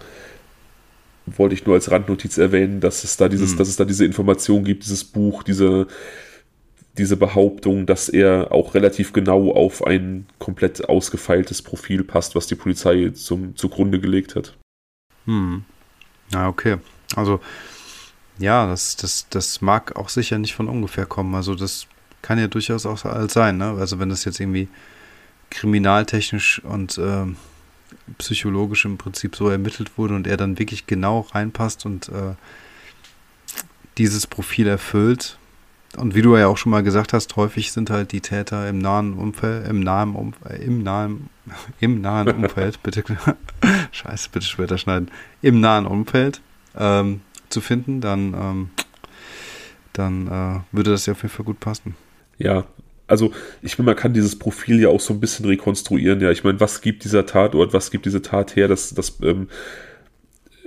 wollte 1.25 1.55
ich 1.55 1.65
nur 1.65 1.75
als 1.75 1.91
Randnotiz 1.91 2.37
erwähnen, 2.37 2.79
dass 2.79 3.03
es 3.03 3.17
da 3.17 3.29
dieses, 3.29 3.53
mhm. 3.53 3.57
dass 3.57 3.67
es 3.67 3.75
da 3.75 3.85
diese 3.85 4.05
Information 4.05 4.63
gibt, 4.63 4.83
dieses 4.83 5.03
Buch, 5.03 5.43
diese, 5.43 5.87
diese 6.97 7.17
Behauptung, 7.17 7.85
dass 7.85 8.09
er 8.09 8.51
auch 8.51 8.73
relativ 8.73 9.13
genau 9.13 9.51
auf 9.51 9.85
ein 9.85 10.27
komplett 10.39 10.87
ausgefeiltes 10.87 11.61
Profil 11.61 12.03
passt, 12.03 12.35
was 12.35 12.47
die 12.47 12.55
Polizei 12.55 13.09
zum, 13.09 13.55
zugrunde 13.55 13.99
gelegt 13.99 14.35
hat. 14.35 14.55
Hm. 15.25 15.65
Ja, 16.31 16.47
okay. 16.47 16.77
Also, 17.15 17.39
ja, 18.37 18.67
das, 18.67 18.95
das, 18.95 19.27
das 19.29 19.61
mag 19.61 19.95
auch 19.95 20.09
sicher 20.09 20.37
nicht 20.37 20.55
von 20.55 20.67
ungefähr 20.67 21.05
kommen. 21.05 21.35
Also, 21.35 21.55
das 21.55 21.87
kann 22.21 22.39
ja 22.39 22.47
durchaus 22.47 22.85
auch 22.85 22.97
sein, 23.29 23.57
ne? 23.57 23.75
Also, 23.77 23.99
wenn 23.99 24.09
das 24.09 24.25
jetzt 24.25 24.39
irgendwie 24.39 24.67
kriminaltechnisch 25.49 26.63
und 26.63 26.97
äh, 26.97 27.25
psychologisch 28.17 28.85
im 28.85 28.97
Prinzip 28.97 29.35
so 29.35 29.49
ermittelt 29.49 29.97
wurde 29.97 30.15
und 30.15 30.27
er 30.27 30.37
dann 30.37 30.59
wirklich 30.59 30.87
genau 30.87 31.21
reinpasst 31.31 31.85
und 31.85 32.09
äh, 32.09 32.35
dieses 33.97 34.27
Profil 34.27 34.67
erfüllt. 34.67 35.37
Und 35.97 36.15
wie 36.15 36.21
du 36.21 36.35
ja 36.35 36.47
auch 36.47 36.57
schon 36.57 36.71
mal 36.71 36.83
gesagt 36.83 37.13
hast, 37.13 37.35
häufig 37.35 37.71
sind 37.71 37.89
halt 37.89 38.11
die 38.11 38.21
Täter 38.21 38.67
im 38.67 38.79
nahen 38.79 39.13
Umfeld, 39.13 39.67
im 39.69 39.79
nahen 39.79 40.15
Umfeld, 40.15 40.61
im 40.61 40.83
nahen, 40.83 41.29
im 41.79 42.01
nahen 42.01 42.29
Umfeld, 42.29 42.81
bitte, 42.83 43.03
scheiße, 43.91 44.29
bitte 44.31 44.45
später 44.45 44.77
schneiden, 44.77 45.09
im 45.41 45.59
nahen 45.59 45.85
Umfeld 45.85 46.41
ähm, 46.77 47.21
zu 47.49 47.61
finden, 47.61 48.01
dann, 48.01 48.33
ähm, 48.33 48.69
dann 49.93 50.27
äh, 50.27 50.75
würde 50.75 50.91
das 50.91 51.05
ja 51.05 51.13
auf 51.13 51.21
jeden 51.21 51.33
Fall 51.33 51.45
gut 51.45 51.59
passen. 51.59 51.95
Ja, 52.37 52.65
also 53.07 53.31
ich 53.61 53.77
meine, 53.77 53.87
man 53.87 53.95
kann 53.95 54.13
dieses 54.13 54.37
Profil 54.37 54.79
ja 54.79 54.89
auch 54.89 54.99
so 54.99 55.13
ein 55.13 55.19
bisschen 55.19 55.45
rekonstruieren. 55.45 56.19
Ja, 56.21 56.31
ich 56.31 56.43
meine, 56.43 56.59
was 56.59 56.81
gibt 56.81 57.03
dieser 57.03 57.25
Tatort, 57.25 57.73
was 57.73 57.91
gibt 57.91 58.05
diese 58.05 58.21
Tat 58.21 58.55
her? 58.55 58.67
Das, 58.67 58.93
das, 58.93 59.19
ähm, 59.21 59.47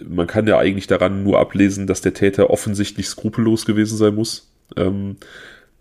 man 0.06 0.26
kann 0.26 0.46
ja 0.46 0.58
eigentlich 0.58 0.86
daran 0.86 1.24
nur 1.24 1.40
ablesen, 1.40 1.86
dass 1.86 2.00
der 2.00 2.14
Täter 2.14 2.50
offensichtlich 2.50 3.08
skrupellos 3.08 3.66
gewesen 3.66 3.96
sein 3.96 4.14
muss. 4.14 4.47
Ähm, 4.76 5.16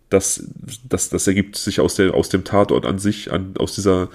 das, 0.09 0.47
das, 0.87 1.09
das 1.09 1.27
ergibt 1.27 1.57
sich 1.57 1.79
aus, 1.79 1.95
der, 1.95 2.13
aus 2.13 2.29
dem 2.29 2.43
Tatort 2.43 2.85
an 2.85 2.99
sich, 2.99 3.31
an, 3.31 3.55
aus 3.57 3.75
dieser 3.75 4.09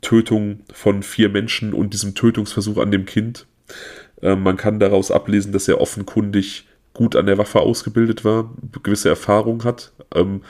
Tötung 0.00 0.60
von 0.72 1.02
vier 1.02 1.28
Menschen 1.28 1.74
und 1.74 1.92
diesem 1.92 2.14
Tötungsversuch 2.14 2.78
an 2.78 2.90
dem 2.90 3.04
Kind. 3.04 3.46
Ähm, 4.22 4.42
man 4.42 4.56
kann 4.56 4.78
daraus 4.78 5.10
ablesen, 5.10 5.52
dass 5.52 5.68
er 5.68 5.80
offenkundig 5.80 6.66
gut 6.92 7.16
an 7.16 7.26
der 7.26 7.38
Waffe 7.38 7.60
ausgebildet 7.60 8.24
war, 8.24 8.54
gewisse 8.82 9.08
Erfahrung 9.08 9.64
hat, 9.64 9.92
ähm, 10.14 10.42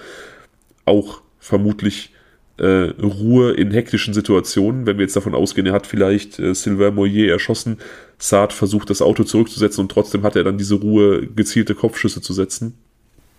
auch 0.84 1.22
vermutlich 1.38 2.12
äh, 2.58 2.90
Ruhe 3.02 3.52
in 3.52 3.70
hektischen 3.70 4.14
Situationen. 4.14 4.86
Wenn 4.86 4.98
wir 4.98 5.04
jetzt 5.04 5.16
davon 5.16 5.34
ausgehen, 5.34 5.66
er 5.66 5.72
hat 5.72 5.86
vielleicht 5.86 6.38
äh, 6.38 6.54
Sylvain 6.54 6.94
Moyer 6.94 7.32
erschossen, 7.32 7.78
Saad 8.18 8.52
versucht 8.52 8.90
das 8.90 9.02
Auto 9.02 9.24
zurückzusetzen 9.24 9.82
und 9.82 9.90
trotzdem 9.90 10.22
hat 10.22 10.36
er 10.36 10.44
dann 10.44 10.58
diese 10.58 10.76
Ruhe, 10.76 11.26
gezielte 11.26 11.74
Kopfschüsse 11.74 12.20
zu 12.20 12.32
setzen. 12.32 12.74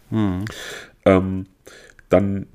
Hm. 0.09 0.45
Ähm, 1.05 1.45
dann 2.09 2.47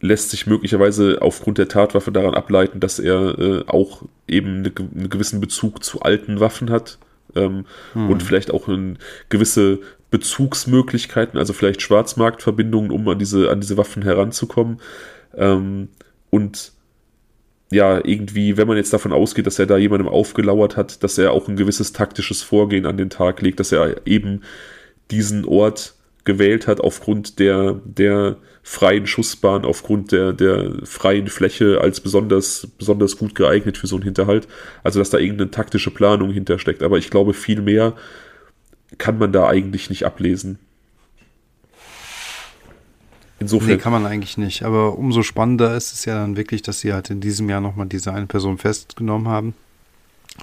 lässt 0.00 0.30
sich 0.30 0.46
möglicherweise 0.46 1.18
aufgrund 1.20 1.58
der 1.58 1.68
Tatwaffe 1.68 2.10
daran 2.10 2.34
ableiten, 2.34 2.80
dass 2.80 2.98
er 2.98 3.38
äh, 3.38 3.64
auch 3.66 4.02
eben 4.26 4.58
eine, 4.58 4.72
einen 4.76 5.10
gewissen 5.10 5.40
Bezug 5.40 5.84
zu 5.84 6.00
alten 6.00 6.40
Waffen 6.40 6.70
hat 6.70 6.98
ähm, 7.36 7.66
hm. 7.92 8.10
und 8.10 8.22
vielleicht 8.22 8.50
auch 8.50 8.68
eine 8.68 8.94
gewisse 9.28 9.80
Bezugsmöglichkeiten, 10.10 11.38
also 11.38 11.52
vielleicht 11.52 11.82
Schwarzmarktverbindungen, 11.82 12.90
um 12.90 13.06
an 13.08 13.18
diese, 13.18 13.50
an 13.50 13.60
diese 13.60 13.76
Waffen 13.76 14.02
heranzukommen. 14.02 14.80
Ähm, 15.36 15.88
und 16.30 16.72
ja, 17.70 18.04
irgendwie, 18.04 18.56
wenn 18.56 18.66
man 18.66 18.76
jetzt 18.76 18.92
davon 18.92 19.12
ausgeht, 19.12 19.46
dass 19.46 19.58
er 19.58 19.66
da 19.66 19.76
jemandem 19.76 20.08
aufgelauert 20.08 20.76
hat, 20.76 21.04
dass 21.04 21.18
er 21.18 21.30
auch 21.32 21.46
ein 21.46 21.56
gewisses 21.56 21.92
taktisches 21.92 22.42
Vorgehen 22.42 22.86
an 22.86 22.96
den 22.96 23.10
Tag 23.10 23.40
legt, 23.42 23.60
dass 23.60 23.70
er 23.70 24.06
eben 24.06 24.42
diesen 25.12 25.44
Ort 25.44 25.94
gewählt 26.24 26.66
hat 26.66 26.80
aufgrund 26.80 27.38
der, 27.38 27.80
der 27.84 28.36
freien 28.62 29.06
Schussbahn, 29.06 29.64
aufgrund 29.64 30.12
der, 30.12 30.32
der 30.32 30.74
freien 30.84 31.28
Fläche 31.28 31.80
als 31.80 32.00
besonders, 32.00 32.68
besonders 32.78 33.16
gut 33.16 33.34
geeignet 33.34 33.78
für 33.78 33.86
so 33.86 33.96
einen 33.96 34.04
Hinterhalt. 34.04 34.46
Also, 34.82 34.98
dass 34.98 35.10
da 35.10 35.18
irgendeine 35.18 35.50
taktische 35.50 35.90
Planung 35.90 36.30
hintersteckt. 36.30 36.82
Aber 36.82 36.98
ich 36.98 37.10
glaube, 37.10 37.34
viel 37.34 37.62
mehr 37.62 37.94
kann 38.98 39.18
man 39.18 39.32
da 39.32 39.48
eigentlich 39.48 39.90
nicht 39.90 40.04
ablesen. 40.04 40.58
Insofern. 43.38 43.68
Nee, 43.68 43.78
kann 43.78 43.92
man 43.92 44.04
eigentlich 44.04 44.36
nicht. 44.36 44.62
Aber 44.64 44.98
umso 44.98 45.22
spannender 45.22 45.74
ist 45.74 45.94
es 45.94 46.04
ja 46.04 46.14
dann 46.14 46.36
wirklich, 46.36 46.60
dass 46.60 46.80
sie 46.80 46.92
halt 46.92 47.08
in 47.08 47.20
diesem 47.20 47.48
Jahr 47.48 47.62
nochmal 47.62 47.86
diese 47.86 48.12
eine 48.12 48.26
Person 48.26 48.58
festgenommen 48.58 49.28
haben. 49.28 49.54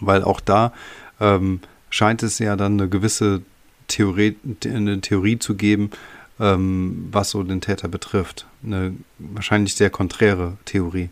Weil 0.02 0.24
auch 0.24 0.42
da 0.42 0.74
ähm, 1.20 1.60
scheint 1.90 2.24
es 2.24 2.40
ja 2.40 2.56
dann 2.56 2.74
eine 2.74 2.90
gewisse 2.90 3.44
Theorie, 3.88 4.36
eine 4.66 5.02
Theorie 5.02 5.40
zu 5.40 5.56
geben, 5.56 5.92
ähm, 6.40 7.08
was 7.12 7.32
so 7.32 7.44
den 7.44 7.62
Täter 7.62 7.88
betrifft. 7.88 8.46
Eine 8.64 8.96
wahrscheinlich 9.18 9.76
sehr 9.76 9.90
konträre 9.90 10.58
Theorie. 10.66 11.10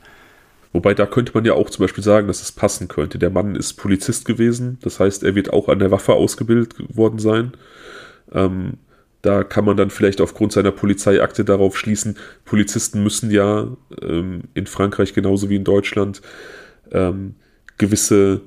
Wobei 0.73 0.93
da 0.93 1.06
könnte 1.06 1.31
man 1.34 1.45
ja 1.45 1.53
auch 1.53 1.69
zum 1.69 1.84
Beispiel 1.84 2.03
sagen, 2.03 2.27
dass 2.27 2.41
es 2.41 2.52
passen 2.52 2.89
könnte. 2.89 3.18
Der 3.18 3.30
Mann 3.30 3.56
ist 3.56 3.73
Polizist 3.76 4.26
gewesen, 4.26 4.77
das 4.81 4.99
heißt, 4.99 5.23
er 5.23 5.34
wird 5.34 5.53
auch 5.53 5.69
an 5.69 5.80
der 5.80 5.89
Waffe 5.89 6.14
ausgebildet 6.14 6.76
worden 6.93 7.18
sein. 7.18 7.53
Ähm, 8.34 8.73
da 9.22 9.43
kann 9.43 9.65
man 9.65 9.77
dann 9.77 9.89
vielleicht 9.89 10.22
aufgrund 10.22 10.52
seiner 10.52 10.72
Polizeiakte 10.72 11.45
darauf 11.45 11.77
schließen, 11.77 12.18
Polizisten 12.43 13.02
müssen 13.02 13.31
ja 13.31 13.69
ähm, 14.02 14.41
in 14.53 14.68
Frankreich 14.68 15.14
genauso 15.14 15.49
wie 15.49 15.56
in 15.56 15.64
Deutschland 15.64 16.22
ähm, 16.91 17.35
gewisse 17.77 18.41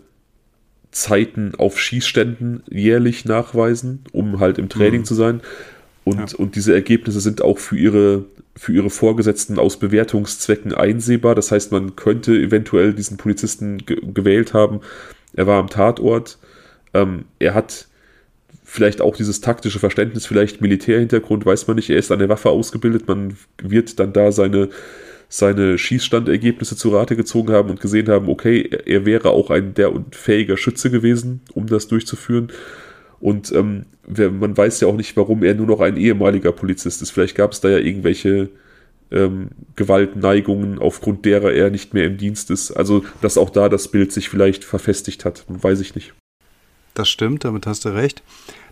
Zeiten 0.91 1.55
auf 1.57 1.79
Schießständen 1.79 2.63
jährlich 2.69 3.25
nachweisen, 3.25 4.05
um 4.13 4.41
halt 4.41 4.59
im 4.59 4.69
Training 4.69 5.01
mhm. 5.01 5.05
zu 5.05 5.15
sein. 5.15 5.41
Und, 6.05 6.33
ja. 6.33 6.39
und 6.39 6.57
diese 6.57 6.75
Ergebnisse 6.75 7.21
sind 7.21 7.43
auch 7.43 7.59
für 7.59 7.77
ihre, 7.77 8.25
für 8.57 8.73
ihre 8.73 8.91
Vorgesetzten 8.91 9.59
aus 9.59 9.79
Bewertungszwecken 9.79 10.73
einsehbar. 10.73 11.35
Das 11.35 11.53
heißt, 11.53 11.71
man 11.71 11.97
könnte 11.97 12.33
eventuell 12.33 12.95
diesen 12.95 13.19
Polizisten 13.19 13.79
ge 13.79 14.01
gewählt 14.15 14.55
haben. 14.55 14.81
Er 15.35 15.47
war 15.47 15.61
am 15.61 15.69
Tatort. 15.69 16.39
Ähm, 16.95 17.27
er 17.39 17.55
hat 17.55 17.89
vielleicht 18.65 19.01
auch 19.01 19.17
dieses 19.17 19.41
taktische 19.41 19.79
Verständnis, 19.79 20.27
vielleicht 20.27 20.61
Militärhintergrund, 20.61 21.47
weiß 21.47 21.67
man 21.67 21.77
nicht. 21.77 21.91
Er 21.91 21.99
ist 21.99 22.11
an 22.11 22.19
der 22.19 22.29
Waffe 22.29 22.51
ausgebildet. 22.51 23.07
Man 23.07 23.37
wird 23.63 23.99
dann 23.99 24.13
da 24.13 24.33
seine, 24.33 24.69
seine 25.29 25.77
Schießstandergebnisse 25.77 26.77
zu 26.77 26.89
Rate 26.91 27.15
gezogen 27.15 27.53
haben 27.53 27.71
und 27.71 27.81
gesehen 27.81 28.09
haben, 28.09 28.29
okay, 28.29 28.63
er 28.87 29.05
wäre 29.05 29.31
auch 29.31 29.51
ein 29.51 29.75
der 29.75 29.93
fähiger 30.11 30.57
Schütze 30.57 30.91
gewesen, 30.91 31.43
um 31.53 31.67
das 31.67 31.89
durchzuführen. 31.89 32.51
Und 33.21 33.53
ähm, 33.53 33.87
man 34.07 34.57
weiß 34.57 34.81
ja 34.81 34.89
auch 34.89 34.97
nicht, 34.97 35.17
warum 35.17 35.43
er 35.43 35.55
nur 35.55 35.67
noch 35.67 35.81
ein 35.81 35.97
ehemaliger 35.97 36.53
Polizist 36.53 37.03
ist. 37.03 37.11
Vielleicht 37.11 37.37
gab 37.37 37.53
es 37.53 37.61
da 37.61 37.69
ja 37.69 37.79
irgendwelche 37.79 38.49
ähm, 39.11 39.49
Gewaltneigungen, 39.77 40.79
aufgrund 40.79 41.25
derer 41.25 41.53
er 41.53 41.71
nicht 41.71 41.95
mehr 41.95 42.05
im 42.05 42.17
Dienst 42.17 42.51
ist. 42.51 42.71
Also, 42.73 43.05
dass 43.21 43.37
auch 43.37 43.51
da 43.51 43.69
das 43.69 43.89
Bild 43.89 44.13
sich 44.13 44.29
vielleicht 44.29 44.65
verfestigt 44.65 45.25
hat, 45.25 45.45
weiß 45.49 45.81
ich 45.81 45.95
nicht. 45.95 46.15
Das 46.95 47.09
stimmt, 47.09 47.45
damit 47.45 47.67
hast 47.67 47.85
du 47.85 47.91
recht. 47.91 48.23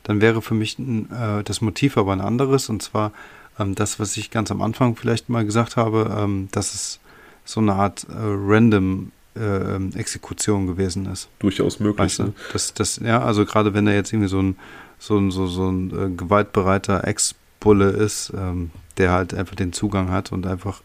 Dann 0.02 0.20
wäre 0.20 0.42
für 0.42 0.54
mich 0.54 0.78
äh, 0.78 1.42
das 1.44 1.60
Motiv 1.60 1.96
aber 1.96 2.12
ein 2.12 2.20
anderes, 2.20 2.68
und 2.68 2.82
zwar 2.82 3.12
ähm, 3.58 3.74
das, 3.74 3.98
was 3.98 4.16
ich 4.16 4.30
ganz 4.30 4.50
am 4.50 4.62
Anfang 4.62 4.96
vielleicht 4.96 5.28
mal 5.28 5.44
gesagt 5.44 5.76
habe, 5.76 6.14
ähm, 6.18 6.48
dass 6.52 6.74
es 6.74 7.00
so 7.44 7.60
eine 7.60 7.74
Art 7.74 8.06
äh, 8.10 8.14
random 8.14 9.12
äh, 9.36 9.40
ähm, 9.76 9.92
Exekution 9.94 10.66
gewesen 10.66 11.06
ist. 11.06 11.28
Durchaus 11.38 11.78
möglich. 11.80 11.98
Weißt 11.98 12.18
du? 12.20 12.22
Ne? 12.24 12.32
das, 12.52 12.74
das, 12.74 13.00
ja, 13.04 13.22
also 13.22 13.44
gerade 13.44 13.74
wenn 13.74 13.86
er 13.86 13.94
jetzt 13.94 14.12
irgendwie 14.12 14.28
so 14.28 14.40
ein, 14.40 14.56
so 14.98 15.18
ein, 15.18 15.30
so, 15.30 15.46
so 15.46 15.70
ein 15.70 15.90
äh, 15.90 16.10
gewaltbereiter 16.16 17.06
Ex-Bulle 17.06 17.90
ist, 17.90 18.32
ähm, 18.36 18.70
der 18.96 19.12
halt 19.12 19.34
einfach 19.34 19.54
den 19.54 19.72
Zugang 19.72 20.10
hat 20.10 20.32
und 20.32 20.46
einfach 20.46 20.80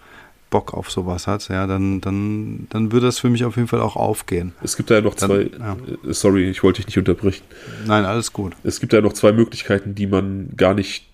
Bock 0.49 0.73
auf 0.73 0.91
sowas 0.91 1.27
hat, 1.27 1.47
ja, 1.47 1.65
dann, 1.65 2.01
dann, 2.01 2.67
dann 2.69 2.91
würde 2.91 3.05
das 3.05 3.19
für 3.19 3.29
mich 3.29 3.45
auf 3.45 3.55
jeden 3.55 3.69
Fall 3.69 3.79
auch 3.79 3.95
aufgehen. 3.95 4.51
Es 4.61 4.75
gibt 4.75 4.91
da 4.91 4.95
ja 4.95 5.01
noch 5.01 5.15
dann, 5.15 5.29
zwei, 5.29 5.49
ja. 5.57 5.77
Äh, 6.07 6.13
sorry, 6.13 6.49
ich 6.49 6.61
wollte 6.61 6.81
dich 6.81 6.87
nicht 6.87 6.97
unterbrechen. 6.97 7.45
Nein, 7.87 8.03
alles 8.03 8.33
gut. 8.33 8.53
Es 8.63 8.81
gibt 8.81 8.91
da 8.91 8.97
ja 8.97 9.01
noch 9.01 9.13
zwei 9.13 9.31
Möglichkeiten, 9.31 9.95
die 9.95 10.07
man 10.07 10.49
gar 10.57 10.73
nicht 10.73 11.07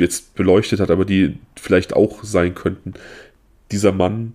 jetzt 0.00 0.34
beleuchtet 0.34 0.80
hat, 0.80 0.90
aber 0.90 1.04
die 1.04 1.34
vielleicht 1.56 1.94
auch 1.94 2.24
sein 2.24 2.54
könnten. 2.54 2.94
Dieser 3.70 3.92
Mann 3.92 4.32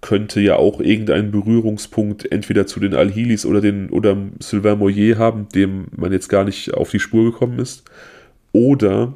könnte 0.00 0.40
ja 0.40 0.56
auch 0.56 0.80
irgendeinen 0.80 1.30
Berührungspunkt 1.30 2.30
entweder 2.30 2.66
zu 2.66 2.78
den 2.78 2.94
Alhilis 2.94 3.46
oder 3.46 3.62
den 3.62 3.88
oder 3.88 4.16
Sylvain 4.38 4.78
Moyer 4.78 5.16
haben, 5.16 5.48
dem 5.54 5.86
man 5.96 6.12
jetzt 6.12 6.28
gar 6.28 6.44
nicht 6.44 6.74
auf 6.74 6.90
die 6.90 7.00
Spur 7.00 7.24
gekommen 7.24 7.58
ist. 7.58 7.84
Oder 8.52 9.14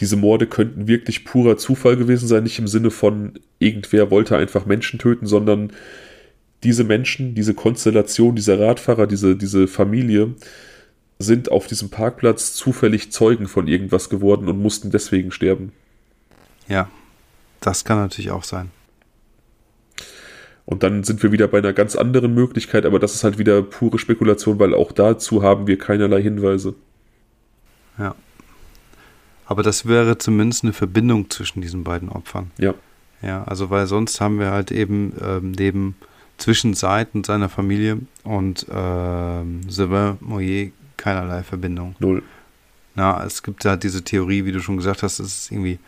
diese 0.00 0.16
Morde 0.16 0.46
könnten 0.46 0.88
wirklich 0.88 1.24
purer 1.24 1.56
Zufall 1.56 1.96
gewesen 1.96 2.28
sein, 2.28 2.42
nicht 2.42 2.58
im 2.58 2.68
Sinne 2.68 2.90
von 2.90 3.32
irgendwer 3.58 4.10
wollte 4.10 4.36
einfach 4.36 4.66
Menschen 4.66 4.98
töten, 4.98 5.26
sondern 5.26 5.72
diese 6.62 6.84
Menschen, 6.84 7.34
diese 7.34 7.54
Konstellation, 7.54 8.36
dieser 8.36 8.60
Radfahrer, 8.60 9.06
diese, 9.06 9.36
diese 9.36 9.66
Familie 9.68 10.34
sind 11.18 11.50
auf 11.50 11.66
diesem 11.66 11.90
Parkplatz 11.90 12.54
zufällig 12.54 13.10
Zeugen 13.10 13.48
von 13.48 13.66
irgendwas 13.66 14.08
geworden 14.08 14.48
und 14.48 14.60
mussten 14.60 14.90
deswegen 14.90 15.32
sterben. 15.32 15.72
Ja, 16.68 16.88
das 17.60 17.84
kann 17.84 17.98
natürlich 17.98 18.30
auch 18.30 18.44
sein. 18.44 18.70
Und 20.64 20.82
dann 20.82 21.02
sind 21.02 21.22
wir 21.22 21.32
wieder 21.32 21.48
bei 21.48 21.58
einer 21.58 21.72
ganz 21.72 21.96
anderen 21.96 22.34
Möglichkeit, 22.34 22.84
aber 22.84 22.98
das 22.98 23.14
ist 23.14 23.24
halt 23.24 23.38
wieder 23.38 23.62
pure 23.62 23.98
Spekulation, 23.98 24.58
weil 24.58 24.74
auch 24.74 24.92
dazu 24.92 25.42
haben 25.42 25.66
wir 25.66 25.78
keinerlei 25.78 26.20
Hinweise. 26.22 26.74
Ja. 27.98 28.14
Aber 29.46 29.62
das 29.62 29.86
wäre 29.86 30.18
zumindest 30.18 30.64
eine 30.64 30.74
Verbindung 30.74 31.30
zwischen 31.30 31.62
diesen 31.62 31.84
beiden 31.84 32.10
Opfern. 32.10 32.50
Ja. 32.58 32.74
Ja, 33.22 33.44
also 33.44 33.70
weil 33.70 33.86
sonst 33.86 34.20
haben 34.20 34.38
wir 34.38 34.50
halt 34.50 34.70
eben 34.70 35.14
ähm, 35.20 35.52
neben 35.52 35.96
zwischen 36.36 36.74
Seid 36.74 37.14
und 37.14 37.26
seiner 37.26 37.48
Familie 37.48 37.98
und 38.22 38.66
ähm, 38.70 39.62
Sylvain 39.68 40.18
Moyer 40.20 40.68
keinerlei 40.98 41.42
Verbindung. 41.42 41.96
Null. 41.98 42.22
Na, 42.94 43.24
es 43.24 43.42
gibt 43.42 43.64
halt 43.64 43.82
diese 43.84 44.04
Theorie, 44.04 44.44
wie 44.44 44.52
du 44.52 44.60
schon 44.60 44.76
gesagt 44.76 45.02
hast, 45.02 45.18
dass 45.20 45.26
es 45.26 45.50
irgendwie 45.50 45.78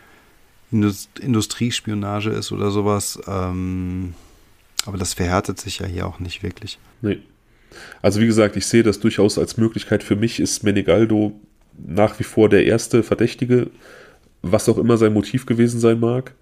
Industriespionage 0.71 2.31
ist 2.31 2.53
oder 2.53 2.71
sowas. 2.71 3.21
Ähm, 3.27 4.15
aber 4.87 4.97
das 4.97 5.15
verhärtet 5.15 5.61
sich 5.61 5.81
ja 5.81 5.87
hier 5.87 6.07
auch 6.07 6.21
nicht 6.21 6.43
wirklich. 6.43 6.79
Nee. 7.03 7.19
Also 8.03 8.21
wie 8.21 8.27
gesagt, 8.27 8.57
ich 8.57 8.67
sehe 8.67 8.83
das 8.83 9.01
durchaus 9.01 9.39
als 9.39 9.57
Möglichkeit. 9.57 10.03
Für 10.03 10.17
mich 10.17 10.41
ist 10.41 10.63
Menegaldo 10.63 11.39
nach 11.77 12.19
wie 12.19 12.25
vor 12.25 12.49
der 12.49 12.65
erste 12.65 13.03
Verdächtige, 13.03 13.71
was 14.43 14.69
auch 14.69 14.79
immer 14.79 14.97
sein 14.97 15.13
Motiv 15.13 15.47
gewesen 15.47 15.81
sein 15.81 16.01
mag. 16.01 16.35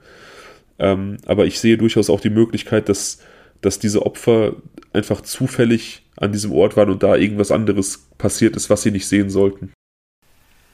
Ähm, 0.78 1.18
aber 1.26 1.46
ich 1.46 1.58
sehe 1.58 1.76
durchaus 1.76 2.10
auch 2.10 2.20
die 2.20 2.30
Möglichkeit, 2.30 2.88
dass, 2.88 3.18
dass 3.60 3.78
diese 3.78 4.04
Opfer 4.04 4.54
einfach 4.92 5.20
zufällig 5.20 6.02
an 6.16 6.32
diesem 6.32 6.52
Ort 6.52 6.76
waren 6.76 6.90
und 6.90 7.02
da 7.02 7.16
irgendwas 7.16 7.50
anderes 7.50 8.08
passiert 8.18 8.56
ist, 8.56 8.70
was 8.70 8.82
sie 8.82 8.90
nicht 8.90 9.06
sehen 9.06 9.30
sollten. 9.30 9.72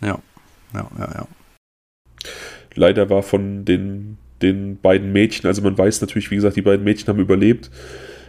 Ja, 0.00 0.18
ja, 0.72 0.90
ja, 0.98 1.12
ja. 1.14 1.28
Leider 2.74 3.08
war 3.10 3.22
von 3.22 3.64
den, 3.64 4.18
den 4.42 4.78
beiden 4.80 5.12
Mädchen, 5.12 5.46
also 5.46 5.62
man 5.62 5.78
weiß 5.78 6.00
natürlich, 6.00 6.30
wie 6.30 6.36
gesagt, 6.36 6.56
die 6.56 6.62
beiden 6.62 6.84
Mädchen 6.84 7.08
haben 7.08 7.20
überlebt 7.20 7.70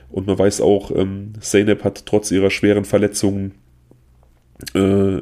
und 0.10 0.28
man 0.28 0.38
weiß 0.38 0.62
auch, 0.62 0.92
ähm, 0.92 1.34
Zeynep 1.40 1.84
hat 1.84 2.06
trotz 2.06 2.32
ihrer 2.32 2.52
schweren 2.52 2.86
Verletzungen 2.86 3.54
äh, 4.74 5.22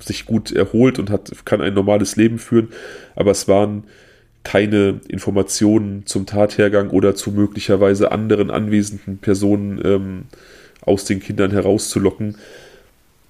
sich 0.00 0.26
gut 0.26 0.52
erholt 0.52 0.98
und 0.98 1.10
hat, 1.10 1.44
kann 1.44 1.60
ein 1.60 1.74
normales 1.74 2.16
Leben 2.16 2.38
führen, 2.38 2.68
aber 3.14 3.30
es 3.30 3.48
waren 3.48 3.84
keine 4.42 5.00
Informationen 5.08 6.06
zum 6.06 6.26
Tathergang 6.26 6.90
oder 6.90 7.14
zu 7.14 7.30
möglicherweise 7.30 8.10
anderen 8.10 8.50
anwesenden 8.50 9.18
Personen 9.18 9.80
ähm, 9.84 10.24
aus 10.80 11.04
den 11.04 11.20
Kindern 11.20 11.50
herauszulocken. 11.50 12.36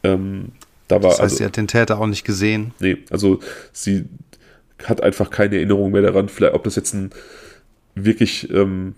Ähm, 0.02 0.52
da 0.88 1.02
war, 1.02 1.10
das 1.10 1.12
heißt, 1.12 1.20
also, 1.20 1.36
sie 1.36 1.44
hat 1.44 1.56
den 1.56 1.68
Täter 1.68 2.00
auch 2.00 2.06
nicht 2.06 2.24
gesehen. 2.24 2.72
Nee, 2.78 2.98
also 3.10 3.40
sie 3.72 4.04
hat 4.84 5.02
einfach 5.02 5.30
keine 5.30 5.56
Erinnerung 5.56 5.92
mehr 5.92 6.02
daran, 6.02 6.28
vielleicht, 6.28 6.54
ob 6.54 6.64
das 6.64 6.76
jetzt 6.76 6.94
ein 6.94 7.10
wirklich, 7.94 8.50
ähm, 8.50 8.94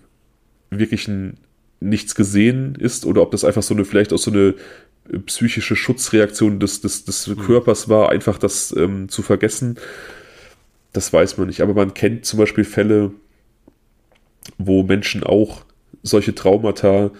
wirklich 0.69 1.07
ein 1.07 1.37
nichts 1.79 2.15
gesehen 2.15 2.75
ist 2.75 3.05
oder 3.05 3.21
ob 3.21 3.31
das 3.31 3.43
einfach 3.43 3.63
so 3.63 3.73
eine, 3.73 3.85
vielleicht 3.85 4.13
auch 4.13 4.17
so 4.17 4.31
eine 4.31 4.55
psychische 5.25 5.75
Schutzreaktion 5.75 6.59
des, 6.59 6.81
des, 6.81 7.03
des 7.03 7.27
mhm. 7.27 7.37
Körpers 7.37 7.89
war, 7.89 8.09
einfach 8.09 8.37
das 8.37 8.73
ähm, 8.77 9.09
zu 9.09 9.21
vergessen. 9.21 9.77
Das 10.93 11.11
weiß 11.11 11.37
man 11.37 11.47
nicht. 11.47 11.61
Aber 11.61 11.73
man 11.73 11.93
kennt 11.93 12.25
zum 12.25 12.39
Beispiel 12.39 12.63
Fälle, 12.63 13.11
wo 14.57 14.83
Menschen 14.83 15.23
auch 15.23 15.65
solche 16.03 16.35
Traumata 16.35 17.11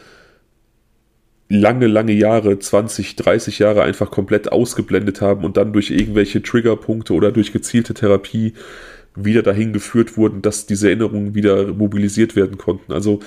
lange, 1.49 1.87
lange 1.87 2.13
Jahre, 2.13 2.57
20, 2.57 3.15
30 3.15 3.59
Jahre 3.59 3.83
einfach 3.83 4.11
komplett 4.11 4.51
ausgeblendet 4.51 5.21
haben 5.21 5.43
und 5.43 5.57
dann 5.57 5.73
durch 5.73 5.91
irgendwelche 5.91 6.41
Triggerpunkte 6.41 7.13
oder 7.13 7.31
durch 7.31 7.51
gezielte 7.51 7.93
Therapie 7.93 8.53
wieder 9.15 9.43
dahin 9.43 9.73
geführt 9.73 10.17
wurden, 10.17 10.41
dass 10.41 10.65
diese 10.65 10.87
Erinnerungen 10.87 11.35
wieder 11.35 11.67
mobilisiert 11.73 12.35
werden 12.35 12.57
konnten. 12.57 12.93
Also 12.93 13.19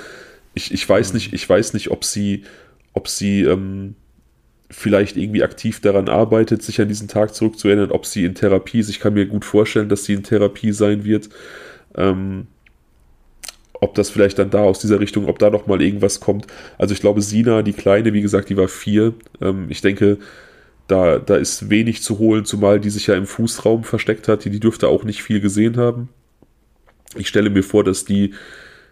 ich, 0.54 0.72
ich 0.72 0.88
weiß 0.88 1.10
mhm. 1.10 1.16
nicht, 1.16 1.32
ich 1.32 1.48
weiß 1.48 1.74
nicht, 1.74 1.90
ob 1.90 2.04
sie, 2.04 2.44
ob 2.92 3.08
sie 3.08 3.42
ähm, 3.42 3.94
vielleicht 4.70 5.16
irgendwie 5.16 5.42
aktiv 5.42 5.80
daran 5.80 6.08
arbeitet, 6.08 6.62
sich 6.62 6.80
an 6.80 6.88
diesen 6.88 7.08
Tag 7.08 7.34
zurückzuerinnern, 7.34 7.92
ob 7.92 8.06
sie 8.06 8.24
in 8.24 8.34
Therapie 8.34 8.80
ist. 8.80 8.88
Ich 8.88 9.00
kann 9.00 9.14
mir 9.14 9.26
gut 9.26 9.44
vorstellen, 9.44 9.88
dass 9.88 10.04
sie 10.04 10.14
in 10.14 10.22
Therapie 10.22 10.72
sein 10.72 11.04
wird. 11.04 11.28
Ähm, 11.96 12.48
ob 13.80 13.94
das 13.94 14.10
vielleicht 14.10 14.38
dann 14.38 14.50
da 14.50 14.62
aus 14.62 14.78
dieser 14.78 15.00
Richtung, 15.00 15.26
ob 15.26 15.38
da 15.38 15.50
noch 15.50 15.66
mal 15.66 15.82
irgendwas 15.82 16.20
kommt. 16.20 16.46
Also 16.78 16.94
ich 16.94 17.00
glaube, 17.00 17.22
Sina, 17.22 17.62
die 17.62 17.74
Kleine, 17.74 18.12
wie 18.12 18.22
gesagt, 18.22 18.48
die 18.48 18.56
war 18.56 18.68
vier. 18.68 19.14
Ähm, 19.40 19.66
ich 19.68 19.82
denke, 19.82 20.18
da, 20.88 21.18
da 21.18 21.36
ist 21.36 21.68
wenig 21.68 22.02
zu 22.02 22.18
holen, 22.18 22.44
zumal 22.44 22.80
die 22.80 22.90
sich 22.90 23.06
ja 23.06 23.14
im 23.14 23.26
Fußraum 23.26 23.84
versteckt 23.84 24.28
hat. 24.28 24.44
Die, 24.44 24.50
die 24.50 24.60
dürfte 24.60 24.88
auch 24.88 25.04
nicht 25.04 25.22
viel 25.22 25.40
gesehen 25.40 25.76
haben. 25.76 26.08
Ich 27.16 27.28
stelle 27.28 27.50
mir 27.50 27.62
vor, 27.62 27.84
dass 27.84 28.04
die, 28.04 28.34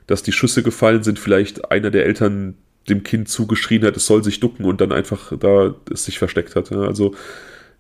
dass 0.07 0.23
die 0.23 0.33
Schüsse 0.33 0.63
gefallen 0.63 1.03
sind, 1.03 1.19
vielleicht 1.19 1.71
einer 1.71 1.91
der 1.91 2.07
Eltern 2.07 2.55
dem 2.89 3.03
Kind 3.03 3.29
zugeschrien 3.29 3.85
hat, 3.85 3.97
es 3.97 4.07
soll 4.07 4.23
sich 4.23 4.41
ducken 4.41 4.65
und 4.65 4.81
dann 4.81 4.93
einfach 4.93 5.33
da 5.39 5.75
es 5.91 6.05
sich 6.05 6.19
versteckt 6.19 6.57
hat. 6.57 6.71
Also 6.73 7.15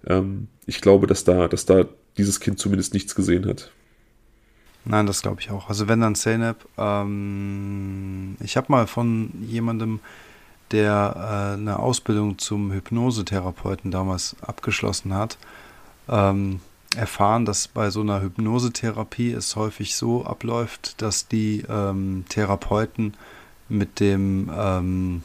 ähm, 0.07 0.49
ich 0.67 0.81
glaube, 0.81 1.07
dass 1.07 1.25
da, 1.25 1.49
dass 1.49 1.67
da 1.67 1.85
dieses 2.17 2.41
Kind 2.41 2.59
zumindest 2.59 2.95
nichts 2.95 3.15
gesehen 3.15 3.47
hat. 3.47 3.71
Nein, 4.85 5.07
das 5.07 5.23
glaube 5.23 5.41
ich 5.41 5.51
auch. 5.51 5.69
Also 5.69 5.89
wenn 5.89 6.01
dann 6.01 6.15
Zeynep, 6.15 6.57
ähm, 6.77 8.37
ich 8.41 8.57
habe 8.57 8.67
mal 8.71 8.87
von 8.87 9.31
jemandem, 9.49 10.01
der 10.71 11.15
äh, 11.17 11.59
eine 11.59 11.79
Ausbildung 11.79 12.39
zum 12.39 12.73
Hypnosetherapeuten 12.73 13.91
damals 13.91 14.37
abgeschlossen 14.43 15.15
hat, 15.15 15.39
ähm, 16.09 16.61
erfahren, 16.97 17.45
dass 17.45 17.69
bei 17.69 17.91
so 17.91 18.01
einer 18.01 18.23
Hypnosetherapie 18.23 19.33
es 19.33 19.57
häufig 19.57 19.97
so 19.97 20.25
abläuft, 20.25 21.01
dass 21.03 21.29
die 21.29 21.65
ähm, 21.69 22.25
Therapeuten 22.29 23.15
mit 23.69 24.01
dem 24.01 24.51
ähm, 24.57 25.23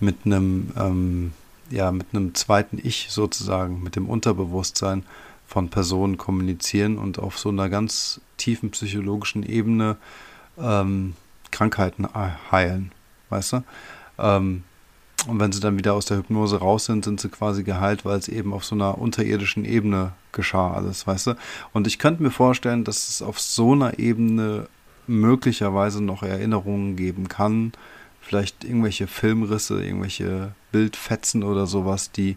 mit 0.00 0.16
einem 0.24 0.72
ähm, 0.76 1.32
ja 1.70 1.90
mit 1.92 2.08
einem 2.12 2.34
zweiten 2.34 2.78
Ich 2.82 3.08
sozusagen, 3.10 3.82
mit 3.82 3.96
dem 3.96 4.08
Unterbewusstsein 4.08 5.04
von 5.46 5.68
Personen 5.68 6.18
kommunizieren 6.18 6.98
und 6.98 7.18
auf 7.18 7.38
so 7.38 7.48
einer 7.48 7.68
ganz 7.68 8.20
tiefen 8.36 8.70
psychologischen 8.70 9.42
Ebene 9.44 9.96
ähm, 10.58 11.14
Krankheiten 11.50 12.08
heilen, 12.50 12.92
weißt 13.30 13.52
du? 13.54 13.64
Ähm, 14.18 14.64
und 15.26 15.40
wenn 15.40 15.52
sie 15.52 15.60
dann 15.60 15.78
wieder 15.78 15.94
aus 15.94 16.06
der 16.06 16.18
Hypnose 16.18 16.58
raus 16.58 16.84
sind, 16.84 17.04
sind 17.04 17.20
sie 17.20 17.28
quasi 17.28 17.64
geheilt, 17.64 18.04
weil 18.04 18.18
es 18.18 18.28
eben 18.28 18.52
auf 18.52 18.64
so 18.64 18.74
einer 18.74 18.98
unterirdischen 18.98 19.64
Ebene 19.64 20.12
geschah 20.32 20.72
alles, 20.72 21.06
weißt 21.06 21.28
du? 21.28 21.34
Und 21.72 21.86
ich 21.86 21.98
könnte 21.98 22.22
mir 22.22 22.30
vorstellen, 22.30 22.84
dass 22.84 23.08
es 23.08 23.22
auf 23.22 23.40
so 23.40 23.72
einer 23.72 23.98
Ebene 23.98 24.68
möglicherweise 25.06 26.02
noch 26.02 26.22
Erinnerungen 26.22 26.96
geben 26.96 27.28
kann, 27.28 27.72
vielleicht 28.20 28.64
irgendwelche 28.64 29.06
Filmrisse, 29.06 29.82
irgendwelche 29.82 30.52
Bildfetzen 30.72 31.42
oder 31.42 31.66
sowas, 31.66 32.10
die 32.10 32.36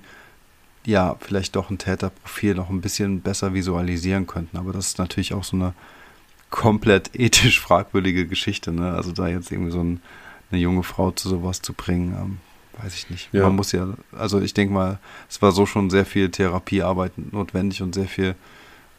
ja 0.86 1.16
vielleicht 1.20 1.56
doch 1.56 1.70
ein 1.70 1.78
Täterprofil 1.78 2.56
noch 2.56 2.70
ein 2.70 2.82
bisschen 2.82 3.22
besser 3.22 3.54
visualisieren 3.54 4.28
könnten. 4.28 4.58
Aber 4.58 4.72
das 4.72 4.88
ist 4.88 5.00
natürlich 5.00 5.34
auch 5.34 5.44
so 5.44 5.58
eine 5.58 5.74
komplett 6.50 7.12
ethisch 7.20 7.60
fragwürdige 7.60 8.28
Geschichte. 8.28 8.72
Ne? 8.72 8.94
Also 8.94 9.12
da 9.12 9.28
jetzt 9.28 9.52
irgendwie 9.52 9.72
so 9.72 9.82
ein, 9.82 10.02
eine 10.52 10.62
junge 10.62 10.84
Frau 10.84 11.12
zu 11.12 11.30
sowas 11.30 11.62
zu 11.62 11.74
bringen, 11.74 12.16
ähm, 12.20 12.38
weiß 12.82 12.96
ich 12.96 13.10
nicht. 13.10 13.30
Ja. 13.32 13.44
Man 13.44 13.56
muss 13.56 13.72
ja, 13.72 13.88
also 14.12 14.40
ich 14.40 14.54
denke 14.54 14.74
mal, 14.74 15.00
es 15.30 15.41
war 15.41 15.52
so 15.52 15.66
schon 15.66 15.90
sehr 15.90 16.06
viel 16.06 16.30
Therapiearbeit 16.30 17.14
notwendig 17.18 17.82
und 17.82 17.94
sehr 17.94 18.08
viel 18.08 18.36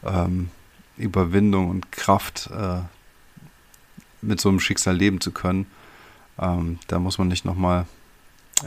ähm, 0.05 0.49
Überwindung 0.97 1.69
und 1.69 1.91
Kraft, 1.91 2.49
äh, 2.51 2.81
mit 4.21 4.39
so 4.39 4.49
einem 4.49 4.59
Schicksal 4.59 4.95
leben 4.95 5.21
zu 5.21 5.31
können. 5.31 5.65
Ähm, 6.39 6.79
da 6.87 6.99
muss 6.99 7.17
man 7.17 7.27
nicht 7.27 7.45
nochmal 7.45 7.85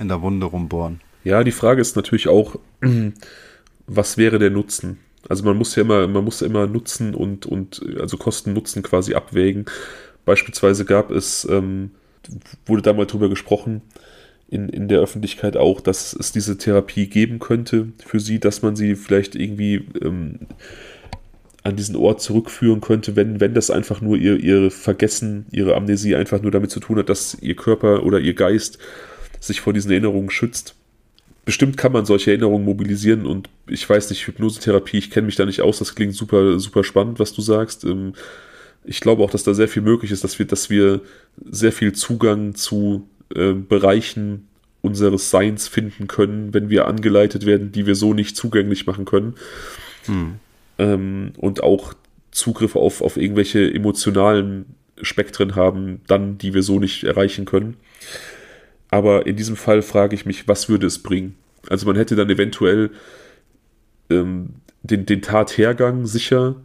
in 0.00 0.08
der 0.08 0.22
Wunde 0.22 0.46
rumbohren. 0.46 1.00
Ja, 1.24 1.44
die 1.44 1.52
Frage 1.52 1.80
ist 1.80 1.96
natürlich 1.96 2.28
auch, 2.28 2.56
was 3.86 4.16
wäre 4.16 4.38
der 4.38 4.50
Nutzen? 4.50 4.98
Also 5.28 5.44
man 5.44 5.56
muss 5.56 5.74
ja 5.74 5.82
immer, 5.82 6.06
man 6.06 6.24
muss 6.24 6.42
immer 6.42 6.66
Nutzen 6.66 7.14
und, 7.14 7.46
und 7.46 7.82
also 7.98 8.16
Kosten-Nutzen 8.16 8.82
quasi 8.82 9.14
abwägen. 9.14 9.64
Beispielsweise 10.24 10.84
gab 10.84 11.10
es, 11.10 11.46
ähm, 11.50 11.92
wurde 12.66 12.82
da 12.82 12.92
mal 12.92 13.06
drüber 13.06 13.28
gesprochen, 13.28 13.82
in, 14.48 14.68
in 14.68 14.88
der 14.88 15.00
Öffentlichkeit 15.00 15.56
auch, 15.56 15.80
dass 15.80 16.12
es 16.12 16.32
diese 16.32 16.58
Therapie 16.58 17.06
geben 17.06 17.38
könnte 17.38 17.88
für 18.04 18.20
sie, 18.20 18.38
dass 18.38 18.62
man 18.62 18.76
sie 18.76 18.94
vielleicht 18.94 19.34
irgendwie 19.34 19.86
ähm, 20.02 20.40
an 21.64 21.76
diesen 21.76 21.96
Ort 21.96 22.20
zurückführen 22.20 22.82
könnte, 22.82 23.16
wenn, 23.16 23.40
wenn 23.40 23.54
das 23.54 23.70
einfach 23.70 24.02
nur 24.02 24.18
ihr, 24.18 24.38
ihr 24.38 24.70
Vergessen, 24.70 25.46
ihre 25.50 25.74
Amnesie 25.74 26.14
einfach 26.14 26.42
nur 26.42 26.50
damit 26.52 26.70
zu 26.70 26.78
tun 26.78 26.98
hat, 26.98 27.08
dass 27.08 27.36
ihr 27.40 27.56
Körper 27.56 28.04
oder 28.04 28.20
ihr 28.20 28.34
Geist 28.34 28.78
sich 29.40 29.62
vor 29.62 29.72
diesen 29.72 29.90
Erinnerungen 29.90 30.30
schützt. 30.30 30.74
Bestimmt 31.46 31.76
kann 31.76 31.92
man 31.92 32.04
solche 32.04 32.30
Erinnerungen 32.30 32.64
mobilisieren 32.64 33.26
und 33.26 33.48
ich 33.66 33.88
weiß 33.88 34.10
nicht, 34.10 34.26
Hypnosetherapie, 34.26 34.98
ich 34.98 35.10
kenne 35.10 35.26
mich 35.26 35.36
da 35.36 35.46
nicht 35.46 35.62
aus, 35.62 35.78
das 35.78 35.94
klingt 35.94 36.14
super, 36.14 36.58
super 36.58 36.84
spannend, 36.84 37.18
was 37.18 37.32
du 37.32 37.40
sagst. 37.40 37.84
Ähm, 37.84 38.14
ich 38.84 39.00
glaube 39.00 39.22
auch, 39.22 39.30
dass 39.30 39.44
da 39.44 39.54
sehr 39.54 39.68
viel 39.68 39.82
möglich 39.82 40.10
ist, 40.10 40.22
dass 40.22 40.38
wir, 40.38 40.46
dass 40.46 40.68
wir 40.68 41.00
sehr 41.50 41.72
viel 41.72 41.92
Zugang 41.92 42.54
zu 42.54 43.08
äh, 43.34 43.52
Bereichen 43.52 44.48
unseres 44.82 45.30
Seins 45.30 45.66
finden 45.66 46.08
können, 46.08 46.52
wenn 46.52 46.68
wir 46.68 46.86
angeleitet 46.86 47.46
werden, 47.46 47.72
die 47.72 47.86
wir 47.86 47.94
so 47.94 48.12
nicht 48.12 48.36
zugänglich 48.36 48.86
machen 48.86 49.06
können. 49.06 49.34
Hm. 50.04 50.34
Ähm, 50.78 51.32
und 51.36 51.62
auch 51.62 51.94
Zugriff 52.30 52.76
auf, 52.76 53.00
auf 53.00 53.16
irgendwelche 53.16 53.72
emotionalen 53.72 54.74
Spektren 55.00 55.54
haben, 55.54 56.00
dann, 56.06 56.38
die 56.38 56.54
wir 56.54 56.62
so 56.62 56.78
nicht 56.78 57.04
erreichen 57.04 57.44
können. 57.44 57.76
Aber 58.90 59.26
in 59.26 59.36
diesem 59.36 59.56
Fall 59.56 59.82
frage 59.82 60.14
ich 60.14 60.26
mich, 60.26 60.46
was 60.46 60.68
würde 60.68 60.86
es 60.86 61.02
bringen? 61.02 61.36
Also 61.68 61.86
man 61.86 61.96
hätte 61.96 62.16
dann 62.16 62.30
eventuell 62.30 62.90
ähm, 64.10 64.50
den, 64.82 65.06
den 65.06 65.22
Tathergang 65.22 66.06
sicher, 66.06 66.56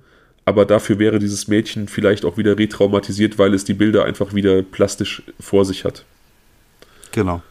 aber 0.46 0.66
dafür 0.66 1.00
wäre 1.00 1.20
dieses 1.20 1.48
Mädchen 1.48 1.88
vielleicht 1.88 2.26
auch 2.26 2.38
wieder 2.38 2.58
retraumatisiert, 2.58 3.38
weil 3.38 3.54
es 3.54 3.64
die 3.64 3.74
Bilder 3.74 4.06
einfach 4.06 4.34
wieder 4.34 4.62
plastisch 4.62 5.24
vor 5.40 5.66
sich 5.66 5.86
hat. 5.86 6.06
Genau. 7.12 7.42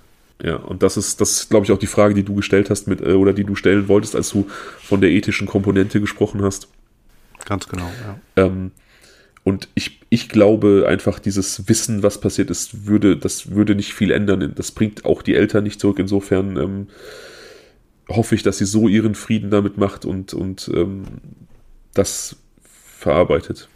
Ja, 0.42 0.56
und 0.56 0.82
das 0.82 0.96
ist, 0.96 1.20
das 1.20 1.32
ist, 1.32 1.50
glaube 1.50 1.66
ich, 1.66 1.72
auch 1.72 1.78
die 1.78 1.86
Frage, 1.86 2.14
die 2.14 2.22
du 2.22 2.34
gestellt 2.34 2.70
hast 2.70 2.86
mit, 2.86 3.00
äh, 3.00 3.12
oder 3.12 3.32
die 3.32 3.44
du 3.44 3.54
stellen 3.54 3.88
wolltest, 3.88 4.14
als 4.14 4.30
du 4.30 4.46
von 4.80 5.00
der 5.00 5.10
ethischen 5.10 5.48
Komponente 5.48 6.00
gesprochen 6.00 6.42
hast. 6.42 6.68
Ganz 7.44 7.68
genau, 7.68 7.90
ja. 8.04 8.44
Ähm, 8.44 8.70
und 9.42 9.68
ich, 9.74 10.00
ich 10.10 10.28
glaube 10.28 10.84
einfach, 10.86 11.18
dieses 11.18 11.68
Wissen, 11.68 12.02
was 12.02 12.20
passiert 12.20 12.50
ist, 12.50 12.86
würde, 12.86 13.16
das 13.16 13.50
würde 13.50 13.74
nicht 13.74 13.94
viel 13.94 14.10
ändern. 14.10 14.52
Das 14.54 14.72
bringt 14.72 15.04
auch 15.04 15.22
die 15.22 15.34
Eltern 15.34 15.64
nicht 15.64 15.80
zurück. 15.80 15.98
Insofern 15.98 16.56
ähm, 16.58 16.86
hoffe 18.08 18.34
ich, 18.34 18.42
dass 18.42 18.58
sie 18.58 18.66
so 18.66 18.88
ihren 18.88 19.14
Frieden 19.14 19.50
damit 19.50 19.78
macht 19.78 20.04
und, 20.04 20.34
und 20.34 20.70
ähm, 20.74 21.04
das 21.94 22.36
verarbeitet. 22.64 23.68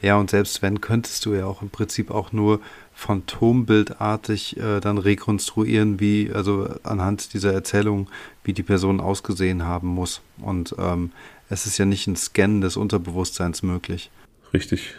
Ja, 0.00 0.16
und 0.16 0.30
selbst 0.30 0.62
wenn, 0.62 0.80
könntest 0.80 1.26
du 1.26 1.34
ja 1.34 1.44
auch 1.44 1.60
im 1.60 1.70
Prinzip 1.70 2.10
auch 2.10 2.32
nur 2.32 2.60
phantombildartig 2.98 4.56
äh, 4.56 4.80
dann 4.80 4.98
rekonstruieren, 4.98 6.00
wie, 6.00 6.32
also 6.34 6.68
anhand 6.82 7.32
dieser 7.32 7.52
Erzählung, 7.52 8.10
wie 8.42 8.52
die 8.52 8.64
Person 8.64 9.00
ausgesehen 9.00 9.62
haben 9.62 9.86
muss. 9.86 10.20
Und 10.42 10.74
ähm, 10.80 11.12
es 11.48 11.64
ist 11.66 11.78
ja 11.78 11.84
nicht 11.84 12.08
ein 12.08 12.16
Scan 12.16 12.60
des 12.60 12.76
Unterbewusstseins 12.76 13.62
möglich. 13.62 14.10
Richtig. 14.52 14.94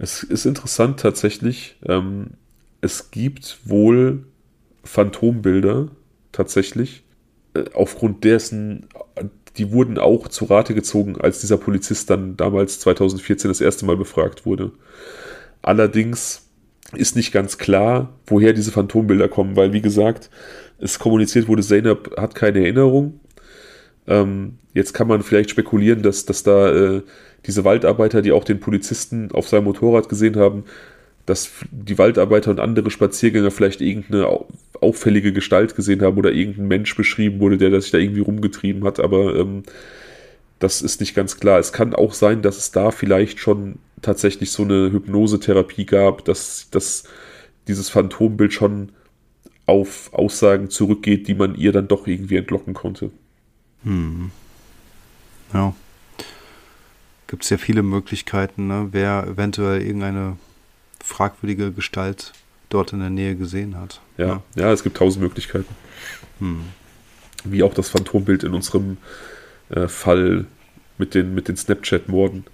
Es 0.00 0.24
ist 0.24 0.46
interessant 0.46 0.98
tatsächlich, 0.98 1.76
ähm, 1.86 2.30
es 2.80 3.12
gibt 3.12 3.60
wohl 3.64 4.24
Phantombilder 4.82 5.90
tatsächlich, 6.32 7.04
äh, 7.54 7.66
aufgrund 7.72 8.24
dessen, 8.24 8.88
die 9.58 9.70
wurden 9.70 9.96
auch 9.96 10.26
zu 10.26 10.46
Rate 10.46 10.74
gezogen, 10.74 11.20
als 11.20 11.40
dieser 11.40 11.56
Polizist 11.56 12.10
dann 12.10 12.36
damals 12.36 12.80
2014 12.80 13.48
das 13.48 13.60
erste 13.60 13.86
Mal 13.86 13.96
befragt 13.96 14.44
wurde. 14.44 14.72
Allerdings 15.62 16.49
ist 16.94 17.16
nicht 17.16 17.32
ganz 17.32 17.58
klar, 17.58 18.14
woher 18.26 18.52
diese 18.52 18.72
Phantombilder 18.72 19.28
kommen, 19.28 19.56
weil, 19.56 19.72
wie 19.72 19.80
gesagt, 19.80 20.30
es 20.78 20.98
kommuniziert 20.98 21.48
wurde, 21.48 21.62
Zeynep 21.62 22.16
hat 22.16 22.34
keine 22.34 22.60
Erinnerung. 22.60 23.20
Ähm, 24.06 24.58
jetzt 24.74 24.92
kann 24.92 25.08
man 25.08 25.22
vielleicht 25.22 25.50
spekulieren, 25.50 26.02
dass, 26.02 26.24
dass 26.24 26.42
da 26.42 26.70
äh, 26.72 27.02
diese 27.46 27.64
Waldarbeiter, 27.64 28.22
die 28.22 28.32
auch 28.32 28.44
den 28.44 28.60
Polizisten 28.60 29.30
auf 29.32 29.48
seinem 29.48 29.64
Motorrad 29.64 30.08
gesehen 30.08 30.36
haben, 30.36 30.64
dass 31.26 31.50
die 31.70 31.98
Waldarbeiter 31.98 32.50
und 32.50 32.60
andere 32.60 32.90
Spaziergänger 32.90 33.50
vielleicht 33.50 33.80
irgendeine 33.80 34.26
auffällige 34.80 35.32
Gestalt 35.32 35.76
gesehen 35.76 36.02
haben 36.02 36.18
oder 36.18 36.32
irgendein 36.32 36.68
Mensch 36.68 36.96
beschrieben 36.96 37.40
wurde, 37.40 37.58
der 37.58 37.80
sich 37.80 37.90
da 37.90 37.98
irgendwie 37.98 38.20
rumgetrieben 38.20 38.84
hat, 38.84 38.98
aber 39.00 39.36
ähm, 39.36 39.62
das 40.60 40.82
ist 40.82 41.00
nicht 41.00 41.14
ganz 41.14 41.40
klar. 41.40 41.58
Es 41.58 41.72
kann 41.72 41.94
auch 41.94 42.12
sein, 42.12 42.42
dass 42.42 42.58
es 42.58 42.70
da 42.70 42.92
vielleicht 42.92 43.40
schon 43.40 43.78
tatsächlich 44.02 44.52
so 44.52 44.62
eine 44.62 44.92
Hypnosetherapie 44.92 45.86
gab, 45.86 46.24
dass, 46.26 46.68
dass 46.70 47.04
dieses 47.66 47.88
Phantombild 47.88 48.52
schon 48.52 48.92
auf 49.66 50.12
Aussagen 50.12 50.70
zurückgeht, 50.70 51.28
die 51.28 51.34
man 51.34 51.54
ihr 51.54 51.72
dann 51.72 51.88
doch 51.88 52.06
irgendwie 52.06 52.36
entlocken 52.36 52.74
konnte. 52.74 53.10
Hm. 53.84 54.30
Ja. 55.54 55.74
Gibt 57.26 57.44
es 57.44 57.50
ja 57.50 57.56
viele 57.56 57.82
Möglichkeiten, 57.82 58.66
ne? 58.66 58.88
wer 58.90 59.26
eventuell 59.26 59.80
irgendeine 59.80 60.36
fragwürdige 61.02 61.72
Gestalt 61.72 62.32
dort 62.68 62.92
in 62.92 63.00
der 63.00 63.10
Nähe 63.10 63.34
gesehen 63.34 63.78
hat. 63.78 64.00
Ja, 64.18 64.26
ja, 64.26 64.42
ja 64.56 64.72
es 64.72 64.82
gibt 64.82 64.98
tausend 64.98 65.22
Möglichkeiten. 65.22 65.74
Hm. 66.38 66.64
Wie 67.44 67.62
auch 67.62 67.72
das 67.72 67.88
Phantombild 67.88 68.44
in 68.44 68.52
unserem 68.52 68.98
äh, 69.70 69.88
Fall 69.88 70.46
mit 70.98 71.14
den, 71.14 71.34
mit 71.34 71.48
den 71.48 71.56
Snapchat-Morden. 71.56 72.44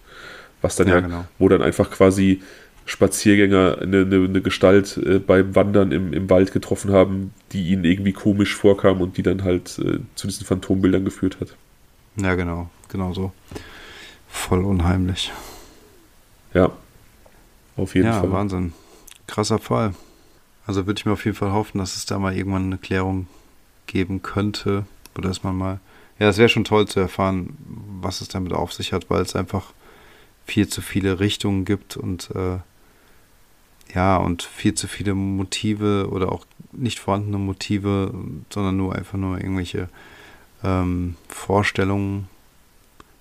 Was 0.63 0.77
dann 0.77 0.89
ja, 0.89 0.95
ja 0.95 1.01
genau. 1.01 1.25
wo 1.39 1.49
dann 1.49 1.63
einfach 1.63 1.91
quasi 1.91 2.43
Spaziergänger 2.87 3.79
eine, 3.83 4.03
eine, 4.03 4.25
eine 4.25 4.41
Gestalt 4.41 4.97
äh, 4.97 5.19
beim 5.19 5.55
Wandern 5.55 5.93
im, 5.93 6.13
im 6.13 6.31
Wald 6.31 6.53
getroffen 6.53 6.93
haben, 6.93 7.33
die 7.53 7.69
ihnen 7.69 7.85
irgendwie 7.85 8.13
komisch 8.13 8.55
vorkam 8.55 9.01
und 9.01 9.17
die 9.17 9.23
dann 9.23 9.43
halt 9.43 9.79
äh, 9.79 9.99
zu 10.15 10.27
diesen 10.29 10.47
Phantombildern 10.47 11.05
geführt 11.05 11.39
hat. 11.41 11.57
Ja, 12.17 12.35
genau, 12.37 12.71
genau 12.89 13.13
so. 13.13 13.33
Voll 14.29 14.65
unheimlich. 14.65 15.33
Ja, 16.55 16.71
auf 17.77 17.95
jeden 17.95 18.07
ja, 18.07 18.21
Fall. 18.21 18.31
Ja, 18.31 18.33
Wahnsinn. 18.33 18.73
Krasser 19.27 19.59
Fall. 19.59 19.95
Also 20.67 20.87
würde 20.87 20.99
ich 20.99 21.07
mir 21.07 21.13
auf 21.13 21.25
jeden 21.25 21.37
Fall 21.37 21.53
hoffen, 21.53 21.79
dass 21.79 21.97
es 21.97 22.07
da 22.07 22.19
mal 22.19 22.35
irgendwann 22.37 22.67
eine 22.67 22.79
Klärung 22.79 23.27
geben 23.87 24.23
könnte. 24.23 24.87
Oder 25.17 25.29
dass 25.29 25.43
man 25.43 25.57
mal. 25.57 25.81
Ja, 26.19 26.29
es 26.29 26.39
wäre 26.39 26.49
schon 26.49 26.65
toll 26.65 26.89
zu 26.89 27.01
erfahren, 27.01 27.57
was 28.01 28.21
es 28.21 28.29
damit 28.29 28.53
auf 28.53 28.73
sich 28.73 28.93
hat, 28.93 29.11
weil 29.11 29.23
es 29.23 29.37
einfach 29.37 29.73
viel 30.47 30.69
zu 30.69 30.81
viele 30.81 31.21
Richtungen 31.21 31.65
gibt 31.65 31.97
und 31.97 32.31
äh, 32.35 32.59
ja, 33.95 34.17
und 34.17 34.43
viel 34.43 34.75
zu 34.75 34.89
viele 34.89 35.15
Motive 35.15 36.09
oder 36.11 36.33
auch 36.33 36.47
nicht 36.73 36.99
vorhandene 36.99 37.39
Motive, 37.39 38.13
sondern 38.51 38.77
nur 38.77 38.95
einfach 38.95 39.19
nur 39.19 39.39
irgendwelche 39.39 39.89
ähm, 40.65 41.17
Vorstellungen, 41.29 42.29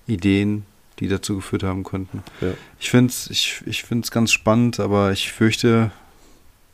Ideen, 0.06 0.64
die 0.98 1.08
dazu 1.08 1.36
geführt 1.36 1.62
haben 1.62 1.84
könnten. 1.84 2.22
Ja. 2.40 2.52
Ich 2.78 2.90
finde 2.90 3.10
es 3.10 3.28
ich, 3.28 3.62
ich 3.66 3.82
find's 3.82 4.10
ganz 4.10 4.32
spannend, 4.32 4.80
aber 4.80 5.12
ich 5.12 5.32
fürchte, 5.32 5.90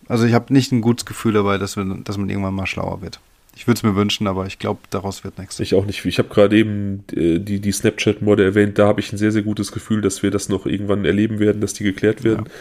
also 0.07 0.25
ich 0.25 0.35
habe 0.35 0.53
nicht 0.53 0.73
ein 0.73 0.81
gutes 0.81 1.07
Gefühl 1.07 1.33
dabei, 1.33 1.59
dass, 1.59 1.77
wir, 1.77 1.85
dass 1.85 2.19
man 2.19 2.29
irgendwann 2.29 2.55
mal 2.55 2.67
schlauer 2.67 3.01
wird. 3.01 3.21
Ich 3.55 3.67
würde 3.67 3.77
es 3.77 3.83
mir 3.83 3.95
wünschen, 3.95 4.27
aber 4.27 4.47
ich 4.47 4.59
glaube, 4.59 4.81
daraus 4.91 5.25
wird 5.25 5.39
nichts. 5.39 5.61
Ich 5.61 5.75
auch 5.75 5.85
nicht. 5.85 6.05
Ich 6.05 6.19
habe 6.19 6.29
gerade 6.29 6.57
eben 6.57 7.05
äh, 7.15 7.39
die, 7.39 7.61
die 7.61 7.73
Snapchat-Morde 7.73 8.45
erwähnt. 8.45 8.79
Da 8.79 8.87
habe 8.87 9.01
ich 9.01 9.13
ein 9.13 9.19
sehr, 9.19 9.31
sehr 9.31 9.43
gutes 9.43 9.73
Gefühl, 9.73 10.01
dass 10.01 10.23
wir 10.23 10.31
das 10.31 10.49
noch 10.49 10.65
irgendwann 10.67 11.05
erleben 11.05 11.39
werden, 11.39 11.61
dass 11.61 11.75
die 11.75 11.85
geklärt 11.85 12.25
werden. 12.25 12.47
Ja. 12.47 12.53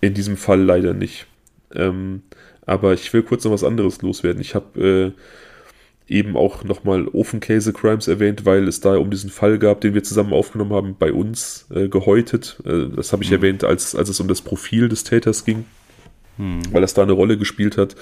In 0.00 0.14
diesem 0.14 0.36
Fall 0.36 0.62
leider 0.62 0.94
nicht. 0.94 1.26
Ähm, 1.74 2.22
aber 2.66 2.92
ich 2.92 3.12
will 3.12 3.22
kurz 3.22 3.44
noch 3.44 3.52
was 3.52 3.64
anderes 3.64 4.00
loswerden. 4.00 4.40
Ich 4.40 4.54
habe 4.54 5.14
äh, 6.08 6.12
eben 6.12 6.36
auch 6.36 6.62
nochmal 6.62 7.08
Ofenkäse 7.08 7.72
Crimes 7.72 8.06
erwähnt, 8.06 8.46
weil 8.46 8.68
es 8.68 8.80
da 8.80 8.96
um 8.96 9.10
diesen 9.10 9.30
Fall 9.30 9.58
gab, 9.58 9.80
den 9.80 9.94
wir 9.94 10.04
zusammen 10.04 10.32
aufgenommen 10.32 10.72
haben, 10.72 10.96
bei 10.96 11.12
uns 11.12 11.66
äh, 11.74 11.88
gehäutet. 11.88 12.62
Äh, 12.64 12.94
das 12.94 13.12
habe 13.12 13.24
ich 13.24 13.30
mhm. 13.30 13.36
erwähnt, 13.36 13.64
als, 13.64 13.96
als 13.96 14.08
es 14.08 14.20
um 14.20 14.28
das 14.28 14.40
Profil 14.40 14.88
des 14.88 15.02
Täters 15.02 15.44
ging, 15.44 15.64
mhm. 16.36 16.60
weil 16.70 16.82
das 16.82 16.94
da 16.94 17.02
eine 17.02 17.12
Rolle 17.12 17.36
gespielt 17.36 17.76
hat 17.76 17.96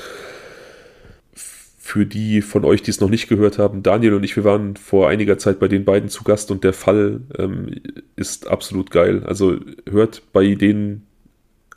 für 1.87 2.05
die 2.05 2.43
von 2.43 2.65
euch, 2.65 2.83
die 2.83 2.91
es 2.91 3.01
noch 3.01 3.09
nicht 3.09 3.29
gehört 3.29 3.59
haben, 3.59 3.85
Daniel 3.85 4.15
und 4.15 4.25
ich, 4.25 4.35
wir 4.35 4.43
waren 4.43 4.75
vor 4.75 5.09
einiger 5.09 5.39
Zeit 5.39 5.61
bei 5.61 5.69
den 5.69 5.85
beiden 5.85 6.09
zu 6.09 6.25
Gast 6.25 6.51
und 6.51 6.65
der 6.65 6.73
Fall 6.73 7.21
ähm, 7.39 7.77
ist 8.17 8.49
absolut 8.49 8.91
geil. 8.91 9.23
Also 9.25 9.57
hört 9.89 10.23
bei 10.33 10.57
denen 10.57 11.07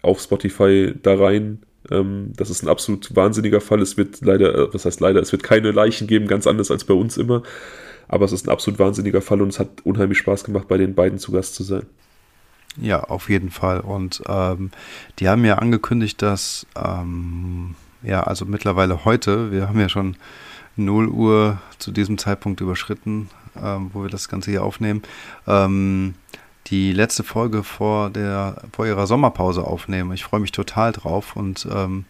auf 0.02 0.20
Spotify 0.20 0.96
da 1.00 1.16
rein. 1.16 1.60
Ähm, 1.92 2.34
das 2.36 2.50
ist 2.50 2.64
ein 2.64 2.70
absolut 2.70 3.16
wahnsinniger 3.16 3.62
Fall. 3.62 3.84
Es 3.84 3.98
wird 3.98 4.22
leider, 4.22 4.56
äh, 4.56 4.74
was 4.74 4.86
heißt 4.86 5.00
leider, 5.00 5.22
es 5.22 5.32
wird 5.32 5.44
keine 5.44 5.70
Leichen 5.70 6.08
geben, 6.08 6.26
ganz 6.26 6.48
anders 6.48 6.72
als 6.72 6.86
bei 6.86 6.96
uns 6.96 7.16
immer. 7.16 7.44
Aber 8.08 8.26
es 8.26 8.32
ist 8.32 8.48
ein 8.48 8.52
absolut 8.52 8.80
wahnsinniger 8.80 9.22
Fall 9.22 9.44
und 9.44 9.50
es 9.50 9.60
hat 9.60 9.70
unheimlich 9.84 10.18
Spaß 10.18 10.44
gemacht, 10.44 10.68
bei 10.68 10.78
den 10.78 10.96
beiden 10.96 11.20
zu 11.20 11.32
Gast 11.32 11.54
zu 11.54 11.62
sein. 11.62 11.84
Ja, 12.82 13.04
auf 13.04 13.30
jeden 13.30 13.52
Fall. 13.52 13.82
Und 13.82 14.24
ähm, 14.28 14.72
die 15.20 15.30
haben 15.30 15.46
ja 15.46 15.60
angekündigt, 15.60 16.20
dass 16.24 16.66
ähm, 16.76 17.76
ja, 18.02 18.24
also 18.24 18.46
mittlerweile 18.46 19.06
heute, 19.06 19.52
wir 19.52 19.68
haben 19.68 19.80
ja 19.80 19.90
schon 19.90 20.16
0 20.76 21.10
Uhr 21.10 21.58
zu 21.78 21.92
diesem 21.92 22.18
Zeitpunkt 22.18 22.62
überschritten, 22.62 23.30
ähm, 23.62 23.92
wo 23.94 24.04
wir 24.04 24.10
das 24.10 24.30
Ganze 24.30 24.52
hier 24.52 24.64
aufnehmen, 24.64 25.04
ähm, 25.48 26.16
die 26.68 26.94
letzte 26.94 27.24
Folge 27.24 27.64
vor, 27.64 28.10
der, 28.10 28.62
vor 28.72 28.86
ihrer 28.86 29.08
Sommerpause 29.08 29.64
aufnehmen. 29.64 30.14
Ich 30.14 30.24
freue 30.24 30.40
mich 30.40 30.52
total 30.52 30.92
drauf 30.92 31.36
und 31.36 31.68
ähm, 31.72 32.06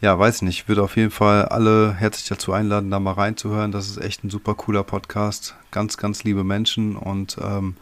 ja, 0.00 0.18
weiß 0.18 0.42
nicht, 0.42 0.68
würde 0.68 0.82
auf 0.82 0.96
jeden 0.96 1.10
Fall 1.10 1.44
alle 1.46 1.92
herzlich 1.92 2.28
dazu 2.28 2.52
einladen, 2.52 2.90
da 2.90 3.00
mal 3.00 3.12
reinzuhören. 3.12 3.72
Das 3.72 3.88
ist 3.88 3.98
echt 3.98 4.24
ein 4.24 4.30
super 4.30 4.54
cooler 4.54 4.82
Podcast. 4.82 5.56
Ganz, 5.70 5.98
ganz 5.98 6.24
liebe 6.24 6.42
Menschen 6.44 6.96
und 6.96 7.36
ähm, 7.42 7.76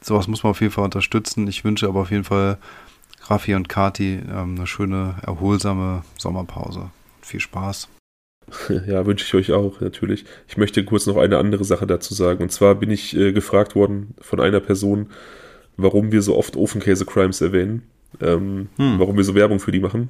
sowas 0.00 0.28
muss 0.28 0.44
man 0.44 0.50
auf 0.50 0.60
jeden 0.60 0.72
Fall 0.72 0.84
unterstützen. 0.84 1.48
Ich 1.48 1.64
wünsche 1.64 1.88
aber 1.88 2.00
auf 2.00 2.10
jeden 2.10 2.24
Fall 2.24 2.58
Raffi 3.30 3.54
und 3.54 3.68
Kati 3.68 4.20
ähm, 4.28 4.56
eine 4.56 4.66
schöne, 4.66 5.14
erholsame 5.24 6.02
Sommerpause. 6.18 6.90
Viel 7.22 7.40
Spaß. 7.40 7.88
Ja, 8.86 9.06
wünsche 9.06 9.24
ich 9.24 9.34
euch 9.34 9.52
auch, 9.52 9.80
natürlich. 9.80 10.24
Ich 10.48 10.56
möchte 10.56 10.84
kurz 10.84 11.06
noch 11.06 11.16
eine 11.16 11.38
andere 11.38 11.62
Sache 11.62 11.86
dazu 11.86 12.14
sagen. 12.14 12.42
Und 12.42 12.50
zwar 12.50 12.74
bin 12.74 12.90
ich 12.90 13.16
äh, 13.16 13.32
gefragt 13.32 13.76
worden 13.76 14.14
von 14.20 14.40
einer 14.40 14.58
Person, 14.58 15.10
warum 15.76 16.10
wir 16.10 16.20
so 16.20 16.36
oft 16.36 16.56
Ofenkäse-Crimes 16.56 17.40
erwähnen. 17.42 17.84
Ähm, 18.20 18.68
hm. 18.76 18.98
Warum 18.98 19.16
wir 19.16 19.22
so 19.22 19.36
Werbung 19.36 19.60
für 19.60 19.70
die 19.70 19.78
machen. 19.78 20.08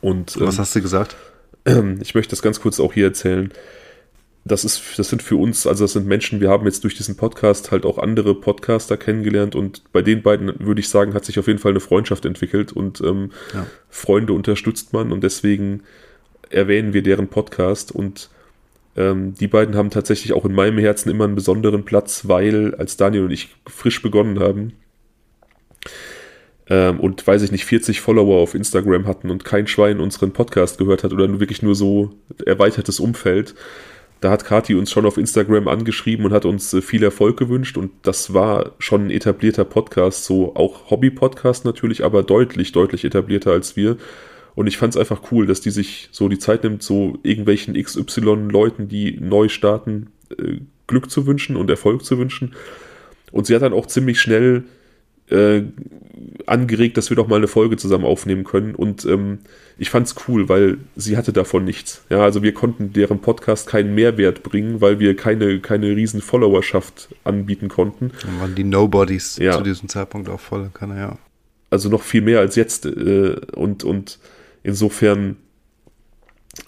Und, 0.00 0.36
ähm, 0.36 0.46
Was 0.46 0.58
hast 0.58 0.74
du 0.74 0.80
gesagt? 0.80 1.16
ich 2.00 2.14
möchte 2.14 2.30
das 2.30 2.40
ganz 2.40 2.60
kurz 2.62 2.80
auch 2.80 2.94
hier 2.94 3.08
erzählen 3.08 3.52
das 4.44 4.64
ist, 4.64 4.98
das 4.98 5.08
sind 5.08 5.22
für 5.22 5.36
uns, 5.36 5.66
also 5.66 5.84
das 5.84 5.92
sind 5.92 6.06
Menschen, 6.06 6.40
wir 6.40 6.50
haben 6.50 6.66
jetzt 6.66 6.82
durch 6.82 6.96
diesen 6.96 7.16
Podcast 7.16 7.70
halt 7.70 7.86
auch 7.86 7.98
andere 7.98 8.34
Podcaster 8.34 8.96
kennengelernt 8.96 9.54
und 9.54 9.82
bei 9.92 10.02
den 10.02 10.22
beiden 10.22 10.52
würde 10.58 10.80
ich 10.80 10.88
sagen, 10.88 11.14
hat 11.14 11.24
sich 11.24 11.38
auf 11.38 11.46
jeden 11.46 11.60
Fall 11.60 11.72
eine 11.72 11.80
Freundschaft 11.80 12.24
entwickelt 12.24 12.72
und 12.72 13.00
ähm, 13.02 13.30
ja. 13.54 13.66
Freunde 13.88 14.32
unterstützt 14.32 14.92
man 14.92 15.12
und 15.12 15.22
deswegen 15.22 15.82
erwähnen 16.50 16.92
wir 16.92 17.02
deren 17.02 17.28
Podcast 17.28 17.92
und 17.92 18.30
ähm, 18.96 19.34
die 19.34 19.46
beiden 19.46 19.76
haben 19.76 19.90
tatsächlich 19.90 20.32
auch 20.32 20.44
in 20.44 20.52
meinem 20.52 20.78
Herzen 20.78 21.08
immer 21.10 21.24
einen 21.24 21.36
besonderen 21.36 21.84
Platz, 21.84 22.26
weil 22.26 22.74
als 22.74 22.96
Daniel 22.96 23.24
und 23.24 23.30
ich 23.30 23.54
frisch 23.66 24.02
begonnen 24.02 24.40
haben 24.40 24.72
ähm, 26.68 27.00
und 27.00 27.26
weiß 27.26 27.42
ich 27.42 27.52
nicht, 27.52 27.64
40 27.64 28.00
Follower 28.00 28.40
auf 28.40 28.54
Instagram 28.54 29.06
hatten 29.06 29.30
und 29.30 29.44
kein 29.44 29.66
Schwein 29.66 30.00
unseren 30.00 30.32
Podcast 30.32 30.78
gehört 30.78 31.04
hat 31.04 31.12
oder 31.12 31.28
nur 31.28 31.40
wirklich 31.40 31.62
nur 31.62 31.74
so 31.74 32.10
erweitertes 32.44 33.00
Umfeld, 33.00 33.54
da 34.22 34.30
hat 34.30 34.44
Kati 34.44 34.76
uns 34.76 34.90
schon 34.90 35.04
auf 35.04 35.18
Instagram 35.18 35.66
angeschrieben 35.66 36.24
und 36.24 36.32
hat 36.32 36.44
uns 36.44 36.72
äh, 36.72 36.80
viel 36.80 37.02
Erfolg 37.02 37.36
gewünscht 37.36 37.76
und 37.76 37.90
das 38.02 38.32
war 38.32 38.72
schon 38.78 39.06
ein 39.06 39.10
etablierter 39.10 39.64
Podcast, 39.64 40.24
so 40.24 40.54
auch 40.54 40.90
Hobby-Podcast 40.90 41.64
natürlich, 41.64 42.04
aber 42.04 42.22
deutlich, 42.22 42.70
deutlich 42.72 43.04
etablierter 43.04 43.50
als 43.50 43.76
wir. 43.76 43.96
Und 44.54 44.68
ich 44.68 44.78
fand 44.78 44.94
es 44.94 45.00
einfach 45.00 45.32
cool, 45.32 45.46
dass 45.46 45.60
die 45.60 45.70
sich 45.70 46.08
so 46.12 46.28
die 46.28 46.38
Zeit 46.38 46.62
nimmt, 46.62 46.82
so 46.82 47.18
irgendwelchen 47.24 47.74
XY-Leuten, 47.74 48.88
die 48.88 49.18
neu 49.20 49.48
starten, 49.48 50.12
äh, 50.38 50.58
Glück 50.86 51.10
zu 51.10 51.26
wünschen 51.26 51.56
und 51.56 51.68
Erfolg 51.68 52.04
zu 52.04 52.16
wünschen. 52.16 52.54
Und 53.32 53.46
sie 53.46 53.54
hat 53.54 53.62
dann 53.62 53.72
auch 53.72 53.86
ziemlich 53.86 54.20
schnell 54.20 54.64
äh, 55.32 55.64
angeregt, 56.46 56.96
dass 56.96 57.10
wir 57.10 57.16
doch 57.16 57.28
mal 57.28 57.36
eine 57.36 57.48
Folge 57.48 57.76
zusammen 57.76 58.04
aufnehmen 58.04 58.44
können. 58.44 58.74
Und 58.74 59.04
ähm, 59.04 59.38
ich 59.78 59.90
fand's 59.90 60.14
cool, 60.28 60.48
weil 60.48 60.78
sie 60.96 61.16
hatte 61.16 61.32
davon 61.32 61.64
nichts. 61.64 62.04
Ja, 62.10 62.22
also 62.22 62.42
wir 62.42 62.52
konnten 62.52 62.92
deren 62.92 63.20
Podcast 63.20 63.66
keinen 63.68 63.94
Mehrwert 63.94 64.42
bringen, 64.42 64.80
weil 64.80 64.98
wir 64.98 65.16
keine, 65.16 65.60
keine 65.60 65.96
riesen 65.96 66.20
Followerschaft 66.20 67.08
anbieten 67.24 67.68
konnten. 67.68 68.12
Dann 68.22 68.40
waren 68.40 68.54
die 68.54 68.64
Nobodies 68.64 69.36
ja. 69.38 69.56
zu 69.56 69.62
diesem 69.62 69.88
Zeitpunkt 69.88 70.28
auch 70.28 70.40
voll, 70.40 70.70
kann 70.72 70.90
er 70.90 70.98
ja. 70.98 71.18
Also 71.70 71.88
noch 71.88 72.02
viel 72.02 72.22
mehr 72.22 72.40
als 72.40 72.56
jetzt. 72.56 72.86
Äh, 72.86 73.36
und, 73.54 73.84
und 73.84 74.18
insofern, 74.62 75.36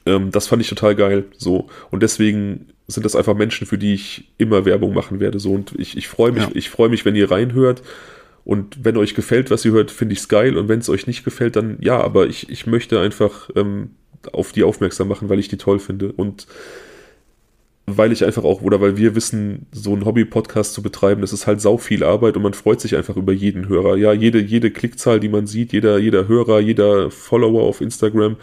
ähm, 0.06 0.30
das 0.30 0.46
fand 0.48 0.62
ich 0.62 0.68
total 0.68 0.94
geil. 0.94 1.24
So. 1.36 1.68
Und 1.90 2.02
deswegen 2.02 2.70
sind 2.86 3.04
das 3.04 3.16
einfach 3.16 3.34
Menschen, 3.34 3.66
für 3.66 3.78
die 3.78 3.94
ich 3.94 4.32
immer 4.38 4.64
Werbung 4.64 4.94
machen 4.94 5.20
werde. 5.20 5.38
So. 5.38 5.52
Und 5.52 5.74
ich, 5.78 5.96
ich 5.96 6.08
freue 6.08 6.32
mich, 6.32 6.44
ja. 6.44 6.50
ich 6.54 6.70
freue 6.70 6.88
mich, 6.88 7.04
wenn 7.04 7.16
ihr 7.16 7.30
reinhört. 7.30 7.82
Und 8.44 8.84
wenn 8.84 8.96
euch 8.96 9.14
gefällt, 9.14 9.50
was 9.50 9.64
ihr 9.64 9.72
hört, 9.72 9.90
finde 9.90 10.12
ich 10.12 10.20
es 10.20 10.28
geil. 10.28 10.56
Und 10.56 10.68
wenn 10.68 10.80
es 10.80 10.90
euch 10.90 11.06
nicht 11.06 11.24
gefällt, 11.24 11.56
dann 11.56 11.78
ja, 11.80 11.98
aber 12.00 12.26
ich, 12.26 12.50
ich 12.50 12.66
möchte 12.66 13.00
einfach 13.00 13.48
ähm, 13.56 13.90
auf 14.32 14.52
die 14.52 14.64
aufmerksam 14.64 15.08
machen, 15.08 15.28
weil 15.28 15.38
ich 15.38 15.48
die 15.48 15.56
toll 15.56 15.78
finde. 15.78 16.12
Und 16.12 16.46
weil 17.86 18.12
ich 18.12 18.24
einfach 18.24 18.44
auch, 18.44 18.62
oder 18.62 18.80
weil 18.80 18.96
wir 18.96 19.14
wissen, 19.14 19.66
so 19.72 19.92
einen 19.92 20.04
Hobby-Podcast 20.04 20.72
zu 20.72 20.82
betreiben, 20.82 21.20
das 21.20 21.32
ist 21.32 21.46
halt 21.46 21.60
sau 21.60 21.76
viel 21.76 22.02
Arbeit 22.02 22.36
und 22.36 22.42
man 22.42 22.54
freut 22.54 22.80
sich 22.80 22.96
einfach 22.96 23.16
über 23.16 23.32
jeden 23.32 23.68
Hörer. 23.68 23.96
Ja, 23.96 24.12
jede, 24.12 24.40
jede 24.40 24.70
Klickzahl, 24.70 25.20
die 25.20 25.28
man 25.28 25.46
sieht, 25.46 25.72
jeder, 25.72 25.98
jeder 25.98 26.26
Hörer, 26.26 26.60
jeder 26.60 27.10
Follower 27.10 27.62
auf 27.62 27.82
Instagram, 27.82 28.36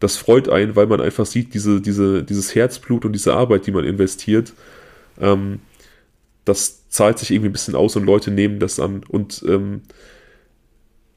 das 0.00 0.16
freut 0.16 0.48
einen, 0.48 0.74
weil 0.74 0.86
man 0.86 1.00
einfach 1.00 1.26
sieht, 1.26 1.52
diese, 1.54 1.80
diese, 1.80 2.22
dieses 2.22 2.54
Herzblut 2.54 3.04
und 3.04 3.12
diese 3.12 3.34
Arbeit, 3.34 3.66
die 3.66 3.72
man 3.72 3.84
investiert. 3.84 4.54
Ähm, 5.20 5.60
das 6.48 6.88
zahlt 6.88 7.18
sich 7.18 7.30
irgendwie 7.30 7.50
ein 7.50 7.52
bisschen 7.52 7.74
aus 7.74 7.96
und 7.96 8.04
Leute 8.04 8.30
nehmen 8.30 8.58
das 8.58 8.80
an. 8.80 9.02
Und 9.08 9.44
ähm, 9.46 9.82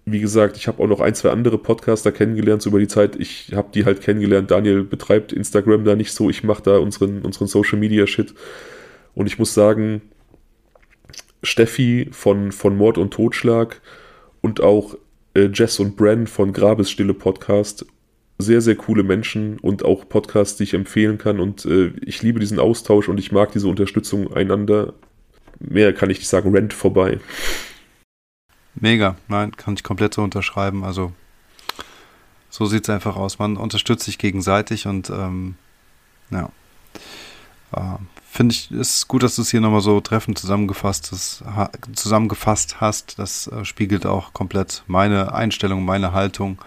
wie 0.05 0.19
gesagt, 0.19 0.57
ich 0.57 0.67
habe 0.67 0.83
auch 0.83 0.87
noch 0.87 0.99
ein, 0.99 1.15
zwei 1.15 1.29
andere 1.29 1.57
Podcaster 1.57 2.11
kennengelernt 2.11 2.61
so 2.61 2.69
über 2.69 2.79
die 2.79 2.87
Zeit. 2.87 3.15
Ich 3.15 3.53
habe 3.53 3.69
die 3.73 3.85
halt 3.85 4.01
kennengelernt. 4.01 4.51
Daniel 4.51 4.83
betreibt 4.83 5.31
Instagram 5.31 5.85
da 5.85 5.95
nicht 5.95 6.11
so. 6.11 6.29
Ich 6.29 6.43
mache 6.43 6.63
da 6.63 6.77
unseren, 6.77 7.21
unseren 7.21 7.47
Social 7.47 7.79
Media 7.79 8.07
Shit. 8.07 8.33
Und 9.13 9.27
ich 9.27 9.39
muss 9.39 9.53
sagen, 9.53 10.01
Steffi 11.43 12.09
von, 12.11 12.51
von 12.51 12.75
Mord 12.75 12.97
und 12.97 13.11
Totschlag 13.13 13.81
und 14.41 14.61
auch 14.61 14.95
äh, 15.33 15.49
Jess 15.53 15.79
und 15.79 15.95
Bren 15.95 16.27
von 16.27 16.51
Grabesstille 16.53 17.13
Podcast. 17.13 17.85
Sehr, 18.37 18.61
sehr 18.61 18.75
coole 18.75 19.03
Menschen 19.03 19.59
und 19.59 19.85
auch 19.85 20.09
Podcasts, 20.09 20.57
die 20.57 20.63
ich 20.63 20.73
empfehlen 20.73 21.19
kann. 21.19 21.39
Und 21.39 21.65
äh, 21.65 21.93
ich 22.03 22.23
liebe 22.23 22.39
diesen 22.39 22.59
Austausch 22.59 23.07
und 23.07 23.19
ich 23.19 23.31
mag 23.31 23.51
diese 23.51 23.67
Unterstützung 23.67 24.33
einander 24.33 24.95
mehr 25.69 25.93
kann 25.93 26.09
ich 26.09 26.19
nicht 26.19 26.29
sagen, 26.29 26.53
Rent 26.53 26.73
vorbei. 26.73 27.19
Mega, 28.75 29.15
nein, 29.27 29.55
kann 29.55 29.75
ich 29.75 29.83
komplett 29.83 30.13
so 30.13 30.23
unterschreiben. 30.23 30.83
Also 30.83 31.11
so 32.49 32.65
sieht 32.65 32.83
es 32.83 32.89
einfach 32.89 33.15
aus. 33.15 33.39
Man 33.39 33.57
unterstützt 33.57 34.05
sich 34.05 34.17
gegenseitig 34.17 34.87
und 34.87 35.09
ähm, 35.09 35.55
ja. 36.29 36.49
Äh, 37.73 37.97
Finde 38.33 38.55
ich, 38.55 38.71
ist 38.71 39.09
gut, 39.09 39.23
dass 39.23 39.35
du 39.35 39.41
es 39.41 39.51
hier 39.51 39.59
nochmal 39.59 39.81
so 39.81 39.99
treffend 39.99 40.39
zusammengefasst, 40.39 41.11
das, 41.11 41.43
ha, 41.45 41.69
zusammengefasst 41.93 42.79
hast. 42.79 43.19
Das 43.19 43.47
äh, 43.47 43.65
spiegelt 43.65 44.05
auch 44.05 44.31
komplett 44.31 44.83
meine 44.87 45.33
Einstellung, 45.33 45.83
meine 45.83 46.13
Haltung 46.13 46.57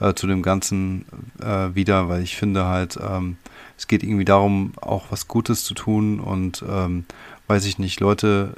äh, 0.00 0.12
zu 0.12 0.26
dem 0.26 0.42
Ganzen 0.42 1.06
äh, 1.40 1.74
wieder, 1.74 2.10
weil 2.10 2.22
ich 2.22 2.36
finde 2.36 2.66
halt, 2.66 2.98
ähm, 3.02 3.38
es 3.78 3.88
geht 3.88 4.02
irgendwie 4.02 4.26
darum, 4.26 4.72
auch 4.82 5.06
was 5.10 5.28
Gutes 5.28 5.64
zu 5.64 5.72
tun 5.72 6.20
und 6.20 6.62
ähm, 6.68 7.06
weiß 7.48 7.64
ich 7.64 7.78
nicht, 7.78 7.98
Leute 8.00 8.54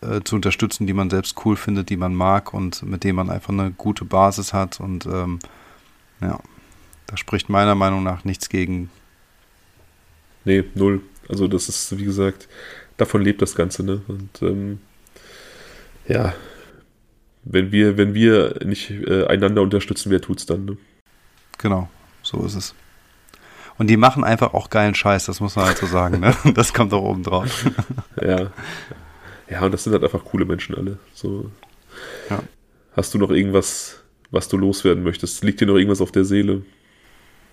äh, 0.00 0.20
zu 0.22 0.36
unterstützen, 0.36 0.86
die 0.86 0.92
man 0.92 1.10
selbst 1.10 1.36
cool 1.44 1.56
findet, 1.56 1.90
die 1.90 1.96
man 1.96 2.14
mag 2.14 2.52
und 2.52 2.82
mit 2.82 3.04
denen 3.04 3.16
man 3.16 3.30
einfach 3.30 3.50
eine 3.50 3.70
gute 3.70 4.04
Basis 4.04 4.52
hat. 4.52 4.80
Und 4.80 5.06
ähm, 5.06 5.38
ja, 6.20 6.40
da 7.06 7.16
spricht 7.16 7.48
meiner 7.48 7.74
Meinung 7.74 8.02
nach 8.02 8.24
nichts 8.24 8.48
gegen. 8.48 8.90
Nee, 10.44 10.64
null. 10.74 11.02
Also 11.28 11.48
das 11.48 11.68
ist, 11.68 11.96
wie 11.98 12.04
gesagt, 12.04 12.48
davon 12.96 13.22
lebt 13.22 13.42
das 13.42 13.54
Ganze, 13.54 13.82
ne? 13.82 14.00
Und 14.06 14.42
ähm, 14.42 14.80
ja, 16.08 16.34
wenn 17.44 17.72
wir, 17.72 17.96
wenn 17.96 18.14
wir 18.14 18.60
nicht 18.64 18.90
äh, 18.90 19.26
einander 19.26 19.62
unterstützen, 19.62 20.10
wer 20.10 20.20
tut's 20.20 20.46
dann, 20.46 20.64
ne? 20.64 20.76
Genau, 21.58 21.88
so 22.22 22.44
ist 22.44 22.54
es. 22.54 22.74
Und 23.78 23.88
die 23.88 23.96
machen 23.96 24.24
einfach 24.24 24.54
auch 24.54 24.70
geilen 24.70 24.94
Scheiß, 24.94 25.26
das 25.26 25.40
muss 25.40 25.56
man 25.56 25.66
halt 25.66 25.78
so 25.78 25.86
sagen. 25.86 26.20
Ne? 26.20 26.34
Das 26.54 26.72
kommt 26.72 26.92
auch 26.92 27.02
oben 27.02 27.22
drauf. 27.22 27.66
ja. 28.20 28.50
Ja, 29.48 29.60
und 29.62 29.72
das 29.72 29.84
sind 29.84 29.92
halt 29.92 30.02
einfach 30.02 30.24
coole 30.24 30.44
Menschen 30.44 30.74
alle. 30.74 30.98
So. 31.12 31.50
Ja. 32.30 32.42
Hast 32.96 33.14
du 33.14 33.18
noch 33.18 33.30
irgendwas, 33.30 34.02
was 34.30 34.48
du 34.48 34.56
loswerden 34.56 35.04
möchtest? 35.04 35.44
Liegt 35.44 35.60
dir 35.60 35.66
noch 35.66 35.76
irgendwas 35.76 36.00
auf 36.00 36.10
der 36.10 36.24
Seele? 36.24 36.62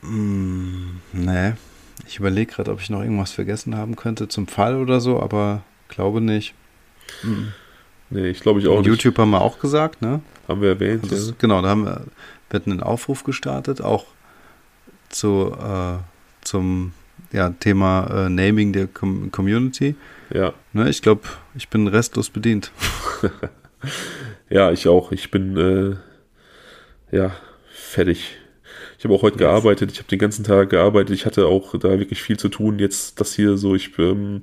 Mm, 0.01 0.99
nee. 1.11 1.53
Ich 2.07 2.19
überlege 2.19 2.51
gerade, 2.51 2.71
ob 2.71 2.81
ich 2.81 2.89
noch 2.89 3.01
irgendwas 3.01 3.31
vergessen 3.31 3.75
haben 3.75 3.95
könnte 3.95 4.27
zum 4.27 4.47
Fall 4.47 4.77
oder 4.77 4.99
so, 4.99 5.21
aber 5.21 5.63
glaube 5.89 6.21
nicht. 6.21 6.53
Mm. 7.21 7.49
Nee, 8.09 8.29
ich 8.29 8.39
glaube 8.39 8.59
ich 8.59 8.67
auch 8.67 8.77
YouTube 8.77 8.91
nicht. 8.91 9.03
YouTube 9.03 9.17
haben 9.19 9.31
wir 9.31 9.41
auch 9.41 9.59
gesagt, 9.59 10.01
ne? 10.01 10.21
Haben 10.47 10.61
wir 10.61 10.69
erwähnt. 10.69 11.03
Also, 11.11 11.31
ja. 11.31 11.35
Genau, 11.39 11.61
da 11.61 11.69
haben 11.69 11.85
wir, 11.85 12.05
wir 12.49 12.59
hatten 12.59 12.71
einen 12.71 12.83
Aufruf 12.83 13.23
gestartet, 13.23 13.81
auch 13.81 14.05
zu, 15.09 15.55
äh, 15.59 15.97
zum 16.43 16.93
ja, 17.31 17.49
Thema 17.49 18.25
äh, 18.25 18.29
Naming 18.29 18.73
der 18.73 18.87
Com 18.87 19.31
Community. 19.31 19.95
Ja. 20.33 20.53
Ne, 20.73 20.89
ich 20.89 21.01
glaube, 21.01 21.21
ich 21.55 21.69
bin 21.69 21.87
restlos 21.87 22.29
bedient. 22.29 22.71
ja, 24.49 24.71
ich 24.71 24.87
auch. 24.87 25.11
Ich 25.11 25.31
bin 25.31 25.57
äh, 25.57 27.15
ja 27.15 27.31
fertig. 27.71 28.37
Ich 28.97 29.03
habe 29.03 29.15
auch 29.15 29.21
heute 29.21 29.37
gearbeitet. 29.37 29.91
Ich 29.91 29.97
habe 29.99 30.07
den 30.07 30.19
ganzen 30.19 30.43
Tag 30.43 30.69
gearbeitet. 30.69 31.15
Ich 31.15 31.25
hatte 31.25 31.47
auch 31.47 31.77
da 31.77 31.99
wirklich 31.99 32.21
viel 32.21 32.37
zu 32.37 32.49
tun. 32.49 32.79
Jetzt 32.79 33.19
das 33.19 33.33
hier 33.33 33.57
so. 33.57 33.75
Ich 33.75 33.97
ähm, 33.99 34.41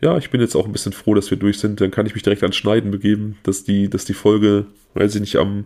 ja, 0.00 0.16
ich 0.16 0.30
bin 0.30 0.40
jetzt 0.40 0.54
auch 0.54 0.66
ein 0.66 0.72
bisschen 0.72 0.92
froh, 0.92 1.14
dass 1.14 1.30
wir 1.30 1.38
durch 1.38 1.58
sind. 1.58 1.80
Dann 1.80 1.90
kann 1.90 2.06
ich 2.06 2.14
mich 2.14 2.22
direkt 2.22 2.42
ans 2.42 2.56
Schneiden 2.56 2.90
begeben, 2.90 3.36
dass 3.42 3.64
die, 3.64 3.90
dass 3.90 4.04
die 4.04 4.14
Folge, 4.14 4.66
weiß 4.94 5.16
ich 5.16 5.20
nicht, 5.20 5.36
am 5.36 5.64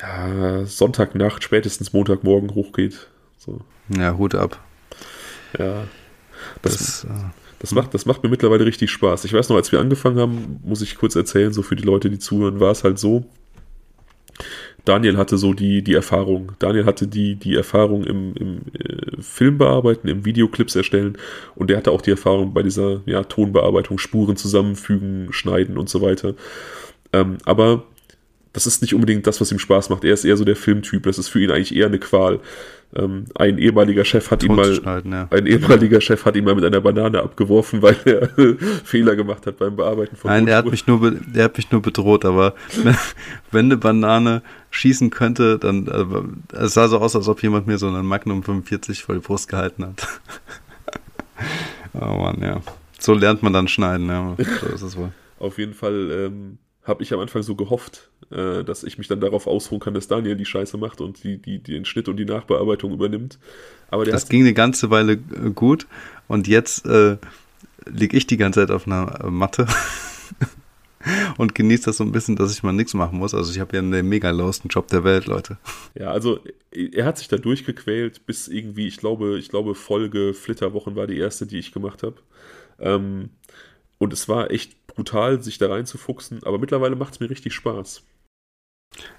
ja, 0.00 0.64
Sonntagnacht, 0.64 1.44
spätestens 1.44 1.92
Montagmorgen 1.92 2.54
hochgeht. 2.54 3.08
So. 3.38 3.60
Ja, 3.96 4.16
Hut 4.16 4.34
ab. 4.34 4.58
Ja. 5.58 5.84
Das, 6.62 6.76
das, 6.76 7.04
äh, 7.04 7.08
das, 7.58 7.72
macht, 7.72 7.92
das 7.94 8.06
macht 8.06 8.22
mir 8.22 8.28
mittlerweile 8.30 8.64
richtig 8.64 8.90
Spaß. 8.90 9.24
Ich 9.24 9.32
weiß 9.32 9.48
noch, 9.48 9.56
als 9.56 9.72
wir 9.72 9.80
angefangen 9.80 10.18
haben, 10.18 10.60
muss 10.64 10.82
ich 10.82 10.96
kurz 10.96 11.16
erzählen, 11.16 11.52
so 11.52 11.62
für 11.62 11.76
die 11.76 11.84
Leute, 11.84 12.10
die 12.10 12.18
zuhören, 12.18 12.60
war 12.60 12.70
es 12.70 12.84
halt 12.84 12.98
so, 12.98 13.26
Daniel 14.84 15.16
hatte 15.16 15.36
so 15.36 15.52
die, 15.52 15.82
die 15.82 15.94
Erfahrung. 15.94 16.52
Daniel 16.58 16.86
hatte 16.86 17.06
die, 17.06 17.36
die 17.36 17.54
Erfahrung 17.54 18.04
im, 18.04 18.34
im 18.34 18.60
äh, 18.72 19.20
Film 19.20 19.58
bearbeiten, 19.58 20.08
im 20.08 20.24
Videoclips 20.24 20.74
erstellen 20.76 21.18
und 21.54 21.70
der 21.70 21.76
hatte 21.76 21.90
auch 21.90 22.02
die 22.02 22.10
Erfahrung 22.10 22.54
bei 22.54 22.62
dieser 22.62 23.02
ja, 23.06 23.22
Tonbearbeitung, 23.24 23.98
Spuren 23.98 24.36
zusammenfügen, 24.36 25.32
schneiden 25.32 25.76
und 25.76 25.88
so 25.88 26.00
weiter. 26.00 26.34
Ähm, 27.12 27.38
aber 27.44 27.84
das 28.52 28.66
ist 28.66 28.82
nicht 28.82 28.94
unbedingt 28.94 29.26
das, 29.26 29.40
was 29.40 29.52
ihm 29.52 29.58
Spaß 29.58 29.90
macht. 29.90 30.04
Er 30.04 30.12
ist 30.12 30.24
eher 30.24 30.36
so 30.36 30.44
der 30.44 30.56
Filmtyp. 30.56 31.04
Das 31.04 31.18
ist 31.18 31.28
für 31.28 31.40
ihn 31.40 31.50
eigentlich 31.50 31.74
eher 31.74 31.86
eine 31.86 31.98
Qual. 31.98 32.40
Ähm, 32.92 33.26
ein 33.36 33.58
ehemaliger 33.58 34.04
Chef 34.04 34.32
hat 34.32 34.42
ihn 34.42 34.52
mal, 34.52 34.80
ja. 35.04 35.28
ein 35.30 35.46
ehemaliger 35.46 36.00
Chef 36.00 36.24
hat 36.24 36.34
ihn 36.34 36.42
mal 36.42 36.56
mit 36.56 36.64
einer 36.64 36.80
Banane 36.80 37.22
abgeworfen, 37.22 37.82
weil 37.82 37.96
er 38.04 38.28
Fehler 38.84 39.14
gemacht 39.14 39.46
hat 39.46 39.58
beim 39.58 39.76
Bearbeiten 39.76 40.16
von 40.16 40.28
Nein, 40.28 40.46
der 40.46 40.56
hat 40.56 40.66
mich 40.66 40.88
nur, 40.88 41.12
der 41.12 41.44
hat 41.44 41.56
mich 41.56 41.70
nur 41.70 41.82
bedroht, 41.82 42.24
aber 42.24 42.54
wenn 43.52 43.66
eine 43.66 43.76
Banane 43.76 44.42
schießen 44.70 45.10
könnte, 45.10 45.58
dann, 45.58 45.88
also, 45.88 46.24
es 46.52 46.74
sah 46.74 46.88
so 46.88 46.98
aus, 46.98 47.14
als 47.14 47.28
ob 47.28 47.40
jemand 47.44 47.68
mir 47.68 47.78
so 47.78 47.86
einen 47.86 48.06
Magnum 48.06 48.42
45 48.42 49.04
vor 49.04 49.14
die 49.14 49.20
Brust 49.20 49.48
gehalten 49.48 49.86
hat. 49.86 50.08
oh 51.94 52.18
Mann, 52.18 52.42
ja. 52.42 52.60
So 52.98 53.14
lernt 53.14 53.44
man 53.44 53.52
dann 53.52 53.68
schneiden, 53.68 54.08
ja. 54.08 54.36
So 54.60 54.66
ist 54.66 54.82
es 54.82 54.96
wohl. 54.96 55.12
Auf 55.38 55.58
jeden 55.58 55.74
Fall, 55.74 56.10
ähm, 56.10 56.58
habe 56.90 57.02
ich 57.02 57.14
am 57.14 57.20
Anfang 57.20 57.42
so 57.42 57.54
gehofft, 57.54 58.10
äh, 58.30 58.62
dass 58.64 58.84
ich 58.84 58.98
mich 58.98 59.08
dann 59.08 59.20
darauf 59.20 59.46
ausruhen 59.46 59.80
kann, 59.80 59.94
dass 59.94 60.08
Daniel 60.08 60.36
die 60.36 60.44
Scheiße 60.44 60.76
macht 60.76 61.00
und 61.00 61.24
die, 61.24 61.38
die, 61.38 61.58
die 61.58 61.72
den 61.72 61.84
Schnitt 61.86 62.08
und 62.08 62.16
die 62.16 62.26
Nachbearbeitung 62.26 62.92
übernimmt. 62.92 63.38
Aber 63.88 64.04
das 64.04 64.28
ging 64.28 64.42
eine 64.42 64.52
ganze 64.52 64.90
Weile 64.90 65.12
äh, 65.12 65.50
gut 65.54 65.86
und 66.28 66.48
jetzt 66.48 66.84
äh, 66.84 67.16
liege 67.86 68.16
ich 68.16 68.26
die 68.26 68.36
ganze 68.36 68.60
Zeit 68.60 68.70
auf 68.70 68.86
einer 68.86 69.24
äh, 69.24 69.30
Matte 69.30 69.66
und 71.38 71.54
genieße 71.54 71.84
das 71.84 71.96
so 71.96 72.04
ein 72.04 72.12
bisschen, 72.12 72.36
dass 72.36 72.52
ich 72.52 72.62
mal 72.62 72.72
nichts 72.72 72.92
machen 72.92 73.18
muss. 73.18 73.34
Also 73.34 73.52
ich 73.52 73.60
habe 73.60 73.74
ja 73.76 73.82
einen 73.82 74.08
mega 74.08 74.30
lowsten 74.30 74.68
Job 74.68 74.88
der 74.88 75.04
Welt, 75.04 75.26
Leute. 75.26 75.56
Ja, 75.98 76.10
also 76.10 76.40
er 76.72 77.04
hat 77.04 77.18
sich 77.18 77.28
da 77.28 77.36
durchgequält 77.36 78.26
bis 78.26 78.48
irgendwie, 78.48 78.88
ich 78.88 78.98
glaube, 78.98 79.38
ich 79.38 79.48
glaube 79.48 79.74
Folge 79.74 80.34
Flitterwochen 80.34 80.96
war 80.96 81.06
die 81.06 81.18
erste, 81.18 81.46
die 81.46 81.58
ich 81.58 81.72
gemacht 81.72 82.02
habe. 82.02 82.16
Ähm, 82.78 83.30
und 84.00 84.12
es 84.12 84.28
war 84.28 84.50
echt 84.50 84.86
brutal, 84.86 85.42
sich 85.42 85.58
da 85.58 85.68
reinzufuchsen, 85.68 86.42
aber 86.44 86.58
mittlerweile 86.58 86.96
macht 86.96 87.14
es 87.14 87.20
mir 87.20 87.30
richtig 87.30 87.54
Spaß. 87.54 88.02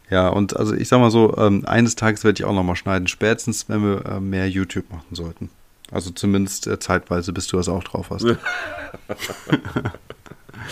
Ja, 0.09 0.27
und 0.27 0.57
also 0.57 0.73
ich 0.75 0.89
sag 0.89 0.99
mal 0.99 1.11
so, 1.11 1.37
ähm, 1.37 1.65
eines 1.65 1.95
Tages 1.95 2.25
werde 2.25 2.41
ich 2.41 2.45
auch 2.45 2.53
nochmal 2.53 2.75
schneiden, 2.75 3.07
spätestens, 3.07 3.69
wenn 3.69 3.83
wir 3.83 4.05
äh, 4.05 4.19
mehr 4.19 4.49
YouTube 4.49 4.89
machen 4.91 5.15
sollten. 5.15 5.49
Also 5.91 6.11
zumindest 6.11 6.67
äh, 6.67 6.79
zeitweise, 6.79 7.31
bis 7.31 7.47
du 7.47 7.57
das 7.57 7.69
auch 7.69 7.83
drauf 7.83 8.09
hast. 8.09 8.25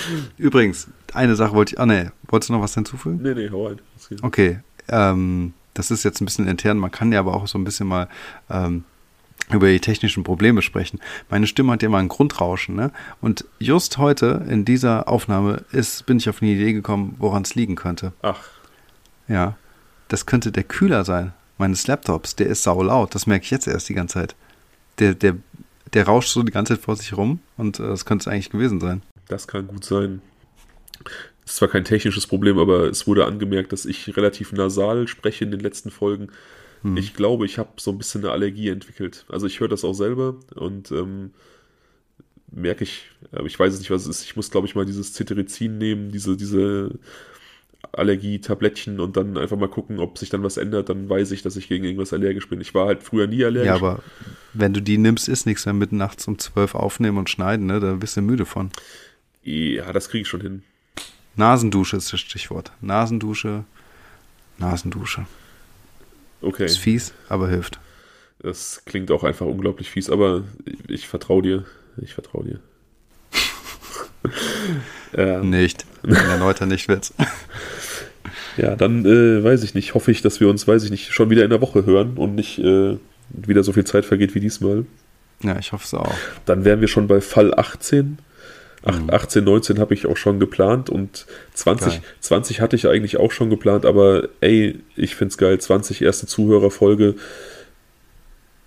Übrigens, 0.37 0.87
eine 1.13 1.35
Sache 1.35 1.53
wollte 1.53 1.75
ich, 1.75 1.79
ah 1.79 1.85
ne, 1.85 2.11
wolltest 2.27 2.49
du 2.49 2.53
noch 2.53 2.61
was 2.61 2.73
hinzufügen? 2.73 3.19
Nee, 3.21 3.33
nee, 3.35 3.49
hau 3.49 3.67
rein. 3.67 3.79
Okay, 4.21 4.59
ähm, 4.89 5.53
das 5.73 5.91
ist 5.91 6.03
jetzt 6.03 6.19
ein 6.21 6.25
bisschen 6.25 6.47
intern, 6.47 6.77
man 6.77 6.91
kann 6.91 7.11
ja 7.11 7.19
aber 7.19 7.35
auch 7.35 7.47
so 7.47 7.57
ein 7.57 7.63
bisschen 7.63 7.87
mal 7.87 8.09
ähm, 8.49 8.83
über 9.51 9.67
die 9.67 9.79
technischen 9.79 10.23
Probleme 10.23 10.61
sprechen. 10.61 10.99
Meine 11.29 11.47
Stimme 11.47 11.73
hat 11.73 11.81
ja 11.81 11.89
mal 11.89 11.99
ein 11.99 12.07
Grundrauschen, 12.07 12.75
ne? 12.75 12.91
Und 13.19 13.45
just 13.59 13.97
heute 13.97 14.45
in 14.47 14.63
dieser 14.65 15.07
Aufnahme 15.07 15.63
ist, 15.71 16.05
bin 16.05 16.17
ich 16.17 16.29
auf 16.29 16.41
eine 16.41 16.51
Idee 16.51 16.73
gekommen, 16.73 17.15
woran 17.17 17.43
es 17.43 17.55
liegen 17.55 17.75
könnte. 17.75 18.13
Ach. 18.21 18.47
Ja. 19.27 19.57
Das 20.07 20.25
könnte 20.25 20.51
der 20.51 20.63
Kühler 20.63 21.03
sein, 21.05 21.33
meines 21.57 21.87
Laptops. 21.87 22.35
Der 22.35 22.47
ist 22.47 22.63
saulaut. 22.63 23.15
Das 23.15 23.27
merke 23.27 23.45
ich 23.45 23.51
jetzt 23.51 23.67
erst 23.67 23.89
die 23.89 23.93
ganze 23.93 24.15
Zeit. 24.15 24.35
Der, 24.99 25.13
der, 25.13 25.37
der 25.93 26.05
rauscht 26.05 26.29
so 26.29 26.43
die 26.43 26.51
ganze 26.51 26.75
Zeit 26.75 26.83
vor 26.83 26.95
sich 26.95 27.15
rum 27.15 27.39
und 27.57 27.79
äh, 27.79 27.83
das 27.83 28.05
könnte 28.05 28.23
es 28.23 28.27
eigentlich 28.27 28.49
gewesen 28.49 28.79
sein. 28.79 29.01
Das 29.27 29.47
kann 29.47 29.67
gut 29.67 29.85
sein. 29.85 30.21
Das 31.03 31.53
ist 31.53 31.55
zwar 31.57 31.69
kein 31.69 31.85
technisches 31.85 32.27
Problem, 32.27 32.59
aber 32.59 32.89
es 32.89 33.07
wurde 33.07 33.25
angemerkt, 33.25 33.71
dass 33.71 33.85
ich 33.85 34.15
relativ 34.15 34.51
nasal 34.51 35.07
spreche 35.07 35.45
in 35.45 35.51
den 35.51 35.61
letzten 35.61 35.89
Folgen. 35.89 36.29
Hm. 36.81 36.97
Ich 36.97 37.13
glaube, 37.13 37.45
ich 37.45 37.57
habe 37.57 37.69
so 37.77 37.91
ein 37.91 37.97
bisschen 37.97 38.23
eine 38.23 38.31
Allergie 38.31 38.69
entwickelt. 38.69 39.25
Also 39.29 39.47
ich 39.47 39.59
höre 39.59 39.67
das 39.67 39.83
auch 39.83 39.93
selber 39.93 40.35
und 40.55 40.91
ähm, 40.91 41.31
merke 42.51 42.83
ich, 42.83 43.03
aber 43.31 43.45
ich 43.45 43.59
weiß 43.59 43.73
es 43.73 43.79
nicht, 43.79 43.91
was 43.91 44.03
es 44.03 44.19
ist. 44.19 44.23
Ich 44.25 44.35
muss, 44.35 44.51
glaube 44.51 44.67
ich, 44.67 44.75
mal 44.75 44.85
dieses 44.85 45.13
Cetirizin 45.13 45.77
nehmen, 45.77 46.11
diese, 46.11 46.37
diese 46.37 46.91
Allergie-Tablettchen 47.91 48.99
und 48.99 49.17
dann 49.17 49.37
einfach 49.37 49.57
mal 49.57 49.69
gucken, 49.69 49.99
ob 49.99 50.17
sich 50.17 50.29
dann 50.29 50.43
was 50.43 50.57
ändert. 50.57 50.89
Dann 50.89 51.09
weiß 51.09 51.31
ich, 51.31 51.41
dass 51.41 51.55
ich 51.55 51.67
gegen 51.67 51.85
irgendwas 51.85 52.13
allergisch 52.13 52.47
bin. 52.47 52.61
Ich 52.61 52.73
war 52.73 52.87
halt 52.87 53.03
früher 53.03 53.27
nie 53.27 53.43
allergisch. 53.43 53.67
Ja, 53.67 53.75
aber 53.75 54.01
wenn 54.53 54.73
du 54.73 54.81
die 54.81 54.97
nimmst, 54.97 55.27
ist 55.27 55.45
nichts 55.45 55.65
mehr 55.65 55.73
mitten 55.73 55.97
nachts 55.97 56.27
um 56.27 56.39
zwölf 56.39 56.75
aufnehmen 56.75 57.17
und 57.17 57.29
schneiden, 57.29 57.65
ne? 57.65 57.79
Da 57.79 57.93
bist 57.93 58.17
du 58.17 58.21
müde 58.21 58.45
von. 58.45 58.71
Ja, 59.43 59.91
das 59.93 60.09
kriege 60.09 60.23
ich 60.23 60.27
schon 60.27 60.41
hin. 60.41 60.63
Nasendusche 61.35 61.97
ist 61.97 62.11
das 62.11 62.19
Stichwort. 62.19 62.71
Nasendusche, 62.81 63.63
Nasendusche. 64.57 65.25
Okay. 66.41 66.65
Ist 66.65 66.77
fies, 66.77 67.13
aber 67.27 67.49
hilft. 67.49 67.79
Das 68.41 68.83
klingt 68.85 69.11
auch 69.11 69.23
einfach 69.23 69.45
unglaublich 69.45 69.89
fies, 69.89 70.09
aber 70.09 70.43
ich 70.87 71.07
vertraue 71.07 71.41
dir. 71.41 71.65
Ich 72.01 72.13
vertraue 72.13 72.45
dir. 72.45 72.59
ähm, 75.13 75.49
nicht. 75.49 75.85
Wenn 76.03 76.13
der 76.13 76.37
Neuter 76.37 76.65
nicht 76.65 76.87
will's. 76.87 77.13
ja, 78.57 78.75
dann 78.75 79.05
äh, 79.05 79.43
weiß 79.43 79.63
ich 79.63 79.75
nicht. 79.75 79.93
Hoffe 79.93 80.11
ich, 80.11 80.21
dass 80.21 80.39
wir 80.39 80.49
uns, 80.49 80.67
weiß 80.67 80.83
ich 80.83 80.91
nicht, 80.91 81.11
schon 81.11 81.29
wieder 81.29 81.43
in 81.43 81.49
der 81.49 81.61
Woche 81.61 81.85
hören 81.85 82.13
und 82.15 82.35
nicht 82.35 82.59
äh, 82.59 82.97
wieder 83.29 83.63
so 83.63 83.73
viel 83.73 83.85
Zeit 83.85 84.05
vergeht 84.05 84.35
wie 84.35 84.39
diesmal. 84.39 84.85
Ja, 85.43 85.57
ich 85.57 85.71
hoffe 85.71 85.85
es 85.85 85.93
auch. 85.93 86.15
Dann 86.45 86.65
wären 86.65 86.81
wir 86.81 86.87
schon 86.87 87.07
bei 87.07 87.21
Fall 87.21 87.53
18. 87.53 88.19
18, 88.83 89.43
19 89.43 89.79
habe 89.79 89.93
ich 89.93 90.05
auch 90.05 90.17
schon 90.17 90.39
geplant 90.39 90.89
und 90.89 91.25
20, 91.53 92.01
20 92.21 92.61
hatte 92.61 92.75
ich 92.75 92.87
eigentlich 92.87 93.17
auch 93.17 93.31
schon 93.31 93.49
geplant, 93.49 93.85
aber 93.85 94.29
ey, 94.39 94.79
ich 94.95 95.15
finde 95.15 95.31
es 95.31 95.37
geil. 95.37 95.59
20 95.59 96.01
erste 96.01 96.27
Zuhörerfolge. 96.27 97.15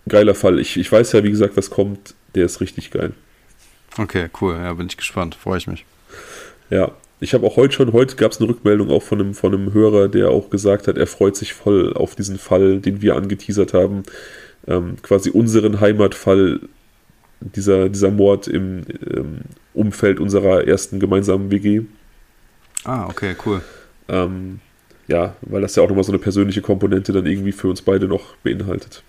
Geiler 0.09 0.34
Fall. 0.34 0.59
Ich, 0.59 0.76
ich 0.76 0.90
weiß 0.90 1.12
ja, 1.12 1.24
wie 1.24 1.30
gesagt, 1.30 1.56
was 1.56 1.70
kommt. 1.70 2.14
Der 2.34 2.44
ist 2.44 2.60
richtig 2.60 2.90
geil. 2.90 3.12
Okay, 3.97 4.28
cool. 4.40 4.55
Ja, 4.55 4.74
bin 4.74 4.86
ich 4.86 4.97
gespannt. 4.97 5.34
Freue 5.34 5.59
ich 5.59 5.66
mich. 5.66 5.84
Ja, 6.70 6.93
ich 7.20 7.34
habe 7.34 7.47
auch 7.47 7.56
heute 7.56 7.74
schon, 7.74 7.93
heute 7.93 8.16
gab 8.16 8.32
es 8.32 8.40
eine 8.40 8.48
Rückmeldung 8.48 8.90
auch 8.90 9.02
von 9.02 9.20
einem, 9.20 9.34
von 9.34 9.55
einem 9.55 9.72
Hörer, 9.72 10.09
der 10.09 10.30
auch 10.30 10.51
gesagt 10.51 10.89
hat, 10.89 10.98
er 10.98 11.06
freut 11.06 11.36
sich 11.36 11.55
voll 11.55 11.94
auf 11.94 12.16
diesen 12.16 12.39
Fall, 12.39 12.80
den 12.80 13.01
wir 13.01 13.14
angeteasert 13.14 13.74
haben. 13.74 14.02
Ähm, 14.66 14.97
quasi 15.02 15.30
unseren 15.30 15.80
Heimatfall 15.80 16.60
dieser, 17.55 17.89
dieser 17.89 18.10
Mord 18.10 18.48
im 18.48 18.82
ähm, 19.06 19.39
Umfeld 19.74 20.20
unserer 20.20 20.66
ersten 20.66 21.01
gemeinsamen 21.01 21.51
WG. 21.51 21.82
Ah, 22.85 23.06
okay, 23.06 23.35
cool. 23.47 23.62
Ähm, 24.09 24.60
ja, 25.09 25.36
weil 25.43 25.62
das 25.62 25.77
ja 25.77 25.82
auch 25.82 25.89
nochmal 25.89 26.05
so 26.05 26.12
eine 26.12 26.19
persönliche 26.19 26.62
Komponente 26.62 27.12
dann 27.12 27.27
irgendwie 27.27 27.52
für 27.52 27.69
uns 27.69 27.82
beide 27.82 28.06
noch 28.06 28.36
beinhaltet. 28.43 29.02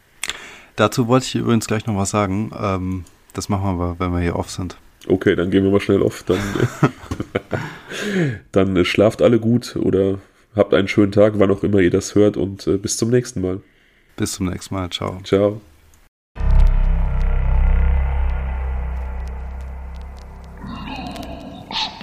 Dazu 0.76 1.08
wollte 1.08 1.26
ich 1.26 1.36
übrigens 1.36 1.68
gleich 1.68 1.86
noch 1.86 1.96
was 1.98 2.10
sagen. 2.10 2.52
Ähm, 2.60 3.06
das 3.34 3.50
machen 3.50 3.78
wir, 3.78 3.96
wenn 4.00 4.12
wir 4.12 4.20
hier 4.20 4.36
off 4.36 4.50
sind. 4.50 4.78
Okay, 5.08 5.36
dann 5.36 5.52
gehen 5.52 5.64
wir 5.64 5.72
mal 5.72 5.80
schnell 5.80 6.02
off. 6.02 6.24
Dann, 6.24 6.40
dann 8.52 8.76
äh, 8.76 8.86
schlaft 8.86 9.22
alle 9.22 9.40
gut 9.40 9.76
oder 9.76 10.20
habt 10.56 10.74
einen 10.74 10.88
schönen 10.88 11.12
Tag, 11.12 11.34
wann 11.38 11.52
auch 11.52 11.64
immer 11.64 11.80
ihr 11.80 11.92
das 11.92 12.16
hört 12.16 12.38
und 12.38 12.66
äh, 12.68 12.78
bis 12.78 12.98
zum 12.98 13.10
nächsten 13.10 13.42
Mal. 13.42 13.62
Bis 14.16 14.34
zum 14.34 14.48
nächsten 14.48 14.74
Mal. 14.76 14.90
Ciao. 14.90 15.20
Ciao. 15.24 15.62
Bend. 21.74 22.03